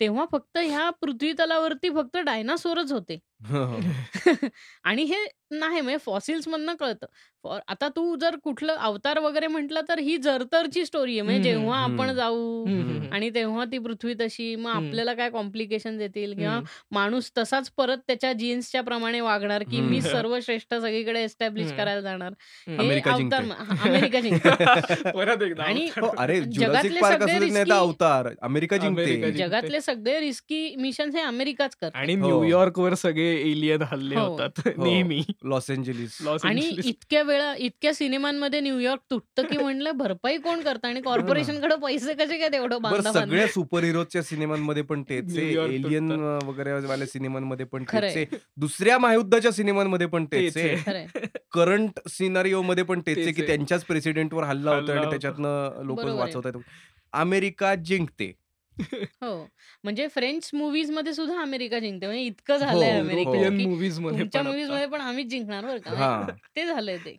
तेव्हा 0.00 0.24
फक्त 0.32 0.58
ह्या 0.58 0.90
पृथ्वी 0.90 1.32
तलावरती 1.32 1.90
फक्त 1.90 2.16
डायनासोरच 2.16 2.92
होते. 2.92 3.18
आणि 4.84 5.02
हे 5.02 5.16
नाही 5.50 5.80
म्हणजे 5.80 5.98
फॉसिल्समधनं 5.98 6.74
कळतं. 6.74 7.06
फॉर 7.42 7.60
आता 7.68 7.88
तू 7.88 8.16
जर 8.16 8.36
कुठलं 8.36 8.74
अवतार 8.74 9.18
वगैरे 9.18 9.46
म्हटलं 9.46 9.80
तर 9.88 9.98
ही 9.98 10.16
जरतरची 10.16 10.86
स्टोरी 10.86 11.12
आहे. 11.12 11.22
म्हणजे 11.22 11.50
जेव्हा 11.50 11.78
आपण. 11.78 12.12
जाऊ. 12.12 12.66
आणि 13.12 13.30
तेव्हा 13.30 13.64
ती 13.64 13.78
पृथ्वी 13.78 14.14
तशी 14.14 14.56
मग. 14.56 14.70
आपल्याला 14.70 15.14
काय 15.14 15.30
कॉम्प्लिकेशन्स 15.30 16.00
येतील 16.00 16.34
किंवा 16.34 16.54
हं. 16.54 16.62
माणूस 16.90 17.30
तसाच 17.38 17.70
परत 17.76 17.96
त्याच्या 18.06 18.32
जीन्सच्या 18.32 18.82
प्रमाणे 18.82 19.20
वागणार, 19.20 19.62
की 19.62 19.80
मी. 19.80 20.00
सर्वश्रेष्ठ 20.02 20.74
सगळीकडे 20.74 21.22
एस्टॅब्लिश. 21.22 21.72
करायला 21.72 22.00
जाणार. 22.00 22.32
हं. 22.68 22.78
अमेरिका 22.78 23.10
अवतार 23.14 23.44
अमेरिका 23.84 24.20
जिंकते. 24.20 25.62
आणि 25.62 25.88
जगातले 26.40 27.00
सगळे 27.00 27.70
अवतार. 27.70 28.28
अमेरिका 28.42 28.76
जिंकते. 28.76 29.32
जगातले 29.32 29.80
सगळे 29.80 30.20
रिस्की 30.20 30.76
मिशन्स 30.76 31.14
हे 31.14 31.22
अमेरिकाच 31.22 31.76
करते. 31.76 31.98
आणि 31.98 32.14
हो. 32.14 32.26
न्यूयॉर्कवर 32.26 32.94
सगळे 32.94 33.33
एलियन 33.36 33.82
हल्ले 33.82 34.16
हो. 34.16 34.26
होतात 34.26 34.50
हो. 34.66 34.84
नेहमी. 34.84 35.22
Los 35.44 35.70
Angeles. 35.70 36.18
लॉस 36.20 36.44
आणि. 36.44 36.76
इतक्या 36.84 37.22
वेळा 37.22 37.54
इतक्या 37.58 37.94
सिनेमांमध्ये 37.94 38.60
न्यूयॉर्क 38.60 39.00
तुटतं, 39.10 39.42
की 39.42 39.58
म्हणलं 39.58 39.90
भरपाई 39.90 40.38
कोण 40.38 40.60
करतं 40.60 40.88
आणि 40.88 41.00
कॉर्पोरेशनकडे 41.00 41.76
पैसे 41.76 42.14
कसे 42.14 42.38
काय 42.38 42.48
तेवढं 42.48 43.02
सगळ्या. 43.12 43.46
सुपर 43.46 43.84
हिरोच्या 43.84 44.22
सिनेमांमध्ये 44.22 44.82
पण 44.82 45.02
तेच 45.02 45.38
एलियन. 45.38 46.10
वगैरे 46.44 46.72
वाल्या 46.72 47.06
सिनेमांमध्ये 47.06 47.66
पण 47.66 47.84
तेच. 47.84 48.28
दुसऱ्या 48.56 48.98
महायुद्धाच्या 48.98 49.50
सिनेमांमध्ये 49.50 50.06
पण 50.06 50.24
तेच. 50.24 50.58
करंट 51.52 52.00
सिनारिओ 52.08 52.62
मध्ये 52.62 52.84
पण 52.84 53.00
तेच 53.00 53.36
की. 53.36 53.42
त्यांच्याच 53.42 53.84
प्रेसिडेंटवर 53.84 54.44
हल्ला 54.44 54.70
होतोय 54.70 54.80
हल्ला 54.80 54.92
आणि 54.92 55.00
होतो. 55.00 55.10
त्याच्यातनं 55.10 55.82
लोक. 55.84 56.04
वाचवतात. 56.04 56.52
अमेरिका 57.12 57.74
जिंकते. 57.74 58.43
हो. 59.22 59.46
म्हणजे 59.84 60.06
फ्रेंच 60.08 60.50
मूव्हीजमध्ये 60.54 61.12
सुद्धा 61.14 61.40
अमेरिका 61.42 61.78
जिंकते. 61.80 62.06
म्हणजे 62.06 62.22
इतकं 62.22 62.56
झालंय 62.58 62.90
हो, 62.90 62.92
अमेरिकेत, 62.92 63.44
युरोपियन 63.44 63.56
की 63.56 63.64
मूव्हीजमध्ये 63.64 64.24
तुमच्या 64.26 64.42
पण 64.86 65.00
आम्हीच 65.00 65.26
जिंकणार 65.28 65.64
बरं 65.64 65.78
का. 65.80 65.92
हां. 65.92 66.36
ते 66.56 66.66
झालंय 66.66 66.98
ते. 66.98 67.16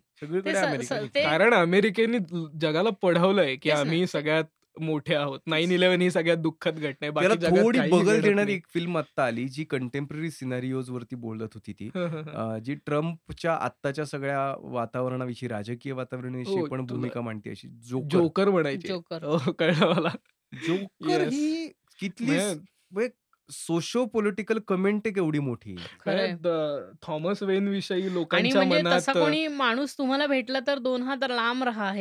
कारण 1.22 1.54
अमेरिकेने 1.54 2.18
जगाला 2.60 2.90
पढवलंय 3.02 3.56
की. 3.56 3.70
आम्ही 3.72 4.06
सगळ्यात 4.06 4.44
मोठे 4.76 5.14
आहोत. 5.14 5.40
9/11 5.46 6.02
ही 6.02 6.10
सगळ्यात 6.10 6.38
दुःखद 6.38 6.78
घटना 6.80 7.06
आहे. 7.06 7.12
थोडी 7.54 7.80
बगल 7.90 8.20
देणारी. 8.20 8.54
एक 8.54 8.66
फिल्म 8.68 8.98
आता 8.98 9.24
आली 9.26 9.46
जी 9.48 9.64
कंटेम्पररी 9.66 10.30
सिनारिओज 10.30 10.90
वरती 10.90 11.16
बोलत 11.18 11.54
होती 11.54 11.72
ती 11.72 11.90
हं, 11.94 12.08
हं, 12.08 12.22
हं. 12.24 12.36
जी 12.60 12.74
ट्रम्पच्या 12.86 13.54
आत्ताच्या 13.56 14.04
सगळ्या 14.06 14.40
वातावरणाविषयी 14.72 15.48
राजकीय 15.48 15.92
वातावरणाविषयी 15.92 16.62
हो, 16.62 16.64
पण 16.64 16.86
भूमिका 16.86 17.20
मांडते 17.20 17.50
अशी 17.50 17.68
जोकर 17.88 18.50
म्हणायची. 18.50 18.88
जोकर. 18.88 19.24
हो, 19.24 19.52
कळलं 19.52 19.94
मला. 19.94 20.10
Joker 20.52 21.20
Yes. 21.20 21.28
ही 21.28 21.68
कितली 22.00 22.26
म्हणजे 22.26 23.08
सोशो 23.50 24.04
पॉलिटिकल 24.04 24.58
कमेंट 24.58 25.08
केवढी 25.08 25.38
मोठी 25.38 25.76
आहे. 25.78 25.86
खरंय. 26.06 26.36
द- 26.40 26.96
थॉमस 27.02 27.42
वेन 27.42 27.68
विषयी 27.68 28.14
लोकांच्या 28.14 28.62
म्हणजे 28.62 28.82
मनात 28.82 28.98
तसा 28.98 29.12
कोणी 29.12 29.48
माणूस 29.48 29.98
तुम्हाला 29.98 30.26
भेटला 30.26 30.58
तर 30.66 30.78
दोन 30.78 31.02
हात 31.02 31.16
लांब 31.22 31.62
राहा 31.62 31.92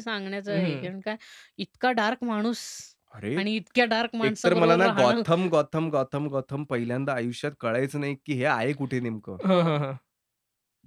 सांगण्याचं 0.00 0.52
आहे. 0.52 0.74
हं. 0.74 0.82
कारण 0.82 1.00
काय 1.00 1.16
इतका 1.58 1.92
डार्क 1.92 2.24
माणूस 2.24 2.58
अरे 3.14 3.36
आणि 3.36 3.56
इतक्या 3.56 3.84
डार्क 3.84 4.10
एकतर 4.14 4.54
मला 4.54 4.76
ना 4.76 4.86
गॉथम 4.86 5.48
गॉथम 5.48 5.88
गॉथम 5.88 6.28
गॉथम 6.28 6.64
पहिल्यांदा 6.64 7.12
आयुष्यात 7.12 7.52
कळायचं 7.60 8.00
नाही 8.00 8.16
की 8.26 8.32
हे 8.32 8.44
आहे 8.44 8.72
कुठे 8.72 9.00
नेमकं 9.00 9.36
हं, 9.44 9.62
हं, 9.62 9.78
हं. 9.78 9.92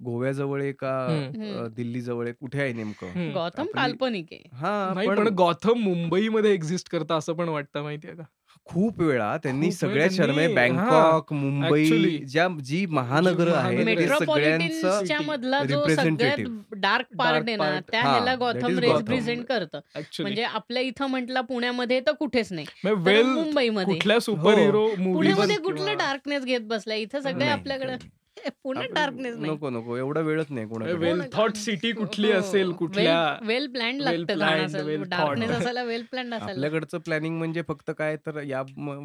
गोव्याजवळ 0.04 0.62
आहे 0.62 0.72
का. 0.72 1.06
अ, 1.34 1.66
दिल्लीजवळ 1.68 2.24
आहे 2.24 2.32
कुठे 2.32 2.60
आहे 2.60 2.72
नेमकं. 2.72 3.32
गौतम 3.34 3.62
आपली- 3.62 3.74
काल्पनिक 3.74 4.26
आहे. 4.32 4.42
हा 4.52 4.92
नाही 4.94 5.08
पण 5.08 5.28
गॉथम 5.28 5.78
मुंबईमध्ये 5.78 6.52
एक्झिस्ट 6.52 6.88
करतं 6.88 7.18
असं 7.18 7.32
पण 7.32 7.48
वाटतं 7.48 7.82
माहितीये 7.82 8.14
का 8.14 8.22
खूप 8.64 9.00
वेळा 9.00 9.36
त्यांनी 9.36 9.66
खूप 9.66 9.84
वेळ 9.84 9.90
सगळ्या 9.90 10.08
शर्मे 10.10 10.54
त्यांनी- 10.54 10.80
बँकॉक 10.80 11.32
मुंबई 11.32 11.84
actually. 11.84 12.24
ज्या 12.26 12.48
जी 12.64 12.86
महानगर 12.86 13.30
जी 13.30 13.50
आहेत 13.50 13.54
महानगरं 13.56 13.84
ते 13.84 13.96
आहेत. 13.96 14.18
सगळ्यांचं 14.18 14.56
मेट्रोपॉलिटनच्या 14.64 15.16
city 15.16 15.28
मधला 15.28 15.64
जो 15.64 15.88
सगळ्यात 15.88 16.06
representative. 16.06 16.58
डार्क 16.76 17.06
पार्ट 17.18 17.44
आहे 17.48 17.56
ना 17.56 17.64
part. 17.64 17.82
त्या 17.90 18.02
हा, 18.02 18.10
ह्याला 18.10 18.30
that 18.30 18.38
Gotham 18.38 18.66
is 18.66 18.74
Gotham. 18.74 18.96
Represent 18.96 19.46
करतं. 19.46 19.80
ऍक्च्युली 19.96 20.22
म्हणजे 20.22 20.42
आपल्या 20.42 20.82
इथं 20.82 21.06
म्हटलं 21.06 21.40
पुण्यामध्ये 21.40 22.00
तर 22.00 22.12
कुठेच 22.12 22.52
नाही. 22.52 22.66
तर 22.84 22.92
वेल 22.92 23.26
मुंबईमध्ये 23.26 23.94
कुठल्या 23.94 24.20
सुपर. 24.20 24.54
हिरो 24.54 24.88
पुण्यामध्ये 24.88 25.56
कुठलं 25.56 25.96
डार्कनेस 25.96 26.44
घेत 26.44 26.60
बसलाय 26.60 27.00
इथं 27.00 27.20
सगळे 27.20 27.34
नाही. 27.34 27.50
आपल्याकडे 27.50 27.92
पुण्यात 28.64 28.84
आपण- 28.84 28.94
डार्कनेस 28.94 29.36
नाही. 29.36 29.52
नको 29.52 29.70
नको 29.70 29.96
एवढा 29.96 30.20
वेळच 30.20 30.46
नाही 30.50 30.66
कोणाकडे 30.68 30.94
वेल 30.94 31.18
कोण- 31.18 31.28
थॉट 31.32 31.56
सिटी 31.56 31.92
कुठली 31.92 32.32
हो. 32.32 32.38
असेल 32.38 32.72
कुठल्या 32.72 33.38
वेल 33.42 33.66
प्लॅन 33.72 33.96
लागतं 33.96 34.38
डार्कनेस. 34.38 35.50
असायला 35.50 35.82
वेल 35.82 36.02
प्लॅन 36.10 36.34
असायला. 36.34 36.52
आपल्याकडचं 36.52 36.98
प्लॅनिंग 36.98 37.38
म्हणजे 37.38 37.62
फक्त 37.68 37.90
काय 37.98 38.16
तर 38.16 38.42
या 38.42 38.62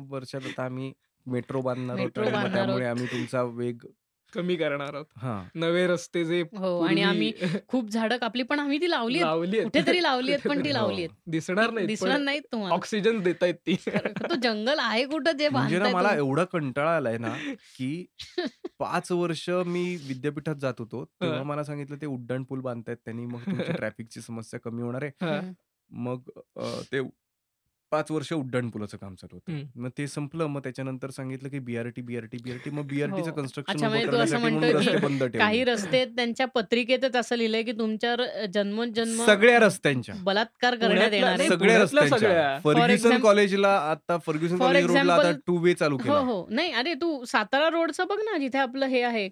वर्षात 0.10 0.42
आता 0.42 0.66
आम्ही 0.66 0.92
मेट्रो 1.26 1.62
बांधणार 1.62 2.08
त्यामुळे. 2.08 2.86
आम्ही 2.86 3.06
तुमचा 3.06 3.44
वेग 3.44 3.86
कमी 4.34 4.56
करणार 4.56 4.94
आहोत 4.94 5.06
हा 5.18 5.42
नवे 5.56 5.86
रस्ते 5.88 6.24
जे 6.26 6.42
हो 6.58 6.80
आणि 6.82 7.02
आम्ही 7.04 7.32
खूप 7.68 7.90
झाडं 7.90 8.18
कापली 8.18 8.44
पण 8.44 8.60
आम्ही 8.60 8.80
ती 8.82 8.90
लावली. 8.90 9.20
लावली. 9.20 9.60
कुठेतरी 9.62 10.04
लावली 10.04 10.32
आहेत 10.32 10.42
पण 10.42 10.50
ती 10.50 10.56
कुठेतरी. 10.56 10.74
लावली 10.74 10.96
आहेत. 10.96 11.10
दिसणार 11.28 11.72
नाही 11.72 11.88
दिसणार 11.88 12.20
नाहीत 12.20 12.42
तुम्हाला. 12.52 12.76
ऑक्सिजन 12.76 13.20
देत 13.20 13.44
आहेत 13.44 13.54
ती 13.68 13.76
तो 14.24 14.36
जंगल 14.36 14.80
आहे 14.80 15.06
कुठं 15.06 15.38
जे 15.38 15.50
म्हणजे 15.50 15.80
मला? 15.80 16.14
एवढा 16.16 16.44
कंटाळा 16.44 16.96
आलाय 16.96 17.18
ना 17.18 17.34
की 17.78 18.06
पाच 18.80 19.12
वर्ष 19.12 19.50
मी 19.68 19.84
विद्यापीठात 20.08 20.56
जात 20.56 20.74
होतो 20.80 21.04
तेव्हा 21.06 21.38
हा. 21.38 21.44
मला 21.44 21.64
सांगितलं 21.64 21.98
ते 22.02 22.06
उड्डाण 22.06 22.44
पूल 22.44 22.60
बांधतायत 22.62 22.98
त्यांनी 23.06 23.26
मग 23.26 23.62
ट्रॅफिकची 23.72 24.22
समस्या 24.28 24.60
कमी 24.60 24.82
होणार 24.82 25.04
आहे 25.04 25.26
हा. 25.26 25.40
मग 25.92 26.30
ते 26.92 27.00
पाच 27.92 28.10
वर्ष 28.12 28.32
उड्डाण 28.34 28.70
पुलाचं 28.70 28.98
काम 28.98 29.14
चालू 29.16 29.36
होतं. 29.36 29.64
मग 29.76 29.90
ते 29.98 30.08
संपलं 30.08 30.48
मग 30.48 30.62
त्याच्यानंतर 30.64 31.10
सांगितलं 31.10 31.50
की 31.50 31.60
बीआरटी 31.60 32.02
बीआरटी 32.02 32.38
बीआरटी 32.44 32.70
मग 32.70 32.86
बीआरटीचं 32.88 33.30
हो. 33.30 33.36
कन्स्ट्रक्शन 33.36 33.80
म्हणजे 33.80 34.06
तू 34.06 34.08
असं 34.08 34.12
करण्यासाठी 34.12 34.44
मग 34.44 34.50
म्हणतोय 34.52 34.72
की 34.72 34.78
रस्ते 34.80 35.08
बंद 35.08 35.24
काही 35.38 35.64
रस्ते 35.64 36.04
त्यांच्या 36.06 36.46
पत्रिकेतच 36.56 37.16
असं 37.16 37.36
लिहिलंय 37.36 37.64
की 37.64 37.72
तुमच्यावर 37.72 38.24
जन्मोजन्म 38.54 39.26
सगळ्या 39.26 39.60
रस्त्यांच्या. 39.60 40.16
बलात्कार 40.24 40.76
करण्यात 40.76 41.14
येणार 41.14 41.42
सगळ्या 41.48 41.78
रस्त्यांच्या. 41.80 42.18
सगळ्या. 42.20 42.60
फर्ग्युसन 42.64 43.20
कॉलेजला 43.22 43.74
आता 43.92 44.18
फर्ग्युसन 44.26 44.58
कॉलेज 44.58 44.86
रोडला 44.86 45.14
आता 45.14 45.32
टू 45.48 45.58
वे 45.58 45.74
चालू 45.74 45.98
हो 45.98 46.04
केला. 46.04 46.20
हो. 46.20 46.46
नाही 46.50 46.72
अरे 46.72 46.94
तू 46.94 47.24
सातारा 47.26 47.70
रोडचं 47.70 48.08
बघ 48.08 48.20
ना 48.22 48.38
जिथे 48.38 48.58
आपलं 48.58 48.86
हे 48.86 49.02
आहे. 49.04 49.30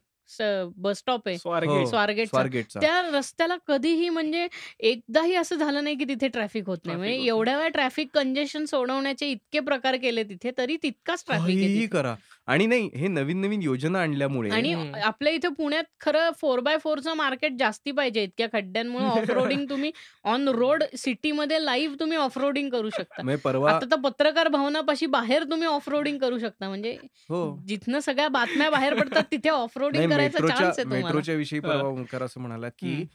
बस 0.77 0.97
स्टॉप 0.97 1.27
आहे 1.27 1.37
स्वारगेट 1.37 1.69
हो. 1.71 1.85
स्वारगेटचा 1.85 2.79
त्या 2.79 3.01
रस्त्याला 3.13 3.55
कधीही 3.67 4.09
म्हणजे 4.09 4.47
एकदाही 4.79 5.35
असं 5.35 5.55
झालं 5.55 5.83
नाही 5.83 5.95
की 5.95 6.05
तिथे 6.05 6.27
ट्रॅफिक 6.27 6.67
होत 6.67 6.77
नाही 6.85 6.97
म्हणजे. 6.97 7.27
एवढ्या 7.27 7.57
वेळा 7.57 7.67
ट्रॅफिक 7.67 8.09
कंजेशन 8.13 8.65
सोडवण्याचे 8.65 9.29
इतके 9.31 9.59
प्रकार 9.59 9.95
केले 9.95 10.23
तिथे 10.23 10.51
तरी 10.57 10.77
तितकाच 10.83 11.23
ट्रॅफिक. 11.27 11.89
करा 11.91 12.15
आणि 12.47 12.65
नाही 12.65 12.89
हे 12.95 13.07
नवीन 13.07 13.41
नवीन 13.41 13.61
योजना 13.61 14.01
आणल्यामुळे 14.01 14.49
आणि. 14.49 14.73
आपल्या 15.01 15.33
इथे 15.33 15.47
पुण्यात 15.47 15.83
खरं 15.99 16.29
फोर 16.41 16.59
बाय 16.59 16.77
फोरचं 16.77 17.13
मार्केट 17.13 17.51
जास्ती 17.59 17.91
पाहिजे 17.91 18.23
इतक्या 18.23 18.47
खड्ड्यांमुळे. 18.53 19.05
ऑफरोडिंग 19.55 19.65
तुम्ही 19.69 19.91
ऑन 20.23 20.47
रोड 20.47 20.83
सिटीमध्ये 20.97 21.65
लाईव्ह 21.65 21.95
तुम्ही 21.99 22.17
ऑफरोडिंग 22.17 22.69
करू 22.69 22.89
शकता. 22.89 23.23
म्हणजे 23.23 23.41
परवा 23.41 23.71
आता 23.71 23.85
तर 23.91 23.99
पत्रकार 23.99 24.47
भवनापाशी 24.47 25.05
बाहेर 25.05 25.43
तुम्ही 25.43 25.67
ऑफरोडिंग 25.67 26.17
करू 26.17 26.39
शकता. 26.39 26.67
म्हणजे 26.67 26.97
हो. 27.29 27.59
जिथनं 27.67 27.99
सगळ्या 27.99 28.27
बातम्या 28.27 28.69
बाहेर 28.69 28.93
पडतात 28.93 29.23
तिथे 29.31 29.49
ऑफरोडिंग 29.49 30.09
करायचा 30.09 30.39
मेट्रोच्या 30.39 30.57
चान्स 30.57 30.79
आहे 30.79 30.83
तुम्हाला. 30.83 31.05
मेट्रोच्या 31.05 31.35
विषयी. 31.35 31.59
परवा 31.59 31.89
ओंकार 31.89 32.23
असं 32.23 32.41
म्हणाला 32.41 32.69
की. 32.69 33.05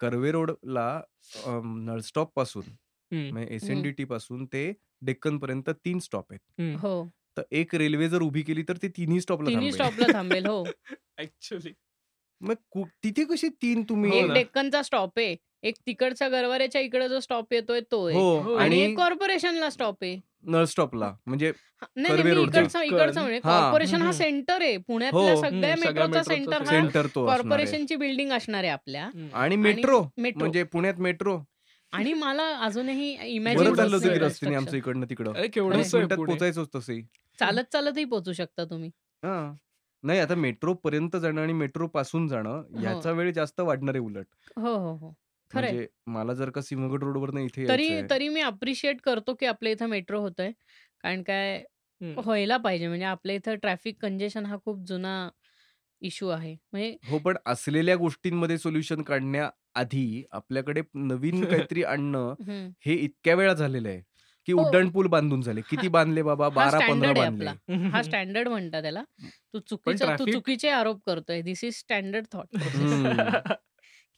कर्वे 0.00 0.30
रोडला 0.32 1.00
नळस्टॉपपासून 1.64 3.38
एसएनडीटी 3.38 4.04
पासून 4.04 4.44
ते 4.44 4.72
डेक्कन 5.02 5.38
पर्यंत 5.38 5.70
तीन 5.70 5.98
स्टॉप 5.98 6.24
आहेत. 6.30 6.76
हो. 6.78 7.02
तर 7.36 7.42
एक 7.52 7.74
रेल्वे 7.74 8.08
जर 8.08 8.22
उभी 8.22 8.42
केली 8.42 8.62
तर 8.62 8.76
ते 8.76 8.88
तिन्ही 8.88 9.20
स्टॉपला 9.20 9.48
तिन्ही 9.48 9.70
थांबेल. 9.70 9.74
स्टॉपला 9.74 10.12
थांबेल 10.12 10.46
हो. 10.46 10.62
ऍक्च्युली 11.18 11.72
मग 12.40 12.54
कु- 12.70 12.86
तिथे 13.04 13.24
कशी 13.24 13.48
तीन 13.62 13.82
तुम्ही 13.88 14.10
हो 14.10 14.16
एक 14.16 14.26
ना. 14.26 14.34
डेक्कनचा 14.34 14.82
स्टॉप 14.82 15.18
आहे 15.18 15.34
एक 15.62 15.74
तिकडच्या 15.86 16.28
गरवाऱ्याच्या 16.28 16.80
इकडे 16.80 17.08
जो 17.08 17.20
स्टॉप 17.20 17.52
येतोय 17.52 17.80
तो 17.90 18.04
आहे 18.06 18.16
हो. 18.16 18.54
आणि 18.54 18.64
आणि 18.64 18.80
एक 18.82 18.96
कॉर्पोरेशनला 18.96 19.70
स्टॉप 19.70 19.96
आहे 20.02 20.18
नळ 20.46 20.64
स्टॉपला 20.64 21.12
म्हणजे 21.26 21.48
हा, 21.48 21.86
नाही 21.96 22.02
नाही, 22.02 22.16
कर्वे 22.16 22.30
मी 22.30 22.36
रोडचा. 22.36 22.60
इकडचा 22.60 22.82
इकडचा 22.82 23.20
म्हणजे 23.20 23.40
हा. 23.44 23.58
कॉर्पोरेशन 23.60 23.96
हा 23.96 24.00
हम्म. 24.00 24.10
सेंटर 24.12 24.62
आहे 24.62 24.76
पुण्यातल्या 24.78 25.20
हो. 25.24 25.36
सगळ्या 25.36 25.48
हम्म, 25.48 25.60
सगळ्या 25.60 25.76
मेट्रोचा 25.76 26.18
मेट्रोचं 26.18 26.34
सेंटर 26.34 26.58
हा 26.58 26.70
सेंटर 26.70 27.06
तो 27.06 27.24
असणार 27.24 27.28
आहे. 27.28 27.42
कॉर्पोरेशनची 27.42 27.96
बिल्डिंग 27.96 28.32
असणार 28.32 28.62
आहे 28.64 28.72
आपल्या. 28.72 29.08
आणि 29.34 29.56
मेट्रो 29.58 30.00
मेट्रो 30.18 30.38
म्हणजे 30.38 30.62
पुण्यात 30.64 31.00
मेट्रो 31.00 31.38
आणि 31.92 32.12
मला 32.14 32.46
अजूनही 32.58 33.10
इमॅजिन 33.26 33.74
चाललं 33.74 33.96
होतं 33.96 34.02
की 34.02 34.18
बसतंय 34.18 34.18
रस्त्याने 34.18 34.56
आमचं 34.56 34.76
इकडनं 34.76 35.06
तिकडं. 35.10 35.32
पोचायचंच 36.26 36.68
तसंही 36.74 37.02
चालत 37.38 37.72
चालतही 37.72 38.04
पोहोचू 38.04 38.32
शकता 38.32 38.64
तुम्ही. 38.64 38.90
हा. 39.22 39.52
नाही 40.04 40.20
आता 40.20 40.34
मेट्रो 40.34 40.74
पर्यंत 40.74 41.16
जाणं 41.16 41.40
आणि 41.40 41.52
मेट्रो 41.52 41.86
पासून 41.86 42.26
जाणं 42.28 42.62
याचा 42.82 43.10
वेळ 43.10 43.32
जास्त 43.32 43.60
वाढणार 43.60 43.94
आहे 43.94 44.04
उलट. 44.04 44.26
हो 44.56 44.74
हो 44.76 44.94
हो. 44.96 45.14
खरंय. 45.50 45.70
म्हणजे 45.70 45.86
मला 46.06 46.34
जर 46.34 46.50
का 46.50 46.60
सिंहगड 46.60 47.02
रोडवरनं 47.02 47.40
इथे 47.40 47.66
तरी 47.68 47.88
तरी 48.10 48.28
मी 48.28 48.40
अप्रिशिएट 48.40 49.00
करतो, 49.00 49.34
की 49.34 49.46
आपल्या 49.46 49.72
इथं 49.72 49.88
मेट्रो 49.88 50.20
होतंय. 50.20 50.50
कारण 51.00 51.22
काय 51.22 51.56
हं. 52.00 52.14
व्हायला 52.16 52.56
पाहिजे. 52.56 52.88
म्हणजे 52.88 53.04
आपल्या 53.06 53.36
इथं 53.36 53.54
ट्रॅफिक 53.56 53.96
कंजेशन 54.02 54.46
हा 54.46 54.56
खूप 54.64 54.84
जुना 54.86 55.14
इश्यू 56.02 56.28
आहे. 56.28 56.54
म्हणजे 56.72 56.96
हो, 57.08 57.18
पण 57.18 57.36
असलेल्या 57.46 57.96
गोष्टींमध्ये 57.96 58.58
सोल्युशन 58.58 59.02
काढण्याआधी 59.02 60.24
आपल्याकडे 60.30 60.82
नवीन 60.94 61.44
काहीतरी 61.68 61.82
आणणं 61.84 62.34
हं. 62.40 62.68
हे 62.86 62.94
इतक्या 62.94 63.34
वेळा 63.34 63.52
झालेलं 63.54 63.88
आहे, 63.88 64.00
की 64.48 64.52
हो. 64.52 64.60
उड्डाणपूल 64.60 65.06
बांधून 65.06 65.42
झाले. 65.42 65.60
हा 65.62 65.66
किती 65.70 65.88
बांधले 65.88 66.22
बाबा? 66.22 66.48
हा 66.56 66.70
12-15 66.70 66.80
स्टँडर्ड 66.80 67.18
आहे 67.18 67.30
बांधले. 67.30 67.46
आपला. 67.46 67.54
हा 67.96 68.02
स्टँडर्ड 68.02 68.48
म्हणतात 68.48 68.82
त्याला. 68.82 69.02
तू 69.54 69.58
पण 69.58 69.60
चुकीचं 69.68 70.16
तू 70.18 70.26
चुकीचे 70.26 70.68
आरोप 70.70 71.00
करतोय. 71.06 71.40
This 71.42 71.64
is 71.64 71.74
standard 71.74 72.26
thought 72.32 72.46
process. 72.52 72.94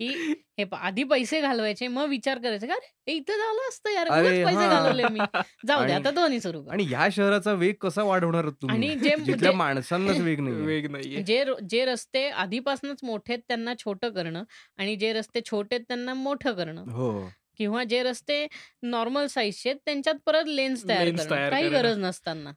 की 0.00 0.34
हे 0.58 0.64
आधी 0.72 1.04
पैसे 1.04 1.40
घालवायचे, 1.40 1.88
मग 1.88 2.08
विचार 2.08 2.38
करायचा, 2.38 2.66
"का 2.66 2.74
रे, 2.74 3.12
इथं 3.12 3.32
झालं 3.32 3.68
असतं 3.68 3.90
यार, 3.90 4.08
पैसे. 4.10 4.66
घालवले 4.66 5.02
मी. 5.08 5.20
जाऊ 5.66 5.84
दे 5.84 5.92
आता 5.92 6.10
दोन्ही 6.10 6.40
सुरू 6.40 6.62
कर." 6.62 6.72
आणि 6.72 6.86
या 6.90 7.08
शहराचा 7.12 7.52
वेग 7.52 7.74
कसा 7.80 8.02
वाढवणार? 8.02 8.44
आणि 8.70 8.94
जे 8.94 9.50
माणसांनाच 9.50 10.20
वेग 10.20 10.40
नाहीये. 10.40 10.62
वेग 10.62 10.90
नाहीये. 10.90 11.22
जे 11.22 11.44
जे 11.68 11.84
रस्ते 11.84 12.28
आधीपासूनच 12.28 12.98
मोठे 13.02 13.32
आहेत 13.32 13.42
त्यांना 13.48 13.74
छोटं 13.78 14.10
करणं 14.10 14.44
आणि 14.76 14.96
जे 14.96 15.12
रस्ते 15.12 15.40
छोटे 15.46 15.76
आहेत 15.76 15.84
त्यांना 15.88 16.14
मोठं 16.14 16.52
करणं 16.52 16.84
हो. 16.90 17.28
किंवा 17.58 17.84
जे 17.84 18.02
रस्ते 18.02 18.46
नॉर्मल 18.82 19.26
साइजचे 19.26 19.68
आहेत 19.68 19.80
त्यांच्यात 19.84 20.14
परत 20.26 20.44
लेन्स 20.46 20.88
तयार 20.88 21.50
काही. 21.50 21.68
गरज 21.68 21.98
नसताना. 21.98 22.52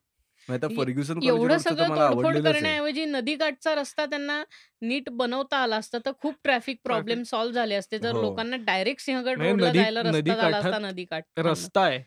फर्ग्युसन 0.47 1.23
एवढं 1.23 1.57
सगळं 1.57 1.87
तोडफोड. 1.89 2.37
करण्याऐवजी 2.37 3.05
नदीकाठचा 3.05 3.75
रस्ता 3.75 4.05
त्यांना 4.05 4.43
नीट 4.81 5.09
बनवता 5.09 5.57
आला 5.57 5.75
असता 5.75 5.97
तर 6.05 6.11
खूप 6.21 6.35
ट्रॅफिक 6.43 6.77
प्रॉब्लेम 6.83 7.23
सॉल्व्ह 7.23 7.55
झाले 7.55 7.75
असते. 7.75 7.97
जर 7.97 8.11
हो. 8.11 8.21
लोकांना 8.21 8.55
डायरेक्ट 8.55 9.01
सिंहगड 9.01 9.41
रोडला 9.41 9.67
नदी 9.67 9.79
जायला 9.79 10.01
रस्ता 10.01 10.35
झाला 10.35 10.57
असता 10.57 10.79
नदीकाठमधनं. 10.79 11.49
रस्ता 11.51 11.81
आहे. 11.81 12.03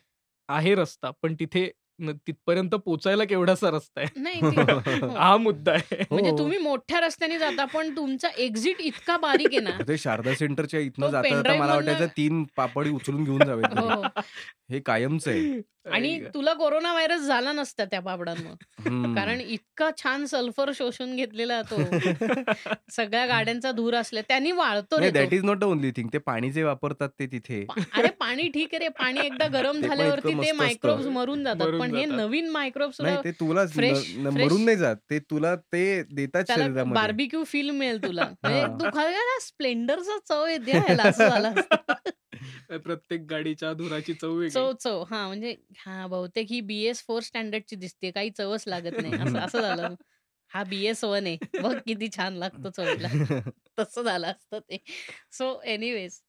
आहे 0.49 0.75
रस्ता. 0.75 1.11
पण 1.23 1.35
तिथे 1.39 1.69
तिथपर्यंत 2.27 2.69
पोहोचायला 2.75 3.23
केवढासा 3.23 3.69
रस्ता 3.69 4.01
आहे? 4.01 4.21
नाही 4.21 4.39
हो. 4.39 4.47
हा 5.17 5.35
मुद्दा 5.37 5.71
आहे. 5.71 6.03
म्हणजे 6.11 6.29
हो. 6.29 6.37
तुम्ही 6.37 6.57
मोठ्या 6.57 6.99
रस्त्याने 6.99 7.37
जाता 7.39 7.65
पण 7.65 7.95
तुमचा 7.95 8.29
एक्झिट 8.37 8.81
इतका 8.81 9.17
बारीक 9.17 9.47
आहे 9.51 9.59
ना 9.59 9.69
ते 9.87 9.97
शारदा 9.97 10.33
सेंटरच्या 10.33 10.79
इथनं 10.79 11.09
जाता 11.09 11.53
मला 11.55 11.73
वाटायचं 11.75 12.07
3 12.17 12.43
पापडी 12.55 12.89
उचलून 12.89 13.23
घेऊन 13.23 13.43
जावेत 13.45 13.75
हो, 14.73 14.79
कायमच 14.85 15.27
आहे. 15.27 15.61
आणि. 15.91 16.19
तुला 16.33 16.53
कोरोना 16.53 16.91
व्हायरस 16.91 17.21
झाला 17.21 17.51
नसता 17.51 17.85
त्या 17.85 17.99
पापडांमुळे. 17.99 18.89
हं. 18.89 19.15
कारण 19.15 19.41
इतका 19.41 19.89
छान 20.03 20.25
सल्फर 20.25 20.71
शोषून 20.75 21.15
घेतलेला 21.15 21.61
तो. 21.61 21.75
सगळ्या 22.91 23.25
गाड्यांचा 23.25 23.71
धूर 23.71 23.93
असल्या 23.93 24.23
त्यांनी 24.27 24.51
वाळतो. 24.51 25.09
That 25.09 25.33
is 25.33 25.43
not 25.43 25.57
the 25.57 25.63
only 25.63 25.91
thing. 25.91 26.07
ते 26.13 26.17
पाणी 26.17 26.51
जे 26.51 26.63
वापरतात 26.63 27.09
ते 27.19 27.25
तिथे. 27.25 27.67
अरे 27.93 28.09
पाणी 28.09 28.47
ठीक 28.47 28.67
आहे 28.73 28.79
रे. 28.79 28.87
पाणी 28.87 29.19
एकदा 29.19 29.47
गरम 29.53 29.81
झाल्यावरती 29.81 30.33
ते 30.33 30.51
मायक्रोब्स. 30.51 31.05
मरून 31.05 31.43
जातात. 31.43 31.79
पण 31.79 31.95
हे. 31.95 32.05
नवीन 32.05 32.49
मायक्रोब्स 32.49 33.01
नाही 33.01 33.17
ते 33.23 33.31
तुला 33.31 33.63
मरून 34.17 34.65
नाही 34.65 34.77
जात. 34.77 34.95
ते 35.09 35.19
तुला 35.19 35.55
ते 35.55 36.03
देतात. 36.03 36.69
बार्बिक्यू 36.93 37.43
फील 37.43 37.69
मिळेल 37.69 38.03
तुला. 38.03 38.29
म्हणजे. 38.43 38.65
तू 38.65 38.99
स्प्लेंडरचा 39.41 40.17
चव 40.27 40.45
येते 40.45 40.71
असं 40.71 41.29
झालं. 41.29 41.53
प्रत्येक 42.77 43.21
गाडीच्या 43.29 43.73
धुराची 43.73 44.13
चव 44.13 44.31
वेगळी. 44.31 44.49
चव 44.61 44.71
चव. 44.75 45.03
हां, 45.05 45.27
म्हणजे 45.27 45.55
हां, 45.77 46.09
बहुतेक 46.09 46.47
ही 46.49 46.59
बी-एस-4 46.63 47.21
स्टँडर्डची 47.23 47.75
दिसते. 47.77 48.11
काही 48.11 48.29
चवच 48.31 48.63
लागत 48.67 48.97
नाही. 48.97 49.15
असं 49.17 49.39
असं 49.39 49.61
झालं. 49.61 49.95
हा 50.51 50.63
बी-एस-1 50.65 51.23
आहे. 51.23 51.37
बघ 51.59 51.73
किती 51.85 52.09
छान 52.11 52.33
लागतो 52.35 52.69
चवीला. 52.71 53.09
तसं 53.77 54.03
झालं 54.03 54.27
असतं 54.27 54.59
ते. 54.61 54.77
सो 55.31 55.59
एनिवेज 55.65 56.19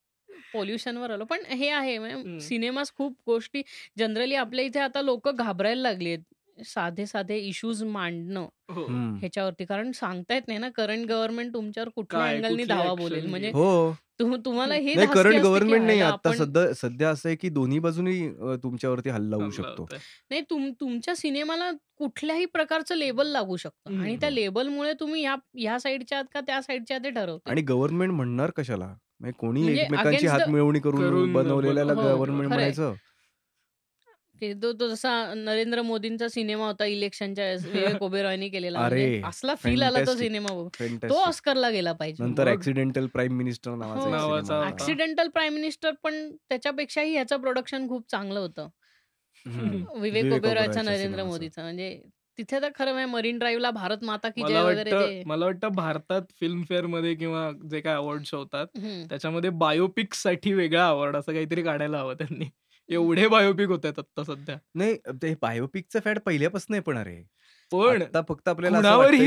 पोल्युशनवर 0.54 1.10
आलो. 1.10 1.24
पण 1.26 1.44
हे 1.48 1.68
आहे 1.72 1.98
म्हणजे. 1.98 2.24
सिनेमास 2.40 2.92
खूप 2.94 3.16
गोष्टी 3.26 3.62
जनरली 3.98 4.34
आपल्या 4.36 4.64
इथे 4.64 4.80
आता 4.80 5.02
लोकं 5.02 5.36
घाबरायला 5.36 5.82
लागली 5.82 6.08
आहेत. 6.08 6.24
साधे-साधे 6.58 7.36
इश्यूज 7.40 7.82
मांडणं 7.84 8.46
हो. 8.68 8.84
हं. 8.86 9.22
ह्याच्यावरती. 9.22 9.64
कारण 9.66 9.90
सांगता 9.92 10.34
येत 10.34 10.42
नाही 10.48 10.58
ना 10.58 10.68
करंट 10.74 11.06
गव्हर्नमेंट 11.08 11.52
तुमच्यावर 11.54 11.88
कुठल्या 11.90 12.26
काय 12.26 12.28
अँगलनी 12.28 12.64
कुठली 12.64 12.66
धावा 12.66 12.94
बोलेल. 12.96 13.26
म्हणजे. 13.26 13.52
हो. 13.52 13.96
तुम 14.20 14.34
तुम्हाला 14.44 14.74
हे 14.76 14.94
नाही 14.94 15.08
धास्ती 15.08 15.08
करंट 15.08 15.36
असते 15.36 15.60
की 15.60 15.72
गव्हर्नमेंट 15.72 15.84
नाही. 15.84 16.00
ह्याला 16.00 16.02
आता 16.02 16.32
आपण 16.32 16.34
सध्या 16.34 16.72
सध्या 16.76 17.10
असं 17.10 17.28
आहे 17.28 17.36
की 17.36 17.48
दोन्ही 17.50 17.78
बाजूनी 17.80 18.20
अ, 18.28 18.54
तुमच्यावरती 18.62 19.10
हल्ला 19.10 19.36
होऊ 19.36 19.50
शकतो. 19.52 19.88
नाही 20.30 20.42
तुम 20.50 20.70
तुमच्या 20.80 21.14
सिनेमाला 21.16 21.70
कुठल्याही 21.96 22.44
प्रकारचं 22.48 22.96
लेबल 22.96 23.26
लागू 23.28 23.56
शकतं 23.58 23.90
आणि 23.98 24.16
हं. 24.16 24.18
त्या 24.18 24.30
लेबलमुळे 24.30 24.92
तुम्ही 25.00 25.22
ह्या 25.22 25.34
ह्या 25.56 25.78
साइडच्या 25.80 26.18
आहात 26.18 26.28
का 26.34 26.40
त्या 26.42 26.60
साइडच्या 26.62 26.96
आहात 26.96 27.04
ते 27.04 27.10
ठरवते. 27.16 27.50
आणि 27.50 27.62
गव्हर्नमेंट 27.62 28.12
म्हणणार 28.12 28.50
कशाला? 28.50 28.86
म्हणजे 29.20 29.34
कोणी 29.38 29.62
म्हणजे 29.62 29.72
एकमेकांची 29.72 30.26
अगेन्स्ट 30.26 30.36
द 30.36 30.42
हातमिळवणी 30.42 30.80
करून 30.80 31.32
करून 31.32 31.32
बनवलेल्याला 31.32 31.92
हो, 31.92 32.02
गव्हर्नमेंट 32.02 32.48
खरंय. 32.48 32.48
म्हणायचं. 32.48 32.94
की 34.42 34.52
तो 34.54 34.72
तो 34.72 34.88
जसा 34.88 35.34
नरेंद्र 35.34 35.82
मोदींचा 35.82 36.28
सिनेमा 36.28 36.66
होता 36.66 36.84
इलेक्शनच्या 36.84 37.44
वेळेस 37.44 37.64
विवेक 37.96 38.02
ओबेरॉयनी 38.02 38.48
केलेला. 38.48 38.78
म्हणजे 38.78 39.04
अरे 39.04 39.22
असला 39.24 39.54
फील 39.54 39.82
आला 39.82 40.00
तो. 40.06 40.14
सिनेमा 40.14 40.52
बघून. 40.52 40.96
तो. 40.96 41.14
ऑस्करला 41.14 41.70
गेला 41.70 41.92
पाहिजे. 41.92 42.24
नंतर 42.24 42.48
ऍक्सिडेंटल 42.48 43.06
प्राईम 43.06 43.36
मिनिस्टर 43.36 43.74
नावाचा. 43.74 44.66
ऍक्सिडेंटल 44.68 45.28
प्राईम 45.28 45.52
मिनिस्टर 45.52 45.90
पण 46.02 46.36
त्याच्यापेक्षाही 46.48 47.12
ह्याचं 47.12 47.36
प्रोडक्शन 47.36 47.88
खूप 47.88 48.10
चांगलं 48.10 48.40
होतं. 48.40 48.68
विवेक 50.00 50.24
ओबेरॉयचा 50.24 50.36
ओबेरॉयच्या 50.36 50.82
नरेंद्र. 50.82 51.24
मोदीचा. 51.24 51.62
म्हणजे 51.62 52.02
तिथे 52.38 52.60
तर 52.62 52.68
खरं 52.74 52.92
म्हणजे 52.92 53.12
मरीन 53.12 53.38
ड्राईव्हला 53.38 53.70
भारत 53.70 54.04
माता 54.04 54.28
की 54.28 54.42
मला 54.42 54.52
जय 54.52 54.64
वगैरे 54.64 55.22
मला 55.26 55.44
वाटतं 55.44 55.68
भारतात 55.68 56.22
फिल्मफेअरमध्ये 56.40 57.14
किंवा 57.14 57.50
जे 57.70 57.80
काय 57.80 57.94
अवॉर्ड्स 57.94 58.34
होतात. 58.34 58.66
त्याच्यामध्ये 59.08 59.50
बायोपिक्ससाठी 59.50 60.52
वेगळा 60.52 60.88
अवॉर्ड 60.88 61.16
असं 61.16 61.32
काहीतरी 61.32 61.62
काढायला 61.62 61.98
हवं 61.98 62.14
त्यांनी. 62.14 62.44
एवढे 62.92 63.28
बायोपिक 63.28 63.68
होत 63.68 63.80
आहेत 63.84 63.98
आता 63.98 64.24
सध्या. 64.24 64.56
नाही 64.74 64.96
ते 65.22 65.34
बायोपिकचं 65.42 66.00
फॅड 66.04 66.18
पहिल्यापासून 66.18 66.74
आहे 66.74 66.80
पण 66.80 66.98
अरे. 66.98 67.22
पण 67.70 68.02
आता 68.02 68.20
फक्त 68.28 68.48
आपल्याला 68.48 68.78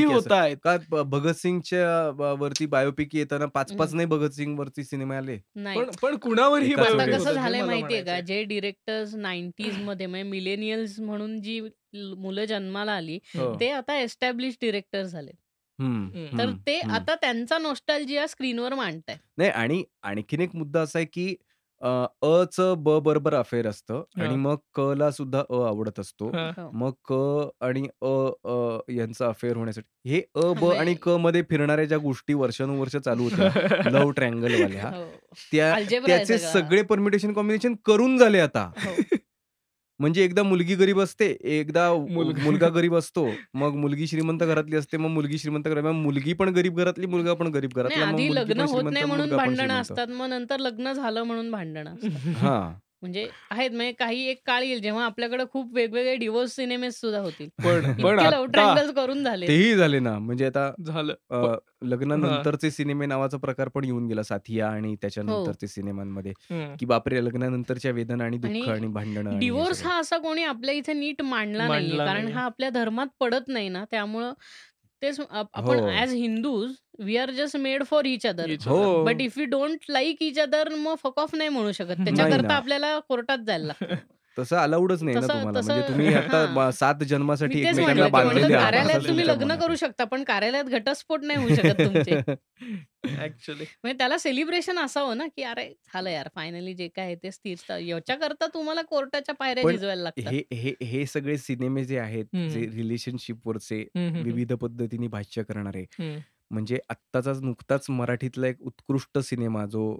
होत 0.05 0.31
आहेत. 0.31 0.57
का 0.63 0.77
भगतसिंगच्या 0.89 2.33
वरती 2.39 2.65
बायोपिक 2.65 3.15
येताना 3.15 3.45
5-5 3.45 3.89
हं. 3.89 3.95
नाही 3.95 4.07
भगतसिंग 4.07 4.59
वरती 4.59 4.83
सिनेमे 4.83 5.15
आले. 5.15 5.37
नाही. 5.55 5.79
पण 5.79 5.89
पण 6.01 6.15
कुणावरही. 6.15 6.73
कसं 6.73 7.31
झालंय 7.33 7.61
माहितीये 7.61 8.03
का. 8.03 8.19
जे 8.19 8.43
डिरेक्टर्स 8.43 9.15
90s 9.15 9.77
मध्ये 9.77 10.07
म्हणजे 10.07 10.29
मिलेनियल्स 10.29 10.99
म्हणून 10.99 11.41
जी 11.41 11.59
ल- 11.93 12.13
मुलं 12.17 12.45
जन्माला 12.45 12.91
आली 12.91 13.19
हो. 13.37 13.59
ते 13.59 13.71
आता 13.71 13.97
एस्टॅब्लिश 13.97 14.57
डिरेक्टर 14.61 15.03
झाले. 15.03 15.31
तर 16.37 16.51
ते. 16.67 16.79
आता 16.79 17.15
त्यांचा 17.15 17.57
नॉस्टॅल्जिया 17.57 18.27
स्क्रीनवर 18.27 18.73
मांडताय. 18.73 19.17
नाही 19.37 19.49
आणि 19.49 19.83
आणखीन 20.01 20.41
एक 20.41 20.55
मुद्दा 20.55 20.81
असा 20.81 20.99
आहे 20.99 21.05
की 21.05 21.35
अ, 21.81 21.87
अचं 22.23 22.73
ब 22.77 22.97
बरोबर 22.99 23.33
अफेअर 23.33 23.67
असतं 23.67 24.01
आणि 24.15 24.27
हां. 24.27 24.37
मग 24.37 24.57
क 24.73 24.79
ला 24.97 25.09
सुद्धा 25.11 25.39
अ 25.49 25.55
आवडत 25.65 25.99
असतो. 25.99 26.29
हां. 26.29 26.51
हो. 26.57 26.69
मग 26.73 26.91
क 27.05 27.13
आणि 27.61 27.81
अ 28.01 28.07
अ, 28.45 28.77
यांचं 28.91 29.25
अफेअर 29.25 29.57
होण्यासाठी 29.57 30.09
हे 30.09 30.19
अ, 30.35 30.39
ब 30.63 30.63
म्हणजे 30.63 30.77
आणि 30.77 30.95
क 31.01 31.09
मध्ये 31.19 31.41
फिरणाऱ्या 31.49 31.85
ज्या 31.85 31.97
गोष्टी 31.97 32.33
वर्षानुवर्ष 32.33 32.95
चालू 32.97 33.23
होत्या 33.23 33.49
लव्ह 33.89 34.11
ट्रँगल 34.15 34.55
वाल्या 34.55 34.89
हो. 34.89 35.03
त्या 35.51 35.71
आहे 35.71 35.83
त्याचे 36.07 36.37
सगळा. 36.37 36.51
सगळे 36.51 36.81
परमिटेशन 36.83 37.33
कॉम्बिनेशन 37.33 37.75
करून 37.85 38.17
झाले 38.17 38.39
आता. 38.39 38.63
हो. 38.77 38.95
म्हणजे 39.99 40.23
एकदा 40.23 40.43
मुलगी 40.43 40.75
गरीब 40.75 40.99
असते, 40.99 41.37
एकदा 41.43 41.93
मुलगा. 41.93 42.43
मुलगा 42.63 42.69
गरीब 42.69 42.95
असतो. 42.95 43.27
मग 43.53 43.75
मुलगी 43.75 44.07
श्रीमंत 44.07 44.39
घरातली 44.39 44.75
असते, 44.75 44.97
मग 44.97 45.09
मुलगी 45.09 45.37
श्रीमंत 45.37 45.63
घरात 45.67 45.83
मग 45.83 45.91
मुलगी 45.91 46.33
पण 46.33 46.49
गरीब 46.49 46.77
घरातली, 46.77 47.05
मुलगा 47.05 47.33
पण 47.33 47.47
गरीब 47.47 47.69
नाही 47.75 47.87
घरातला. 47.87 48.05
मग 48.05 48.13
आधी 48.13 48.27
मुलगी 48.27 48.41
लग्न 48.41 48.53
पण 48.53 48.59
होत 48.59 48.67
श्रीमंत, 48.69 48.93
नाही 48.93 49.05
म्हणून 49.05 49.25
मुलगा 49.25 49.37
पण 49.37 49.43
भांडणं 49.45 49.63
श्रीमंत. 49.67 49.81
असतात. 49.81 50.07
मग 50.07 50.25
नंतर 50.29 50.59
लग्न 50.59 50.91
झालं 50.93 51.23
म्हणून 51.23 51.51
भांडणं 51.51 51.93
असतात. 51.93 52.35
हां. 52.37 52.84
म्हणजे 53.01 53.27
आहेत 53.51 53.69
म्हणजे 53.69 53.91
काही 53.91 54.21
एक 54.27 54.41
काळ 54.45 54.63
येईल 54.63 54.79
जेव्हा 54.81 55.05
आपल्याकडे 55.05 55.43
खूप 55.51 55.73
वेगवेगळे 55.73 56.15
डिवोर्स 56.15 56.55
सिनेमे 56.55 56.91
सुद्धा 56.91 57.19
होतील. 57.19 57.49
पण 57.63 57.91
पण 58.03 58.19
ट्रँगल्स 58.51 58.93
करून 58.93 59.23
झाले. 59.23 59.47
तेही 59.47 59.75
झाले 59.75 59.99
ना. 59.99 60.17
म्हणजे 60.19 60.45
आता 60.45 60.69
झालं. 60.85 61.13
लग्नानंतरचे 61.85 62.71
सिनेमे 62.71 63.05
नावाचा 63.05 63.37
प्रकार 63.37 63.67
पण 63.67 63.83
येऊन 63.83 64.07
गेला 64.07 64.23
साथिया 64.23 64.69
आणि. 64.69 64.95
त्याच्यानंतरचे 65.01 65.67
सिनेमांमध्ये 65.67 66.31
हं. 66.51 66.75
की 66.79 66.85
बापरे 66.85 67.23
लग्नानंतरच्या 67.25 67.91
वेदना 67.91 68.23
आणि 68.23 68.37
दुःख 68.37 68.69
आणि 68.69 68.87
भांडणं 68.87 69.29
आणि 69.29 69.39
डिवोर्स. 69.39 69.83
हा 69.83 69.99
असा 69.99 70.17
कोणी 70.17 70.43
आपल्या 70.43 70.75
इथे 70.75 70.93
नीट 70.93 71.21
मांडला. 71.21 71.67
मांडला 71.67 72.05
कारण. 72.05 72.27
हा 72.27 72.43
आपल्या 72.45 72.69
धर्मात 72.69 73.07
पडत 73.19 73.47
नाही 73.47 73.69
ना 73.69 73.83
त्यामुळं 73.91 74.33
तेच 75.05 75.19
आप- 75.19 75.49
आपण. 75.53 75.79
As 75.79 76.13
Hindus 76.13 76.71
we 76.99 77.17
are 77.17 77.31
just 77.31 77.57
made 77.57 77.83
for 77.85 78.05
each 78.05 78.25
other. 78.25 78.45
Each 78.45 78.67
other. 78.67 79.05
But 79.05 79.21
if 79.21 79.37
you 79.37 79.45
don't 79.45 79.77
like 79.89 80.17
each 80.21 80.39
other 80.39 80.69
मग 80.69 80.95
फक 81.03 81.19
ऑफ 81.19 81.35
नाही 81.35 81.49
म्हणू 81.49 81.71
शकत. 81.71 81.93
त्याच्याकरता. 82.05 82.53
आपल्याला 82.53 82.99
कोर्टात 82.99 83.37
जायला 83.47 83.65
लागतं. 83.65 83.95
तसं 84.37 84.55
अलाउडच 84.57 85.03
नाही 85.03 85.15
ना 85.15 85.21
तसं- 85.21 85.29
तुम्हाला. 85.31 85.59
म्हणजे 85.61 85.81
तसं- 85.81 85.91
तुम्ही 85.91 86.13
आता 86.13 86.45
हां. 86.53 86.71
सात 86.71 87.03
जन्मासाठी 87.03 87.53
तेच 87.55 87.67
एकमेकांना 87.67 88.05
की 88.05 88.11
बांधलेले 88.11 88.53
कार्यालयात 88.53 88.95
तुम्ही 88.97 89.07
तुमच्या 89.07 89.35
लग्न 89.35 89.55
करू. 89.55 89.75
शकता 89.75 90.03
पण 90.03 90.23
कार्यालयात 90.23 90.63
घटस्फोट 90.65 91.23
नाही 91.23 91.39
होऊ 91.39 91.55
शकत 91.55 91.81
तुमचे. 91.81 92.19
ऍक्च्युली 93.19 93.63
म्हणजे 93.83 93.97
त्याला 93.97 94.17
सेलिब्रेशन 94.17 94.79
असावं 94.79 95.17
ना 95.17 95.25
की 95.27 95.43
अरे 95.43 95.67
झालं 95.93 96.09
यार 96.09 96.27
फायनली 96.35 96.73
जे 96.73 96.87
काय 96.87 97.05
आहे 97.05 97.15
ते 97.15 97.31
स्थिर 97.31 97.77
याच्याकरता 97.79 98.47
तुम्हाला 98.47 98.81
कोर्टाच्या 98.81 99.35
पायऱ्या 99.35 99.63
पण 99.63 99.71
झिजवायला 99.71 100.03
लागतात. 100.03 100.31
हे 100.33 100.43
हे 100.53 100.73
हे 100.83 101.05
सगळे 101.05 101.37
सिनेमे 101.37 101.83
जे 101.85 101.97
आहेत 101.99 102.25
हम्म. 102.33 102.47
जे 102.47 102.59
रिलेशनशिपवरचे 102.59 103.79
हम्म, 103.81 104.07
हम्म, 104.09 104.23
विविध 104.23 104.53
पद्धतीने 104.53 105.07
भाष्य 105.07 105.43
करणारे 105.43 105.81
हम्म. 105.99 106.17
म्हणजे 106.51 106.79
आत्ताचाच 106.89 107.41
नुकताच 107.41 107.89
मराठीतला 107.89 108.47
एक 108.47 108.61
उत्कृष्ट 108.61 109.17
सिनेमा 109.19 109.65
जो 109.65 109.99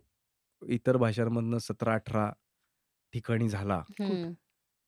इतर 0.61 0.97
भाषांमधनं 0.97 1.57
सतरा 1.57 1.93
अठरा 1.93 2.31
ठिकाणी 3.15 3.47
झाला. 3.49 3.81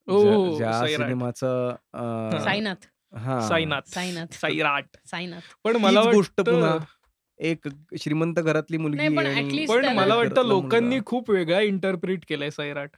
हो, 0.07 0.21
ज्या 0.57 0.71
ज्या 0.71 0.79
सैराट. 0.79 0.89
सिनेमाचं 0.97 1.69
अं, 1.93 2.39
साईनाथ 2.43 2.85
हा 3.17 3.39
साईनाथ 3.47 3.89
साईनाथ. 3.89 4.33
साईराट 4.33 4.97
साईनाथ 5.05 5.53
पण 5.63 5.75
मला 5.75 6.03
तीच 6.03 6.13
गोष्ट 6.13 6.33
वाटतं- 6.39 6.53
पुन्हा 6.53 6.77
एक 7.39 7.67
श्रीमंत 7.99 8.35
घरातली 8.35 8.77
मुलगी 8.77 8.97
नाही, 8.97 9.15
पण 9.17 9.25
आणि 9.25 9.41
at 9.41 9.53
least 9.53 9.69
पण 9.69 9.81
त्याला- 9.81 9.95
मला 9.97 10.15
वाटतं 10.15 10.33
घरातला 10.33 10.49
लोकांनी. 10.49 10.99
खूप 11.05 11.29
वेगळा 11.29 11.59
इंटरप्रिट 11.61 12.25
केलाय 12.29 12.49
सैराट 12.49 12.89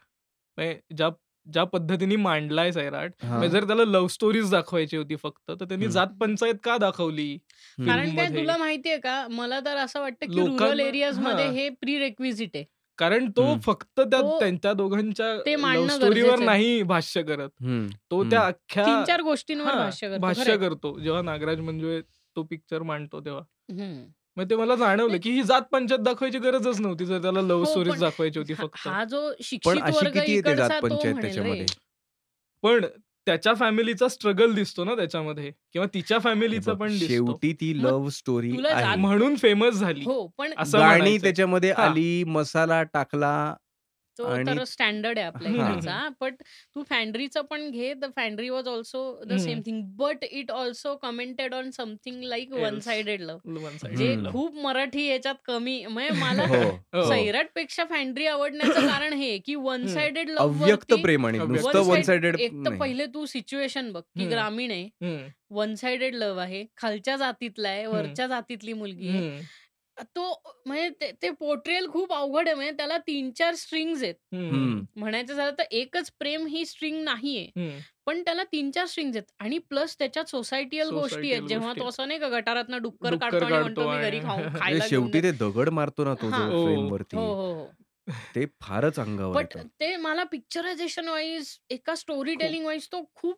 म्हणजे 0.57 0.79
ज्या 0.97 1.09
ज्या 1.47 1.63
पद्धतीने 1.63 2.15
मांडलाय 2.15 2.71
सैराट 2.71 3.11
हा. 3.23 3.29
म्हणजे 3.29 3.49
जर 3.49 3.65
त्याला 3.67 3.83
लव्ह 3.83 4.07
स्टोरीज 4.07 4.51
दाखवायची 4.51 4.97
होती 4.97 5.15
फक्त 5.15 5.49
तर 5.49 5.65
त्यांनी 5.65 5.85
हम्म. 5.85 5.93
जात 5.93 6.07
पंचायत 6.21 6.55
का 6.63 6.77
दाखवली 6.77 7.31
हम्म. 7.33 7.89
कारण 7.89 8.15
काय 8.15 8.27
मध्ये. 8.27 8.41
तुला 8.41 8.57
माहितीये 8.57 8.97
का 8.97 9.27
मला 9.27 9.59
तर 9.59 9.77
असं 9.77 9.99
वाटतं 10.01 10.25
की 10.25 10.35
लोकांना- 10.35 10.65
रुरल 10.65 10.79
एरियाजमध्ये 10.79 11.45
हा. 11.45 11.51
हे 11.51 11.69
प्री 11.69 11.97
रेक्विजिट 11.99 12.49
आहे 12.55 12.65
कारण 12.99 13.29
तो. 13.29 13.43
फक्त 13.63 13.99
त्या 13.99 14.21
तो- 14.21 14.39
त्यांच्या 14.39 14.73
दोघांच्या 14.73 15.35
स्टोरीवर. 15.89 16.39
नाही 16.39 16.81
भाष्य 16.83 17.21
करत 17.23 17.49
हम्म. 17.61 17.87
तो. 18.11 18.23
त्या 18.23 18.41
अख्ख्या 18.41 18.85
तीन 18.85 19.03
चार 19.03 19.21
गोष्टींवर 19.21 19.73
भाष्य 19.75 20.07
करतो 20.09 20.21
भाष्य. 20.21 20.57
करतो 20.57 20.99
जेव्हा 20.99 21.21
नागराज 21.21 21.59
मंजुळे 21.59 22.01
तो 22.35 22.43
पिक्चर 22.43 22.81
मांडतो 22.81 23.19
तेव्हा 23.19 23.41
हम्म. 23.71 24.03
मग 24.37 24.49
ते 24.49 24.55
मला 24.55 24.75
जाणवलं 24.75 25.17
की 25.23 25.31
ही 25.31 25.43
जात 25.43 25.61
पंचायत 25.71 25.99
दाखवायची 25.99 26.39
गरजच 26.39 26.79
नव्हती 26.81 27.05
जर 27.05 27.21
त्याला 27.21 27.41
लव्ह 27.41 27.59
हो, 27.59 27.65
स्टोरीज 27.65 27.99
दाखवायची 27.99 28.39
होती 28.39 28.53
फक्त 28.53 28.87
हा 28.87 29.03
जो 29.03 29.21
पण 29.27 29.43
शिक्षित 29.43 29.81
अशी 29.83 29.95
वर्ग 29.95 30.11
किती 30.11 30.33
येते 30.33 30.49
इकडचा 30.49 30.67
जात 30.67 30.81
तो 30.81 30.87
पंचायत 30.87 31.13
म्हणेल 31.13 31.15
रे 31.15 31.21
त्याच्यामध्ये 31.21 31.65
पण 32.63 32.85
त्याच्या 33.29 33.53
फॅमिलीचा 33.53 34.07
स्ट्रगल 34.07 34.53
दिसतो 34.53 34.83
ना 34.83 34.95
त्याच्यामध्ये 34.95 35.51
किंवा 35.73 35.87
तिच्या 35.93 36.19
फॅमिलीचा 36.19 36.73
पण 36.73 36.87
दिसतो 36.87 37.07
शेवटी 37.07 37.53
ती 37.53 37.83
लव्ह 37.83 38.09
स्टोरी 38.09 38.51
म्हणून 38.97 39.35
फेमस 39.35 39.73
झाली 39.73 40.03
हो 40.05 40.27
पण 40.37 40.53
असं 40.57 40.79
गाणी. 40.79 41.17
त्याच्यामध्ये. 41.17 41.71
आली 41.71 42.23
मसाला 42.23 42.83
टाकला 42.83 43.55
तो 44.19 44.25
आणि- 44.25 44.47
तर 44.49 44.63
स्टँडर्ड 44.65 45.19
आहे 45.19 45.27
आपल्या 45.27 45.51
हा. 45.53 45.71
इकडचा 45.71 46.07
बट 46.21 46.41
तू 46.75 46.83
फॅन्ड्रीचं 46.83 47.41
पण 47.41 47.69
घे 47.71 47.93
the 47.95 48.05
Fandry 48.15 48.49
was 48.49 48.67
also 48.67 49.01
the 49.17 49.31
hmm. 49.31 49.43
Same 49.43 49.61
thing 49.61 49.81
but 49.97 50.23
it 50.23 50.51
also 50.53 50.95
commented 50.97 51.53
on 51.53 51.69
something 51.71 52.23
like 52.23 52.53
one. 52.53 52.79
Sided 52.81 53.21
love 53.21 53.69
जे 53.89 54.13
love. 54.15 54.31
खूप 54.31 54.55
मराठी 54.57 55.05
याच्यात 55.05 55.35
कमी 55.45 55.85
म्हणजे 55.87 56.19
मला 56.19 56.45
हो 56.47 56.55
हो. 56.55 57.03
सैराटपेक्षा 57.09 57.83
फॅन्ड्री 57.85 58.25
आवडण्याचं 58.27 58.87
कारण 58.89 59.13
हे 59.13 59.37
की 59.39 59.55
वन 59.57 59.81
हम्म. 59.81 59.93
साइडेड 59.93 60.29
लव्ह 60.29 60.63
अव्यक्त 60.63 60.93
प्रेम 61.01 61.25
आणि 61.27 61.39
अव्यक्त. 61.39 61.65
नुसतं 61.65 61.89
वन 61.89 62.01
साइडेड 62.01 62.39
एक 62.39 62.53
तर 62.65 62.77
पहिले 62.77 63.05
तू 63.05 63.25
सिच्युएशन 63.27 63.91
बघ 63.91 64.01
की 64.01 64.19
हम्म. 64.19 64.31
ग्रामीण 64.31 64.71
आहे 64.71 65.17
वन 65.51 65.73
साइडेड 65.75 66.15
लव्ह 66.15 66.41
आहे 66.41 66.63
खालच्या 66.77 67.15
जातीतला 67.17 67.69
आहे. 67.69 67.85
वरच्या 67.87 68.27
जातीतली 68.27 68.73
मुलगी 68.73 69.09
आहे 69.09 69.41
तो 70.05 70.55
म्हणजे 70.65 70.89
ते- 71.01 71.11
ते 71.21 71.29
पोर्ट्रेल 71.29 71.87
खूप 71.87 72.13
अवघड 72.13 72.47
आहे. 72.47 72.55
म्हणजे 72.55 72.71
त्याला 72.71 72.97
तीन 72.97 73.31
चार 73.31 73.55
स्ट्रिंग्स 73.55 74.03
आहेत 74.03 74.15
म्हणायचं 74.95 75.33
झालं 75.33 75.51
तर 75.57 75.63
एकच 75.71 76.11
प्रेम 76.19 76.45
ही 76.45 76.65
स्ट्रिंग 76.65 77.01
नाहीये. 77.03 77.79
पण 78.05 78.21
त्याला 78.21 78.43
तीन 78.43 78.71
चार 78.71 78.85
स्ट्रिंग्स 78.85 79.15
आहेत. 79.17 79.31
आणि 79.39 79.57
प्लस 79.57 79.97
त्याच्यात 79.99 80.25
सोसायटीयल 80.25 80.89
गोष्टी 80.89 81.31
आहेत. 81.31 81.47
जेव्हा 81.47 81.73
तो 81.73 81.87
असं 81.87 82.07
नाही 82.07 82.19
का 82.19 82.27
गटारातनं 82.29 82.81
डुक्कर 82.81 83.09
डुक्कर 83.09 83.29
काढतो 83.29 83.45
आणि 83.45 83.63
म्हणतो 83.63 83.89
मी 83.89 83.97
घरी 83.97 84.19
खाऊ 84.23 84.79
शेवटी 84.89 85.17
ये." 85.17 85.23
ते 85.23 85.31
दगड 85.37 85.69
मारतो 85.69 86.03
ना 86.03 86.13
तो 86.13 86.29
हा. 86.29 86.45
हो. 86.45 86.65
हो 87.13 87.33
हो 87.33 87.71
ते 88.35 88.45
फारच 88.61 88.99
अंगावर 88.99 89.35
बट 89.35 89.57
ते 89.79 89.95
मला 89.95 90.23
पिक्चरायझेशन 90.23 91.07
वाईज 91.07 91.57
एका 91.69 91.95
स्टोरी 91.95 92.35
टेलिंग 92.35 92.65
वाईज 92.65 92.87
तो 92.91 93.03
खूप 93.15 93.37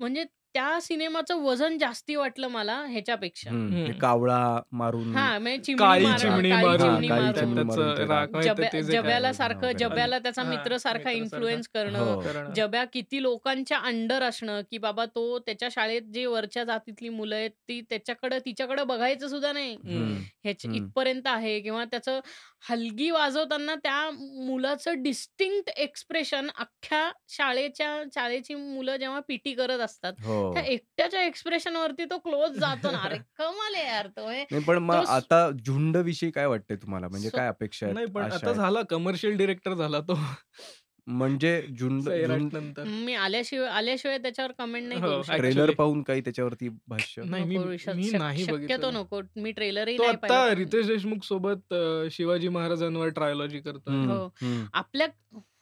म्हणजे 0.00 0.24
त्या 0.54 0.78
सिनेमाचं 0.80 1.40
वजन 1.42 1.76
जास्ती 1.78 2.14
वाटलं 2.14 2.48
मला 2.48 2.74
ह्याच्यापेक्षा 2.84 3.50
हम्म. 3.50 3.70
ते 3.72 3.80
हम्म. 3.80 3.92
कावळा 3.98 4.38
मारून 4.72 5.14
हा 5.16 5.38
म्हणजे 5.38 5.62
चिमणी 5.64 5.78
काळी 5.78 6.04
चिमणी 6.20 6.50
काळी 6.50 6.64
मारून 6.64 6.80
चिमणी 6.80 7.08
काळी 7.08 7.20
मारून. 7.20 7.38
चिमणी 7.40 7.62
मारून 7.62 7.84
त्याचं 7.84 7.96
ते 7.98 8.02
राग 8.02 8.10
राग. 8.10 8.30
माहिती 8.32 8.48
जब्या- 8.48 8.72
ते 8.72 8.82
जे 8.82 8.92
जब्याला 8.92 9.32
सारखं 9.32 9.60
नाव 9.62 9.72
जब्याला 9.78 10.18
त्याचा 10.18 10.42
हा, 10.42 10.48
मित्रसारखा 10.50 10.98
मित्रासारखा. 10.98 11.10
इन्फ्लुएन्स 11.12 11.68
हो. 11.68 12.20
करणं. 12.20 12.52
जब्या 12.54 12.84
किती 12.84 13.22
लोकांच्या 13.22 13.78
अंडर 13.82 14.22
असणं 14.22 14.60
की 14.70 14.78
बाबा 14.78 15.04
तो 15.06 15.38
त्याच्या 15.38 15.68
शाळेत 15.72 16.10
जे 16.12 16.26
वरच्या 16.26 16.64
जातीतली 16.64 17.08
मुलं 17.10 17.34
आहेत 17.36 17.50
ती 17.68 17.80
त्याच्याकडे 17.90 18.38
तिच्याकडे 18.38 18.84
बघायचं 18.84 19.28
सुद्धा 19.28 19.52
नाही 19.52 19.74
हम्म. 19.74 20.14
ह्याच 20.44 20.64
हम्म. 20.66 20.76
इथपर्यंत 20.76 21.26
आहे 21.26 21.58
किंवा 21.60 21.84
त्याचं 21.84 22.20
हलगी 22.70 23.10
वाजवताना 23.10 23.74
त्या 23.74 24.10
मुलाचं 24.46 25.02
डिस्टिंक्ट 25.02 25.70
एक्सप्रेशन 25.76 26.48
अख्ख्या 26.58 27.10
शाळेच्या 27.28 27.96
शाळेची 28.14 28.54
मुलं 28.54 28.96
जेव्हा 28.96 29.20
पीटी 29.28 29.52
करत 29.54 29.80
असतात 29.80 30.12
हो 30.24 30.39
त्या 30.54 30.62
एकट्याच्या 30.62 31.22
एक्सप्रेशन 31.24 31.76
वरती 31.76 32.04
तो 32.04 32.18
क्लोज 32.18 32.58
जातो 32.58 32.90
ना 32.90 32.98
अरे 32.98 33.18
कमाल 33.38 33.74
आहे 33.74 33.86
यार 33.86 34.06
तो 34.06 34.28
हे. 34.28 34.42
नाही 34.42 34.62
पण 34.64 34.78
मग 34.78 35.04
आता 35.08 35.48
झुंड 35.64 35.96
विषयी 35.96 36.30
काय 36.30 36.46
वाटतंय 36.46 36.76
तुम्हाला 36.76 37.08
म्हणजे 37.08 37.28
काय 37.28 37.48
अपेक्षा 37.48 37.86
आहेत 37.86 37.94
नाही 37.94 38.06
पण 38.06 38.32
आता? 38.32 38.52
झाला 38.52 38.82
कमर्शियल 38.82 39.36
डिरेक्टर 39.36 39.74
झाला 39.74 40.00
तो 40.00 40.18
म्हणजे 41.06 41.50
झुंड 41.78 42.08
मी 42.86 43.14
आल्याशिवाय 43.14 43.68
आल्याशिवाय 43.68 44.18
त्याच्यावर 44.18 44.52
कमेंट 44.58 44.86
नाही 44.88 45.00
हो, 45.00 45.08
करू 45.08 45.22
शकत. 45.22 45.36
ट्रेलर. 45.36 45.70
पाहून 45.70 46.02
काही 46.02 46.20
त्याच्यावरती 46.20 46.68
भाष्य 46.88 47.22
नाही, 47.22 48.44
शक्यतो. 48.44 48.90
नको 48.90 49.20
मी 49.36 49.52
ट्रेलरही 49.52 49.96
तो 49.98 50.12
नाही. 50.28 50.54
रितेश 50.54 50.86
देशमुख 50.86 51.24
सोबत 51.24 51.74
शिवाजी 52.12 52.48
महाराजांवर 52.48 53.08
ट्रायोलॉजी 53.08 53.60
करतो 53.60 53.90
हो. 54.04 54.28
आपल्या 54.72 55.06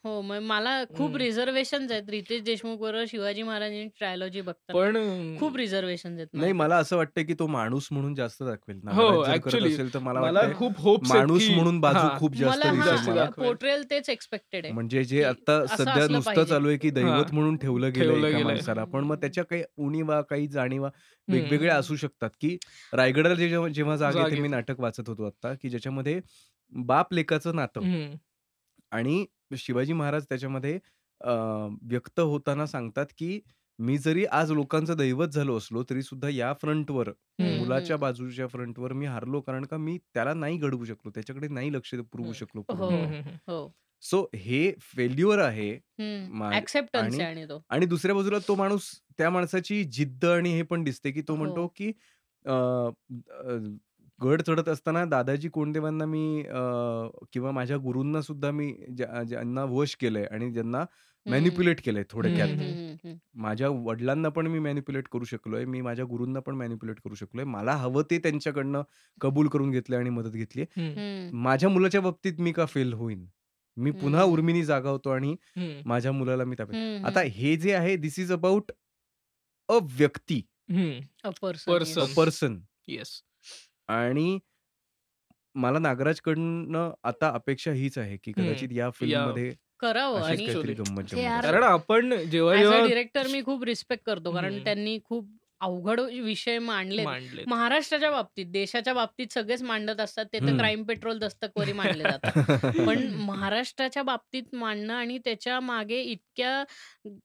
हो 0.08 0.20
मग 0.22 0.38
मला 0.44 0.72
खूप. 0.88 1.16
रिझर्वेशन 1.18 1.86
आहेत 1.90 2.08
रितेश 2.10 2.42
देशमुख 2.42 2.78
बरोबर 2.78 3.04
शिवाजी 3.08 3.42
महाराजांची 3.42 3.88
ट्रायोलॉजी 3.98 4.40
बघताना 4.40 4.78
पण 4.78 5.36
खूप 5.38 5.56
रिझर्वेशन 5.56 6.14
आहेत 6.14 6.26
नाही 6.32 6.52
मला 6.54 6.76
असं 6.76 6.96
वाटतं 6.96 7.22
की 7.22 7.34
तो 7.34 7.46
माणूस 7.48 7.88
म्हणून 7.90 8.14
जास्त 8.14 8.42
दाखवेल 8.42 8.76
हो, 8.78 8.82
नागराज 8.84 9.26
जर 9.26 9.38
करत 9.38 9.46
actually. 9.46 9.72
असेल 9.74 9.92
तर 9.94 9.98
मला 9.98 10.42
खूप 10.54 10.78
होप 10.78 11.06
माणूस 11.08 11.48
म्हणून 11.50 11.80
बाजू 11.80 12.06
खूप 12.18 12.34
जास्त 12.36 12.58
मला 12.58 12.70
दिसेल 12.70 12.86
जास्त 12.86 13.08
मला 13.08 13.24
दाखवेल. 13.24 13.46
पोर्ट्रेल 13.46 13.82
तेच 13.90 14.08
एक्सपेक्टेड 14.10 14.64
आहे 14.64 14.74
म्हणजे 14.74 15.04
जे 15.04 15.16
की 15.16 15.22
आता 15.24 15.58
असं 15.60 15.76
सध्या 15.76 15.94
असलं 15.94 16.12
नुसतं 16.12 16.30
पाहिजे. 16.30 16.44
चालू 16.44 16.68
आहे 16.68 16.76
की 16.78 16.90
दैवत 16.90 17.08
हा. 17.08 17.24
म्हणून 17.32 17.56
ठेवलं 17.56 17.90
गेलं 17.90 18.04
ठेवलं 18.04 18.26
एका 18.26 18.36
गेलंय. 18.38 18.44
माणसाला 18.44 18.84
पण 18.86 19.04
मग 19.04 19.16
त्याच्या 19.16 19.44
काही 19.44 19.62
उणीवा 19.78 20.20
काही 20.22 20.46
जाणीवा 20.48 20.88
हम्म. 20.88 21.32
वेगवेगळ्या 21.32 21.76
असू 21.76 21.96
शकतात 21.96 22.30
की 22.40 22.56
रायगडाला 22.92 23.34
जे 23.34 23.48
जेव्हा 23.48 23.68
जेव्हा 23.70 23.96
जागे 23.96 24.18
ते 24.18 24.22
जागे. 24.22 24.40
मी 24.40 24.48
नाटक 24.48 24.80
वाचत 24.80 25.08
होतो 25.08 25.26
आता 25.26 25.54
की 25.54 25.68
ज्याच्यामध्ये 25.68 26.20
बाप 26.72 27.12
लेकाचं 27.14 27.54
नातं 27.56 27.80
हम्म. 27.80 28.16
आणि 28.92 29.24
शिवाजी 29.56 29.92
महाराज 29.92 30.24
त्याच्यामध्ये 30.24 30.78
अं, 31.20 31.76
व्यक्त 31.82 32.20
होताना 32.20 32.66
सांगतात 32.66 33.06
की 33.18 33.40
मी 33.78 33.96
जरी 33.98 34.24
आज 34.24 34.52
लोकांचं 34.52 34.96
दैवत 34.96 35.28
झालो 35.28 35.56
असलो 35.56 35.82
तरी 35.90 36.02
सुद्धा 36.02 36.28
या 36.28 36.52
फ्रंटवर. 36.52 37.08
मुलाच्या 37.38 37.96
बाजूच्या 37.96 38.46
फ्रंटवर 38.46 38.92
मी 38.92 39.06
हारलो 39.06 39.40
कारण 39.40 39.64
का 39.64 39.76
मी 39.76 39.98
त्याला 40.14 40.34
नाही 40.34 40.56
घडवू 40.58 40.84
शकलो 40.84 41.10
त्याच्याकडे 41.10 41.48
नाही 41.48 41.72
लक्ष 41.72 41.94
पुरवू. 41.94 42.32
शकलो 42.32 42.62
हो. 42.70 42.88
हम्म, 42.90 43.20
हो 43.48 43.72
सो 44.02 44.22
हे 44.34 44.72
फेल्युअर 44.80 45.38
आहे 45.38 45.70
आणि- 45.70 47.20
आहे 47.20 47.30
आणि 47.30 47.44
तो 47.44 47.60
आणि 47.70 47.86
दुसऱ्या 47.86 48.14
बाजूला 48.16 48.38
तो 48.48 48.54
माणूस 48.54 48.90
त्या 49.18 49.30
माणसाची 49.30 49.84
जिद्द 49.84 50.24
आणि 50.24 50.50
हे 50.50 50.62
पण 50.62 50.84
दिसते 50.84 51.10
की 51.10 51.22
तो 51.22 51.32
हो. 51.32 51.38
म्हणतो 51.38 51.66
की 51.76 51.92
अं, 52.44 52.90
अं, 53.30 53.76
गड 54.24 54.42
चढत 54.42 54.68
असताना 54.68 55.04
दादाजी 55.04 55.48
कोंडदेवांना 55.48 56.06
मी 56.06 56.42
अं, 56.42 57.10
किंवा 57.32 57.50
माझ्या 57.50 57.76
गुरूंना 57.76 58.22
सुद्धा 58.22 58.50
मी 58.50 58.72
ज्या- 58.96 59.22
ज्यांना 59.22 59.64
वश 59.64 59.96
केलंय 59.96 60.24
आणि 60.24 60.50
ज्यांना 60.50 60.84
मॅनिप्युलेट 61.26 61.84
केलंय 61.84 62.02
थोडक्यात. 62.10 62.48
हम्म. 62.48 62.60
हम्म, 62.60 62.94
हम्म, 63.04 63.42
माझ्या 63.42 63.68
वडिलांना 63.68 64.28
पण 64.28 64.46
मी 64.46 64.58
मॅनिप्युलेट 64.58 65.08
करू 65.08 65.24
शकलोय. 65.24 65.64
मी 65.64 65.80
माझ्या 65.80 66.04
गुरूंना 66.04 66.40
पण 66.40 66.54
मॅनिप्युलेट 66.54 67.00
करू 67.04 67.14
शकलोय. 67.14 67.44
मला 67.44 67.72
हवं 67.72 68.02
ते 68.10 68.18
त्यांच्याकडनं 68.18 68.82
कबूल 69.20 69.48
करून 69.48 69.70
घेतलंय 69.70 69.98
आणि 69.98 70.10
मदत 70.10 70.30
घेतली 70.30 70.62
हम्म, 70.62 70.88
हम्म. 70.88 71.38
माझ्या 71.38 71.68
मुलाच्या 71.68 72.00
बाबतीत 72.00 72.32
मी 72.38 72.52
का 72.52 72.66
फेल 72.66 72.92
होईन? 72.92 73.26
मी 73.76 73.90
पुन्हा 73.90 74.20
हम्म. 74.22 74.32
उर्मिनी 74.32 74.64
जागावतो 74.64 75.10
आणि 75.10 75.36
हम्म, 75.56 75.88
माझ्या 75.88 76.12
मुलाला 76.12 76.44
मी 76.44 76.56
हम्म, 76.60 77.06
आता 77.06 77.20
हे 77.20 77.56
जे 77.56 77.72
आहे 77.72 77.96
दिस 77.96 78.18
इज 78.18 78.32
अबाउट 78.32 78.72
अ 79.68 79.78
व्यक्ती 79.82 80.42
हम्म. 80.70 81.28
yes. 81.28 82.14
पर्सन 82.14 82.58
येस 82.88 83.22
आणि 83.88 84.38
मला 85.54 85.78
नागराजकडनं 85.78 86.90
आता 87.04 87.28
अपेक्षा 87.34 87.72
हीच 87.72 87.98
आहे 87.98 88.16
की 88.16 88.32
कदाचित 88.32 88.72
या 88.72 88.90
फिल्ममध्ये 88.90 89.52
करावं 89.80 90.20
अशीच 90.20 90.28
आणि 90.30 90.44
काहीतरी 90.44 90.72
actually. 90.72 90.88
गंमत 90.88 91.14
हे 91.14 91.22
यार- 91.22 91.42
जम्मत 91.42 91.52
कारण 91.52 91.62
आपण 91.64 92.14
जेव्हा 92.30 92.54
ऍज 92.54 92.58
अ 92.58 92.62
जेव्हा 92.62 92.86
डिरेक्टर 92.86 93.26
मी 93.26 93.42
खूप 93.44 93.64
रिस्पेक्ट 93.64 94.04
करतो 94.06 94.32
कारण 94.32 94.52
हम्म. 94.52 94.64
त्यांनी 94.64 94.98
खूप 95.04 95.28
अवघड 95.60 96.00
विषय 96.00 96.58
मांडले 96.58 97.04
मांडले 97.04 97.44
महाराष्ट्राच्या 97.46 98.10
बाबतीत 98.10 98.46
देशाच्या 98.48 98.92
बाबतीत 98.94 99.32
सगळेच 99.32 99.62
मांडत 99.62 100.00
असतात 100.00 100.26
ते 100.26 100.38
तर 100.38 100.44
हम्म. 100.44 100.58
क्राईम 100.58 100.82
पेट्रोल 100.84 101.18
दस्तकवरी 101.18 101.72
मांडले 101.72 102.02
जातात 102.02 102.22
पण 102.88 103.06
महाराष्ट्राच्या 103.20 104.02
बाबतीत 104.02 104.54
मांडणं 104.54 104.94
आणि 104.94 105.18
त्याच्यामागे 105.18 106.00
इतक्या 106.02 106.62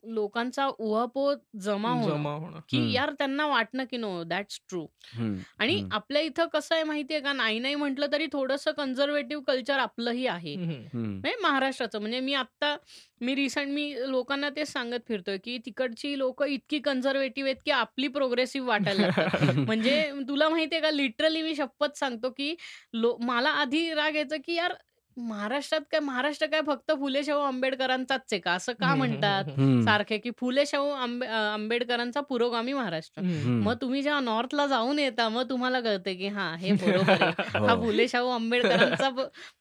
लोकांचा 0.10 0.66
उहापोह 0.70 1.34
जमा 1.60 1.90
होणं 1.92 2.08
जमा 2.10 2.32
होणं 2.34 2.60
की 2.70 2.78
हम्म. 2.78 2.90
यार 2.90 3.12
त्यांना 3.14 3.46
वाटणं 3.48 3.84
की 3.84 3.98
नो 3.98 4.24
दॅट्स 4.26 4.60
ट्रू 4.70 4.86
हम्म, 5.10 5.36
आणि 5.60 5.76
हम्म. 5.76 5.94
आपल्या 5.94 6.22
इथं 6.22 6.48
कसं 6.54 6.76
आहे 6.76 6.84
माहितीये 6.84 7.20
का 7.20 7.34
नाही 7.34 7.60
नाही 7.60 7.76
म्हटलं 7.76 8.12
तरी 8.12 8.28
थोडंसं 8.32 8.72
कन्झर्वेटिव्ह 8.72 9.44
कल्चर 9.48 9.80
आपलंही 9.80 10.28
आहे 10.28 10.54
हम्म. 10.56 10.72
हम्म. 10.94 11.10
म्हणजे 11.14 11.36
महाराष्ट्राचं 11.42 12.00
म्हणजे 12.00 12.20
मी 12.20 12.34
आत्ता 12.36 12.76
मी 13.22 13.36
रिसेंट 13.36 13.72
मी 13.72 13.94
लोकांना 14.02 14.50
तेच 14.50 14.72
सांगत 14.72 15.08
फिरतोय 15.08 15.38
की 15.38 15.58
तिकडची 15.58 16.18
लोक 16.18 16.44
इतकी 16.44 16.80
कन्झर्वेटिव्ह 16.80 17.50
आहेत 17.50 17.62
की 17.66 17.72
आपली 17.72 18.08
प्रोग्रेसिव्ह 18.10 18.68
वाटायला 18.68 19.02
लागतात 19.02 19.58
म्हणजे 19.70 20.12
तुला 20.30 20.50
माहितीये 20.50 20.82
का 20.82 20.92
लिटरली 20.92 21.42
मी 21.42 21.56
शपथ 21.56 21.98
सांगतो 21.98 22.30
की 22.30 22.54
लो 22.94 23.16
मला 23.22 23.50
आधी 23.52 23.94
राग 23.94 24.16
यायचं 24.16 24.38
की 24.46 24.56
यार 24.56 24.74
महाराष्ट्रात 25.18 25.82
काय 25.92 26.00
महाराष्ट्र 26.00 26.46
काय 26.48 26.62
फक्त 26.62 26.92
फुले 26.92 27.24
शाहू 27.24 27.40
आंबेडकरांचाच 27.42 28.22
आहे 28.32 28.40
का 28.40 28.52
असं 28.54 28.74
का 28.74 28.94
म्हणतात. 28.96 29.50
सारखे 29.86 30.18
की 30.18 30.32
फुले 30.38 30.66
शाहू 30.66 30.90
आंबे 30.92 31.28
आंबेडकरांचा 31.28 32.22
पुरोगामी 32.22 32.74
महाराष्ट्र. 32.74 33.22
मग 33.22 33.74
तुम्ही 33.82 34.02
जेव्हा 34.02 34.20
नॉर्थला 34.22 34.66
जाऊन 34.68 35.00
येता 35.00 35.28
मग 35.30 35.50
तुम्हाला 35.50 35.80
कळते 35.82 36.14
की 36.16 36.28
हा 36.30 36.54
हे 36.56 36.72
बरोबर 37.12 37.24
हा 37.24 37.60
हो. 37.60 37.82
फुले 37.84 38.08
शाहू 38.08 38.30
आंबेडकरांचा 38.30 39.10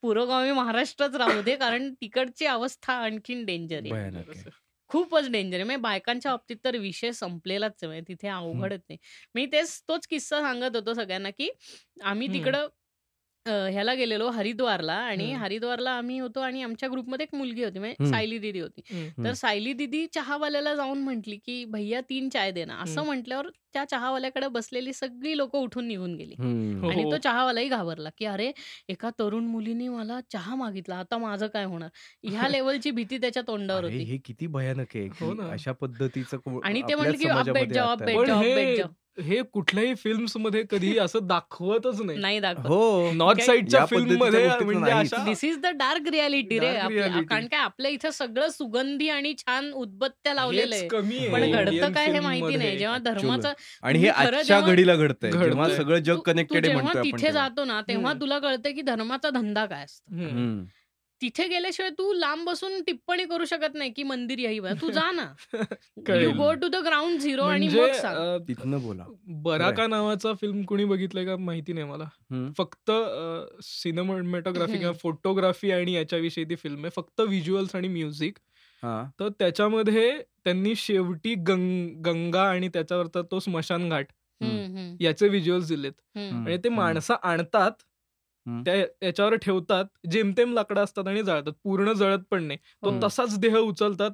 पुरोगामी 0.02 0.50
महाराष्ट्रच 0.52 1.14
राहू 1.16 1.42
दे 1.42 1.56
कारण 1.56 1.92
तिकडची 1.94 2.46
अवस्था 2.48 2.92
आणखीन 2.94 3.44
डेंजर 3.44 3.80
आहे. 3.84 4.50
खूपच 4.90 5.28
डेंजर 5.30 5.56
आहे 5.56 5.64
म्हणजे 5.64 5.80
बायकांच्या 5.82 6.32
बाबतीत 6.32 6.56
तर 6.64 6.76
विषय 6.78 7.12
संपलेलाच 7.12 7.72
आहे 7.74 7.86
म्हणजे 7.86 8.04
तिथे 8.08 8.28
अवघडच 8.28 8.80
नाही 8.80 8.98
मी 9.34 9.46
तेच 9.46 9.80
तोच 9.88 10.06
किस्सा 10.06 10.40
सांगत 10.40 10.76
होतो 10.76 10.94
सगळ्यांना 10.94 11.30
की 11.30 11.48
आम्ही. 12.02 12.28
तिकडं 12.34 12.66
अ, 13.46 13.50
ह्याला 13.68 13.92
गेलेलो 13.94 14.28
हरिद्वारला 14.30 14.92
आणि 14.94 15.24
हम्म. 15.24 15.42
हरिद्वारला 15.42 15.90
आम्ही 15.92 16.18
होतो 16.18 16.40
आणि 16.40 16.62
आमच्या 16.62 16.88
ग्रुपमध्ये 16.88 17.24
एक 17.24 17.34
मुलगी 17.34 17.62
होती 17.64 17.78
म्हणजे 17.78 17.94
हम्म. 17.98 18.10
सायली 18.10 18.38
दिदी 18.38 18.60
होती 18.60 18.82
हम्म. 18.90 19.24
तर 19.24 19.32
सायली 19.34 19.72
दिदी 19.72 20.04
चहावाल्याला 20.06 20.74
जाऊन 20.74 20.98
म्हटली 20.98 21.36
की 21.38 21.64
भैया 21.68 22.00
तीन 22.10 22.28
चाय 22.28 22.50
देना 22.52 22.74
असं 22.76 23.00
हम्म. 23.00 23.06
म्हटल्यावर 23.06 23.48
त्या 23.74 23.84
चहावाल्याकडे 23.84 24.48
बसलेली 24.48 24.92
सगळी 24.92 25.36
लोक 25.36 25.56
उठून 25.56 25.86
निघून 25.86 26.14
गेली 26.16 26.34
हम्म. 26.38 26.80
हो. 26.80 26.90
आणि 26.90 27.04
तो 27.04 27.16
चहावालाही 27.18 27.68
घाबरला 27.70 28.10
की 28.18 28.24
अरे 28.26 28.50
एका 28.88 29.10
तरुण 29.18 29.46
मुलीने 29.46 29.88
मला 29.88 30.20
चहा 30.30 30.54
मागितला 30.54 30.96
आता 30.96 31.18
माझं 31.18 31.46
काय 31.48 31.64
होणार 31.64 31.88
ह्या 32.24 32.48
लेवलची 32.56 32.90
भीती 32.92 33.18
त्याच्या 33.18 33.42
तोंडावर 33.42 33.84
अरे 33.84 33.92
होती 33.92 34.04
हे 34.04 34.18
किती 34.24 34.46
भयानक 34.48 34.96
आहे 34.96 35.06
हो 35.10 35.30
की 35.30 35.36
ना. 35.36 35.50
अशा 35.52 35.72
पद्धतीचं 35.72 36.36
को- 36.38 36.60
आणि 36.64 36.80
ते 36.80 36.82
आपल्याच 36.84 36.98
म्हणले 36.98 37.16
की 37.18 37.24
"अब 37.24 37.32
समाजामध्ये 37.32 37.62
बेट 37.62 37.72
जाओ 37.74 37.86
अब 37.86 37.92
आता 37.92 38.04
बेट 38.04 38.14
आहे. 38.14 38.18
पण 38.18 38.26
जाओ 38.28 38.38
अब 38.38 38.44
हे- 38.58 38.76
जाओ 38.76 38.88
हे 39.16 39.40
कुठल्याही 39.42 39.94
फिल्म्समध्ये 39.94 40.62
कधी 40.70 40.96
असं 40.98 41.26
दाखवतच 41.26 42.00
नाही 42.02 42.18
नाही 42.18 42.40
दाखवत 42.40 42.66
हो 42.66 43.10
नॉर्थ 43.12 43.40
साईडच्या 43.40 43.84
फिल्ममध्ये 43.86 44.46
म्हणजे 44.64 45.16
this 45.24 45.44
is 45.44 45.58
the 45.58 45.66
dark 45.66 46.08
reality 46.08 46.58
ray 46.58 46.66
Dark 46.66 46.80
आपल्या- 46.80 47.06
reality. 47.06 47.26
कारण 47.26 47.46
काय 47.46 47.60
आपल्या 47.60 47.90
इथं 47.90 48.10
सगळं 48.10 48.48
सुगंधी 48.48 49.08
आणि 49.08 49.34
छान 49.38 49.70
उदबत्त्या 49.72 50.34
लावलेलं 50.34 50.74
आहे 50.74 50.88
पण 50.88 51.42
हो. 51.44 51.52
घडतं 51.52 51.92
काय 51.92 52.10
हे 52.12 52.20
माहिती 52.20 52.56
नाही. 52.56 52.78
जेव्हा. 52.78 52.98
धर्माचं 52.98 53.52
आणि 53.82 53.98
हे 53.98 54.08
आजच्या 54.08 54.60
घडीला 54.60 54.94
घडतंय. 54.96 55.30
जेव्हा 55.32 55.68
सगळं 55.68 55.98
जग 55.98 56.20
कनेक्टेड 56.20 56.66
जेव्हा 56.66 56.92
तिथे. 56.94 57.32
जातो 57.32 57.64
ना 57.64 57.80
तेव्हा. 57.80 58.12
तुला 58.12 58.38
कळतं 58.38 58.74
की 58.74 58.82
धर्माचा 58.82 59.30
धंदा 59.30 59.64
काय 59.66 59.84
असतो. 59.84 60.14
तिथे 61.22 61.46
गेल्याशिवाय 61.48 61.90
तू 61.90 62.12
लांब 62.12 62.44
बसून 62.46 62.80
टिप्पणी 62.82 63.24
करू 63.24 63.44
शकत 63.44 63.74
नाही 63.74 63.90
की 63.92 64.02
मंदिर 64.02 64.38
यही 64.38 64.60
बा. 64.60 64.72
तू 64.72 64.90
जा 64.94 65.10
ना 65.10 65.26
you. 66.14 66.30
Go 66.32 66.52
to 66.54 66.68
the 66.68 66.76
ground 66.76 67.20
zero 67.20 67.42
आणि 67.42 67.68
म्हणजे 67.68 68.38
तिथनं 68.48 68.82
बोला 68.82 69.04
बराका 69.42 69.86
नावाचा 69.86 70.32
फिल्म 70.34 70.62
कुणी 70.62 70.84
बघितलंय 70.84 71.24
का 71.24 71.36
माहिती 71.36 71.72
नाही 71.72 71.86
मला. 71.86 72.04
फक्त 72.58 72.90
सिनेमॅटोग्राफी 73.64 74.78
किंवा. 74.78 74.92
फोटोग्राफी 74.92 75.70
आणि 75.70 75.92
याच्याविषयी 75.92 76.44
ती 76.44 76.56
फिल्म 76.56 76.84
आहे 76.84 76.90
फक्त 76.96 77.20
व्हिज्युअल्स 77.20 77.74
आणि 77.76 77.88
म्युझिक 77.88 78.38
हा 78.82 79.02
तर 79.20 79.28
त्याच्यामध्ये 79.28 80.10
त्यांनी 80.44 80.74
शेवटी 80.76 81.34
गंग 82.04 82.34
आणि 82.34 82.68
त्याच्यावरचा 82.68 83.22
तो 83.22 83.40
स्मशान 83.40 83.88
घाट 83.88 84.06
याचे 85.00 85.28
व्हिज्युअल्स 85.28 85.68
दिलेत. 85.68 85.92
म्हणजे 86.16 86.56
ते. 86.64 86.68
माणसं 86.68 87.14
आणतात. 87.22 87.72
त्या 88.46 88.74
याच्यावर 89.02 89.34
ठेवतात 89.36 89.84
जेमतेम 90.10 90.52
लाकडं 90.54 90.80
असतात 90.80 91.06
आणि 91.08 91.22
जाळतात 91.22 91.52
पूर्ण 91.64 91.92
जळत 91.92 92.18
पण 92.30 92.42
नाही 92.44 92.58
तो 92.84 92.90
हो. 92.90 92.98
तसाच 93.02 93.38
देह 93.38 93.56
उचलतात 93.58 94.10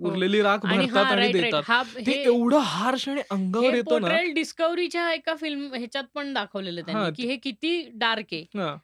उरलेली 0.00 0.40
राख 0.42 0.58
भरतात 0.64 0.96
हा 0.96 1.12
आणि 1.12 1.30
देतात 1.32 1.62
हा 1.66 1.82
ते 1.96 2.02
हे 2.02 2.22
एवढं 2.24 2.58
हार्श 2.62 3.08
आणि 3.08 3.20
अंगावर 3.30 3.64
हे 3.64 3.76
येतं 3.76 4.00
ना 4.02 4.18
डिस्कवरीच्या 4.34 5.12
एका 5.12 5.34
फिल्म 5.34 5.74
ह्याच्यात 5.74 6.04
पण 6.14 6.32
दाखवलेलं 6.34 6.80
हा, 6.80 6.86
त्यांनी 6.92 7.14
की 7.16 7.28
हे 7.28 7.36
किती 7.38 7.80
डार्क 7.94 8.32
आहे 8.32 8.58
हा. 8.58 8.76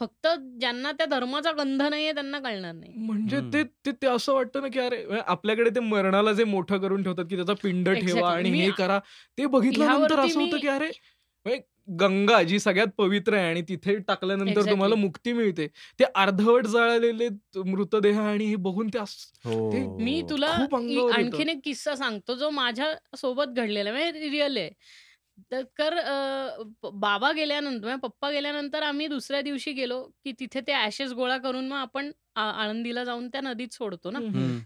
फक्त 0.00 0.26
ज्यांना 0.60 0.90
त्या 0.92 1.06
धर्माचा 1.06 1.50
गंध 1.52 1.82
नाहीये 1.82 2.12
त्यांना 2.12 2.38
कळणार 2.38 2.72
नाही 2.72 2.92
म्हणजे. 2.96 3.40
ते 3.84 3.92
ते 3.92 4.06
असं 4.06 4.34
वाटतं 4.34 4.62
ना 4.62 4.68
की 4.68 4.78
अरे 4.78 5.04
म्हणजे 5.04 5.22
आपल्याकडे 5.28 5.70
ते 5.70 5.80
मरणाला 5.80 6.32
जे 6.32 6.44
मोठं 6.46 6.78
करून 6.78 7.02
ठेवतात 7.02 7.24
की 7.24 7.36
त्याचा 7.36 7.54
पिंड. 7.62 7.88
ठेवा 7.90 8.30
आणि 8.30 8.50
हे 8.52 8.70
करा 8.78 8.98
ते 9.38 9.46
बघितल्यानंतर 9.48 10.20
असं 10.20 10.40
होतं 10.40 10.58
की 10.58 10.68
अरे 10.68 10.90
म्हणजे 11.46 11.60
गंगा 11.90 12.42
जी 12.42 12.58
सगळ्यात 12.58 12.88
पवित्र 12.98 13.34
आहे 13.34 13.48
आणि 13.48 13.62
तिथे 13.62 13.96
टाकल्यानंतर 13.98 14.50
Exactly. 14.50 14.70
तुम्हाला 14.70 14.94
मुक्ती 14.94 15.32
मिळते 15.32 15.66
ते 15.98 16.04
अर्धवट 16.14 16.66
जाळलेले 16.66 17.28
मृतदेह 17.66 18.20
आणि 18.20 18.44
हे 18.44 18.56
बघून 18.56 18.88
ते 18.88 18.98
असं- 18.98 19.50
हो 19.52 19.96
मी 19.98 20.20
तुला. 20.30 20.50
आणखीन 21.14 21.48
एक 21.48 21.60
किस्सा 21.64 21.94
सांगतो 21.96 22.34
जो 22.34 22.50
माझ्या 22.50 22.92
सोबत 23.16 23.54
घडलेला 23.56 23.90
आहे 23.90 24.10
म्हणजे 24.10 24.28
रिअल 24.30 24.56
आहे 24.56 24.70
तर 25.76 25.94
बाबा 26.94 27.30
गेल्यानंतर 27.32 27.86
म्हणजे 27.86 28.00
पप्पा 28.00 28.30
गेल्यानंतर 28.30 28.82
आम्ही 28.82 29.06
दुसऱ्या 29.06 29.40
दिवशी 29.40 29.72
गेलो 29.72 30.02
की 30.24 30.32
तिथे 30.40 30.60
ते 30.60 30.72
ऍशेस 30.76 31.12
गोळा 31.12 31.36
करून 31.38 31.68
मग 31.68 31.76
आपण 31.76 32.10
आळंदीला 32.36 33.04
जाऊन 33.04 33.28
त्या 33.28 33.40
नदीत 33.40 33.72
सोडतो 33.72 34.10
ना 34.10 34.18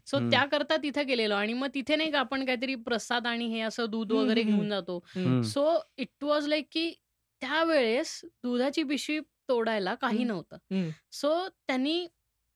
सो. 0.07 0.19
त्याकरता 0.31 0.77
तिथे 0.77 1.03
गेलेलो 1.05 1.35
आणि 1.35 1.53
मग 1.53 1.69
तिथे 1.75 1.97
नाही 1.97 2.11
का 2.11 2.19
आपण 2.19 2.45
काहीतरी 2.45 2.75
प्रसाद 2.83 3.27
आणि 3.27 3.47
हे 3.47 3.61
असं 3.61 3.87
दूध 3.91 4.13
वगैरे 4.13 4.43
घेऊन 4.43 4.69
जातो. 4.69 4.99
सो 5.45 5.67
इट 5.99 6.25
वॉज 6.25 6.49
लाईक 6.49 6.67
की 6.73 6.93
त्यावेळेस 7.45 8.21
दुधाची 8.43 8.83
पिशवी 8.83 9.19
तोडायला 9.49 9.95
काही. 9.95 10.25
नव्हतं. 10.25 10.91
सो 11.13 11.33
त्यांनी 11.49 12.07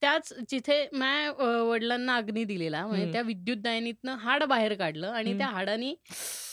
त्याच 0.03 0.33
जिथे 0.51 0.87
मॅ 0.93 1.29
वडिलांना 1.63 2.17
अग्नी 2.17 2.45
दिलेला 2.45 2.87
म्हणजे. 2.87 3.11
त्या 3.13 3.23
विद्युत 3.23 3.57
दायनीतनं 3.57 4.17
हाड 4.17 4.45
बाहेर 4.45 4.75
काढलं 4.75 5.07
आणि. 5.07 5.37
त्या 5.39 5.47
हाडानी 5.47 5.95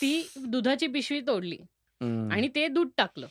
ती 0.00 0.28
दुधाची 0.46 0.86
पिशवी 0.86 1.20
तोडली. 1.20 1.56
आणि 2.00 2.48
ते 2.54 2.66
दूध 2.68 2.88
टाकलं 2.96 3.26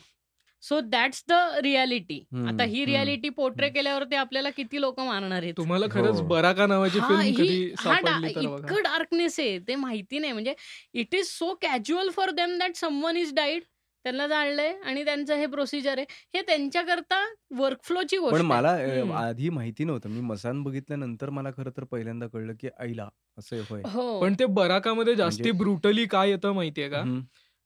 सो 0.62 0.78
दॅट्स 0.80 1.22
द 1.28 1.32
रियालिटी 1.62 2.18
आता 2.48 2.64
ही. 2.64 2.84
रियालिटी 2.84 3.28
पोर्ट्रे 3.28 3.68
केल्यावरती 3.70 4.16
आपल्याला 4.16 4.50
किती 4.50 4.80
लोक 4.80 5.00
मारणार 5.00 5.42
आहेत 5.42 5.54
तुम्हाला 5.56 5.86
खरंच 5.90 6.20
हो. 6.20 6.26
बराका 6.26 6.66
नावाची 6.66 7.00
फिल्म 7.00 7.20
कधी 7.36 7.66
डा- 7.68 7.82
सापडली 7.82 8.34
तर 8.34 8.40
बघा 8.40 8.56
इतकं 8.56 8.82
डार्कनेस 8.82 9.38
आहे 9.40 9.58
ते 9.68 9.74
माहिती 9.74 10.18
नाही 10.18 10.32
म्हणजे 10.32 10.54
it 10.94 11.14
is 11.14 11.26
so 11.28 11.52
casual 11.62 12.10
for 12.10 12.30
them 12.30 12.58
that 12.58 12.76
someone 12.76 13.16
is 13.16 13.32
died 13.34 13.62
त्यांना 14.06 14.26
जाणलंय 14.26 14.76
आणि 14.84 15.04
त्यांचं 15.04 15.34
हे 15.34 15.46
प्रोसिजर 15.46 15.98
आहे. 15.98 16.06
हे 16.10 16.42
त्यांच्याकरता 16.42 17.34
वर्कफ्लोची 17.50 18.16
गोष्ट 18.16 18.36
पण. 18.36 18.46
मला. 18.46 18.70
आधी 19.18 19.48
माहिती 19.48 19.84
नव्हतं. 19.84 20.08
मी 20.08 20.20
मसान 20.20 20.62
बघितल्यानंतर 20.62 21.30
मला 21.30 21.50
खरं 21.50 21.70
तर 21.76 21.84
पहिल्यांदा 21.84 22.26
कळलं 22.26 22.52
की 22.60 22.68
आईला 22.78 23.08
असं 23.38 23.60
होय. 23.70 23.82
हो. 23.86 24.20
पण 24.20 24.34
ते 24.38 24.46
बराकामध्ये 24.46 25.14
जास्ती 25.14 25.42
म्हणजे- 25.42 25.62
ब्रुटली 25.62 26.06
काय 26.06 26.30
येतं 26.30 26.52
माहितीये 26.52 26.88
का. 26.88 27.02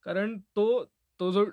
कारण 0.02 0.38
तो 0.38 0.84
तो 1.20 1.32
जो 1.32 1.46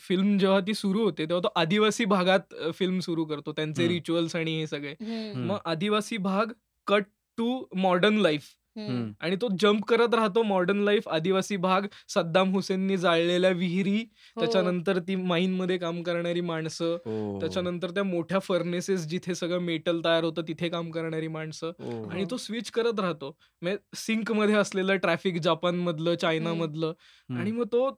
फिल्म 0.00 0.38
जेव्हा 0.38 0.60
ती 0.60 0.74
सुरू 0.74 1.02
होते 1.02 1.24
तेव्हा 1.24 1.48
तो 1.48 1.60
आदिवासी 1.60 2.04
भागात 2.04 2.54
फिल्म 2.74 2.98
सुरू 2.98 3.24
करतो. 3.24 3.52
त्यांचे. 3.52 3.88
रिच्युअल्स 3.88 4.36
आणि 4.36 4.60
हे 4.60 4.66
सगळे. 4.66 4.94
मग 5.34 5.56
आदिवासी 5.64 6.16
भाग 6.16 6.46
कट 6.86 7.04
टू 7.36 7.64
मॉडर्न 7.74 8.14
लाईफ 8.14 8.42
हम्म. 8.78 9.10
आणि 9.20 9.36
तो 9.36 9.48
जम्प 9.60 9.84
करत 9.84 10.14
राहतो 10.14 10.42
मॉडर्न 10.42 10.80
लाईफ 10.80 11.08
आदिवासी 11.08 11.56
भाग 11.58 11.86
सद्दाम 12.08 12.52
हुसेननी 12.52 12.96
जाळलेल्या 12.96 13.50
विहिरी 13.50 13.96
हो. 13.96 14.40
त्याच्यानंतर 14.40 14.98
ती 14.98 15.14
माईन 15.16 15.54
मध्ये 15.54 15.78
काम 15.78 16.02
करणारी 16.02 16.40
माणसं 16.42 16.96
हो. 17.06 17.38
त्याच्यानंतर 17.40 17.90
त्या 17.90 18.02
मोठ्या 18.04 18.38
फर्नेसेस 18.38 19.06
जिथे 19.06 19.34
सगळं 19.34 19.60
मेटल 19.60 20.00
तयार 20.04 20.24
होतं 20.24 20.42
तिथे 20.48 20.68
काम 20.68 20.90
करणारी 20.90 21.28
माणसं 21.28 21.72
हो. 21.80 22.02
आणि 22.10 22.24
तो 22.30 22.36
स्विच 22.36 22.70
करत 22.70 23.00
राहतो 23.00 23.36
म्हणजे 23.62 23.78
सिंकमध्ये 23.96 24.54
असलेलं 24.54 24.96
ट्रॅफिक 24.98 25.40
जपान 25.40 25.78
मधलं 25.80 26.14
चायना 26.14 26.54
मधलं 26.54 26.86
हम्म. 26.86 27.40
आणि 27.40 27.52
मग 27.52 27.66
तो 27.72 27.90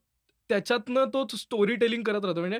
त्याच्यातनं 0.51 1.05
तो 1.05 1.27
स्टोरी 1.37 1.75
टेलिंग 1.77 2.03
करत 2.03 2.25
राहतो 2.25 2.41
म्हणजे 2.41 2.59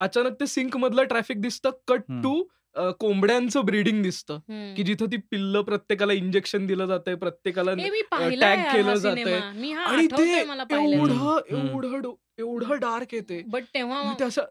अचानक 0.00 0.34
ते 0.40 0.46
सिंक 0.46 0.76
मधलं 0.76 1.04
ट्रॅफिक 1.04 1.40
दिसतं 1.40 1.70
कट 1.88 2.02
हम्म. 2.08 2.20
टू 2.22 2.42
कोंबड्यांचं 2.74 3.64
ब्रीडिंग 3.64 4.02
दिसतं. 4.02 4.38
की 4.76 4.82
जिथं 4.82 5.06
ती 5.06 5.16
पिल्ल 5.30 5.60
प्रत्येकाला 5.60 6.12
इंजेक्शन 6.12 6.66
दिलं 6.66 6.86
जातंय 6.86 7.14
प्रत्येकाला 7.14 7.70
हे 7.72 8.36
tag 8.36 8.62
केलं 8.72 8.94
जातंय. 8.94 9.38
हा 9.72 9.84
आणि 9.84 10.06
ते 10.06 10.14
आठवतंय 10.14 10.44
मला 10.44 10.64
पाहिलं 10.64 10.96
एवढं. 10.96 11.38
एवढं 11.50 12.12
एवढं 12.38 12.78
डार्क 12.80 13.14
येते 13.14 13.42
बट 13.46 13.64
तेव्हा 13.74 14.14
असं 14.26 14.42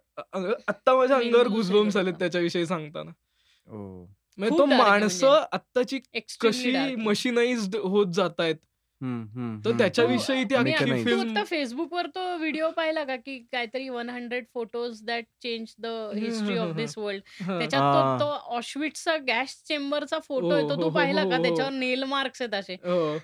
आत्ता 0.67 0.95
माझ्या 0.95 1.17
अंगावर 1.17 1.47
आलेत 1.47 1.95
होता. 1.95 2.11
त्याच्याविषयी 2.11 2.65
सांगताना 2.65 3.11
हो. 3.69 4.05
म्हणजे 4.37 4.57
तो 4.57 4.65
माणसं 4.65 5.27
म्हणजे. 5.27 5.47
आत्ताची 5.51 5.99
कशी. 6.41 6.95
मशिनाइज्ड 6.95 7.75
होत 7.75 8.13
जात 8.13 8.39
आहेत 8.39 8.55
तर. 9.03 9.77
त्याच्याविषयी 9.77 10.43
ती 10.43 10.55
तो- 10.55 10.63
मी- 10.63 10.73
अख्खी 10.73 10.85
Mechanized. 10.85 11.11
तू 11.11 11.19
फिल्म 11.19 11.31
आता 11.31 11.43
फेसबुकवर 11.43 12.07
तो 12.07 12.37
व्हिडिओ 12.37 12.69
पाहिला 12.69 13.03
का 13.03 13.15
की 13.15 13.37
काहीतरी 13.51 13.89
one 13.89 14.09
hundred 14.09 14.45
photos 14.53 15.03
that 15.03 15.25
change 15.43 15.75
the 15.79 15.85
history 16.15 16.57
of 16.57 16.75
this 16.75 16.97
world 16.97 17.23
त्याच्यात. 17.47 18.19
तो 18.19 18.25
तो 18.25 18.31
ऑशविटचा 18.31 19.17
गॅस 19.17 19.63
चेंबरचा 19.67 20.19
फोटो 20.19 20.49
आहे 20.49 20.69
तो 20.69 20.75
हो, 20.75 20.81
हो, 20.81 20.89
पाहिला 20.89 21.21
हो, 21.21 21.29
का. 21.29 21.37
त्याच्यावर 21.37 21.71
नेल 21.71 22.03
मार्क्स 22.03 22.41
आहेत 22.41 22.53
असे. 22.53 22.75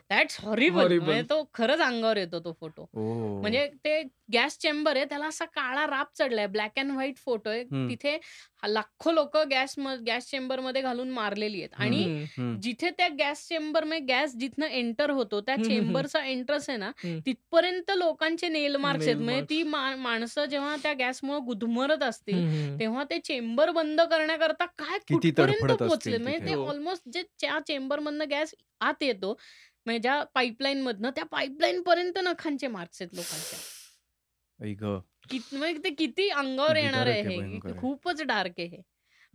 That's 0.09 0.37
horrible 0.41 0.81
Horrible. 0.81 1.03
म्हणजे 1.03 1.21
तो 1.21 1.49
खरंच 1.53 1.79
अंगावर 1.79 2.17
येतो 2.17 2.39
तो 2.39 2.57
फोटो. 2.59 2.89
म्हणजे 3.41 3.69
ते 3.85 4.03
गॅस 4.33 4.57
चेंबर 4.57 4.95
आहे 4.95 5.05
त्याला 5.05 5.27
असा 5.27 5.45
काळा 5.45 5.87
राप 5.87 6.07
चढलाय 6.17 6.47
ब्लॅक 6.47 6.71
अँड 6.77 6.91
व्हाईट 6.91 7.17
फोटो 7.17 7.49
आहे. 7.49 7.63
तिथे 7.63 8.19
लाखो 8.67 9.11
लोक 9.11 9.37
गॅस 9.37 9.75
गॅस 10.07 10.29
चेंबरमध्ये 10.29 10.81
घालून 10.81 11.09
मारलेली 11.09 11.57
आहेत 11.57 11.69
आणि. 11.77 12.25
जिथे 12.61 12.89
त्या 12.89 13.07
गॅस 13.07 13.47
चेंबरमध्ये 13.47 13.99
गॅस 13.99 14.35
जिथनं 14.35 14.65
एंटर 14.65 15.09
होतो 15.09 15.41
त्या. 15.41 15.55
चेंबरचा 15.67 16.23
एंट्रन्स 16.25 16.69
आहे 16.69 16.77
ना. 16.77 16.91
तिथपर्यंत 17.25 17.91
लोकांचे 17.91 18.47
नेल 18.47 18.75
मार्क्स 18.75 19.07
आहेत 19.07 19.17
म्हणजे. 19.17 19.41
ती 19.49 19.61
माणसं 19.63 20.45
जेव्हा 20.45 20.75
त्या 20.83 20.93
गॅसमुळे 20.93 21.39
गुदमरत 21.39 22.03
असतील. 22.03 22.79
तेव्हा 22.79 23.03
ते 23.03 23.19
चेंबर 23.19 23.71
बंद 23.71 24.01
करण्याकरता 24.01 24.65
काय 24.65 24.97
कुठपर्यंत 25.09 25.71
पोहोचले 25.71 26.17
म्हणजे. 26.17 26.45
ते 26.45 26.53
हो. 26.53 26.65
ऑलमोस्ट 26.65 27.09
जे 27.13 27.23
त्या 27.41 27.59
चेंबर 27.67 27.99
मधनं 27.99 28.29
गॅस 28.29 28.53
आत 28.81 29.03
येतो 29.03 29.37
म्हणजे 29.85 29.99
ज्या 29.99 30.23
पाईपलाईन 30.33 30.81
मधनं 30.81 31.09
त्या 31.09 31.25
पाईपलाईन 31.25 31.81
पर्यंत 31.81 32.17
नखांचे 32.17 32.67
मार्क्स 32.67 33.01
आहेत 33.01 33.15
लोकांच्या 33.15 33.59
म्हणजे 35.53 35.83
ते 35.83 35.89
किती 35.89 36.27
अंगावर 36.29 36.75
येणार 36.75 37.07
आहे 37.07 37.21
हे. 37.21 37.59
खूपच 37.79 38.21
डार्क 38.21 38.59
आहे 38.59 38.67
हे 38.67 38.81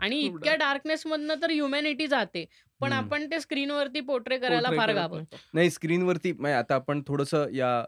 आणि 0.03 0.19
इतक्या. 0.19 0.55
डार्कनेस 0.57 1.07
मधनं 1.07 1.35
तर 1.43 1.51
ह्युमॅनिटी 1.51 2.07
जाते 2.07 2.45
पण. 2.81 2.93
आपण 2.93 3.27
ते 3.31 3.41
स्क्रीनवरती 3.41 4.01
पोर्ट्रे 4.01 4.39
करायला 4.39 4.69
फार 4.69 4.77
करत 4.79 4.95
नाही. 4.95 4.99
घाबरतो 4.99 5.37
नाही 5.55 5.71
स्क्रीनवरती 5.71 6.33
म्हणजे 6.33 6.57
आता 6.57 6.75
आपण 6.75 7.03
थोडस 7.07 7.35
या. 7.55 7.85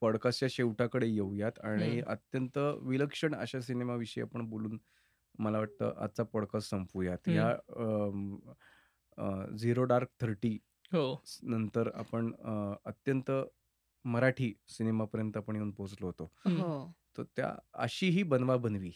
पॉडकास्टच्या 0.00 0.48
शेवटाकडे 0.52 1.06
येऊयात 1.08 1.58
आणि. 1.64 2.00
अत्यंत 2.06 2.58
विलक्षण 2.82 3.34
अशा 3.34 3.60
सिनेमाविषयी 3.60 4.22
आपण 4.22 4.48
बोलून 4.50 4.78
मला 5.38 5.58
वाटतं 5.58 5.92
आजचा 5.96 6.22
पॉडकास्ट 6.22 6.70
संपवूयात. 6.70 7.28
या 7.28 7.54
झिरो 9.56 9.84
डार्क 9.84 10.08
थर्टी 10.20 10.58
हो 10.92 11.14
नंतर 11.42 11.90
आपण 11.94 12.32
अत्यंत 12.86 13.30
मराठी 14.04 14.52
सिनेमापर्यंत 14.68 15.36
आपण 15.36 15.56
येऊन 15.56 15.70
पोहोचलो 15.70 16.06
होतो 16.06 16.30
हो 17.18 17.22
तर 17.22 17.28
त्या 17.36 17.54
अशीही 17.74 18.22
बनवा 18.22 18.56
बनवी. 18.56 18.90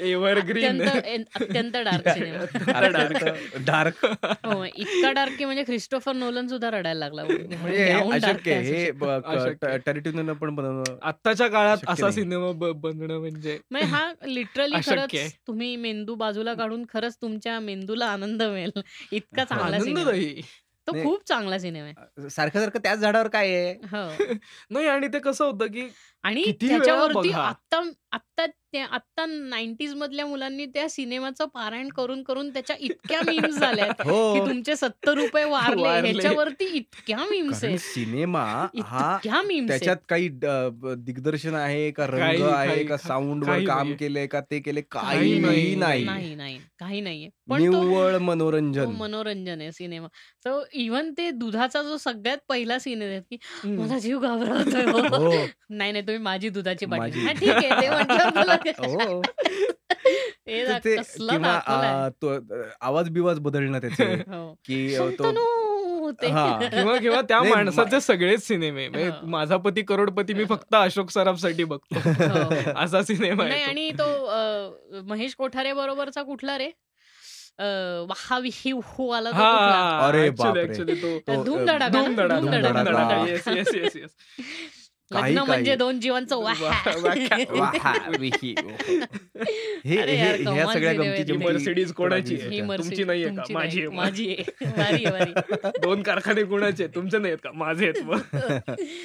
एव्हरग्रीन 0.00 0.82
अत्यंत 0.82 1.76
डार्क 1.84 2.08
सिनेमा. 2.08 3.60
डार्क. 3.66 4.04
हो 4.46 4.64
इतका 4.64 5.12
डार्क 5.12 5.32
की 5.38 5.44
म्हणजे 5.44 5.62
क्रिस्टोफर 5.64 6.12
नोलन 6.12 6.46
सुद्धा 6.46 6.70
रडायला 6.70 6.98
लागला. 6.98 7.24
म्हणजे 7.24 7.84
हे 7.84 7.92
dark 7.92 8.12
अशक्य 8.12 8.54
हे 8.54 8.90
पण 10.32 10.54
बनवणं 10.54 10.98
आत्ताच्या 11.02 11.48
काळात 11.48 11.76
असा. 11.88 12.10
सिनेमा 12.10 12.72
बनणं 12.72 13.18
म्हणजे 13.18 13.58
म्हणजे 13.70 13.88
हा 13.88 14.12
लिटरली 14.26 14.76
खरंच. 14.86 15.34
तुम्ही 15.46 15.76
मेंदू 15.76 16.14
बाजूला 16.14 16.54
काढून 16.54 16.84
खरंच 16.92 17.16
तुमच्या 17.22 17.60
मेंदूला 17.60 18.06
आनंद 18.06 18.42
मिळेल. 18.42 18.80
इतका 19.12 19.44
चांगला 19.44 19.80
सिनेमा. 19.80 20.00
आहे. 20.00 20.08
आनंददायी 20.10 20.42
तो. 20.88 20.92
खूप 21.02 21.28
चांगला 21.28 21.58
सिनेमा 21.58 21.86
आहे. 21.86 22.28
सारखं 22.30 22.60
सारखं 22.60 22.78
त्याच 22.78 22.98
झाडावर 22.98 23.28
काय 23.28 23.54
आहे? 23.54 23.72
हो. 23.72 24.08
नाही 24.70 24.86
आणि 24.86 25.08
ते 25.08 25.18
कसं 25.18 25.44
होतं 25.44 25.66
की 25.66 25.88
आणि 26.24 26.42
त्याच्यावरती 26.60 27.28
बघा. 27.28 27.40
आत्ता 27.40 27.80
आत्ता 28.12 28.44
त्या 28.72 28.84
आत्ता 28.86 29.24
नाईन्टीज 29.26 29.92
मधल्या 29.94 30.24
मुलांनी 30.26 30.64
त्या 30.66 30.88
सिनेमाचं 30.88 31.46
पारायण 31.54 31.88
करून 31.90 32.22
करून 32.22 32.48
त्याच्या 32.50 32.76
इतक्या 32.80 33.20
मीम्स 33.22 33.58
झाल्या 33.58 33.86
की 33.92 34.08
हो 34.08 34.46
तुमचे 34.46 34.76
सत्तर 34.76 35.14
रुपये 35.14 35.44
वारले. 35.44 35.82
ह्याच्यावरती 36.02 36.64
इतक्या 36.76 37.24
मीम्स 37.30 37.62
आहेत 37.64 37.78
सिनेमा 37.80 38.42
हा 38.42 38.68
इतक्या 39.14 39.40
मीम्स 39.42 39.68
त्याच्यात 39.68 39.96
काही 40.08 40.28
दिग्दर्शन 40.98 41.54
आहे 41.54 41.90
का 41.90 42.06
रंग 42.06 42.42
आहे 42.44 42.84
का 42.84 42.96
साऊंड 42.98 43.44
वर 43.44 43.64
काम. 43.66 43.92
केलंय 43.94 44.26
का 44.26 44.40
ते 44.50 44.60
केले 44.60 44.80
काही 44.82 45.40
काही 45.42 45.74
नाही. 45.76 46.04
नाही 46.04 46.34
नाही 46.34 46.58
काही 46.80 47.00
नाहीये 47.00 47.28
पण 47.48 47.58
तो 47.62 47.82
निव्वळ 47.82 48.16
मनोरंजन 48.20 48.90
मनोरंजन 48.96 49.60
आहे 49.60 49.72
सिनेमा 49.72 50.08
सो 50.44 50.60
इव्हन 50.74 51.12
ते 51.18 51.30
दुधाचा 51.32 51.82
जो 51.82 51.96
सगळ्यात 51.98 52.38
पहिला 52.48 52.78
सीन 52.78 53.02
आहे 53.02 53.20
की. 53.22 53.36
माझा 53.66 53.98
जीव 53.98 54.18
घाबरतोय 54.20 54.84
हो. 54.84 54.98
हो 55.16 55.30
नाही 55.70 55.92
नाही 55.92 56.02
तुम्ही 56.12 56.22
माझी 56.24 56.48
दुधाची 56.48 56.86
बाटली. 56.86 57.20
हा, 57.20 57.32
ठीक 57.32 57.50
आहे 57.50 57.88
हो 58.78 59.22
आवाज 62.80 63.08
बिवाज 63.08 63.38
बदलणं 63.38 63.78
त्याचे 63.78 64.04
हो. 64.28 64.54
की. 64.64 64.96
हा. 66.28 66.58
किंवा 66.72 66.96
किंवा 66.96 67.20
त्या 67.22 67.42
माणसाचे 67.42 68.00
सगळेच 68.00 68.46
सिनेमे 68.46 68.88
म्हणजे 68.88 69.08
हो. 69.08 69.26
माझा 69.26 69.56
पती 69.56 69.82
करोडपती 69.82 70.34
मी 70.34 70.44
फक्त 70.44 70.74
अशोक 70.74 71.10
सराफसाठी 71.10 71.64
बघतो. 71.64 71.98
असा 72.76 73.02
सिनेमा 73.02 73.44
नाही 73.48 73.62
आहे 73.62 73.90
तो. 73.90 74.04
आणि 74.04 75.00
तो 75.00 75.02
महेश 75.08 75.34
कोठारे 75.34 75.72
बरोबरचा 75.72 76.22
कुठला 76.22 76.58
रे 76.58 76.70
अ, 77.58 77.64
वाहा 78.08 78.38
विही 78.38 78.70
आला 79.10 79.30
तो 79.30 79.36
कुठला? 79.36 80.08
अरे 80.08 80.30
धूम 81.88 82.14
ना? 82.14 82.38
धूम 82.40 82.50
धडाका, 82.50 83.24
लग्न 85.12 85.38
म्हणजे. 85.38 85.76
दोन 85.76 86.00
जीवांचं 86.00 86.36
वाहा. 86.36 86.64
वाहा. 87.02 87.36
वाहा, 87.50 88.10
विही, 88.18 88.54
ओहो. 88.64 88.70
हे 89.84 89.98
अरे 89.98 90.12
हे 90.12 90.26
यार, 90.26 90.52
ह्या 90.52 90.72
सगळ्या 90.72 90.92
गमती. 90.92 91.32
ही 91.32 91.38
Mercedes 91.38 91.92
कोणाची 91.92 92.34
आहे? 92.34 92.48
ही 92.50 92.60
तुमची 92.60 93.04
नाहीये 93.04 93.28
का? 93.28 93.42
माझी. 93.50 93.86
माझी 93.86 94.36
दोन 95.82 96.02
कारखाने 96.02 96.42
कोणाचे? 96.42 96.86
तुमचे 96.86 97.18
नाहीत 97.18 97.38
का 97.44 97.50
माझे 97.52 97.88
आहेत 97.88 98.02
मग. 98.04 98.20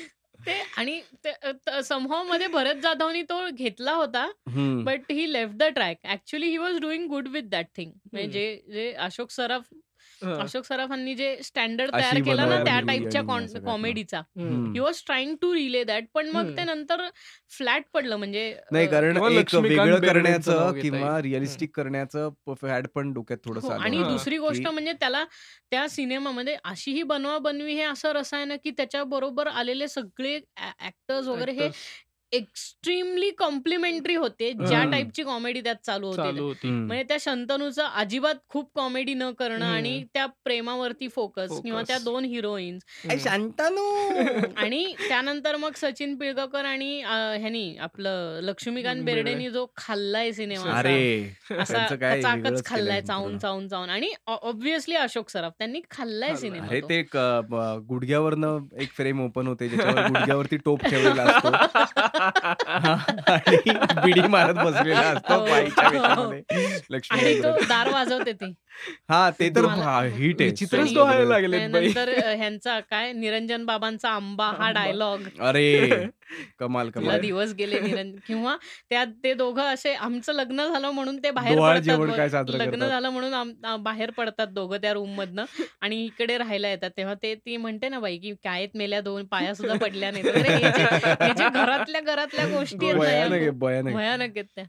ते 0.48 0.54
आणि 0.78 1.02
समहावमध्ये 1.84 2.48
भरत 2.48 2.76
जाधवनी 2.84 3.22
तो 3.22 3.50
घेतला 3.54 3.92
होता. 3.92 4.32
But 4.84 5.12
he 5.12 5.34
left 5.34 5.54
the 5.54 5.64
track 5.64 5.98
actually 6.12 6.48
he 6.48 6.58
was 6.58 6.80
doing 6.80 7.08
good 7.08 7.28
with 7.28 7.44
that 7.44 7.66
thing 7.78 7.92
म्हणजे 8.12 8.30
जे 8.30 8.74
जे 8.74 8.92
अशोक 8.92 9.32
सराफ 9.32 9.64
हा. 10.22 10.34
अशोक 10.36 10.66
सराफांनी 10.66 11.14
जे 11.16 11.36
स्टँडर्ड 11.44 11.92
अशी 11.92 12.04
तयार 12.04 12.22
केलं 12.24 12.50
ना 12.50 12.64
त्या 12.64 12.80
टाईपच्या 12.80 13.22
आणि 13.22 13.32
या 13.32 13.48
सगळ्यातलं. 13.48 13.66
कॉमेडीचा 13.66 14.20
हम्म. 14.20 14.72
He 14.74 14.80
was 14.80 15.02
trying 15.06 15.36
to 15.42 15.54
relay 15.56 15.84
that 15.84 16.06
पण 16.14 16.30
मग 16.30 16.48
ते 16.48 16.62
हम्म. 16.62 16.70
नंतर 16.70 17.02
फ्लॅट 17.50 17.84
पडलं 17.94 18.16
म्हणजे 18.16 18.44
नाही 18.72 18.88
अ, 18.88 18.92
कारण 18.92 19.14
किंवा 19.14 19.30
एक 19.30 19.38
लक्ष्मीकांत 19.38 19.70
वेगळं 19.80 20.00
बेर्डेंचं 20.02 20.52
नाव 20.52 20.60
करण्याचं 20.60 20.72
घेता 20.72 20.82
किंवा 20.82 21.12
येईल. 21.12 21.22
रिअलिस्टिक 21.24 21.76
करण्याचं 21.76 22.30
फॅड 22.62 22.88
पण 22.88 23.14
डोक्यात 23.14 23.38
थोडस 23.46 23.64
हो, 23.64 23.70
आलं 23.70 23.84
आणि 23.84 23.98
हा. 23.98 24.10
दुसरी 24.10 24.38
गोष्ट 24.38 24.62
की- 24.62 24.72
म्हणजे 24.74 24.94
त्याला 24.94 25.24
त्या 25.72 25.88
सिनेमामध्ये 25.90 26.56
अशीही 26.64 27.04
बनवा 27.04 27.38
बनवी 27.40 27.74
हे 27.74 27.84
असं 27.84 28.12
रसायन 28.12 28.56
की 28.64 28.72
त्याच्या 28.72 29.04
बरोबर 29.08 29.48
आलेले 29.48 29.88
सगळे 29.88 30.36
ऍक्टर्स 30.82 31.28
वगैरे 31.28 31.52
हे 31.52 31.68
Actors 31.68 32.06
एक्स्ट्रीमली 32.32 33.30
कॉम्प्लिमेंटरी 33.32 34.16
होते 34.16 34.52
ज्या. 34.54 34.84
टाईपची 34.92 35.24
कॉमेडी 35.24 35.62
त्यात 35.62 35.76
चालू 35.86 36.08
होती. 36.08 36.68
म्हणजे 36.70 37.04
त्या 37.04 37.18
शंतनूचं 37.20 37.84
अजिबात 37.84 38.36
खूप 38.50 38.72
कॉमेडी 38.76 39.14
न 39.14 39.32
करणं. 39.32 39.66
आणि 39.66 40.04
त्या 40.14 40.26
प्रेमावरती 40.26 41.08
फोकस 41.08 41.50
किंवा 41.50 41.80
Focus. 41.82 41.88
त्या 41.88 41.98
दोन 41.98 42.26
हिरोईन्स 42.26 42.84
ऐ, 43.10 43.18
शांतनू 43.20 43.86
आणि 44.58 44.94
त्यानंतर 45.08 45.56
मग 45.56 45.72
सचिन 45.76 46.16
पिळगावकर 46.18 46.66
आणि 46.66 47.02
ह्यानी 47.02 47.78
आपलं 47.78 48.40
लक्ष्मीकांत 48.44 49.04
बेर्डे. 49.04 49.24
बेर्डेनी 49.24 49.50
जो 49.50 49.66
खाल्लाय 49.78 50.32
सिनेमा 50.32 50.72
असा- 51.60 51.92
वेगळंच 51.92 52.66
खाल्लाय 52.66 53.02
चावून. 53.02 53.38
चावून 53.38 53.68
चावून 53.68 53.90
आणि 53.90 54.14
ऑब्विसली 54.28 54.96
अशोक 54.96 55.30
सराफ 55.30 55.52
त्यांनी 55.58 55.82
खाल्लाय. 55.92 56.36
सिनेमा 56.36 56.68
तो. 56.82 56.88
गुडघ्यावरनं 57.88 58.60
एक 58.80 58.92
फ्रेम 58.92 59.26
ओपन 59.26 59.48
होते 59.48 59.68
गुडघ्यावरती 59.68 60.58
टोप 60.58 60.86
ठेवलेला 60.86 61.24
असतो 61.24 61.48
हा, 61.48 61.66
आणि 63.28 63.58
बिडी 64.04 64.28
मारत 64.28 64.54
बसलेला 64.54 65.00
असतो 65.00 65.34
हो. 65.34 65.46
बाईच्या 65.46 65.88
आणि 65.88 66.42
लक्ष्मी 66.90 67.34
दार 67.70 67.90
वाजवते 67.90 68.32
ती. 68.34 68.54
हा 69.10 69.30
ते 69.32 69.50
तर 69.50 69.66
हिट 69.66 70.42
आहे. 70.42 70.50
विचित्रच 70.50 70.80
आणि- 70.82 70.96
डोहायला 70.96 71.24
लागलेत 71.26 71.70
बाई. 71.72 71.88
नंतर 71.88 72.10
ह्यांचा 72.36 72.80
काय? 72.82 73.12
निरंजन 73.14 73.66
बाबांचा 73.66 74.10
आंबा 74.10 74.52
हा. 74.52 74.72
डायलॉग 74.72 75.22
अरे 75.42 75.68
कमाल 76.60 76.90
कमाल. 76.90 77.20
दिवस 77.20 77.54
गेले 77.54 77.80
निरंजन 77.80 78.16
किंवा 78.28 78.56
त्यात 78.90 79.08
ते 79.24 79.34
दोघं 79.34 79.62
असे 79.64 79.94
आमचं 79.96 80.34
लग्न 80.34 80.66
झालं 80.68 80.90
म्हणून 80.92 81.18
ते 81.18 81.32
बाहेर 81.32 81.60
पडतात 81.60 82.50
लग्न. 82.50 82.86
झालं 82.88 83.10
म्हणून 83.10 83.84
बाहेर 83.84 84.12
पडतात 84.12 84.48
दोघं 84.48 84.78
त्या 84.78 84.94
रूम 84.94 85.14
मधनं 85.16 85.46
आणि 85.82 86.04
इकडे 86.06 86.38
राहायला 86.38 86.70
येतात. 86.70 86.90
तेव्हा 86.98 87.14
ते 87.24 87.34
ती 87.36 87.58
म्हणते 87.58 87.90
ना 87.90 88.00
बाई 88.00 88.18
की 88.18 88.34
कायत 88.44 88.76
मेल्या 88.76 89.02
दोन? 89.02 89.26
पाया 89.26 89.54
सुद्धा 89.54 89.76
पडल्या 89.78 90.12
नाही 90.12 90.24
घरातल्या 90.24 92.02
घरातल्या 92.02 92.46
गोष्टी 92.50 92.92
भयानक 92.94 94.38
आहेत 94.38 94.46
त्या. 94.56 94.64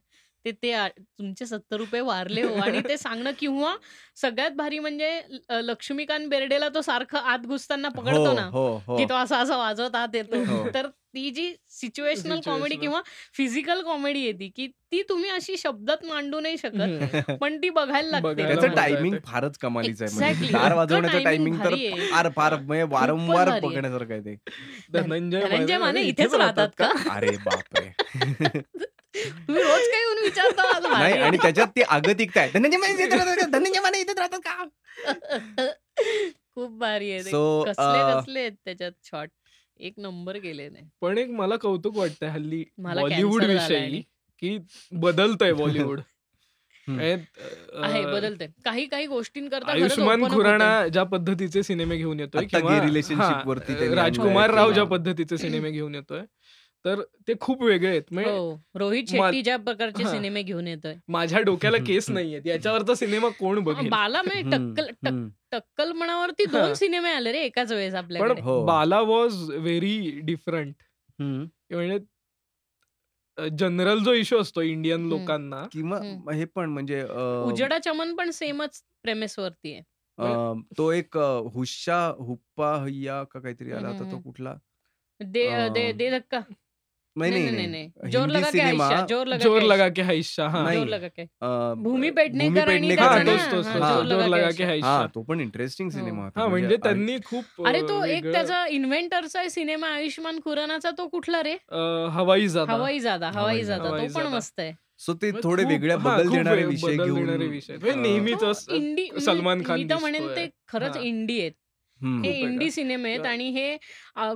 ते 0.53 0.57
ते 0.63 0.89
तुमचे 0.99 1.47
सत्तर 1.47 1.77
रुपये 1.77 2.01
वारले 2.01 2.43
हो 2.43 2.55
आणि 2.55 2.81
ते 2.89 2.97
सांगणं 2.97 3.31
किंवा 3.39 3.77
सगळ्यात 4.17 4.51
भारी 4.51 4.79
म्हणजे 4.79 5.21
लक्ष्मीकांत 5.51 6.29
बेर्डेला 6.29 6.69
तो 6.69 6.81
सारखं 6.81 7.19
आत 7.19 7.39
घुसताना 7.39 7.89
हो 7.89 8.03
पकडतो 8.03 8.33
ना 8.33 8.43
हो 8.43 8.83
हो 8.87 8.97
की 8.97 9.05
तो 9.05 9.15
असा 9.15 9.39
असा 9.39 9.57
वाजवत 9.57 9.95
आत 9.95 10.15
येतो 10.15 10.37
हो. 10.37 10.69
तर 10.75 10.87
ती 10.87 11.31
जी 11.31 11.55
सिच्युएशनल 11.69 12.41
कॉमेडी. 12.41 12.77
किंवा 12.77 13.01
फिजिकल 13.35 13.83
कॉमेडी 13.83 14.21
येते 14.21 14.49
की 14.57 14.67
ती 14.67 15.03
तुम्ही 15.03 15.31
अशी 15.31 15.57
शब्दात 15.57 16.05
मांडू 16.05 16.41
नाही 16.41 16.59
शकत. 16.59 16.77
पण 17.41 17.57
ती 17.57 17.71
बघायला 17.71 18.21
लागते 18.21 18.47
त्याचं 18.47 18.75
टायमिंग. 18.75 19.15
फारच 19.25 19.59
कमालीचं 19.59 20.05
आहे 20.05 20.15
म्हणजे. 20.15 20.53
दार 20.53 20.75
वाजवण्याचं 20.75 21.25
टायमिंग 21.25 21.57
तर. 21.57 21.75
फार 22.11 22.29
फार 22.37 22.57
म्हणजे 22.57 22.83
वारंवार 22.83 23.49
भारी 23.49 23.51
आहे. 23.51 23.61
बघण्यासारखं 23.61 24.13
आहे 24.15 24.23
ते 24.25 24.37
धनंजय 24.93 25.41
धनंजय 25.41 25.79
माने 25.79 26.01
इथेच 26.01 26.35
राहतात 26.35 26.69
का 26.79 26.93
अरे 27.11 27.37
बापरे 27.37 27.91
तुम्ही 29.49 29.63
रोज 29.63 29.87
काही 29.87 30.03
येऊन 30.03 30.23
विचारता 30.23 30.79
नाही. 30.91 31.13
आणि 31.15 31.37
त्याच्यात 31.37 31.69
ती 31.77 31.83
आगतिकता 31.89 32.41
आहे 32.41 32.51
धनंजय 32.51 32.77
माने 32.77 32.93
इथेच 32.95 33.13
राहतात 33.15 33.37
का? 33.37 33.47
धनंजय 33.49 33.81
माने 33.81 34.01
इथेच 34.01 34.19
राहतात 34.19 34.41
का 34.41 35.67
खूप 36.55 36.79
भारी 36.79 37.11
आहे. 37.13 37.23
So, 37.25 37.65
कसले 37.67 38.49
त्याच्यात 38.51 38.93
शॉट 39.05 39.29
एक 39.81 39.95
नंबर 39.99 40.37
गेले 40.37 40.69
नाही 40.69 40.85
पण 41.03 41.19
एक 41.19 41.31
मला 41.33 41.57
कौतुक 41.57 41.97
वाटतंय 41.97 42.29
हल्ली 42.29 42.65
मला 42.79 43.01
बॉलिवूड 43.03 43.45
विषयी 43.45 44.01
की 44.43 44.57
बदलतंय 44.93 45.53
बॉलिवूड 45.83 46.01
आहे 46.89 48.03
बदलते 48.05 48.47
काही 48.65 48.85
काही 48.87 49.07
गोष्टींकरता 49.07 49.73
आयुष्मान 49.73 50.25
खुराणा. 50.29 50.87
ज्या 50.89 51.03
पद्धतीचे 51.05 51.63
सिनेमे 51.63 51.97
घेऊन 51.97 52.21
येतोय 52.21 52.45
किंवा 52.47 52.73
हा, 52.73 53.43
राजकुमार 53.95 54.51
राव 54.51 54.65
केला. 54.65 54.75
ज्या 54.75 54.85
पद्धतीचे 54.87 55.39
सिनेमे 55.39 55.71
घेऊन 55.73 55.95
येतोय 55.95 56.21
तर 56.85 57.01
ते 57.29 57.35
खूप 57.41 57.63
वेगळे 57.63 57.89
आहेत 57.89 58.13
म्हणजे 58.13 58.31
हो 58.31 58.53
रोहित 58.79 59.09
शेट्टी 59.09 59.41
ज्या 59.43 59.57
प्रकारचे. 59.59 60.05
सिनेमे 60.05 60.43
घेऊन 60.43 60.67
येतोय 60.67 60.95
माझ्या 61.09 61.41
डोक्याला 61.41 61.77
केस. 61.87 62.09
नाहीयेत 62.15 62.47
याच्यावरचा 62.47 62.95
सिनेमा 62.95 63.29
कोण 63.39 63.59
बघेल 63.65 63.89
बाला 63.89 64.23
म्हणजे 64.23 64.43
टक्कल. 64.51 65.27
टक्कल 65.53 65.93
म्हणावरती. 65.93 66.45
दोन 66.47 66.75
सिनेमे 66.75 67.11
आले 67.11 67.33
रे 67.33 67.41
एकाच 67.43 67.73
वेळेस 67.73 67.95
आपल्याकडे 67.95 68.35
पण 68.35 68.41
हो. 68.41 68.65
बाला 68.67 69.01
वॉज 69.03 69.43
व्हेरी 69.51 70.21
डिफरंट 70.23 70.75
हम्म. 71.19 71.45
म्हणजे 71.73 71.99
जनरल 73.39 74.03
जो 74.05 74.13
इश्यू 74.15 74.39
असतो 74.39 74.63
इंडियन. 74.63 75.09
लोकांना 75.09 75.65
किंवा. 75.73 75.99
हे 76.33 76.45
पण 76.47 76.71
म्हणजे 76.71 77.03
उजडा 77.45 77.79
चमन 77.79 78.15
पण 78.15 78.31
सेमच 78.33 78.83
प्रेमेस 79.03 79.39
वरती 79.39 79.73
आहे 79.75 79.83
तो 80.79 80.91
एक 80.93 81.17
अ, 81.19 81.27
हुश्शा 81.55 81.99
हुप्पा 82.19 82.75
हय्या 82.85 83.23
का 83.25 83.41
काहीतरी 83.41 83.73
आला 83.73 83.89
होता 83.89 84.11
तो. 84.13 84.19
कुठला 84.21 84.55
दे 85.21 85.93
दे 85.93 86.11
धक्का 86.11 86.41
नाही 87.17 87.31
नहीं, 87.33 87.69
नाही. 87.69 88.11
जोर 88.11 88.29
लगा 88.29 88.51
के 88.51 88.61
आयशा, 88.61 89.01
जोर 89.07 89.27
लगा 89.27 89.45
जोर 89.45 89.61
के 89.61 89.67
लगा. 89.69 89.89
के 89.89 90.03
हाईशा 90.03 90.49
हा. 90.49 90.63
जोर 90.75 90.87
लगा 90.87 91.09
के 91.09 91.25
भूमी 91.83 92.11
पेडणेकर 92.11 92.69
आणि. 92.69 92.89
जोर 92.89 94.13
लगा 94.29 94.51
के 94.51 94.65
आयशा. 94.65 94.87
हा 94.87 94.93
हाईशा 94.93 95.07
तो 95.15 95.23
पण 95.23 95.41
इंटरेस्टिंग. 95.41 95.91
सिनेमा 95.91 96.25
होता 96.25 96.41
हा 96.41 96.47
म्हणजे 96.47 96.67
आणि- 96.67 96.83
त्यांनी 96.83 97.17
खूप 97.27 97.67
अरे 97.67 97.81
तो 97.83 98.03
एक 98.07 98.33
त्याचा 98.33 98.65
इन्व्हेंटरचा 98.71 99.49
सिनेमा 99.49 99.89
आयुष्मान 99.89 100.39
खुरानाचा 100.45 100.91
तो 100.99 101.07
कुठला 101.09 101.43
रे 101.43 101.57
हवाई 102.13 102.49
जादा 102.49 102.73
हवाई 102.73 102.99
जादा 103.01 103.31
हवाई 103.31 103.65
जादा 103.65 103.91
तो 103.91 104.07
पण. 104.15 104.27
मस्त 104.35 104.61
आहे 104.61 104.73
सो 105.01 105.13
ते 105.15 105.31
म्हणजे 105.31 105.49
थोडे 105.49 105.65
वेगळ्या 105.65 105.97
बदल 105.97 106.29
देणारे 106.29 106.65
विषय 106.65 106.97
घेऊन 106.97 107.25
म्हणजे 107.25 107.95
नेहमीच 107.95 108.45
सलमान 109.25 109.63
खान 109.67 109.79
मी 109.81 109.85
तर 109.91 109.99
म्हणेन. 110.01 110.27
ते 110.37 110.49
खरंच. 110.69 110.97
इंडी 110.97 111.41
आहेत. 111.41 111.53
हे 112.03 112.31
इंडी? 112.41 112.71
सिनेमे 112.71 113.09
आहेत 113.09 113.21
हा. 113.21 113.31
आणि 113.31 113.49
हे 113.51 113.77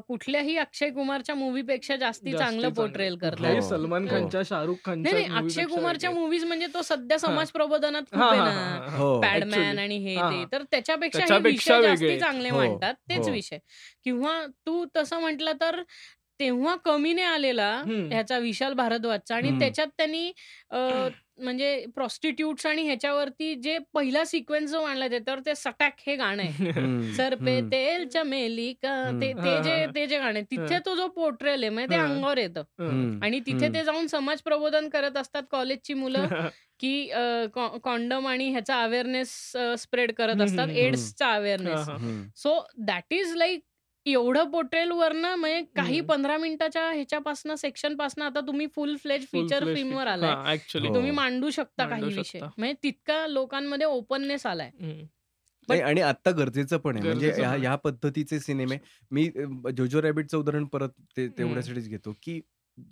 कुठल्याही 0.09 0.56
अक्षय 0.56 0.90
कुमारच्या 0.90 1.34
मूवी 1.34 1.62
पेक्षा 1.62 1.97
जास्ती 1.97 2.30
जास्ती 2.30 2.39
चांगलं. 2.39 2.68
पोर्ट्रेल 2.68 3.16
करतात 3.16 3.55
हो. 3.55 3.60
सलमान 3.60 4.09
हो. 4.09 4.10
खानच्या 4.10 4.43
शाहरुख 4.44 4.76
खानच्या 4.84 5.12
नाही 5.12 5.24
अक्षय 5.36 5.64
कुमारच्या. 5.64 6.10
मूवीज 6.10 6.44
म्हणजे 6.44 6.66
तो 6.74 6.82
सध्या 6.82 7.18
समाज 7.18 7.51
प्रबोधनात 7.51 8.02
खूप 8.02 8.20
हा, 8.20 8.30
आहे 8.30 8.39
हा, 8.39 8.44
ना 8.44 8.51
हा, 8.51 8.89
हा. 8.89 8.97
हो. 8.97 9.20
पॅडमॅन 9.20 9.60
Actually. 9.60 9.78
आणि 9.78 9.97
हे 9.98 10.14
हा, 10.16 10.30
ते 10.30 10.36
हा. 10.36 10.44
तर 10.52 10.62
त्याच्यापेक्षा 10.62 11.24
हे 11.24 11.39
विषय 11.40 11.82
जास्ती. 11.82 12.18
चांगले 12.20 12.51
हो, 12.51 12.56
मांडतात 12.56 12.94
तेच 13.09 13.26
हो. 13.26 13.30
विषय 13.32 13.59
किंवा 14.05 14.40
तू 14.66 14.84
तसं 14.97 15.20
म्हटलं 15.20 15.52
तर 15.60 15.82
तेव्हा 16.40 16.74
कमी 16.76 17.12
नाही 17.12 17.26
आलेला. 17.26 17.70
ह्याचा 17.86 18.39
विशाल 18.39 18.72
भारद्वाजचा 18.72 19.36
आणि. 19.36 19.51
त्याच्यात 19.59 19.86
त्यांनी 19.98 20.30
म्हणजे 21.43 21.85
प्रॉस्टिट्यूट्स 21.94 22.66
आणि 22.66 22.82
ह्याच्यावरती 22.82 23.55
जे 23.55 23.78
पहिला 23.94 24.24
सिक्वेन्स 24.24 24.70
जो 24.70 24.82
मांडला 24.82 25.09
त्याच्यावर 25.09 25.40
ते 25.47 25.55
सटॅक 25.55 26.01
हे 26.06 26.16
गाणं 26.16 26.43
आहे. 26.43 27.12
सर 27.16 27.35
पे. 27.35 27.60
तेल 27.73 28.06
चमेली. 28.09 28.73
ते 28.74 29.32
जे. 29.62 29.86
ते 29.94 30.06
जे 30.06 30.19
गाणे 30.19 30.43
तिथे. 30.43 30.78
तो 30.86 30.94
जो 30.94 31.06
पोर्ट्रेल 31.06 31.62
आहे 31.62 31.70
म्हणजे 31.70 31.94
ते. 31.94 32.01
अंगावर 32.01 32.39
येतं. 32.39 33.19
आणि 33.23 33.40
तिथे. 33.40 33.69
ते 33.74 33.85
जाऊन 33.85 34.06
समाज 34.06 34.43
प्रबोधन 34.43 34.89
करत 34.89 35.16
असतात 35.16 35.43
कॉलेजची 35.51 35.94
मुलं 35.94 36.27
की 36.81 37.09
कॉन्डम 37.85 38.27
आणि 38.27 38.48
ह्याचा 38.51 38.82
अवेअरनेस 38.82 39.31
स्प्रेड 39.78 40.12
करत 40.12 40.40
असतात 40.40 40.69
एड्सचा 40.69 41.32
awareness. 41.32 41.89
So 42.36 42.59
that 42.86 43.14
is 43.14 43.35
like 43.36 43.60
एवढं 44.06 44.50
पोर्ट्रेल 44.50 44.90
वरनं 44.90 45.34
म्हणजे 45.34 45.62
काही 45.76 45.98
हम्म. 45.98 46.06
पंधरा 46.06 46.36
मिनिटाच्या 46.38 46.90
ह्याच्यापासून 46.90 47.54
सेक्शनपासून 47.54 48.22
आता 48.22 48.40
तुम्ही 48.40 48.66
फुल 48.66 48.96
फ्लेज 48.96 49.26
फीचर 49.26 49.56
fledged 49.56 49.74
फिल्मवर. 49.74 50.06
आलाय 50.06 50.30
हा, 50.30 50.52
actually. 50.54 50.88
हो. 50.88 50.94
तुम्ही 50.94 51.10
मांडू 51.10 51.50
शकता 51.50 51.86
मांडू 51.86 52.06
काही 52.06 52.16
विषय 52.16 52.38
शकता. 52.38 52.50
म्हणजे 52.58 52.74
तितका 52.82 53.26
लोकांमध्ये 53.26 53.86
ओपननेस 53.86 54.46
आलाय 54.46 54.70
हम्म. 54.80 55.04
नाही 55.68 55.80
आणि 55.80 56.00
आता 56.00 56.30
गरजेचं 56.30 56.76
पण 56.76 56.96
आहे 56.96 57.04
म्हणजे 57.04 57.26
गरजेचं 57.26 57.40
ह्या 57.40 57.50
पण 57.50 57.54
आहे. 57.54 57.62
ह्या 57.62 57.74
पद्धतीचे 57.76 58.38
सिनेमे 58.40 58.76
मी 59.10 59.26
अ, 59.28 59.70
जोजो 59.70 60.02
रॅबिटचं 60.02 60.38
उदाहरण 60.38 60.64
परत 60.64 60.88
ते 61.16 61.28
तेवढ्यासाठीच 61.28 61.88
घेतो 61.88 62.14
की 62.22 62.40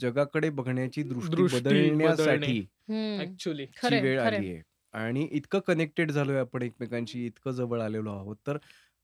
जगाकडे 0.00 0.50
बघण्याची 0.50 1.02
दृष्टी 1.02 1.36
दृष्टी 1.36 1.58
बदलण्यासाठी 1.60 2.58
हम्म. 2.88 3.20
Actually. 3.22 3.64
ची 3.66 3.78
खरंय, 3.78 4.00
वेळ 4.00 4.18
खरंय. 4.20 4.36
आली 4.36 4.52
आहे 4.52 4.62
आणि 4.94 5.28
इतकं 5.32 5.58
कनेक्टेड 5.58 6.10
झालोय 6.10 6.38
आपण 6.38 6.62
एकमेकांशी 6.62 7.24
इतकं 7.26 7.50
जवळ 7.52 7.80
आलेलो 7.80 8.10
आहोत 8.10 8.36
तर 8.46 8.56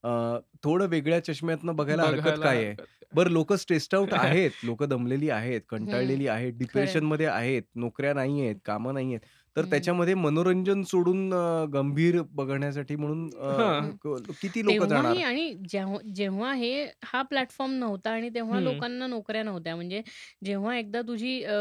अ, 0.07 0.39
थोडं 0.65 0.87
वेगळ्या 0.89 1.25
चष्म्यातनं 1.25 1.77
बघायला 1.77 2.03
हरकत 2.03 2.21
बघायला 2.21 2.43
काय 2.43 2.57
आहे 2.57 2.67
हरकत 2.67 2.81
काय. 2.81 2.95
बरं 3.15 3.31
लोक 3.31 3.53
स्ट्रेस्ड 3.53 3.95
आउट 3.95 4.13
आहेत 4.15 4.51
लोक 4.65 4.83
दमलेली 4.85 5.29
आहेत 5.31 5.61
कंटाळलेली 5.69 6.27
आहेत 6.27 6.53
डिप्रेशनमध्ये 6.53 7.27
आहेत 7.27 7.63
नोकऱ्या 7.75 8.15
नाही 8.15 8.41
आहेत 8.41 8.57
कामं 8.65 8.95
नाही 8.95 9.07
आहेत 9.07 9.21
तर. 9.57 9.65
त्याच्यामध्ये 9.65 10.15
मनोरंजन 10.15 10.83
सोडून 10.83 11.33
अ, 11.35 11.65
गंभीर 11.73 12.21
बघण्यासाठी 12.33 12.97
म्हणून 12.97 13.29
अ, 13.37 13.49
हा. 13.53 13.81
क- 14.05 14.33
किती 14.43 14.65
लोक 14.65 14.83
जाणार 14.85 15.03
तेव्हाही 15.03 15.23
आणि 15.23 15.55
जेव्हा 15.69 15.99
जेव्हा 16.15 16.53
हे 16.55 16.85
हा 17.05 17.23
प्लॅटफॉर्म 17.23 17.73
नव्हता 17.73 18.11
आणि 18.11 18.29
तेव्हा. 18.29 18.61
लोकांना 18.61 19.07
नोकऱ्या 19.07 19.43
नव्हत्या 19.43 19.77
म्हणजे 19.77 20.03
जेव्हा 20.45 20.77
एकदा 20.79 21.03
तुझी 21.03 21.43
अ, 21.45 21.55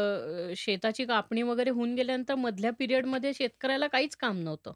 शेताची 0.56 1.04
कापणी 1.04 1.42
वगैरे 1.42 1.70
होऊन 1.70 1.94
गेल्यानंतर 1.94 2.34
मधल्या 2.34 2.70
पिरियडमध्ये 2.72 3.32
शेतकऱ्याला 3.34 3.86
काहीच 3.86 4.16
काम 4.16 4.38
नव्हतं. 4.38 4.72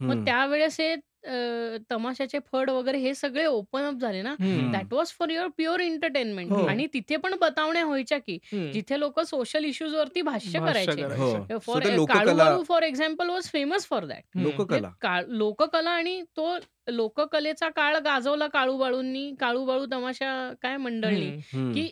मग. 0.00 0.24
त्यावेळेस 0.24 0.80
हे 0.80 0.94
अ, 1.24 1.76
तमाशाचे 1.90 2.38
फड 2.52 2.70
वगैरे 2.70 2.98
हे 2.98 3.14
सगळे 3.14 3.44
ओपन 3.46 3.82
अप 3.82 3.94
झाले 3.94 4.22
ना. 4.22 4.34
That 4.72 4.92
was 4.92 5.08
for 5.08 5.30
your 5.30 5.48
pure 5.48 5.80
entertainment 5.80 6.50
हो. 6.52 6.64
आणि 6.66 6.86
तिथे 6.94 7.16
पण 7.16 7.34
बतावण्या 7.40 7.84
व्हायच्या 7.84 8.18
की. 8.18 8.38
जिथे 8.72 8.98
लोक 9.00 9.20
सोशल 9.20 9.64
इश्यूज 9.64 9.94
वरती 9.94 10.22
भाष्य 10.22 10.58
भाष्य 10.58 10.72
करायचे 10.72 11.02
करायचे. 11.02 11.58
फॉर 11.58 11.82
लोककला 11.96 12.44
काळू 12.44 12.62
for 12.62 12.82
example 12.82 13.30
was 13.30 13.44
famous 13.44 13.86
for 13.86 14.04
that. 14.04 14.22
लोककला 14.34 14.90
काळ 15.00 15.24
लोककला 15.28 15.90
आणि 15.90 16.22
तो 16.36 16.56
लोककलेचा 16.88 17.68
काळ 17.68 17.96
गाजवला 17.98 18.46
काळू 18.46 18.76
बाळूंनी 18.78 19.34
काळू 19.40 19.64
बाळू 19.64 19.86
तमाशा 19.92 20.52
काय 20.62 20.76
मंडळी 20.76 21.26
हम्म. 21.26 21.40
हम्म. 21.52 21.72
की 21.72 21.90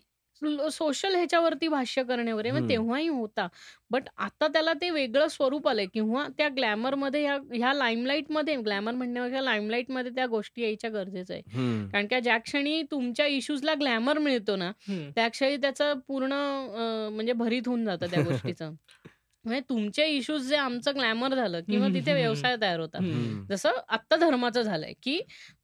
सोशल 0.71 1.15
ह्याच्यावरती 1.15 1.69
भाष्य 1.69 2.03
करणे 2.03 2.33
वगैरे 2.33 2.51
मग 2.51 2.57
हम्म. 2.57 2.69
तेव्हाही 2.69 3.09
होता 3.09 3.47
बट 3.91 4.09
आता 4.19 4.49
त्याला 4.49 4.73
ते 4.73 4.91
वेगळं 4.91 5.29
स्वरूप 5.29 5.69
आलंय 5.69 5.87
किंवा 5.87 6.27
त्या 6.39 6.49
ग्लॅमरमध्ये 6.49 7.23
ह्या 7.23 7.37
ह्या 7.53 7.73
लाईमलाईटमध्ये 7.75 8.57
ग्लॅमर 8.59 8.93
म्हणण्यापेक्षा 8.93 9.41
लाईमलाईटमध्ये 9.41 10.13
त्या 10.15 10.27
गोष्टी 10.27 10.63
यायच्या 10.63 10.91
गरजेचं 10.91 11.35
आहे 11.35 11.43
हम्म. 11.53 11.87
कारण 11.89 12.07
का 12.07 12.19
ज्या 12.21 12.39
क्षणी 12.39 12.83
तुमच्या 12.91 13.27
इश्यूजला 13.29 13.75
ग्लॅमर 13.75 14.19
मिळतो 14.19 14.57
ना 14.57 14.71
हम्म. 14.89 15.11
त्या 15.17 15.29
क्षणी 15.29 15.57
त्याचं 15.57 15.99
पूर्ण 16.09 16.33
अं, 16.33 17.09
म्हणजे 17.15 17.33
भरीत 17.35 17.63
होऊन 17.67 17.85
जातं 17.85 18.07
त्या 18.11 18.23
गोष्टीचं 18.23 18.73
म्हणजे 19.45 19.61
तुमचे 19.69 20.07
इश्यूज 20.09 20.49
जे 20.49 20.57
आमचं 20.57 20.95
ग्लॅमर 20.95 21.35
झालं 21.35 21.61
किंवा 21.61 21.85
हम्म, 21.87 21.95
तिथे 21.95 22.11
हम्म, 22.11 22.21
व्यवसाय 22.21 22.57
तयार 22.61 22.81
होता. 22.81 22.99
हम्म. 22.99 23.45
जसं 23.51 23.79
आत्ता 23.89 24.17
धर्माचं 24.17 24.63
झालंय 24.63 24.93
की 25.03 25.19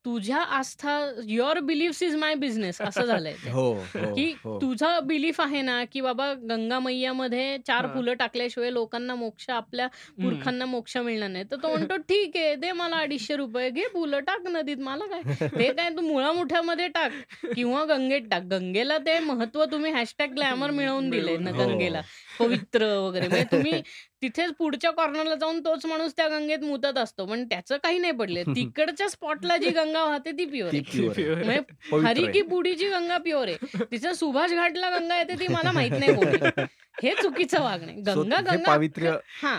तुझ्या 0.06 0.38
आस्था 0.56 0.92
your 1.26 1.58
beliefs 1.60 2.02
is 2.02 2.14
my 2.16 2.34
business 2.34 2.80
असं 2.80 3.04
झालंय. 3.04 3.34
हो 3.44 3.62
हो 3.72 4.12
की 4.14 4.26
हो 4.44 4.58
तुझा 4.60 4.98
बिलीफ 5.04 5.40
आहे 5.40 5.62
ना 5.62 5.82
की 5.92 6.00
बाबा 6.00 6.32
गंगा 6.48 6.78
मैयामध्ये 6.80 7.56
चार. 7.66 7.86
फुलं 7.86 8.14
टाकल्याशिवाय 8.14 8.70
लोकांना 8.70 9.14
मोक्ष 9.14 9.48
आपल्या. 9.50 9.86
पुरखांना 10.22 10.64
मोक्ष 10.66 10.96
मिळणार 10.96 11.28
नाही 11.28 11.44
तर 11.50 11.56
तो 11.62 11.68
म्हणतो 11.68 11.96
ठीक 12.08 12.36
आहे 12.36 12.54
दे 12.56 12.70
मला 12.72 12.96
अडीचशे 12.96 13.36
रुपये 13.36 13.68
घे 13.70 13.86
फुलं 13.92 14.20
टाक 14.20 14.46
नदीत 14.48 14.76
मला 14.80 15.06
काय 15.06 15.48
ते 15.58 15.72
काय 15.72 15.90
तू 15.90 16.00
मुळामुठ्यामध्ये 16.02 16.88
टाक 16.88 17.12
किंवा 17.54 17.84
गंगेत 17.84 18.30
टाक 18.30 18.42
गंगेला 18.50 18.98
ते 18.98 19.18
महत्त्व 19.20 19.64
तुम्ही 19.64 19.92
हॅशटॅग 19.92 20.34
ग्लॅमर 20.34 20.70
मिळवून 20.70 21.10
दिले 21.10 21.36
ना. 21.36 21.50
गंगेला 21.50 22.00
पवित्र 22.38 22.94
वगैरे 22.98 23.28
म्हणजे 23.28 23.44
तुम्ही 23.52 23.80
तिथेच 24.22 24.52
पुढच्या 24.58 24.90
कॉर्नरला 24.90 25.34
जाऊन 25.34 25.60
तोच 25.60 25.86
माणूस 25.86 26.12
त्या 26.16 26.28
गंगेत 26.28 26.58
मुतत 26.58 26.98
असतो. 26.98 27.26
पण 27.26 27.44
त्याचं 27.44 27.76
काही 27.76 27.98
नाही 27.98 28.12
पडले. 28.12 28.42
तिकडच्या 28.56 29.08
स्पॉटला 29.08 29.56
जी 29.56 29.70
गंगा 29.70 30.04
वाहते 30.04 30.32
ती 30.32 30.44
प्युअर 30.44 30.74
आहे. 30.74 31.58
म्हणजे 31.90 32.08
हरी. 32.08 32.32
की 32.32 32.42
बुडीची 32.42 32.88
गंगा 32.88 33.18
प्युअर 33.18 33.48
आहे. 33.48 33.84
तिचं 33.90 34.12
सुभाष 34.12 34.50
घाटला 34.50 34.90
गंगा 34.90 35.18
येते 35.18 35.40
ती 35.40 35.46
मला 35.48 35.72
माहीत 35.72 35.90
नाही 35.90 36.14
कोणी 36.16 36.62
हे 37.02 37.14
चुकीचं 37.22 37.62
वागणे. 37.62 37.92
गंगा 37.92 38.36
हे 38.36 38.42
गंगा 38.42 38.68
पावित्र्य 38.68 39.16
हा. 39.42 39.56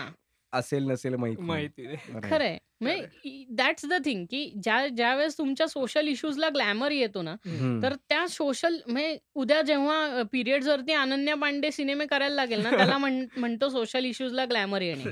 असेल 0.52 0.84
नसेल 0.84 1.14
माहीत. 1.14 1.40
माहिती. 1.40 1.86
खरंय 2.24 2.56
म्हणजे 2.80 3.44
दॅट्स 3.50 3.86
द 3.86 3.92
थिंग 4.04 4.26
की 4.30 4.52
ज्या 4.62 4.88
ज्या 4.88 5.14
वेळेस 5.14 5.38
तुमच्या 5.38 5.66
सोशल 5.66 6.08
इश्यूजला 6.08 6.48
ग्लॅमर 6.48 6.90
येतो 6.90 7.22
ना. 7.22 7.34
तर 7.82 7.94
त्या 8.08 8.28
सोशल 8.28 8.76
म्हणजे 8.86 9.18
उद्या 9.34 9.62
जेव्हा 9.62 10.22
पिरियड्स 10.32 10.66
वरती 10.68 10.92
अनन्या 10.92 11.34
पांडे 11.34 11.70
सिनेमे 11.70 12.06
करायला 12.06 12.34
लागेल 12.34 12.62
ना 12.62 12.70
त्याला 12.70 12.98
म्हण- 12.98 13.26
म्हणतो 13.36 13.68
सोशल 13.68 14.04
इश्यूजला 14.04 14.44
ग्लॅमर 14.44 14.82
येणे. 14.82 15.04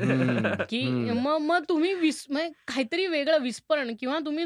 की. 0.64 0.84
मग 1.10 1.38
मग 1.38 1.64
तुम्ही 1.68 1.94
विस 1.94 2.26
म्हणजे 2.30 2.52
काहीतरी 2.68 3.06
वेगळं 3.06 3.38
विस्परण 3.38 3.94
किंवा 4.00 4.18
तुम्ही 4.18 4.44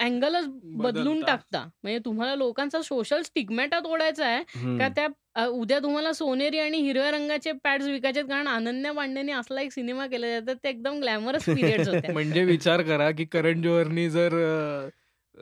अँगलच 0.00 0.44
बदलून. 0.76 1.24
टाकता 1.24 1.62
म्हणजे 1.82 1.98
तुम्हाला 2.04 2.34
लोकांचा 2.34 2.80
सोशल 2.82 3.22
स्टिग्मॅटा 3.22 3.78
तोडायचा 3.80 4.26
आहे. 4.26 4.42
का 4.78 4.88
त्या 4.88 5.06
उद्या 5.46 5.78
तुम्हाला 5.78 6.12
सोनेरी 6.12 6.58
आणि 6.58 6.78
हिरव्या 6.78 7.10
रंगाचे 7.10 7.52
पॅड्स 7.64 7.86
विकायचे 7.86 8.22
कारण 8.22 8.48
अनन्या 8.48 8.92
पांडेने 8.92 9.32
असला 9.32 9.60
एक 9.60 9.72
सिनेमा 9.72 10.06
केला 10.06 10.38
तर 10.46 10.54
ते 10.54 10.68
एकदम 10.68 10.98
ग्लॅमरस 11.00 11.44
पिरियड 11.48 11.88
म्हणजे 12.12 12.44
विचार 12.44 12.82
करा 12.82 13.10
की 13.10 13.24
करण 13.24 13.62
जोहरनी 13.62 14.08
जर 14.10 14.34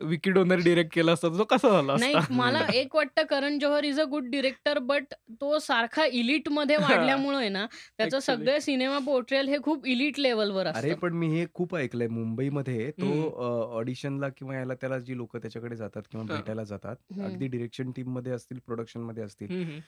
विकी 0.02 0.30
डोनर 0.30 0.58
डिरेक्ट 0.58 0.92
केला 0.94 1.12
असता 1.12 1.28
तो 1.28 1.44
कसा 1.44 1.68
झाला 1.68 1.96
नाही 2.00 2.14
मला 2.30 2.58
एक 2.74 2.94
वाटतं 2.96 3.22
Karan 3.22 3.58
Johar 3.58 3.84
is 3.84 4.00
a 4.00 4.04
good 4.04 4.28
director 4.30 4.78
but 4.78 5.14
तो 5.40 5.58
सारखा 5.58 6.04
इलिटमध्ये 6.04 6.76
वाढल्यामुळे 6.76 7.48
ना 7.48 7.66
त्याचं. 7.98 8.18
सगळे 8.18 8.60
सिनेमा 8.60 8.98
पोर्ट्रेल 8.98 9.48
हे 9.48 9.58
खूप 9.62 9.86
इलिट 9.86 10.18
लेवलवर 10.18 10.66
अरे 10.66 10.94
पण 10.94 11.12
मी 11.12 11.26
हे 11.28 11.46
खूप 11.54 11.76
ऐकलंय 11.76 12.08
मुंबईमध्ये 12.08 12.90
तो. 12.90 13.30
ऑडिशनला 13.72 14.28
किंवा 14.28 14.56
याला 14.56 14.74
त्याला 14.74 14.98
जी 14.98 15.16
लोक 15.16 15.36
त्याच्याकडे 15.36 15.76
जातात 15.76 16.02
किंवा. 16.10 16.24
भेटायला 16.26 16.64
जातात. 16.64 16.96
अगदी 17.20 17.46
डिरेक्शन 17.46 17.90
टीममध्ये 17.90 18.32
असतील 18.32 18.58
प्रोडक्शनमध्ये 18.66 19.24
असतील. 19.24 19.78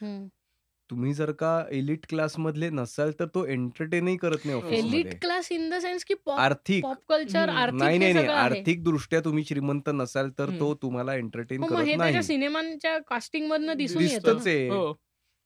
तुम्ही 0.91 1.13
जर 1.15 1.33
का 1.33 1.67
एलिट 1.71 2.07
क्लास 2.07 2.35
मधले 2.39 2.71
नसाल 2.71 3.11
तर 3.13 3.27
तो 3.27 3.45
एंटरटेनही 3.47 4.17
करत 4.17 4.45
नाही 4.45 4.57
office 4.59 4.79
elite 4.79 5.21
class 5.21 5.53
in 5.53 5.71
the 5.71 5.75
sense 5.75 6.05
की 6.05 6.15
पॉप 6.15 6.39
आर्थिक. 6.39 6.83
Pop 6.83 6.97
culture 7.09 7.49
hmm. 7.49 7.59
आर्थिक 7.59 7.79
नाही 7.79 7.93
हे 7.93 7.99
नाही. 7.99 8.13
नाही 8.13 8.27
सगळं 8.27 8.37
आहे. 8.37 8.57
आर्थिक 8.59 8.85
दृष्ट्या 8.85 9.21
तुम्ही 9.21 9.45
श्रीमंत 9.45 9.89
नसाल 9.89 10.31
तर 10.31 10.51
तो. 10.61 10.75
तुम्हाला 10.75 11.15
एंटरटेन 11.15 11.63
हो, 11.63 11.67
मग 11.67 11.71
हे 11.71 11.77
करत 11.77 11.87
त्याच्या 11.87 12.11
नाही. 12.11 12.23
सिनेमांच्या 12.23 12.99
कास्टिंग 12.99 13.47
मधनं 13.49 13.77
दिसून 13.77 14.03
येतं 14.03 14.15
दिसतच 14.15 14.47
ना. 14.47 14.51
आहे. 14.51 14.69
हो. 14.69 14.95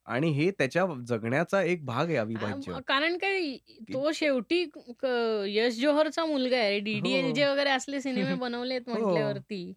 आणि 0.05 0.29
हे 0.31 0.51
त्याच्या 0.51 0.85
जगण्याचा 1.07 1.61
एक 1.63 1.85
भाग 1.85 2.05
आहे 2.07 2.15
अविभाज्य. 2.15 2.73
आ, 2.73 2.79
कारण 2.87 3.17
काय 3.17 3.55
तो 3.93 4.11
शेवटी 4.11 4.65
क- 4.99 5.43
यश 5.47 5.73
जोहरचा 5.73 6.25
मुलगा 6.25 6.57
आहे 6.57 6.79
डीडीएलजे 6.79 7.45
वगैरे 7.45 7.69
असले 7.69 8.01
सिनेमे 8.01 8.35
बनवलेत 8.35 8.81
हो. 8.87 8.93
म्हटल्यावरती. 8.93 9.73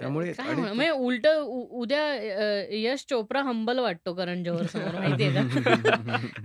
त्यामुळे 0.00 0.32
म्हणजे 0.54 0.90
उलट 0.90 1.26
उ- 1.26 1.66
उद्या 1.80 2.04
यश 2.72 3.04
चोप्रा 3.08 3.42
हंबल 3.42 3.78
वाटतो 3.78 4.14
करण 4.14 4.42
जोहर 4.44 4.66
समोर 4.66 4.94
माहितीये 4.94 5.30
का 5.32 5.42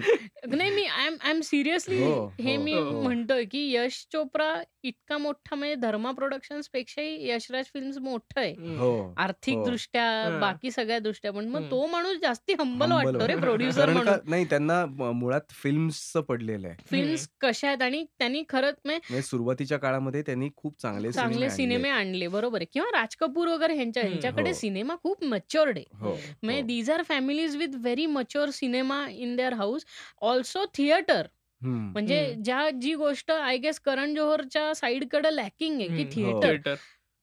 नाही 0.48 0.70
मी 0.72 0.84
I 0.86 1.06
am 1.08 1.16
I 1.22 1.32
am 1.32 1.40
seriously 1.42 2.02
हो, 2.04 2.26
हे 2.40 2.56
मी 2.58 2.74
हो. 2.74 3.02
म्हणतोय 3.02 3.44
की 3.46 3.62
यश 3.74 4.06
चोप्रा 4.12 4.54
इतका 4.84 5.18
मोठा 5.18 5.56
म्हणजे 5.56 5.76
धर्मा 5.76 6.12
प्रोडक्शन्स 6.12 6.70
पेक्षाही 6.70 7.30
यशराज 7.30 7.66
फिल्म्स 7.74 7.98
मोठं 7.98 8.40
आहे. 8.40 8.52
हो 8.78 9.14
आर्थिक. 9.18 9.64
दृष्ट्या. 9.64 10.04
बाकी 10.42 10.72
सगळ्या 10.72 11.00
दृष्ट्या 11.00 11.32
पण 11.32 11.48
मग. 11.48 11.64
तो 11.72 11.86
माणूस 11.88 12.18
जास्ती 12.22 12.54
हंबल 12.60 12.92
वाटतो 12.92 13.28
रे. 13.28 13.36
प्रोड्युसर 13.36 13.90
म्हणून 13.90 14.30
नाही 14.30 14.46
त्यांना 14.46 14.86
मुळात 15.14 15.52
फिल्म्सचं 15.54 16.22
पडलेलं 16.22 16.68
आहे 16.68 16.78
फिल्म्स 16.92 17.28
कशा 17.42 17.68
आहेत 17.68 17.82
आणि 17.82 18.04
त्यांनी 18.20 18.44
खरंच 18.50 18.76
म्हणजे 18.86 19.00
म्हणजे 19.10 19.28
सुरुवातीच्या 19.28 19.78
काळामध्ये 19.78 20.22
त्यांनी 20.22 20.50
खूप 20.56 20.80
चांगले 20.82 21.12
चांगले 21.12 21.50
सिनेमे 21.50 21.90
आणले. 21.90 22.06
आणले 22.06 22.28
बरोबर 22.28 22.58
आहे 22.58 22.66
किंवा 22.74 22.90
राज 22.92 23.16
कपूर 23.16 23.45
वगैरे 23.48 23.76
ह्यांच्या 23.76 24.04
हम्म. 24.04 24.12
ह्यांच्याकडे 24.12 24.54
सिनेमा 24.54 24.96
खूप 25.04 25.24
मच्युअर्ड 25.24 25.78
आहे 25.78 25.98
हो 26.00 26.16
म्हणजे 26.44 26.62
these 26.64 26.90
are 26.90 27.02
families 27.04 27.56
with 27.56 27.76
very 27.76 28.06
mature 28.08 28.50
cinema 28.52 29.06
in 29.10 29.36
their 29.36 29.54
house 29.54 29.86
also 30.24 30.66
theatre 30.74 31.26
hmm. 31.62 31.92
म्हणजे 31.92 32.20
हम्म. 32.22 32.42
ज्या 32.44 32.70
जी 32.82 32.94
गोष्ट 32.96 33.32
आय 33.32 33.58
गेस 33.58 33.80
करण 33.80 34.14
जोहरच्या 34.16 34.74
साईडकडे 34.76 35.36
लॅकिंग 35.36 35.80
आहे 35.82 35.88
की 35.88 36.02
hmm. 36.02 36.10
Theatre 36.12 36.48
theatre 36.48 36.76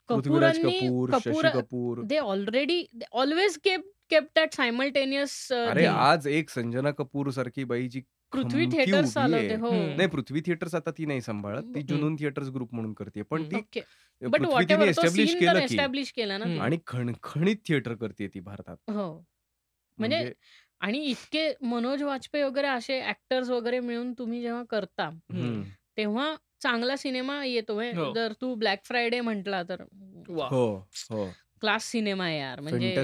कपूरांनी 0.09 0.79
Kapoor 0.79 1.11
Kapoor 1.11 1.47
Kapoor 1.51 2.01
they 2.05 2.19
already 2.19 2.85
always 3.13 3.59
keep 3.65 3.81
keep 4.11 4.25
that 4.37 4.55
simultaneous 4.55 5.37
अरे 5.53 5.85
आज 5.87 6.27
एक 6.29 6.51
संजना 6.51 6.91
कपूर 6.91 7.31
सारखी 7.31 7.65
बाई 7.65 7.87
जी 7.89 8.01
पृथ्वी 8.33 8.65
खमकी 8.65 8.77
थिएटर 8.77 8.99
उभी 8.99 9.09
चालवते 9.09 9.47
आहे. 9.47 9.57
हो. 9.57 9.71
नाही 9.97 10.09
पृथ्वी 10.09 10.41
थिएटर्स 10.41 10.75
आता 10.75 10.91
ती 10.91 11.07
नाही 11.07 11.21
सांभाळत 11.21 11.75
ती. 11.75 11.83
जुनून 11.83 12.17
थिएटर्स 12.17 12.49
ग्रुप 12.49 12.75
म्हणून 12.75 12.93
करते 12.93 13.23
पण 13.23 13.43
ती 13.43 13.57
ओके 13.57 13.81
बट 14.23 14.31
पृथ्वी 14.33 14.53
वॉट 14.53 14.63
तिने 14.63 14.73
एव्हर 14.75 14.87
तो 14.87 15.03
एस्टॅब्लिश 15.03 15.35
केलं 15.35 15.59
की 15.59 15.65
एस्टॅब्लिश 15.65 16.13
केला 16.13 16.39
ना. 16.39 16.63
आणि 16.65 16.79
खणखणीत 16.87 17.57
थिएटर 17.67 17.95
करते 17.95 18.29
ती 18.29 18.41
भारतात 18.41 18.77
हो 18.91 19.13
म्हणजे 19.99 20.17
म्हणजे 20.17 20.33
आणि 20.81 20.99
इतके 20.99 21.53
मनोज 21.63 22.03
वाजपेयी 22.03 22.45
वगैरे 22.45 22.67
असे 22.67 23.01
ऍक्टर्स 23.09 23.51
वगैरे 23.51 23.81
मिळून 23.81 24.13
तुम्ही 24.13 24.41
जेव्हा 24.43 24.63
करता. 24.71 25.09
तेव्हा 25.97 26.35
चांगला 26.61 26.97
सिनेमा 26.97 27.45
येतो 27.45 27.75
म्हणजे 27.75 28.01
हो. 28.01 28.13
जर 28.15 28.33
तू 28.41 28.55
ब्लॅक 28.55 28.85
फ्रायडे 28.85 29.21
म्हटला 29.21 29.63
तर 29.63 29.83
हो 30.31 30.67
हो 31.11 31.25
क्लास 31.63 31.85
सिनेमा 31.85 32.25
आहे 32.25 32.39
यार 32.39 32.61
म्हणजे. 32.61 32.95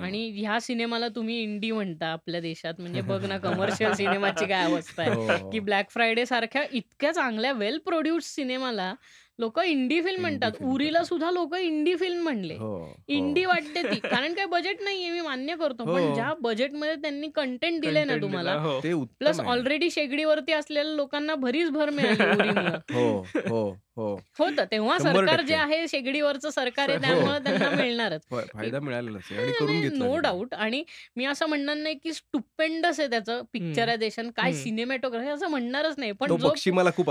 आणि 0.00 0.28
ह्या 0.30 0.60
सिनेमाला 0.60 1.08
तुम्ही 1.08 1.42
इंडी 1.42 1.70
म्हणता 1.70 2.06
आपल्या 2.06 2.40
देशात 2.40 2.74
म्हणजे 2.78 3.00
बघ 3.08 3.24
ना 3.24 3.38
कमर्शियल 3.38 3.92
सिनेमाची 3.92 4.46
काय 4.46 4.64
अवस्था 4.64 5.02
आहे 5.02 5.38
हो. 5.38 5.50
की 5.50 5.58
ब्लॅक 5.58 5.90
फ्रायडे 5.90 6.26
सारख्या 6.26 6.64
इतक्या 6.72 7.12
चांगल्या 7.12 7.52
वेल 7.52 7.78
प्रोड्युस्ड 7.78 8.28
सिनेमाला 8.28 8.94
लोक 9.38 9.58
इंडी 9.60 10.00
फिल्म 10.00 10.08
Indie 10.08 10.20
म्हणतात 10.20 10.50
film 10.52 10.72
उरीला. 10.72 11.02
सुद्धा 11.04 11.30
लोक 11.30 11.54
इंडी 11.54 11.94
फिल्म 11.96 12.22
म्हणले 12.22 12.54
हो, 12.54 12.66
हो. 12.78 12.92
इंडी 13.08 13.44
वाटते 13.44 13.82
ती 13.82 13.98
कारण 14.00 14.34
काय 14.34 14.46
बजेट 14.46 14.82
नाहीये 14.82 15.10
मी 15.10 15.20
मान्य 15.20 15.54
करतो 15.56 15.84
पण 15.84 16.00
हो. 16.00 16.14
ज्या 16.14 16.32
बजेटमध्ये 16.40 16.94
त्यांनी 16.94 17.28
कंटेंट 17.28 17.80
दिले 17.80 18.04
ना 18.04 18.12
Content 18.12 18.22
तुम्हाला 18.22 18.54
हो. 18.54 19.04
प्लस. 19.18 19.40
ऑलरेडी 19.40 19.90
शेगडीवरती 19.90 20.52
असलेल्या 20.52 20.92
लोकांना 20.94 21.34
भरीच 21.34 21.70
भर 21.70 21.90
मिळाली. 21.90 22.50
हो 23.96 24.02
हो 24.04 24.14
हो 24.38 24.44
होतं 24.44 24.64
तेव्हा 24.64 24.98
सरकार. 24.98 25.40
जे 25.42 25.54
आहे 25.54 25.86
शेगडीवरचं 25.88 26.50
सरकार 26.50 26.88
आहे 26.88 26.96
हो. 26.98 27.02
त्यामुळे 27.04 27.38
त्यांना 27.40 27.68
मिळणारच 27.72 28.20
फायदा 28.52 28.80
मिळालेलाच 28.80 29.22
घेतला 29.82 30.04
नो. 30.06 30.16
डाऊट 30.18 30.54
आणि 30.54 30.82
मी 31.16 31.24
असं 31.24 31.46
म्हणणार 31.46 31.76
नाही 31.76 31.94
की 31.94 32.12
स्टुपेंडस 32.12 33.00
आहे 33.00 33.08
त्याचं 33.10 33.42
पिक्चरायझेशन 33.52 34.30
काय. 34.30 34.52
सिनेमॅटोग्राफी 34.54 35.28
असं 35.28 35.48
म्हणणारच 35.48 35.98
नाही 35.98 36.12
पण 36.12 36.36
पक्षी 36.38 36.70
मला 36.70 36.90
खूप 36.96 37.10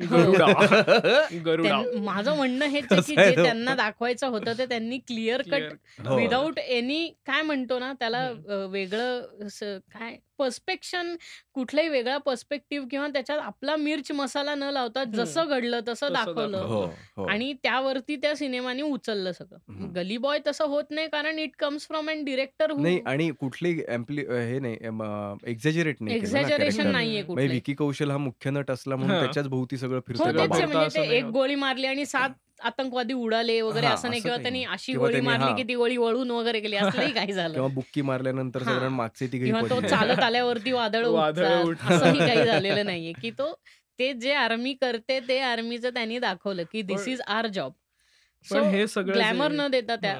त्यां- 1.62 2.02
माझं 2.04 2.36
म्हणणं 2.36 2.64
हेच 2.66 2.92
आहे 2.92 3.00
की 3.02 3.14
जे 3.16 3.36
तो? 3.36 3.42
त्यांना 3.42 3.74
दाखवायचं 3.74 4.26
होतं 4.28 4.58
ते 4.58 4.66
त्यांनी 4.66 4.98
क्लिअर 4.98 5.42
कट. 5.42 5.72
हो. 6.06 6.16
विदाऊट 6.16 6.58
एनी 6.58 7.06
काय 7.26 7.42
म्हणतो 7.42 7.78
ना 7.78 7.92
त्याला 7.92 8.28
वेगळं 8.70 9.46
असं 9.46 9.78
काय 9.92 10.16
पर्स्पेक्शन 10.40 11.14
कुठलाही 11.54 11.88
वेगळा 11.88 12.16
पर्स्पेक्टिव्ह 12.18 12.86
किंवा 12.90 13.06
त्याच्यात 13.08 13.38
आपला 13.40 13.76
मिर्च 13.76 14.10
मसाला 14.12 14.54
न 14.54 14.70
लावता. 14.72 15.04
जसं 15.14 15.48
घडलं 15.48 15.80
तसं 15.88 16.12
दाखवलं. 16.12 16.58
हो 16.58 16.82
हो 17.16 17.24
आणि 17.26 17.52
त्यावरती 17.62 18.16
त्या 18.16 18.34
सिनेमाने 18.36 18.82
उचललं 18.82 19.32
सगळं. 19.32 19.92
गली 19.94 20.16
बॉय 20.18 20.38
तसं 20.46 20.64
होत 20.66 20.90
नाही 20.90 21.08
कारण 21.08 21.38
it 21.38 21.56
comes 21.58 21.86
from 21.86 22.10
and 22.10 22.24
director 22.26 22.72
नाही 22.72 23.00
आणि 23.06 23.30
कुठली 23.40 23.72
हे 23.72 24.58
नाही 24.58 24.76
एक्झॅजरेट 25.46 25.96
नाही 26.00 26.16
एक्झॅजरेशन. 26.16 26.86
नाहीये 26.86 27.22
म्हणजे 27.22 27.46
विकी 27.48 27.74
कौशल 27.74 28.10
हा 28.10 28.16
मुख्य 28.18 28.50
नट 28.50 28.70
असला 28.70 28.96
म्हणून. 28.96 29.18
त्याच्याच 29.20 29.48
भोवती 29.48 29.76
सगळं 29.76 30.00
फिरतं. 30.06 30.46
म्हणजे 30.46 31.02
एक. 31.16 31.24
गोळी 31.32 31.54
मारली 31.54 31.86
आणि 31.86 32.04
सात 32.06 32.30
आतंकवादी 32.62 33.12
उडाले 33.14 33.60
वगैरे 33.60 33.86
हा, 33.86 33.92
असं 33.94 34.08
नाही 34.08 34.18
असं 34.18 34.28
किंवा 34.28 34.36
त्यांनी 34.38 34.62
नाही. 34.62 34.72
अशी 34.74 34.92
गोळी 34.94 35.20
मारली 35.20 35.44
हा. 35.44 35.56
की 35.56 35.62
ती 35.62 35.74
गोळी 35.74 35.96
वळून 35.96 36.30
वगैरे 36.30 36.60
गेली 36.60 36.76
असंही 36.76 37.12
काही 37.12 37.32
झालं 37.32 37.54
किंवा 37.54 37.68
बुक्की 37.68 38.02
मारल्यानंतर 38.02 38.62
हा. 38.62 38.72
साधारण 38.72 38.92
मागचे 38.92 39.26
तिघही 39.26 39.44
किंवा 39.44 39.60
तो. 39.62 39.80
चालत 39.80 40.22
आल्यावरती 40.22 40.72
वादळ. 40.72 41.04
असंही 41.04 42.18
काही 42.18 42.44
झालेलं 42.44 42.84
नाहीये 42.86 43.12
की 43.12 43.30
तो 43.30 43.52
ते 43.98 44.12
जे 44.12 44.32
आर्मी 44.34 44.72
करते 44.74 45.18
ते 45.20 45.38
आर्मीचं 45.40 45.90
त्यांनी 45.90 46.18
दाखवलं 46.18 46.62
की 46.72 46.82
दिस 46.82 47.08
इज 47.08 47.20
आर 47.28 47.46
जॉब 47.46 47.72
पण 48.44 48.62
हे 48.64 48.86
सगळं 48.86 49.14
ग्लॅमर 49.14 49.50
न 49.52 49.66
देता 49.66 49.96
त्या. 49.96 50.14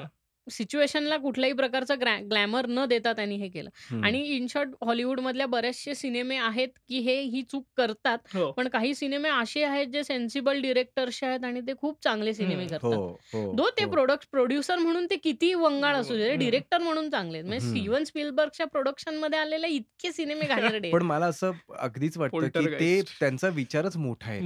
सिच्युएशनला 0.47 1.17
कुठल्याही 1.17 1.53
प्रकारचं 1.53 1.95
ग्लॅमर 2.29 2.65
न 2.69 2.85
देता 2.85 3.11
त्यांनी 3.13 3.35
हे 3.35 3.47
केलं. 3.49 3.69
आणि 4.03 4.21
इन 4.27 4.45
शॉर्ट 4.49 4.69
हॉलिवूड 4.85 5.19
मधल्या 5.19 5.45
बरेचसे 5.47 5.95
सिनेमे 5.95 6.35
आहेत 6.37 6.69
की 6.89 6.99
हे 6.99 7.19
ही 7.21 7.41
चूक 7.41 7.65
करतात 7.77 8.35
हो 8.35 8.51
पण 8.51 8.67
काही 8.67 8.93
सिनेमे 8.95 9.29
असे 9.31 9.63
आहेत 9.63 9.87
जे 9.87 10.03
सेन्सिबल 10.03 10.61
डिरेक्टर्स 10.61 11.23
आहेत 11.23 11.45
आणि 11.45 11.61
ते 11.61 11.73
खूप 11.77 11.97
चांगले 12.03 12.33
सिनेमे 12.33 12.63
हम्म. 12.63 12.75
हो 12.83 12.89
करतात 12.89 13.35
हो 13.35 13.51
दो 13.55 13.69
ते 13.69 13.83
हो. 13.83 13.89
प्रोडक्ट 13.91 14.27
प्रोड्युसर 14.31 14.77
म्हणून 14.77 15.05
ते 15.05 15.15
किती 15.15 15.53
वंगाळ 15.53 15.95
असू 15.95 16.15
दे. 16.17 16.35
डिरेक्टर 16.37 16.81
म्हणून 16.81 17.09
चांगले 17.09 17.37
आहेत. 17.37 17.47
म्हणजे. 17.47 17.67
स्टीव्हन 17.69 18.03
स्पिलबर्गच्या 18.03 18.65
प्रोडक्शनमध्ये 18.67 19.39
आलेले 19.39 19.67
इतके 19.69 20.11
सिनेमे 20.11 20.47
घाणेरडे 20.47 20.91
पण 20.91 21.01
मला 21.03 21.25
असं 21.25 21.51
अगदीच 21.79 22.17
वाटतं 22.17 22.47
की 22.49 22.65
ते. 22.69 23.01
त्यांचा 23.19 23.49
विचारच 23.49 23.97
मोठा 23.97 24.31
आहे 24.31 24.39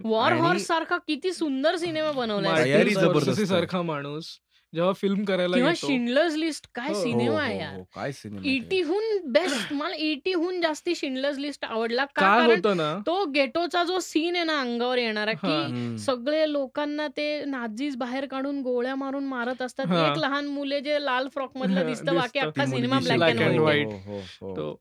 वॉर 0.00 0.32
हॉर्स 0.32 0.66
सारखा 0.66 0.96
किती 0.98 1.32
सुंदर 1.32 1.76
सिनेमा 1.76 2.10
आहे. 2.50 3.46
सारखा 3.46 3.82
माणूस 3.82 4.38
जेव्हा 4.72 4.92
फिल्म 4.92 5.24
करायला 5.24 5.72
शिंडलर्स 5.76 6.34
लिस्ट 6.34 6.66
काय 6.74 6.88
हो, 6.88 6.94
हो, 6.94 7.02
सिनेमा 7.02 7.40
आहे 7.42 7.54
हो, 7.54 7.60
यार 7.60 7.74
हो. 7.76 7.82
काय 7.94 8.12
सिनेमा. 8.12 8.42
ईटीहून 8.48 9.32
बेस्ट 9.32 9.72
मला 9.72 9.96
ईटीहून 9.96 10.60
जास्ती 10.60 10.94
शिंडलर्स 10.94 11.38
लिस्ट 11.38 11.64
आवडला 11.64 12.04
का 12.04 12.20
काय 12.20 12.38
कारण 12.38 12.50
होतं 12.50 12.76
ना 12.76 12.92
तो 13.06 13.24
गेटोचा 13.24 13.82
जो 13.84 13.98
सीन 14.00 14.36
आहे 14.36 14.44
ना 14.44 14.60
अंगावर 14.60 14.98
येणारा 14.98 15.32
हा. 15.32 15.60
की. 15.62 15.98
सगळे 15.98 16.50
लोकांना 16.52 17.06
ते 17.08 17.44
नाझीज 17.44 17.96
बाहेर 17.96 18.26
काढून 18.26 18.60
गोळ्या 18.62 18.94
मारून 18.94 19.24
मारत 19.24 19.62
असतात 19.62 19.86
हा. 19.86 20.06
एक 20.06 20.18
लहान 20.18 20.46
मुले 20.46 20.80
जे 20.80 21.04
लाल 21.04 21.28
फ्रॉक 21.28 21.56
मधलं 21.56 21.80
हा, 21.82 21.88
दिसतं 21.88 22.14
बाकी. 22.14 22.38
अख्खा 22.38 22.64
ती 22.64 22.70
सिनेमा 22.70 22.98
ब्लॅक 22.98 23.22
अँड 23.22 23.58
व्हाईट. 23.60 23.86
हो, 24.06 24.20
हो, 24.42 24.54
हो. 24.56 24.80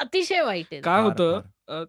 अतिशय 0.00 0.40
वाईट 0.42 0.66
आहे 0.72 0.80
काय 0.80 1.02
होतं 1.02 1.84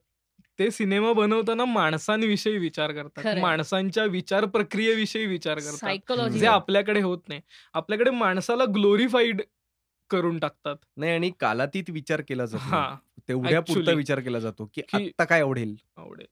ते 0.60 0.72
सिनेमा 0.72 1.14
बनवताना 1.14 1.66
माणसांविषयी 1.66 2.58
विचार 2.58 2.92
करतात. 2.92 3.24
खरंय. 3.24 3.42
माणसांच्या 3.42 4.06
विचार 4.06 4.46
प्रक्रियेविषयी 4.46 5.26
विचार 5.26 5.56
करतात. 5.60 5.74
सायकोलॉजी 5.74 6.40
जे 6.40 6.46
आपल्याकडे 6.48 7.02
होत 7.02 7.18
नाही. 7.28 7.42
आपल्याकडे 7.74 8.12
माणसाला 8.12 8.64
ग्लोरीफाईड 8.66 9.42
करून 10.10 10.40
टाकतात. 10.40 10.76
नाही 10.98 11.12
आणि 11.12 11.32
कालातीत 11.40 11.84
विचार 11.90 12.22
केला 12.22 12.46
जातो. 12.46 12.64
हा. 12.64 12.98
तेवढ्या 13.28 13.60
पुरता 13.60 13.74
Actually. 13.74 13.98
विचार 13.98 14.20
केला 14.20 14.40
जातो 14.40 14.72
की 14.74 14.82
की- 14.82 15.02
आत्ता 15.02 15.24
काय 15.24 15.42
आवडेल? 15.42 15.76
आवडेल. 15.98 16.26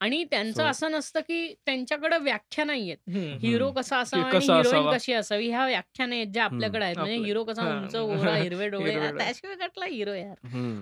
आणि 0.00 0.22
त्यांचं 0.24 0.64
असं 0.64 0.90
नसतं 0.92 1.20
की 1.20 1.54
त्यांच्याकडे 1.66 2.18
व्याख्या 2.18 2.64
नाहीयेत. 2.64 2.96
हिरो. 3.40 3.70
कसा 3.70 3.98
असावा 3.98 4.22
आणि 4.24 4.38
हिरोईन. 4.38 4.90
कशी 4.90 5.12
असावी 5.12 5.48
ह्या 5.48 5.64
व्याख्या 5.66 6.06
नाहीत 6.06 6.26
ज्या 6.26 6.44
आपल्याकडे 6.44 6.84
आहेत 6.84 6.96
म्हणजे 6.96 7.16
हिरो 7.16 7.44
कसा 7.44 7.62
हा. 7.62 7.80
उंच 7.80 7.96
गोरा 7.96 8.34
हिरवे 8.48 8.68
डोळे. 8.68 8.94
त्याशिवाय 9.18 9.56
कटला 9.56 9.86
हिरो 9.86 10.14
यार. 10.14 10.34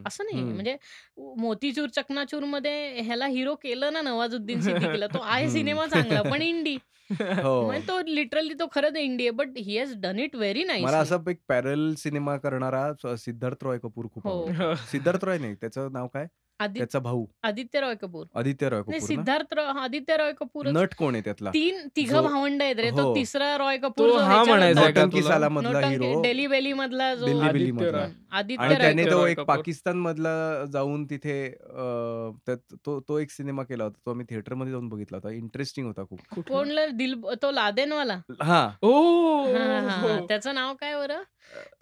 असं 0.07 0.25
नाही. 0.25 0.43
म्हणजे 0.45 0.77
मोतीचूर 1.39 1.89
चकनाचूरमध्ये 1.89 3.01
ह्याला 3.01 3.27
हिरो 3.29 3.55
केलं 3.55 3.93
ना 3.93 4.01
नवाजुद्दीन 4.03 4.61
सिद्दीकीला 4.61 5.07
तो 5.07 5.21
आहे. 5.23 5.49
सिनेमा 5.51 5.87
चांगला 5.87 6.23
पण 6.23 6.43
इंडी 6.49 6.77
हो 7.11 7.61
म्हणजे 7.67 7.87
तो 7.89 8.01
लिटरली 8.07 8.55
तो 8.55 8.67
खरंच 8.73 8.97
इंडी 8.97 9.25
आहे 9.25 9.31
but 9.31 9.57
he 9.59 9.79
has 9.79 9.95
done 10.01 10.19
it 10.19 10.35
very 10.37 10.65
मला 10.65 10.73
नाईस 10.73 10.95
असा 10.95 11.17
एक 11.31 11.39
पॅरल 11.49 11.93
सिनेमा 11.99 12.37
करणारा 12.37 13.17
सिद्धार्थ 13.17 13.65
रॉय 13.65 13.79
कपूर 13.79 14.07
खूप 14.15 14.27
हो. 14.27 14.43
आवडतो 14.43 14.75
सिद्धार्थ 14.91 15.25
रॉय 15.25 15.39
नाही 15.39 15.55
त्याचं 15.55 15.93
नाव 15.93 16.07
काय 16.07 16.27
आदित्य 16.61 16.79
त्याचा 16.79 16.99
भाऊ 16.99 17.25
आदित्य 17.43 17.81
रॉय 17.81 17.95
कपूर 17.95 18.25
आदित्य 18.35 18.69
रॉय 18.69 18.79
नाही 18.79 18.83
कपूर 18.85 18.95
ना? 18.95 19.07
सिद्धार्थ 19.07 19.53
रॉय 19.55 19.67
आदित्य 19.81 20.17
रॉय 20.17 20.33
कपूर 20.33 20.67
नट 20.69 20.95
कोण 20.95 21.15
आहे 21.15 21.23
त्यातला 21.25 21.51
तीन 21.51 21.87
तिघ 21.97 22.09
जो- 22.11 22.23
भावंड 22.23 22.63
आहेत 22.63 22.77
रे 22.77 22.91
तो 22.91 23.03
हो. 23.03 23.15
तिसरा 23.15 23.55
रॉय 23.57 23.77
कपूर 23.79 23.91
तो 23.99 24.09
जो 24.09 24.19
हा 24.19 24.25
ह्याच्यात 24.25 24.47
म्हणायचा 24.49 24.81
होता. 24.81 24.85
आहे 24.85 24.93
का 24.95 25.01
नौटंकी 25.01 25.21
तुला? 25.21 25.31
साला 25.31 25.49
मधला 25.49 25.71
नौटंकी- 25.71 26.01
हिरो 26.03 26.23
डेली 26.23 26.47
बेली 26.47 26.73
मधला 26.73 27.15
जो 27.15 27.27
दिल्ली 27.27 27.49
बिल्ली 27.49 27.71
आदित्य 27.71 27.85
मधला 27.85 27.99
रॉय. 27.99 28.11
आदित्य 28.33 28.63
आणि 28.65 28.75
रॉय 28.75 28.83
त्याने. 28.85 29.05
तो 29.11 29.27
एक. 29.27 29.41
पाकिस्तान 29.43 29.99
मधला 29.99 30.65
जाऊन 30.73 31.05
तिथे 31.05 31.39
अं, 31.49 32.33
त्यात- 32.47 32.77
तो 32.87 32.99
तो 33.01 33.19
एक 33.19 33.31
सिनेमा 33.31 33.63
केला 33.63 33.85
होता 33.85 33.99
तो 34.07 34.11
आम्ही 34.11 34.27
थिएटरमध्ये 34.31 34.73
जाऊन 34.73 34.89
बघितला 34.89 35.17
होता 35.17 35.31
इंटरेस्टिंग 35.35 35.87
होता 35.87 36.05
खूप? 36.05 36.21
कोणला 36.49 36.87
दिल 36.95 37.15
तो 37.43 37.51
लादेनवाला 37.51 38.21
हा 38.43 38.61
ओ 38.83 38.93
हा, 39.47 39.59
हा, 39.59 39.81
हा, 39.81 39.97
हा. 39.99 40.19
त्याचं 40.29 40.55
नाव 40.55 40.75
काय 40.75 40.95
बरं 40.97 41.23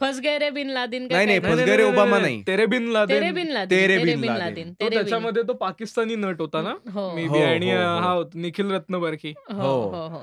फस 0.00 0.18
गए 0.20 0.38
रे 0.38 0.50
बिन 0.50 0.70
लादिन 0.70 1.06
का 1.08 1.14
नाही, 1.14 1.26
नाही, 1.26 1.40
काय? 1.40 1.52
फस 1.52 1.58
गए 1.58 1.76
रे 1.76 1.82
ओबामा 1.84 2.18
नाही. 2.18 2.42
तेरे 2.46 2.66
बिन 2.66 2.88
लादेन 2.92 3.16
तेरे 3.16 3.32
बिन 3.32 3.48
लादिन 3.52 3.78
तेरे 3.78 3.98
बिन 3.98 4.34
लादेन. 4.36 4.68
तो 4.68 4.74
तेरे 4.74 4.88
बिन. 4.90 4.98
त्याच्यामध्ये 4.98 5.42
तो 5.42 5.52
पाकिस्तानी 5.52 6.16
नट 6.16 6.40
होता 6.40 6.62
ना 6.62 6.74
हो 6.92 7.14
मे 7.14 7.24
हो, 7.26 7.32
बी 7.32 7.40
आणि 7.42 7.70
हो, 7.70 7.78
हो. 7.78 7.84
होता, 7.84 8.30
निखिल 8.34 8.70
रत्नबर्की 8.70 9.32
हो 9.52 9.72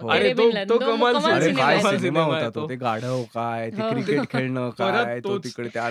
अरे 0.09 0.19
तेरे 0.19 0.33
तो- 0.33 0.37
बिन 0.37 0.53
लादिन. 0.53 0.69
तो 0.69 0.77
कमाल 0.79 1.17
सिनेमा 1.97 2.23
होता 2.23 2.49
तो 2.49 2.67
तो. 2.67 2.75
गाढव 2.75 3.23
काय 3.23 3.69
ते. 3.71 3.89
क्रिकेट 3.89 4.29
खेळणं 4.31 4.69
काय 4.79 5.19
तो. 5.19 5.37
तिकडे 5.37 5.69
त्या. 5.69 5.89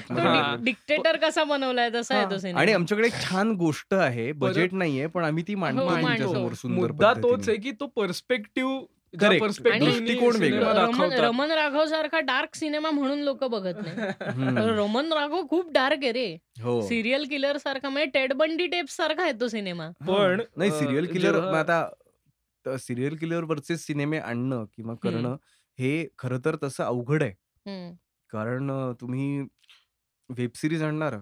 डिक्टेटर 0.61 1.17
कसा 1.17 1.45
बनवलाय 1.45 1.91
तसा 1.91 2.15
आहे 2.15 2.31
तो. 2.31 2.39
सिनेमा 2.39 2.61
आणि 2.61 2.73
आमच्याकडे 2.73 3.07
एक 3.07 3.21
छान 3.23 3.53
गोष्ट 3.53 3.95
आहे 3.95 4.33
बजेट 4.33 4.73
नाहीये 4.73 5.07
पण 5.07 5.25
आम्ही 5.25 5.45
ती 5.49 5.55
मांडतो. 5.55 6.55
सुंदर 6.55 6.81
मुद्दा 6.81 7.13
तोच. 7.15 7.49
आहे 7.49 7.59
की 7.59 7.71
तो 7.71 7.87
पर्स्पेक्टिव्ह 7.87 8.81
रमन 9.15 11.13
रमन 11.15 11.51
राघव 11.51 11.85
सारखा 11.87 12.21
डार्क 12.21 12.55
सिनेमा 12.57 12.91
म्हणून 12.91 13.19
लोक 13.19 13.45
बघत 13.45 13.79
नाही. 13.79 14.69
रमन 14.77 15.13
राघव 15.13 15.47
खूप 15.51 15.71
डार्क 15.73 15.99
आहे 16.03 16.13
रे. 16.13 16.37
हो. 16.63 16.81
सिरियल 16.89 17.25
किलर 17.29 17.57
सारखा 17.57 17.89
म्हणजे 17.89 18.11
टेड 18.11 18.33
बंडी 18.33 18.67
टेप 18.67 18.91
सारखा 18.91 19.23
आहे 19.23 19.33
तो 19.41 19.49
सिनेमा 19.49 19.89
पण, 20.09 20.41
नाही 20.57 20.71
सिरियल 20.71 21.07
किलर 21.13 21.39
आता 21.55 22.77
सिरियल 22.79 23.17
किलर 23.17 23.45
वरचे 23.45 23.77
सिनेमे 23.77 24.19
आणणं 24.19 24.65
किंवा 24.77 24.95
करणं 25.03 25.37
हे 25.79 26.07
खरं 26.19 26.39
तर 26.45 26.57
तसं 26.63 26.85
अवघड 26.85 27.23
आहे. 27.23 27.33
कारण 28.31 28.71
तुम्ही 29.01 29.41
वेब 30.31 30.51
सिरीज 30.55 30.83
आणणार. 30.83 31.19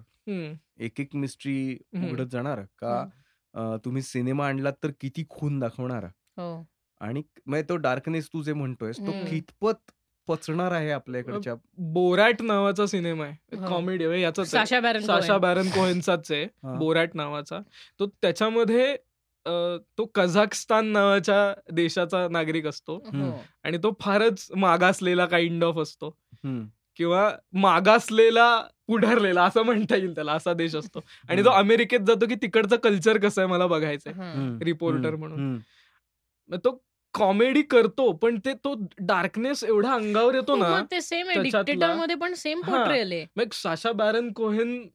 एक 0.78 1.00
एक 1.00 1.14
मिस्ट्री. 1.16 1.76
उघडत 1.94 2.30
जाणार 2.32 2.60
का 2.78 3.04
तुम्ही 3.84 4.02
सिनेमा 4.02 4.46
आणलात 4.48 4.72
तर 4.82 4.90
किती 5.00 5.24
खून 5.30 5.58
दाखवणार? 5.60 6.04
हो. 6.36 6.69
आणि 7.00 7.22
म्हणजे 7.46 7.68
तो 7.68 7.76
डार्कनेस 7.76 8.28
तू 8.28 8.42
जे 8.42 8.52
म्हणतोयस 8.52 8.98
तो 8.98 9.10
हम्म. 9.10 9.24
कितपत 9.24 9.90
पचणार 10.28 10.72
आहे 10.72 10.90
आपल्याकडच्या 10.90 11.54
बोरॅट 11.92 12.42
नावाचा 12.42 12.86
सिनेमा 12.86 13.24
आहे 13.24 13.56
हो. 13.56 13.66
कॉमेडी 13.68 14.04
आहे 14.04 14.20
याचाच 14.20 14.54
आहे. 14.54 14.66
Sasha 14.66 14.80
Baron 14.80 15.00
Sasha 15.00 15.26
Cohen. 15.26 15.40
Baron 15.40 15.68
कोहेनचाच 15.68 16.30
आहे 16.32 16.42
हा. 16.64 16.74
बोरॅट 16.74 17.14
नावाचा 17.14 17.60
तो 18.00 18.06
त्याच्यामध्ये 18.22 18.96
अं, 19.46 19.76
तो 19.98 20.04
कझाकस्तान 20.04 20.86
नावाच्या 20.86 21.54
देशाचा 21.72 22.26
नागरिक 22.28 22.66
असतो 22.66 22.96
हो. 23.06 23.30
आणि 23.64 23.78
तो 23.78 23.92
फारच 24.00 24.46
मागासलेला 24.56 25.26
काइंड 25.26 25.64
ऑफ 25.64 25.78
असतो 25.78 26.08
हम्म. 26.34 26.66
किंवा 26.96 27.30
मागासलेला 27.52 28.46
पुढारलेला 28.86 29.44
असं 29.44 29.62
म्हणता 29.62 29.96
येईल 29.96 30.14
त्याला 30.14 30.32
असा 30.32 30.52
देश 30.52 30.74
असतो 30.74 31.00
आणि 31.28 31.44
तो 31.44 31.48
हम्म. 31.50 31.60
अमेरिकेत 31.60 32.00
जातो 32.00 32.26
की 32.26 32.34
तिकडचं 32.34 32.76
कल्चर 32.76 33.18
कसं 33.18 33.40
आहे 33.42 33.50
मला 33.50 33.66
बघायचंय. 33.66 34.12
हम्म. 34.12 34.58
रिपोर्टर. 34.62 35.14
म्हणून. 35.16 35.38
हम्म. 35.38 35.58
मग 36.48 36.58
तो 36.64 36.80
कॉमेडी 37.14 37.62
करतो 37.62 38.10
पण 38.12 38.38
ते 38.38 38.52
तो 38.54 38.74
डार्कनेस 39.00 39.64
एवढा 39.64 39.92
अंगावर 39.92 40.34
येतो 40.34 40.52
हो, 40.52 40.58
ना 40.58 40.68
मग 40.70 40.84
ते 40.90 41.00
सेम 41.00 41.28
आहे 41.28 41.34
त्याच्यातला- 41.34 41.64
डिक्टेटरमध्ये 41.66 42.16
पण 42.16 42.34
सेम 42.34 42.60
हा. 42.64 42.70
पोर्ट्रेल 42.70 43.12
आहे 43.12 43.26
मग 43.36 43.52
साशा 43.52 43.92
बॅरन 43.92 44.32
कोहेन 44.32 44.88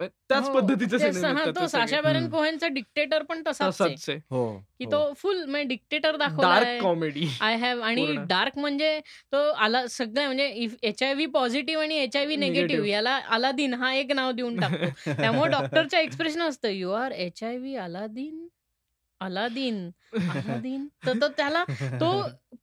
त्याच 0.00 0.48
हो, 0.48 0.52
पद्धतीचे 0.54 0.96
हा, 0.96 1.66
साशा. 1.68 2.00
बॅरन. 2.00 2.28
कोहेनचा 2.30 2.68
डिक्टेटर 2.68 3.22
पण 3.22 3.42
तसाच 3.46 3.80
आहे 3.80 4.14
हो 4.30 4.42
की 4.78 4.84
हो. 4.84 4.90
तो 4.92 5.12
फुल 5.16 5.42
म्हणजे 5.44 5.68
dictator 5.68 6.16
dark 6.16 6.82
comedy 6.82 7.26
I 7.40 7.56
have 7.56 7.80
आणि. 7.80 8.06
डार्क 8.28 8.58
म्हणजे 8.58 8.98
तो 9.32 9.38
आला 9.52 9.86
सगळं 9.86 10.24
म्हणजे 10.24 10.68
एच 10.82 11.02
आय 11.02 11.14
व्ही 11.14 11.26
पॉझिटिव्ह 11.26 11.82
आणि 11.82 11.96
H 11.96 12.16
I 12.16 12.24
V 12.24 12.36
negative 12.36 12.68
Negative. 12.68 12.92
याला 12.92 13.16
अलादीन 13.28 13.74
हा 13.74 13.94
एक 13.94 14.12
नाव 14.12 14.30
देऊन 14.32 14.60
टाकतो 14.60 15.12
त्यामुळे 15.12 15.50
डॉक्टरचं 15.50 15.96
एक्सप्रेशन 15.96 16.42
असतं 16.42 16.68
you 16.68 16.90
are 16.90 17.12
H 17.12 17.42
I 17.44 17.56
V 17.56 17.74
Aladeen 17.76 18.46
Aladeen 19.20 19.90
Aladeen 20.12 20.86
तर 21.06 21.12
तो 21.20 21.28
त्याला 21.28 21.64
तो 22.00 22.10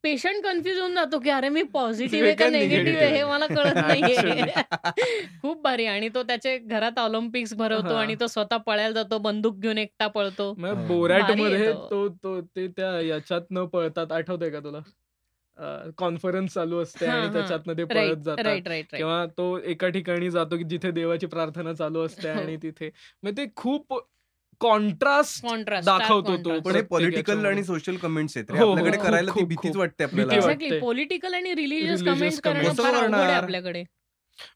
पेशंट 0.04 0.44
कन्फ्युज 0.44 0.80
होऊन 0.80 0.96
जातो 0.96 1.20
की 1.20 1.30
अरे 1.30 1.50
मी 1.50 1.64
पॉझिटिव्ह 1.64 2.26
आहे 2.28 2.36
का 2.36 2.50
निगेटिव्ह 2.50 3.00
आहे 3.00 3.10
हे 3.10 3.22
negative 3.22 3.30
मला 3.30 3.48
कळत 3.48 3.76
नाहीये. 3.76 4.54
खूप 5.42 5.62
भारी 5.64 5.86
आणि 5.86 6.10
तो 6.10 6.24
त्याचे 6.24 6.58
घरात 6.58 7.00
ऑलिम्पिक्स 7.00 7.54
भरवतो. 7.54 7.94
आणि 7.94 8.16
तो 8.20 8.28
स्वतः 8.28 8.58
पळायला 8.58 8.94
जातो 8.94 9.18
बंदूक 9.18 9.60
घेऊन 9.60 9.78
एकटा 9.78 10.08
पळतो. 10.08 10.54
बोरॅटमध्ये 10.88 11.74
तो. 11.74 11.88
तो 11.92 12.08
तो 12.10 12.68
त्या 12.68 13.00
याच्यात 13.02 13.42
न 13.52 13.66
पळतात 13.66 14.12
आठवतंय 14.12 14.50
का 14.50 14.60
तुला 14.60 14.80
कॉन्फरन्स 15.98 16.54
चालू 16.54 16.82
असते 16.82 17.06
हा, 17.06 17.14
आणि. 17.14 17.34
त्याच्यातनं 17.34 17.74
ते 17.78 17.84
पळत 17.84 18.24
जातात 18.26 18.86
किंवा 18.92 19.26
तो 19.26 19.58
एका 19.58 19.90
ठिकाणी 19.90 20.30
जातो 20.32 20.58
की 20.58 20.64
जिथे 20.64 20.92
देवाची 20.92 21.26
प्रार्थना 21.26 21.74
चालू 21.74 22.06
असते 22.06 22.32
हो. 22.32 22.40
आणि 22.42 22.58
तिथे 22.58 22.90
मग 23.24 23.38
ते 23.38 23.46
खूप 23.56 23.94
कॉन्ट्रास्ट 24.60 25.46
कॉन्ट्रास्ट 25.48 25.86
दाखवतो 25.86 26.38
तो. 26.38 26.60
पण 26.60 26.76
हे 26.76 26.82
पॉलिटिकल. 26.82 27.46
आणि 27.46 27.64
सोशल 27.64 27.96
कमेंट्स 27.96 28.38
आहेत 28.38 28.52
रे. 28.52 28.60
हो, 28.60 28.66
हो, 28.66 28.72
आपल्याकडे 28.72 28.98
करायला 28.98 29.32
ती 29.32 29.40
खूप, 29.40 29.48
भीतीच 29.50 29.72
खूप. 29.72 29.80
वाटते 29.80 30.06
भीती 30.06 30.22
आपल्याला 30.22 30.46
वाटते. 30.46 30.54
एक्झॅक्टली 30.54 30.80
पॉलिटिकल 30.80 31.34
आणि 31.34 31.56
रिलिजियस 31.56 32.00
Religious 32.00 32.20
कमेंट 32.20 32.40
करणं 32.42 32.60
comments. 32.60 32.84
फार 32.84 32.92
कसं 32.92 33.00
अवघड 33.00 33.16
आहे 33.16 33.26
करणार? 33.26 33.44
आपल्याकडे 33.44 33.84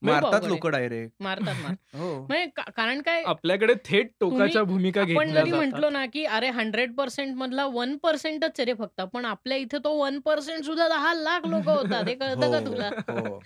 मारतात 0.01 0.45
लोक 0.45 0.67
डायरेक्ट. 0.67 1.23
मारतात 1.23 1.55
मारतात. 1.63 1.75
हो. 1.95 2.25
म्हणजे 2.27 2.45
का- 2.55 2.71
कारण 2.75 3.01
काय 3.01 3.23
आपल्याकडे 3.23 3.73
थेट 3.85 4.11
टोकाच्या 4.19 4.63
भूमिका 4.63 5.01
आपण 5.01 5.13
घेतल्या 5.25 5.41
जरी 5.41 5.51
म्हंटलो 5.51 5.89
ना 5.89 6.05
की 6.05 6.23
अरे 6.25 6.49
हंड्रेड 6.49 6.93
पर्सेंट 6.95 7.35
मधला 7.35 7.65
वन 7.65 7.97
पर्सेंटच 7.97 8.59
रे 8.59 8.73
फक्त. 8.73 9.01
पण 9.01 9.25
आपल्या 9.25 9.57
इथे 9.57 9.77
तो 9.77 9.93
वन 9.93 10.19
पर्सेंट 10.19 10.63
सुद्धा 10.63 10.87
दहा 10.87 11.13
लाख 11.13 11.47
लोक 11.47 11.69
होतात. 11.69 12.03
हे 12.07 12.15
कळतं 12.15 12.51
का 12.51 12.57
हो, 12.59 12.65
तुला? 12.65 12.89
हो. 13.09 13.39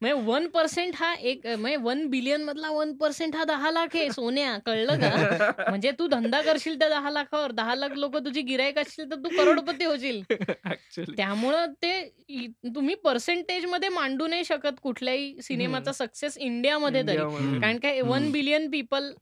म्हणजे 0.00 0.12
वन 0.12 0.46
पर्सेंट 0.46 0.94
हा 0.96 1.14
एक 1.14 1.46
म्हणजे 1.46 1.76
वन 1.76 2.06
बिलियन 2.06 2.42
मधला 2.42 2.70
वन 2.70 2.92
पर्सेंट 2.96 3.36
हा 3.36 3.44
दहा 3.44 3.70
लाख 3.70 3.96
आहे 3.96 4.10
सोन्या. 4.10 4.58
कळलं 4.66 5.00
का? 5.00 5.06
म्हणजे 5.78 5.90
तू 5.98 6.06
धंदा 6.06 6.40
करशील 6.42 6.78
त्या 6.78 6.88
दहा 6.88 7.10
लाखावर. 7.10 7.50
दहा 7.52 7.74
लाख 7.74 7.90
लोक 7.96 8.16
तुझी 8.16 8.40
गिरायक 8.42 8.78
असतील 8.78 9.10
तर 9.10 9.16
तू 9.16 9.28
करोडपती 9.36 9.84
होशील. 9.84 10.22
त्यामुळं 11.16 11.72
ते 11.82 11.92
इ- 12.28 12.46
तुम्ही 12.74 12.94
पर्सेंटेजमध्ये 12.94 13.88
मांडू 13.88 14.26
नाही 14.26 14.44
शकत 14.44 14.80
कुठल्याही 14.82 15.42
सिनेमाचा 15.76 16.04
सक्सेस 16.04 16.38
इंडियामध्ये 16.38 17.02
तरी. 17.02 17.16
कारण 17.60 17.78
काय 17.78 18.00
वन. 18.00 18.30
बिलियन 18.32 18.70
पीपल 18.70 19.12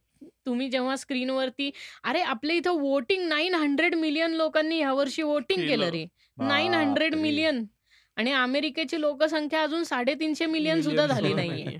तुम्ही 0.45 0.67
जेव्हा 0.69 0.95
स्क्रीनवरती 0.95 1.69
अरे 2.03 2.21
आपल्या 2.21 2.55
इथं 2.55 2.79
वोटिंग 2.81 3.27
नाईन 3.27 3.55
हंड्रेड 3.55 3.95
मिलियन 3.95 4.33
लोकांनी 4.33 4.77
यावर्षी 4.79 5.21
वोटिंग 5.21 5.67
केलं. 5.67 5.89
रे 5.89 6.05
नाईन 6.37 6.73
हंड्रेड. 6.73 7.15
मिलियन 7.15 7.63
आणि 8.17 8.31
अमेरिकेची 8.31 8.99
लोकसंख्या 9.01 9.61
अजून 9.63 9.83
साडेतीनशे 9.83 10.45
मिलियन 10.45 10.81
सुद्धा 10.81 11.05
झाली 11.07 11.33
नाहीये 11.33 11.77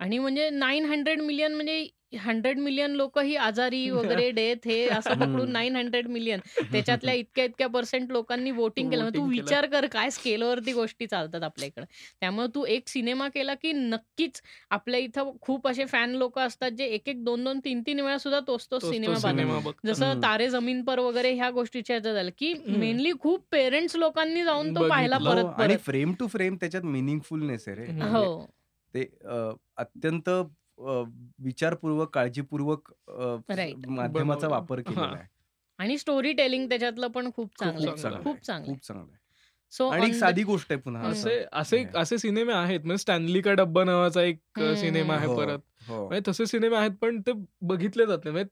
आणि 0.00 0.18
म्हणजे 0.18 0.50
नाईन 0.50 0.84
हंड्रेड 0.84 1.20
मिलियन 1.20 1.54
म्हणजे 1.54 1.86
हंड्रेड 2.18 2.58
मिलियन 2.58 2.90
लोक 2.90 3.18
ही 3.18 3.34
आजारी 3.36 3.80
वगैरे 4.20 4.30
डेथ 4.30 4.66
हे 4.66 4.86
असं 4.88 5.14
पकडून. 5.14 5.50
नाईन 5.52 5.76
हंड्रेड 5.76 6.06
मिलियन 6.08 6.40
त्याच्यातल्या 6.62 7.14
इतक्या 7.14 7.44
इतक्या 7.44 7.66
पर्सेंट 7.68 8.10
लोकांनी 8.12 8.50
वोटिंग 8.50 8.90
केलं 8.90 9.08
तू. 9.08 9.24
विचार 9.26 9.66
कर 9.66 9.86
काय 9.86 10.10
स्केलवरती 10.10 10.72
गोष्टी 10.72 11.06
चालतात 11.06 11.42
आपल्या 11.42 11.66
इकडे 11.66 11.84
त्यामुळे 12.20 12.46
तू 12.54 12.64
एक 12.66 12.88
सिनेमा 12.88 13.28
केला 13.28 13.54
की 13.54 13.72
नक्कीच 13.72 14.40
आपल्या 14.70 15.00
इथं 15.00 15.30
खूप 15.40 15.68
असे 15.68 15.84
फॅन 15.84 16.14
लोक 16.14 16.38
असतात 16.38 16.70
जे 16.70 16.86
एक 16.86 17.08
एक 17.08 17.24
दोन 17.24 17.44
दोन 17.44 17.60
तीन 17.60 17.82
तीन 17.86 18.00
वेळा 18.00 18.18
सुद्धा 18.18 18.40
तोच 18.40 18.66
तोच 18.70 18.84
सिनेमा. 18.84 19.60
जसं. 19.84 20.20
तारे 20.22 20.48
जमीन 20.48 20.82
पर 20.84 20.98
वगैरे 20.98 21.32
ह्या 21.34 21.50
गोष्टीच्या 21.50 21.98
झालं 21.98 22.30
की. 22.38 22.52
मेनली 22.68 23.12
खूप 23.20 23.44
पेरेंट्स 23.52 23.96
लोकांनी 23.96 24.44
जाऊन 24.44 24.74
तो 24.76 24.88
पाहायला. 24.88 25.18
परत 25.18 25.44
हो, 25.70 25.76
फ्रेम 25.84 26.12
टू 26.12 26.26
फ्रेम 26.26 26.56
त्याच्यात 26.56 26.84
मिनिंगफुलनेस 26.86 27.68
आहे 27.68 27.76
रे 27.76 27.86
हम्म. 27.86 27.98
म्हणजे 27.98 28.18
हो 28.18 28.46
ते 28.94 29.04
अत्यंत 29.76 30.28
विचारपूर्वक 31.38 32.14
काळजीपूर्वक. 32.14 32.92
माध्यमाचा. 33.88 34.48
वापर 34.48 34.80
केलेला 34.80 35.06
हा. 35.06 35.14
आहे 35.14 35.28
आणि 35.78 35.96
स्टोरी 35.98 36.32
टेलिंग 36.32 36.68
त्याच्यातलं 36.68 37.08
पण 37.08 37.30
खूप 37.36 37.50
चांगलं. 37.60 37.90
खूप 37.90 37.98
चांगलं 37.98 38.24
खूप 38.66 38.84
चांगलं 38.84 39.12
आहे 39.12 39.18
सो 39.72 39.88
आणि 39.88 40.06
एक 40.06 40.14
साधी 40.14 40.42
गोष्ट 40.42 40.72
आहे 40.72 40.80
पुन्हा. 40.80 41.02
असं. 41.02 41.42
असे 41.52 41.84
असे 41.94 42.18
सिनेमे 42.18 42.52
आहेत 42.52 42.80
म्हणजे 42.80 42.98
स्टॅनली 42.98 43.40
का 43.40 43.52
डब्बा 43.52 43.84
नावाचा 43.84 44.22
एक 44.22 44.60
सिनेमा 44.76 45.14
आहे 45.14 45.26
हो, 45.26 45.36
परत 45.36 45.58
हो. 45.88 46.06
म्हणजे 46.08 46.30
तसे 46.30 46.46
सिनेमे 46.46 46.76
आहेत 46.76 46.96
पण 47.00 47.20
ते 47.20 47.32
बघितले 47.62 48.06
जात 48.06 48.18
नाही 48.24 48.32
म्हणजे 48.32 48.48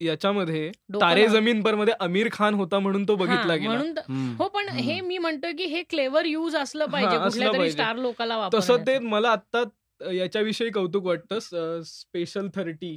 याच्यामध्ये 0.00 0.70
तारे. 0.94 1.26
जमीन 1.28 1.62
परमध्ये 1.62 1.94
आमिर 2.00 2.28
खान 2.32 2.54
होता 2.54 2.78
म्हणून 2.78 3.04
तो 3.08 3.16
बघितला 3.16 3.54
गेला 3.54 3.74
म्हणून. 3.74 4.34
हो 4.38 4.48
पण. 4.48 4.68
हे 4.68 5.00
मी 5.00 5.18
म्हणतोय 5.18 5.52
की 5.52 5.64
हे 5.64 5.82
क्लेवर 5.82 6.24
यूज 6.24 6.56
असलं 6.56 6.86
पाहिजे 6.86 7.16
हा, 7.16 7.24
असलं 7.24 7.44
कुठल्या 7.44 7.62
तरी. 7.62 7.70
स्टार 7.72 7.96
लोकाला 7.96 8.48
तसं 8.54 8.76
ते. 8.76 8.98
मला 8.98 9.30
आता 9.30 9.64
याच्याविषयी 10.12 10.70
कौतुक 10.70 11.04
वाटतं 11.06 11.38
स्पेशल 11.84 12.48
थर्टी. 12.54 12.94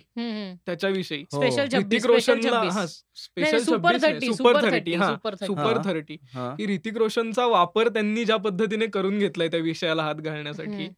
त्याच्याविषयी 0.65 1.23
हो. 1.33 1.41
स्पेशल 1.41 1.77
ऋतिक 1.77 2.01
स्पेशल 2.01 2.07
रोशनला 2.07 2.59
हा 2.59 2.85
special 2.87 3.57
super 3.57 3.97
thirty 4.01 4.33
super 4.33 4.61
thirty 4.71 4.93
हा 4.93 5.15
सुपर 5.41 5.77
थर्टी. 5.85 6.15
की 6.35 6.65
ऋतिक 6.65 6.97
रोशनचा 6.97 7.45
वापर 7.45 7.89
त्यांनी 7.89 8.25
ज्या 8.25 8.37
पद्धतीने 8.37 8.85
करून 8.85 9.19
घेतलाय 9.19 9.47
त्या 9.47 9.59
विषयाला 9.59 10.03
हात 10.03 10.15
घालण्यासाठी. 10.15 10.89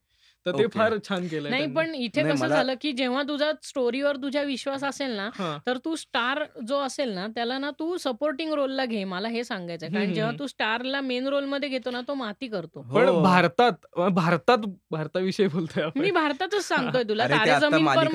तर 0.45 0.57
ते. 0.57 0.65
फार 0.73 0.93
छान 0.99 1.27
केलंय 1.27 1.49
नाही. 1.49 1.65
पण 1.73 1.93
इथे 1.95 2.23
कसं 2.23 2.47
झालं 2.47 2.73
की 2.81 2.91
जेव्हा 2.93 3.21
तुझा 3.27 3.51
स्टोरीवर 3.63 4.15
तुझा 4.17 4.41
विश्वास 4.43 4.83
असेल 4.83 5.11
ना. 5.15 5.29
तर 5.67 5.77
तू 5.85 5.95
स्टार 5.95 6.43
जो 6.67 6.77
असेल 6.79 7.09
ना 7.13 7.25
त्याला 7.35 7.57
ना 7.57 7.71
तू 7.79 7.95
सपोर्टिंग 7.97 8.53
रोलला 8.53 8.85
घे 8.85 9.03
मला 9.05 9.27
हे 9.29 9.43
सांगायचं 9.43 9.85
आहे. 9.85 9.93
कारण 9.95 10.13
जेव्हा. 10.13 10.31
तू 10.39 10.47
स्टारला 10.47 11.01
मेन 11.01 11.27
रोलमध्ये 11.27 11.69
घेतो 11.69 11.91
ना 11.91 12.01
तो 12.07 12.13
माती 12.13 12.47
करतो 12.47 12.81
पण 12.93 13.07
हो. 13.07 13.21
भारतात 13.23 13.85
भारतात 14.13 14.65
भारताविषयी 14.91 15.47
बोलतोय 15.47 15.89
मी 15.95 16.11
भारतातच 16.11 16.63
सांगतोय 16.67 17.03
तुला 17.09 17.27
तारे 17.27 17.59
जमीन 17.61 17.85
पर 17.87 18.07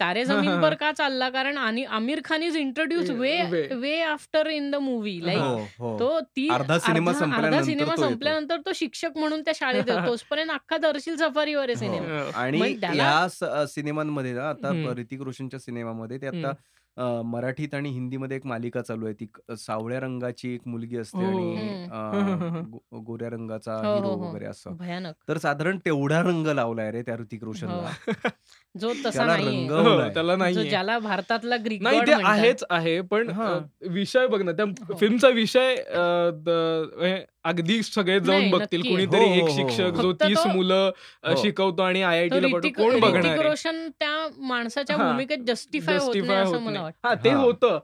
तारे 0.00 0.24
जमीन 0.24 0.60
पर. 0.62 0.74
का 0.76 0.90
चालला 0.92 1.28
कारण 1.30 1.58
आणि 1.58 1.84
Aamir 1.92 2.20
Khan 2.24 2.42
is 2.42 2.56
introduce 2.56 3.10
way 3.12 3.34
way. 3.74 4.00
After 4.02 4.46
in 4.48 4.70
the 4.70 4.76
movie 4.80 5.18
like 5.24 5.80
तो 6.00 6.18
ती 6.36 6.48
अर्धा 6.52 6.78
सिनेमा 6.78 7.12
संपल्यानंतर 7.12 7.62
सिनेमा 7.64 7.84
तो 7.86 7.90
येतो. 7.92 8.08
संपल्यानंतर 8.08 8.60
तो 8.66 8.72
शिक्षक 8.74 9.16
म्हणून 9.16 9.40
त्या 9.42 9.54
शाळेत 9.56 9.88
येतो 9.88 10.06
तोचपर्यंत 10.06 10.50
अख्खा 10.56 10.76
दर्शील 10.78 11.16
सफारीवर 11.36 11.68
आहे 11.70 11.86
हो. 11.88 11.94
सिनेमा 11.98 12.30
आणि 12.40 12.58
मग 12.58 12.80
त्याला- 12.80 12.96
या 12.98 13.28
स- 13.30 13.72
सिनेमांमध्ये 13.74 14.32
ना 14.32 14.48
आता 14.48 14.68
हम्म. 14.68 14.90
ऋतिक 14.90 15.22
रोशनच्या 15.22 15.60
सिनेमामध्ये 15.60 16.18
ते 16.18 16.26
आता 16.28 16.52
अ, 16.96 17.04
मराठीत 17.24 17.74
आणि 17.74 17.88
हिंदीमध्ये 17.90 18.36
एक 18.36 18.44
मालिका 18.46 18.80
चालू 18.82 19.04
आहे 19.06 19.14
ती 19.14 19.26
क- 19.26 19.52
सावळ्या 19.58 19.98
रंगाची 20.00 20.52
एक 20.54 20.60
मुलगी 20.66 20.96
असते 20.96 21.18
हो. 21.18 21.24
आणि 21.26 21.56
हम्म. 21.56 22.60
अ, 22.60 22.60
गो- 22.70 23.02
गोऱ्या 23.04 23.28
रंगाचा 23.30 23.74
हो, 23.76 23.94
हिरो 23.94 24.08
हो, 24.08 24.14
हो. 24.14 24.28
वगैरे 24.30 24.46
असं 24.46 24.76
भयानक 24.76 25.14
तर 25.28 25.38
साधारण 25.38 25.78
तेवढा 25.78 26.20
रंग 26.22 26.46
लावलाय 26.46 26.90
रे 26.90 27.02
त्या 27.02 27.16
ऋतिक 27.16 27.40
हो. 27.40 27.46
रोशनला 27.46 27.90
जो 28.80 28.92
तसा 29.04 29.24
रंग 29.26 29.70
हो. 29.70 30.08
त्याला 30.08 30.32
जो 30.32 30.36
नाही 30.36 30.68
ज्याला 30.68 30.98
भारतातला 30.98 31.56
ग्रीक 31.56 31.82
नाही 31.82 32.00
ते. 32.00 32.12
आहेच 32.24 32.64
आहे 32.70 33.00
पण 33.00 33.30
हा. 33.30 33.58
विषय 33.90 34.26
बघ 34.26 34.42
ना 34.42 34.52
त्या 34.52 34.64
हो. 34.88 34.96
फिल्मचा 34.96 35.28
विषय 35.28 35.74
हे 37.02 37.14
अगदी 37.44 37.82
सगळे 37.82 38.18
जाऊन 38.20 38.38
नाही, 38.40 38.50
बघतील. 38.52 38.82
कुणीतरी 38.82 39.24
हो, 39.24 39.34
एक 39.36 39.50
शिक्षक. 39.50 40.00
जो 40.02 40.12
तीस 40.12 40.46
मुलं. 40.46 40.90
शिकवतो 41.36 41.82
आणि 41.82 42.02
आय 42.02 42.18
आय 42.18 42.28
टीला 42.28 42.58
कोण 42.76 43.00
बघणार? 43.00 43.38
रोशन 43.38 43.88
त्या 44.00 44.26
माणसाच्या. 44.38 44.96
भूमिकेत 44.96 45.38
जस्टिफाय 45.46 45.96
होत 45.96 46.06
Justify 46.06 46.26
नाही 46.26 46.40
असं 46.40 46.52
होत 46.52 46.60
मला 46.60 46.70
नाही. 46.70 46.84
वाटतं 46.84 47.08
हा 47.08 47.14
ते. 47.14 47.32
होतं 47.32 47.78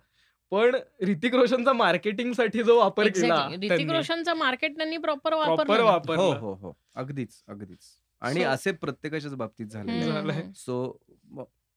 पण 0.53 0.77
ऋतिक 1.09 1.35
रोशनचा 1.35 1.73
मार्केटिंगसाठी 1.73 2.63
जो 2.63 2.79
वापर 2.79 3.09
केला. 3.09 3.47
ऋतिक 3.63 3.91
रोशनचा 3.91 4.35
मार्केट 4.35 4.77
त्यांनी 4.77 4.97
प्रॉपर 4.97 5.35
वापर 5.35 6.17
हो 6.17 6.33
हो 6.33 6.53
हो 6.55 6.77
अगदीच 6.97 7.43
अगदीच 7.49 7.79
आणि 8.23 8.43
असे 8.43 8.73
प्रत्येकाच्याच 8.73 9.35
बाबतीत 9.35 9.67
झाले. 9.67 10.53
सो 10.57 10.99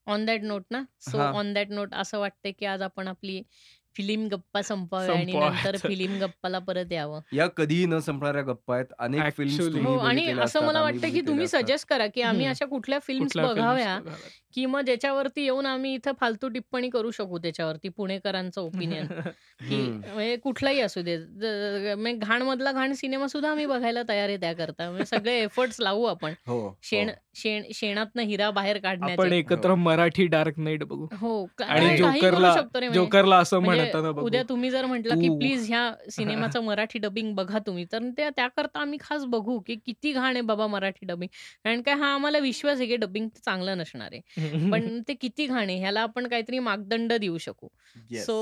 ऑन 0.07 0.25
दॅट 0.25 0.41
नोट 0.41 0.63
ना 0.71 0.83
सो. 1.01 1.17
ऑन 1.17 1.53
दॅट 1.53 1.69
नोट 1.69 1.93
असं 1.93 2.19
वाटतंय 2.19 2.51
की 2.51 2.65
आज 2.65 2.81
आपण 2.81 3.07
आपली 3.07 3.41
फिल्म 3.95 4.27
गप्पा 4.27 4.61
संपवावी 4.61 5.11
आणि 5.11 5.25
संपवाव्यात. 5.25 5.65
नंतर 5.65 5.77
फिल्म 5.87 6.17
गप्पाला 6.19 6.59
परत 6.61 6.91
यावं 6.91 7.19
या 7.33 7.47
कधीही 7.49 7.85
न 7.85 7.99
संपणाऱ्या 8.01 8.41
गप्पा 8.43 8.75
आहेत 8.75 8.93
अनेक 8.99 9.21
Actually. 9.21 9.57
फिल्म 9.57 9.85
हो 9.87 9.97
आणि 9.99 10.27
असं 10.39 10.65
मला 10.65 10.81
वाटतं 10.81 11.11
की 11.11 11.21
तुम्ही 11.27 11.47
सजेस्ट 11.47 11.87
करा 11.89 12.07
की 12.07 12.21
आम्ही 12.23 12.41
हम्म. 12.41 12.51
अशा 12.51 12.65
कुठल्या 12.67 12.99
फिल्म्स 12.99 13.27
कुठल्या 13.27 13.45
films 13.45 13.55
बघाव्या 13.55 13.97
बघाव्यात. 13.99 14.29
की 14.53 14.65
मग 14.65 14.81
ज्याच्यावरती 14.81 15.43
येऊन 15.43 15.65
आम्ही 15.65 15.93
इथं 15.93 16.11
फालतू 16.19 16.47
टिप्पणी 16.49 16.89
करू 16.89 17.09
शकू 17.11 17.37
त्याच्यावरती 17.37 17.89
पुणेकरांचं 17.89 18.61
ओपिनियन 18.61 19.05
की 19.61 19.81
म्हणजे 19.87 20.35
कुठलाही 20.35 20.79
असू 20.81 21.01
दे 21.01 21.15
म्हणजे 21.95 22.13
घाण 22.17 22.41
मधला 22.41 22.71
घाण 22.71 22.93
सिनेमा 22.93 23.27
सुद्धा 23.27 23.49
आम्ही 23.51 23.65
बघायला 23.65 24.01
तयार 24.09 24.29
आहे 24.29 24.37
त्याकरता 24.37 24.89
म्हणजे 24.89 25.05
सगळे 25.07 25.33
एफर्ट्स 25.41 25.79
लावू 25.79 26.03
आपण 26.05 26.33
हो 26.47 26.59
शेण 26.83 27.09
हो. 27.09 27.15
शेण 27.35 27.63
शेणातनं 27.73 28.21
हिरा 28.23 28.49
बाहेर 28.51 28.75
आपण 28.77 28.83
काढण्याचे 28.99 29.37
एकत्र 29.37 29.75
मराठी 29.77 30.25
डार्क 30.27 30.59
नाईट 30.59 30.83
बघू 30.83 31.07
हो 31.13 31.45
का- 31.57 31.67
आणि 31.69 31.85
काही 31.87 31.97
करू 31.97 32.29
जोकरला 32.29 32.53
शकतो 32.53 32.79
रे 32.79 32.87
म्हणजे. 32.87 32.99
जोकरला 32.99 33.37
असं 33.37 33.59
म्हणजे 33.59 33.84
उद्या 34.21 34.41
तुम्ही 34.49 34.69
जर 34.69 34.85
म्हटलं 34.85 35.15
की 35.15 35.29
प्लीज 35.29 35.67
ह्या 35.67 35.81
सिनेमाचं 36.11 36.63
मराठी 36.63 36.99
डबिंग 36.99 37.33
बघा 37.35 37.59
तुम्ही 37.59 37.85
तर 37.91 38.09
त्या 38.17 38.29
त्याकरता 38.29 38.79
आम्ही 38.79 38.97
खास 39.01 39.25
बघू 39.25 39.59
की 39.59 39.75
किती 39.85 40.11
घाण 40.13 40.33
आहे 40.33 40.41
बाबा 40.41 40.67
मराठी 40.67 41.05
डबिंग 41.05 41.29
कारण 41.63 41.81
काय 41.81 41.95
हा 41.95 42.13
आम्हाला 42.13 42.39
विश्वास 42.39 42.77
आहे 42.77 42.87
की 42.87 42.95
डबिंग 42.95 43.27
चांगलं 43.45 43.77
नसणार 43.77 44.13
आहे. 44.13 44.21
पण 44.71 45.01
ते 45.07 45.13
किती 45.13 45.45
घाण 45.47 45.69
आहे 45.69 45.77
ह्याला 45.79 46.01
आपण 46.01 46.27
काहीतरी 46.27 46.59
मापदंड 46.59 47.13
देऊ 47.13 47.37
शकू. 47.37 47.67
सो 48.17 48.35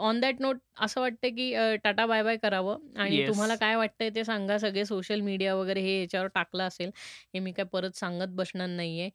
ऑन 0.00 0.20
दॅट 0.20 0.40
नोट 0.40 0.58
असं 0.80 1.00
वाटतं 1.00 1.28
की 1.28 1.52
टाटा 1.84 2.06
बाय 2.06 2.22
बाय 2.22 2.36
करावं. 2.36 2.78
आणि. 2.96 3.26
तुम्हाला 3.28 3.54
काय 3.54 3.76
वाटतंय 3.76 4.10
ते 4.10 4.24
सांगा 4.24 4.58
सगळे 4.58 4.84
सोशल 4.84 5.20
मीडिया 5.20 5.54
वगैरे 5.54 5.80
हे 5.80 6.00
याच्यावर 6.00 6.26
टाकलं 6.34 6.62
असेल 6.64 6.90
हे 7.34 7.38
मी 7.40 7.52
काय 7.52 7.64
परत 7.64 7.96
सांगत 7.96 8.34
बसणार 8.34 8.68
नाहीये. 8.68 9.08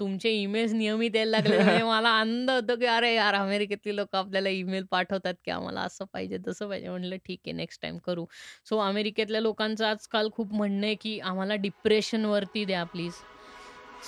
तुमचे 0.00 0.30
ईमेल्स 0.32 0.72
नियमित 0.72 1.16
यायला 1.16 1.30
लागले 1.30 1.58
म्हणजे 1.80 1.82
मला 1.84 2.08
आनंद 2.10 2.50
होतो 2.50 2.76
की 2.76 2.86
अरे 2.86 3.14
यार 3.14 3.34
अमेरिकेतली 3.34 3.96
लोक 3.96 4.16
आपल्याला 4.16 4.48
ईमेल 4.48 4.84
पाठवतात 5.06 5.34
की 5.44 5.50
आम्हाला 5.50 5.80
असं 5.80 6.04
पाहिजे 6.12 6.38
तसं 6.46 6.68
पाहिजे. 6.68 6.88
म्हटलं 6.88 7.16
ठीक 7.26 7.38
आहे 7.46 7.52
नेक्स्ट 7.56 7.82
टाइम 7.82 7.96
करू. 8.06 8.24
सो 8.68 8.78
अमेरिकेतल्या 8.78 9.40
लोकांचं 9.40 9.84
आजकाल 9.86 10.28
खूप 10.34 10.52
म्हणणं 10.54 10.86
आहे 10.86 10.94
की 11.00 11.18
आम्हाला 11.20 11.54
डिप्रेशनवरती 11.62 12.64
द्या 12.64 12.84
please 12.92 13.12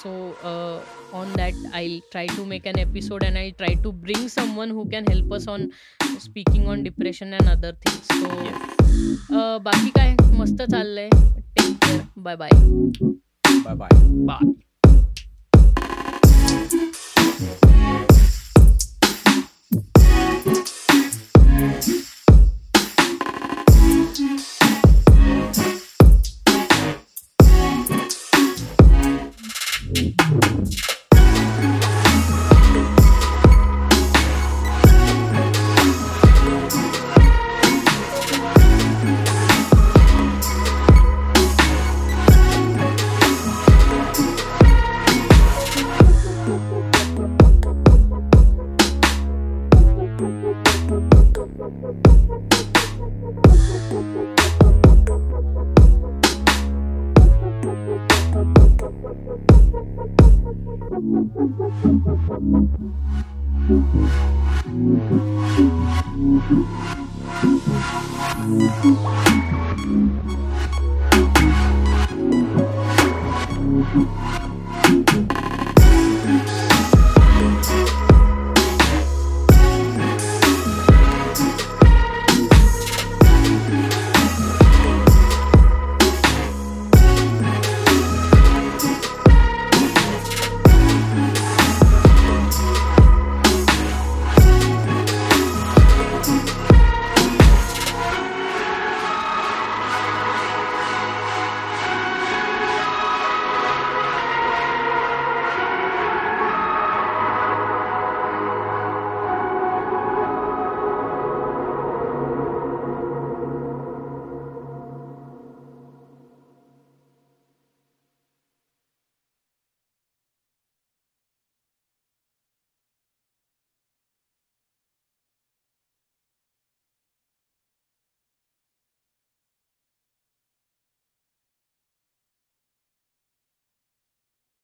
so 0.02 0.10
on 1.18 1.32
that 1.36 1.54
I 1.74 1.98
try 2.12 2.26
to 2.36 2.44
make 2.44 2.66
an 2.68 2.78
episode 2.78 3.24
and 3.24 3.36
I 3.36 3.50
try 3.58 3.74
to 3.84 3.90
bring 4.02 4.26
someone 4.28 4.70
who 4.70 4.84
can 4.92 5.04
help 5.08 5.34
us 5.34 5.48
on 5.48 5.68
speaking 6.20 6.68
on 6.68 6.82
depression 6.82 7.34
and 7.34 7.50
other 7.50 7.74
things 7.86 8.06
so 8.12 9.58
बाकी 9.64 9.90
काय? 9.90 10.14
मस्त 10.38 10.62
चाललंय. 10.62 11.08
Take 11.10 11.76
care 11.84 12.00
bye 12.16 12.36
bye 12.36 12.50
bye 13.64 13.74
bye 13.74 13.88
bye 14.26 14.52
You. 21.58 21.97